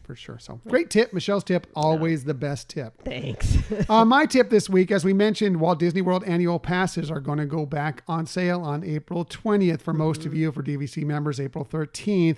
for 0.08 0.16
sure. 0.16 0.40
So 0.40 0.60
great 0.68 0.90
tip, 0.90 1.14
Michelle's 1.14 1.44
tip, 1.44 1.68
always 1.76 2.24
the 2.24 2.34
best 2.34 2.70
tip. 2.70 2.94
Thanks. 3.04 3.58
uh, 3.90 4.06
my 4.06 4.26
tip 4.26 4.50
this 4.50 4.70
week, 4.70 4.90
as 4.90 5.04
we 5.04 5.12
mentioned, 5.14 5.60
Walt 5.60 5.80
Disney 5.80 6.02
World 6.02 6.24
annual 6.24 6.60
passes 6.60 7.12
are 7.12 7.20
going 7.20 7.40
to 7.40 7.46
go 7.46 7.66
back 7.66 8.04
on 8.08 8.26
sale 8.26 8.62
on 8.62 8.86
April 8.86 9.26
20th 9.26 9.82
for 9.82 9.94
most 9.94 10.26
of 10.26 10.34
you. 10.34 10.52
For 10.52 10.64
DVC 10.64 11.04
members, 11.04 11.42
April 11.42 11.66
13th. 11.66 12.38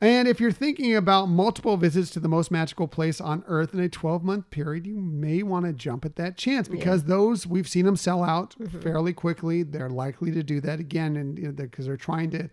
And 0.00 0.28
if 0.28 0.40
you're 0.40 0.52
thinking 0.52 0.94
about 0.94 1.26
multiple 1.26 1.76
visits 1.76 2.10
to 2.10 2.20
the 2.20 2.28
most 2.28 2.50
magical 2.50 2.88
place 2.88 3.20
on 3.20 3.44
earth 3.46 3.74
in 3.74 3.80
a 3.80 3.88
12 3.88 4.24
month 4.24 4.50
period, 4.50 4.86
you 4.86 4.96
may 4.96 5.42
want 5.42 5.66
to 5.66 5.72
jump 5.72 6.04
at 6.04 6.16
that 6.16 6.36
chance 6.36 6.68
because 6.68 7.04
those 7.04 7.46
we've 7.46 7.68
seen 7.68 7.84
them 7.84 7.96
sell 7.96 8.24
out 8.24 8.54
fairly 8.82 9.12
quickly. 9.12 9.62
They're 9.62 9.90
likely 9.90 10.30
to 10.32 10.42
do 10.42 10.60
that 10.60 10.80
again, 10.80 11.16
and 11.16 11.34
because 11.34 11.42
you 11.42 11.48
know, 11.48 11.68
they're, 11.68 11.84
they're 11.84 11.96
trying 11.96 12.30
to 12.30 12.48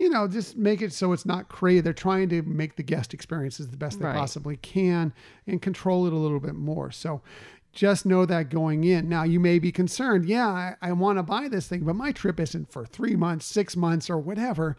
you 0.00 0.08
know, 0.08 0.26
just 0.26 0.56
make 0.56 0.80
it 0.82 0.92
so 0.94 1.12
it's 1.12 1.26
not 1.26 1.48
crazy. 1.50 1.80
They're 1.82 1.92
trying 1.92 2.30
to 2.30 2.40
make 2.42 2.74
the 2.76 2.82
guest 2.82 3.12
experiences 3.14 3.68
the 3.68 3.76
best 3.76 3.98
they 4.00 4.06
Right. 4.06 4.16
possibly 4.16 4.56
can 4.56 5.12
and 5.46 5.60
control 5.60 6.06
it 6.06 6.12
a 6.12 6.16
little 6.16 6.40
bit 6.40 6.54
more. 6.54 6.90
So 6.90 7.20
just 7.72 8.06
know 8.06 8.24
that 8.26 8.48
going 8.48 8.82
in. 8.84 9.08
Now, 9.08 9.22
you 9.24 9.38
may 9.38 9.58
be 9.58 9.70
concerned, 9.70 10.24
yeah, 10.26 10.48
I, 10.48 10.74
I 10.82 10.92
want 10.92 11.18
to 11.18 11.22
buy 11.22 11.48
this 11.48 11.68
thing, 11.68 11.84
but 11.84 11.94
my 11.94 12.12
trip 12.12 12.40
isn't 12.40 12.72
for 12.72 12.84
three 12.86 13.14
months, 13.14 13.44
six 13.46 13.76
months, 13.76 14.08
or 14.10 14.18
whatever. 14.18 14.76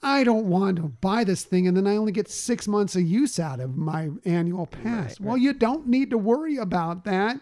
I 0.00 0.22
don't 0.24 0.46
want 0.46 0.76
to 0.76 0.82
buy 0.84 1.24
this 1.24 1.42
thing 1.44 1.66
and 1.68 1.76
then 1.76 1.86
I 1.86 1.96
only 1.96 2.12
get 2.12 2.28
six 2.30 2.66
months 2.68 2.94
of 2.96 3.02
use 3.02 3.38
out 3.40 3.60
of 3.60 3.76
my 3.76 4.10
annual 4.24 4.66
pass. 4.66 5.18
well, 5.20 5.36
you 5.36 5.52
don't 5.52 5.86
need 5.88 6.10
to 6.10 6.18
worry 6.18 6.56
about 6.56 7.04
that 7.04 7.40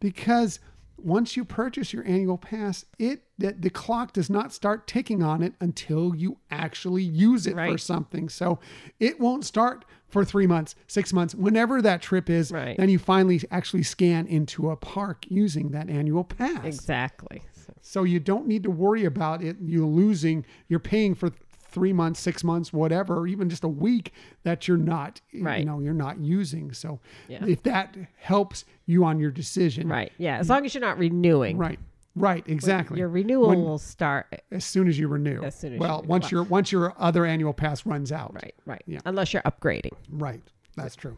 because 0.00 0.58
once 0.98 1.36
you 1.36 1.44
purchase 1.44 1.92
your 1.92 2.04
annual 2.06 2.38
pass, 2.38 2.84
it 2.98 3.22
the, 3.38 3.52
the 3.52 3.70
clock 3.70 4.12
does 4.12 4.30
not 4.30 4.52
start 4.52 4.86
ticking 4.86 5.22
on 5.22 5.42
it 5.42 5.52
until 5.60 6.14
you 6.14 6.38
actually 6.50 7.02
use 7.02 7.46
it 7.46 7.54
for 7.54 7.76
something. 7.78 8.28
So 8.28 8.58
it 8.98 9.20
won't 9.20 9.44
start 9.44 9.84
for 10.08 10.24
three 10.24 10.46
months, 10.46 10.74
six 10.86 11.12
months, 11.12 11.34
whenever 11.34 11.82
that 11.82 12.00
trip 12.00 12.30
is. 12.30 12.50
Right. 12.50 12.76
Then 12.78 12.88
you 12.88 12.98
finally 12.98 13.40
actually 13.50 13.82
scan 13.82 14.26
into 14.26 14.70
a 14.70 14.76
park 14.76 15.26
using 15.28 15.70
that 15.72 15.90
annual 15.90 16.24
pass. 16.24 16.64
exactly. 16.64 17.42
So, 17.52 17.72
So 17.82 18.02
you 18.04 18.20
don't 18.20 18.46
need 18.46 18.62
to 18.62 18.70
worry 18.70 19.04
about 19.04 19.42
it. 19.42 19.56
You're 19.62 19.84
losing. 19.86 20.46
You're 20.68 20.78
paying 20.80 21.14
for 21.14 21.30
three 21.68 21.92
months, 21.92 22.20
six 22.20 22.42
months, 22.42 22.72
whatever, 22.72 23.26
even 23.26 23.50
just 23.50 23.64
a 23.64 23.68
week 23.68 24.14
that 24.44 24.66
you're 24.66 24.78
not. 24.78 25.20
right. 25.42 25.58
You 25.58 25.66
know, 25.66 25.80
you're 25.80 25.92
not 25.92 26.18
using. 26.20 26.72
So 26.72 27.00
Yeah. 27.28 27.44
if 27.44 27.62
that 27.64 27.94
helps 28.16 28.64
you 28.86 29.04
on 29.04 29.20
your 29.20 29.30
decision, 29.30 29.88
right. 29.88 30.10
Yeah. 30.16 30.38
As 30.38 30.48
long 30.48 30.64
as 30.64 30.72
you're 30.72 30.80
not 30.80 30.96
renewing. 30.96 31.58
Right. 31.58 31.78
Right. 32.16 32.42
Exactly. 32.48 32.98
Your 32.98 33.08
renewal 33.08 33.48
When- 33.50 33.62
will 33.62 33.78
start. 33.78 34.42
as 34.50 34.64
soon 34.64 34.88
as 34.88 34.98
you 34.98 35.06
renew. 35.06 35.42
As 35.42 35.54
soon 35.54 35.74
as 35.74 35.76
you 35.76 35.80
well, 35.80 35.98
renew. 36.00 36.08
once 36.08 36.24
Well- 36.24 36.30
your 36.30 36.42
once 36.44 36.72
your 36.72 36.94
other 36.96 37.24
annual 37.26 37.52
pass 37.52 37.84
runs 37.86 38.10
out. 38.10 38.34
Right. 38.34 38.54
Right. 38.64 38.82
Yeah. 38.86 39.00
Unless 39.04 39.32
you're 39.34 39.42
upgrading. 39.42 39.92
Right. 40.10 40.42
That's 40.76 40.96
true. 40.96 41.16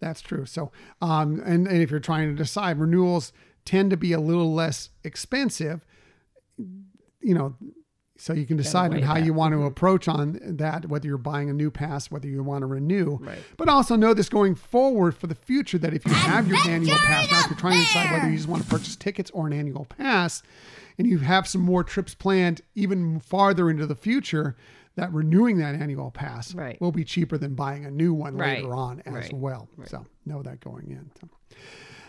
That's 0.00 0.20
true. 0.20 0.46
So, 0.46 0.72
um, 1.00 1.40
and, 1.44 1.68
and 1.68 1.80
if 1.82 1.90
you're 1.90 2.00
trying 2.00 2.28
to 2.28 2.34
decide, 2.34 2.78
renewals 2.80 3.32
tend 3.64 3.90
to 3.90 3.96
be 3.96 4.12
a 4.12 4.18
little 4.20 4.52
less 4.52 4.88
expensive, 5.04 5.86
you 6.58 7.34
know, 7.34 7.54
so 8.22 8.32
you 8.34 8.46
can 8.46 8.56
decide 8.56 8.94
on 8.94 9.02
how 9.02 9.14
that. 9.14 9.24
you 9.24 9.34
want 9.34 9.52
to 9.52 9.64
approach 9.64 10.06
on 10.06 10.38
that, 10.44 10.86
whether 10.88 11.08
you're 11.08 11.18
buying 11.18 11.50
a 11.50 11.52
new 11.52 11.72
pass, 11.72 12.08
whether 12.08 12.28
you 12.28 12.40
want 12.44 12.62
to 12.62 12.66
renew. 12.66 13.16
Right. 13.16 13.38
But 13.56 13.68
also 13.68 13.96
know 13.96 14.14
this 14.14 14.28
going 14.28 14.54
forward 14.54 15.16
for 15.16 15.26
the 15.26 15.34
future 15.34 15.76
that 15.78 15.92
if 15.92 16.06
you 16.06 16.12
have 16.14 16.46
your 16.46 16.58
annual 16.68 16.96
pass, 16.98 17.28
now 17.32 17.40
if 17.40 17.50
you're 17.50 17.58
trying 17.58 17.80
to 17.80 17.84
decide 17.84 18.12
whether 18.12 18.30
you 18.30 18.36
just 18.36 18.48
want 18.48 18.62
to 18.62 18.68
purchase 18.68 18.94
tickets 18.94 19.28
or 19.32 19.48
an 19.48 19.52
annual 19.52 19.86
pass, 19.86 20.44
and 20.98 21.08
you 21.08 21.18
have 21.18 21.48
some 21.48 21.62
more 21.62 21.82
trips 21.82 22.14
planned 22.14 22.60
even 22.76 23.18
farther 23.18 23.68
into 23.68 23.86
the 23.86 23.96
future, 23.96 24.54
that 24.94 25.12
renewing 25.12 25.58
that 25.58 25.74
annual 25.74 26.12
pass 26.12 26.54
Right. 26.54 26.80
will 26.80 26.92
be 26.92 27.02
cheaper 27.02 27.36
than 27.38 27.56
buying 27.56 27.84
a 27.84 27.90
new 27.90 28.14
one 28.14 28.36
Right. 28.36 28.58
later 28.58 28.72
on 28.74 29.00
as 29.04 29.32
well. 29.32 29.68
So 29.86 30.06
know 30.26 30.42
that 30.42 30.60
going 30.60 30.90
in. 30.90 31.10
So 31.20 31.56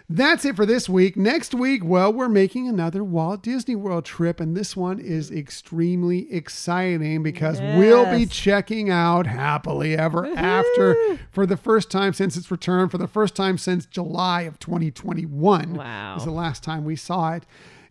that's 0.10 0.46
it 0.46 0.56
for 0.56 0.66
this 0.66 0.90
week. 0.90 1.16
Next 1.16 1.54
week, 1.54 1.84
well, 1.84 2.12
we're 2.12 2.30
making 2.30 2.68
another 2.68 3.04
Walt 3.04 3.42
Disney 3.44 3.76
World 3.76 4.06
trip, 4.06 4.40
and 4.40 4.56
this 4.56 4.76
one 4.76 5.00
is 5.00 5.32
extremely 5.32 6.32
exciting 6.32 7.24
because 7.24 7.60
we'll 7.60 8.10
be 8.12 8.26
checking 8.26 8.90
out 8.90 9.26
Happily 9.28 9.96
Ever 9.98 10.26
After 10.36 11.18
for 11.32 11.46
the 11.46 11.58
first 11.58 11.90
time 11.90 12.14
since 12.14 12.36
its 12.36 12.52
return, 12.52 12.90
for 12.90 12.98
the 12.98 13.08
first 13.08 13.36
time 13.36 13.58
since 13.58 13.86
July 13.86 14.42
of 14.42 14.60
2021. 14.60 15.74
Wow. 15.74 16.16
Is 16.18 16.26
the 16.26 16.32
last 16.32 16.64
time 16.64 16.84
we 16.86 16.96
saw 16.96 17.34
it. 17.34 17.46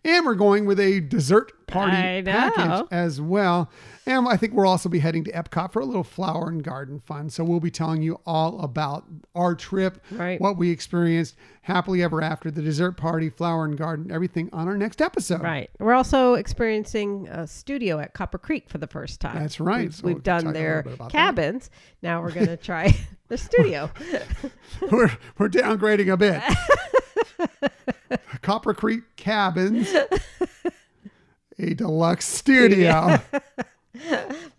And 0.05 0.25
we're 0.25 0.35
going 0.35 0.65
with 0.65 0.79
a 0.81 0.99
dessert 0.99 1.65
party 1.67 2.23
package 2.23 2.87
as 2.91 3.21
well. 3.21 3.69
And 4.05 4.27
I 4.27 4.35
think 4.35 4.53
we'll 4.53 4.67
also 4.67 4.89
be 4.89 4.99
heading 4.99 5.23
to 5.23 5.31
Epcot 5.31 5.71
for 5.71 5.79
a 5.79 5.85
little 5.85 6.03
flower 6.03 6.49
and 6.49 6.61
garden 6.61 6.99
fun. 7.05 7.29
So 7.29 7.43
we'll 7.45 7.61
be 7.61 7.71
telling 7.71 8.01
you 8.01 8.19
all 8.25 8.59
about 8.59 9.05
our 9.33 9.55
trip, 9.55 10.03
Right. 10.11 10.41
what 10.41 10.57
we 10.57 10.71
experienced, 10.71 11.37
happily 11.61 12.03
ever 12.03 12.21
after, 12.21 12.51
the 12.51 12.61
dessert 12.61 12.97
party, 12.97 13.29
flower 13.29 13.63
and 13.63 13.77
garden, 13.77 14.11
everything 14.11 14.49
on 14.51 14.67
our 14.67 14.75
next 14.77 15.01
episode. 15.01 15.41
Right. 15.41 15.69
We're 15.79 15.93
also 15.93 16.33
experiencing 16.33 17.29
a 17.29 17.47
studio 17.47 17.97
at 17.99 18.13
Copper 18.13 18.37
Creek 18.39 18.69
for 18.69 18.79
the 18.79 18.87
first 18.87 19.21
time. 19.21 19.39
That's 19.39 19.61
right. 19.61 19.83
We've, 19.83 19.95
So 19.95 20.05
we've 20.07 20.21
done 20.23 20.51
their 20.51 20.81
about 20.81 20.97
that. 20.97 21.11
cabins. 21.11 21.69
Now 22.01 22.21
we're 22.21 22.31
going 22.33 22.47
to 22.47 22.57
try 22.57 22.93
the 23.29 23.37
studio. 23.37 23.89
we're, 24.91 25.11
we're 25.37 25.47
downgrading 25.49 26.11
a 26.11 26.17
bit. 26.17 26.43
Copper 28.41 28.73
Creek 28.73 29.03
Cabins, 29.15 29.93
a 31.59 31.73
deluxe 31.73 32.25
studio. 32.25 33.19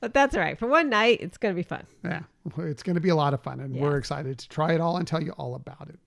but 0.00 0.14
that's 0.14 0.34
all 0.34 0.40
right. 0.40 0.58
For 0.58 0.68
one 0.68 0.88
night, 0.88 1.20
it's 1.20 1.36
going 1.38 1.54
to 1.54 1.56
be 1.56 1.64
fun. 1.64 1.84
Yeah, 2.04 2.20
it's 2.58 2.82
going 2.82 2.94
to 2.94 3.00
be 3.00 3.08
a 3.08 3.16
lot 3.16 3.34
of 3.34 3.42
fun, 3.42 3.60
and 3.60 3.74
we're 3.74 3.96
excited 3.96 4.38
to 4.38 4.48
try 4.48 4.72
it 4.72 4.80
all 4.80 4.96
and 4.96 5.06
tell 5.06 5.22
you 5.22 5.32
all 5.32 5.56
about 5.56 5.88
it. 5.88 5.98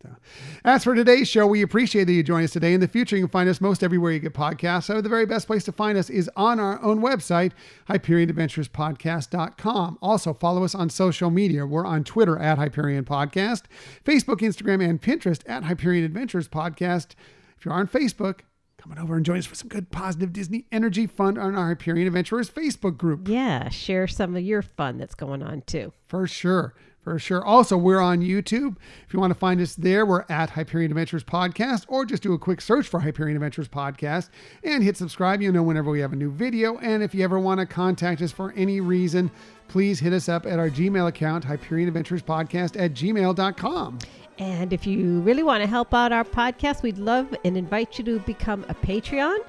As 0.63 0.83
for 0.83 0.95
today's 0.95 1.27
show, 1.27 1.45
we 1.45 1.61
appreciate 1.61 2.05
that 2.05 2.13
you 2.13 2.23
join 2.23 2.43
us 2.43 2.51
today. 2.51 2.73
In 2.73 2.79
the 2.79 2.87
future, 2.87 3.17
you 3.17 3.23
can 3.23 3.31
find 3.31 3.49
us 3.49 3.59
most 3.59 3.83
everywhere 3.83 4.13
you 4.13 4.19
get 4.19 4.33
podcasts. 4.33 4.85
So 4.85 5.01
the 5.01 5.09
very 5.09 5.25
best 5.25 5.47
place 5.47 5.65
to 5.65 5.73
find 5.73 5.97
us 5.97 6.09
is 6.09 6.29
on 6.35 6.59
our 6.59 6.81
own 6.81 7.01
website, 7.01 7.51
HyperionAdventuresPodcast.com. 7.89 9.97
Also, 10.01 10.33
follow 10.33 10.63
us 10.63 10.73
on 10.73 10.89
social 10.89 11.29
media. 11.29 11.65
We're 11.65 11.85
on 11.85 12.03
Twitter 12.03 12.39
at 12.39 12.57
Hyperion 12.57 13.05
Podcast, 13.05 13.63
Facebook, 14.05 14.39
Instagram, 14.39 14.87
and 14.87 15.01
Pinterest 15.01 15.41
at 15.47 15.63
Hyperion 15.63 16.05
Adventures 16.05 16.47
Podcast. 16.47 17.15
If 17.57 17.65
you're 17.65 17.73
on 17.73 17.87
Facebook, 17.87 18.41
come 18.77 18.91
on 18.91 18.99
over 18.99 19.15
and 19.15 19.25
join 19.25 19.37
us 19.39 19.45
for 19.45 19.55
some 19.55 19.67
good 19.67 19.89
positive 19.91 20.31
Disney 20.31 20.65
energy 20.71 21.07
fun 21.07 21.37
on 21.37 21.55
our 21.55 21.69
Hyperion 21.69 22.07
Adventurers 22.07 22.49
Facebook 22.49 22.97
group. 22.97 23.27
Yeah. 23.27 23.69
Share 23.69 24.07
some 24.07 24.35
of 24.35 24.43
your 24.43 24.61
fun 24.61 24.97
that's 24.97 25.15
going 25.15 25.41
on 25.43 25.61
too. 25.63 25.93
For 26.07 26.27
sure. 26.27 26.73
For 27.01 27.17
sure. 27.17 27.43
Also, 27.45 27.77
we're 27.77 28.01
on 28.01 28.19
YouTube. 28.19 28.75
If 29.07 29.13
you 29.13 29.19
want 29.21 29.31
to 29.31 29.39
find 29.39 29.61
us 29.61 29.75
there, 29.75 30.05
we're 30.05 30.25
at 30.27 30.49
Hyperion 30.49 30.91
Adventures 30.91 31.23
Podcast, 31.23 31.85
or 31.87 32.05
just 32.05 32.21
do 32.21 32.33
a 32.33 32.37
quick 32.37 32.59
search 32.59 32.85
for 32.85 32.99
Hyperion 32.99 33.37
Adventures 33.37 33.69
Podcast 33.69 34.27
and 34.61 34.83
hit 34.83 34.97
subscribe. 34.97 35.41
You'll 35.41 35.53
know 35.53 35.63
whenever 35.63 35.89
we 35.89 36.01
have 36.01 36.11
a 36.11 36.17
new 36.17 36.29
video. 36.29 36.77
And 36.79 37.01
if 37.01 37.15
you 37.15 37.23
ever 37.23 37.39
want 37.39 37.61
to 37.61 37.65
contact 37.65 38.21
us 38.21 38.33
for 38.33 38.51
any 38.57 38.81
reason, 38.81 39.31
please 39.69 40.01
hit 40.01 40.11
us 40.11 40.27
up 40.27 40.45
at 40.45 40.59
our 40.59 40.69
Gmail 40.69 41.07
account, 41.07 41.45
Hyperion 41.45 41.87
Adventures 41.87 42.21
Podcast 42.21 42.77
at 42.77 42.91
gmail.com. 42.93 43.99
And 44.39 44.71
if 44.71 44.85
you 44.85 45.21
really 45.21 45.43
want 45.43 45.63
to 45.63 45.67
help 45.67 45.93
out 45.93 46.11
our 46.11 46.23
podcast, 46.23 46.83
we'd 46.83 46.97
love 46.99 47.33
and 47.43 47.57
invite 47.57 47.97
you 47.97 48.03
to 48.05 48.19
become 48.19 48.65
a 48.69 48.75
Patreon. 48.75 49.39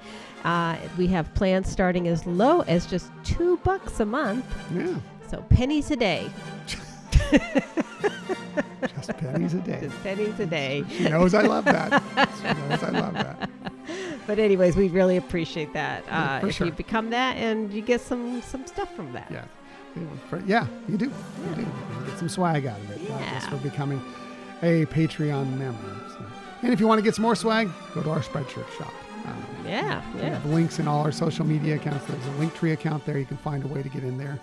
Uh, 0.45 0.77
we 0.97 1.07
have 1.09 1.33
plans 1.35 1.69
starting 1.71 2.09
as 2.09 2.25
low 2.27 2.61
as 2.63 2.87
just 2.87 3.11
two 3.25 3.59
bucks 3.59 4.01
a 4.01 4.07
month. 4.07 4.47
Yeah. 4.73 4.95
So 5.29 5.45
pennies 5.51 5.91
a 5.91 5.97
day. 5.97 6.31
Just 8.95 9.17
pennies 9.19 9.55
a 9.55 9.59
day. 9.59 9.81
Just 9.83 10.03
pennies 10.03 10.41
a 10.41 10.47
day. 10.47 10.85
She 10.97 11.09
knows 11.09 11.35
I 11.35 11.43
love 11.43 11.65
that. 11.65 12.03
She 12.39 12.45
knows 12.45 12.83
I 12.83 12.91
love 12.91 13.15
that. 13.15 13.51
But 14.27 14.39
anyways, 14.39 14.77
we 14.77 14.89
really 14.89 15.17
appreciate 15.17 15.73
that. 15.73 16.05
Uh, 16.09 16.41
for 16.41 16.49
if 16.49 16.55
sure. 16.57 16.67
you 16.67 16.73
become 16.73 17.11
that 17.11 17.37
and 17.37 17.73
you 17.73 17.83
get 17.83 18.01
some 18.01 18.41
some 18.43 18.67
stuff 18.67 18.95
from 18.95 19.13
that. 19.13 19.31
Yeah. 19.31 19.45
Yeah, 20.47 20.67
you 20.89 20.97
do. 20.97 21.07
You 21.07 21.55
do. 21.57 21.61
You 21.63 22.07
get 22.07 22.19
some 22.19 22.29
swag 22.29 22.67
out 22.67 22.79
of 22.79 22.91
it. 22.91 23.11
uh, 23.11 23.19
just 23.31 23.49
for 23.51 23.57
becoming 23.57 24.01
a 24.63 24.87
Patreon 24.87 25.57
member. 25.59 25.97
So. 26.11 26.25
And 26.63 26.73
if 26.73 26.81
you 26.81 26.87
want 26.89 26.99
to 26.99 27.03
get 27.03 27.15
some 27.15 27.23
more 27.23 27.37
swag, 27.37 27.71
go 27.95 28.03
to 28.03 28.11
our 28.11 28.21
Spreadshirt 28.21 28.71
shop. 28.77 28.93
Um, 29.27 29.45
Yeah, 29.67 30.03
we 30.15 30.21
yeah. 30.23 30.31
have 30.31 30.47
links 30.47 30.79
in 30.79 30.89
all 30.89 31.03
our 31.05 31.13
social 31.13 31.45
media 31.47 31.77
accounts. 31.77 32.07
There's 32.07 32.27
a 32.27 32.31
Linktree 32.31 32.73
account 32.73 33.05
there. 33.05 33.19
You 33.19 33.27
can 33.27 33.37
find 33.37 33.63
a 33.65 33.69
way 33.69 33.83
to 33.83 33.89
get 33.89 34.03
in 34.03 34.19
there. 34.19 34.39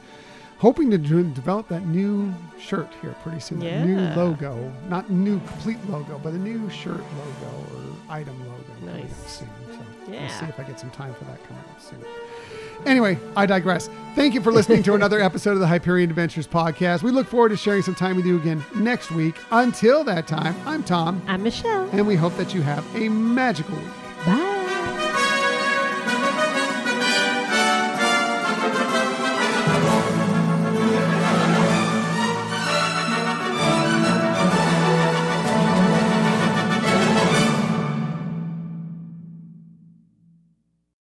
Hoping 0.59 0.89
to 0.91 0.97
develop 0.97 1.67
that 1.67 1.85
new 1.85 2.33
shirt 2.57 2.87
here 3.01 3.13
pretty 3.23 3.41
soon. 3.41 3.59
That 3.59 3.85
new 3.85 3.99
logo. 4.15 4.71
Not 4.87 5.09
new 5.09 5.39
complete 5.41 5.77
logo, 5.89 6.17
but 6.23 6.31
a 6.33 6.37
new 6.37 6.69
shirt 6.69 7.01
logo 7.01 7.75
or 7.75 7.81
item 8.09 8.39
logo. 8.47 8.93
Nice. 8.97 9.13
Soon. 9.27 9.49
So 9.71 9.79
we'll 10.07 10.15
Yeah. 10.15 10.27
see 10.39 10.45
if 10.45 10.57
I 10.57 10.63
get 10.63 10.79
some 10.79 10.91
time 10.91 11.13
for 11.15 11.25
that 11.25 11.45
coming 11.45 11.61
up 11.69 11.81
soon. 11.81 11.99
Anyway, 12.85 13.17
I 13.35 13.45
digress. 13.45 13.89
Thank 14.15 14.33
you 14.33 14.41
for 14.41 14.51
listening 14.51 14.81
to 14.83 14.93
another 14.93 15.19
episode 15.29 15.51
of 15.51 15.59
the 15.59 15.67
Hyperion 15.67 16.09
Adventures 16.09 16.47
podcast. 16.47 17.03
We 17.03 17.11
look 17.11 17.27
forward 17.27 17.49
to 17.49 17.57
sharing 17.57 17.81
some 17.81 17.95
time 17.95 18.15
with 18.15 18.25
you 18.25 18.37
again 18.37 18.63
next 18.75 19.11
week. 19.11 19.35
Until 19.51 20.03
that 20.05 20.27
time, 20.27 20.55
I'm 20.65 20.83
Tom, 20.83 21.21
I'm 21.27 21.43
Michelle. 21.43 21.89
and 21.91 22.07
we 22.07 22.15
hope 22.15 22.35
that 22.37 22.53
you 22.53 22.61
have 22.61 22.85
a 22.95 23.09
magical 23.09 23.75
week. 23.75 23.85
Bye. 24.25 24.61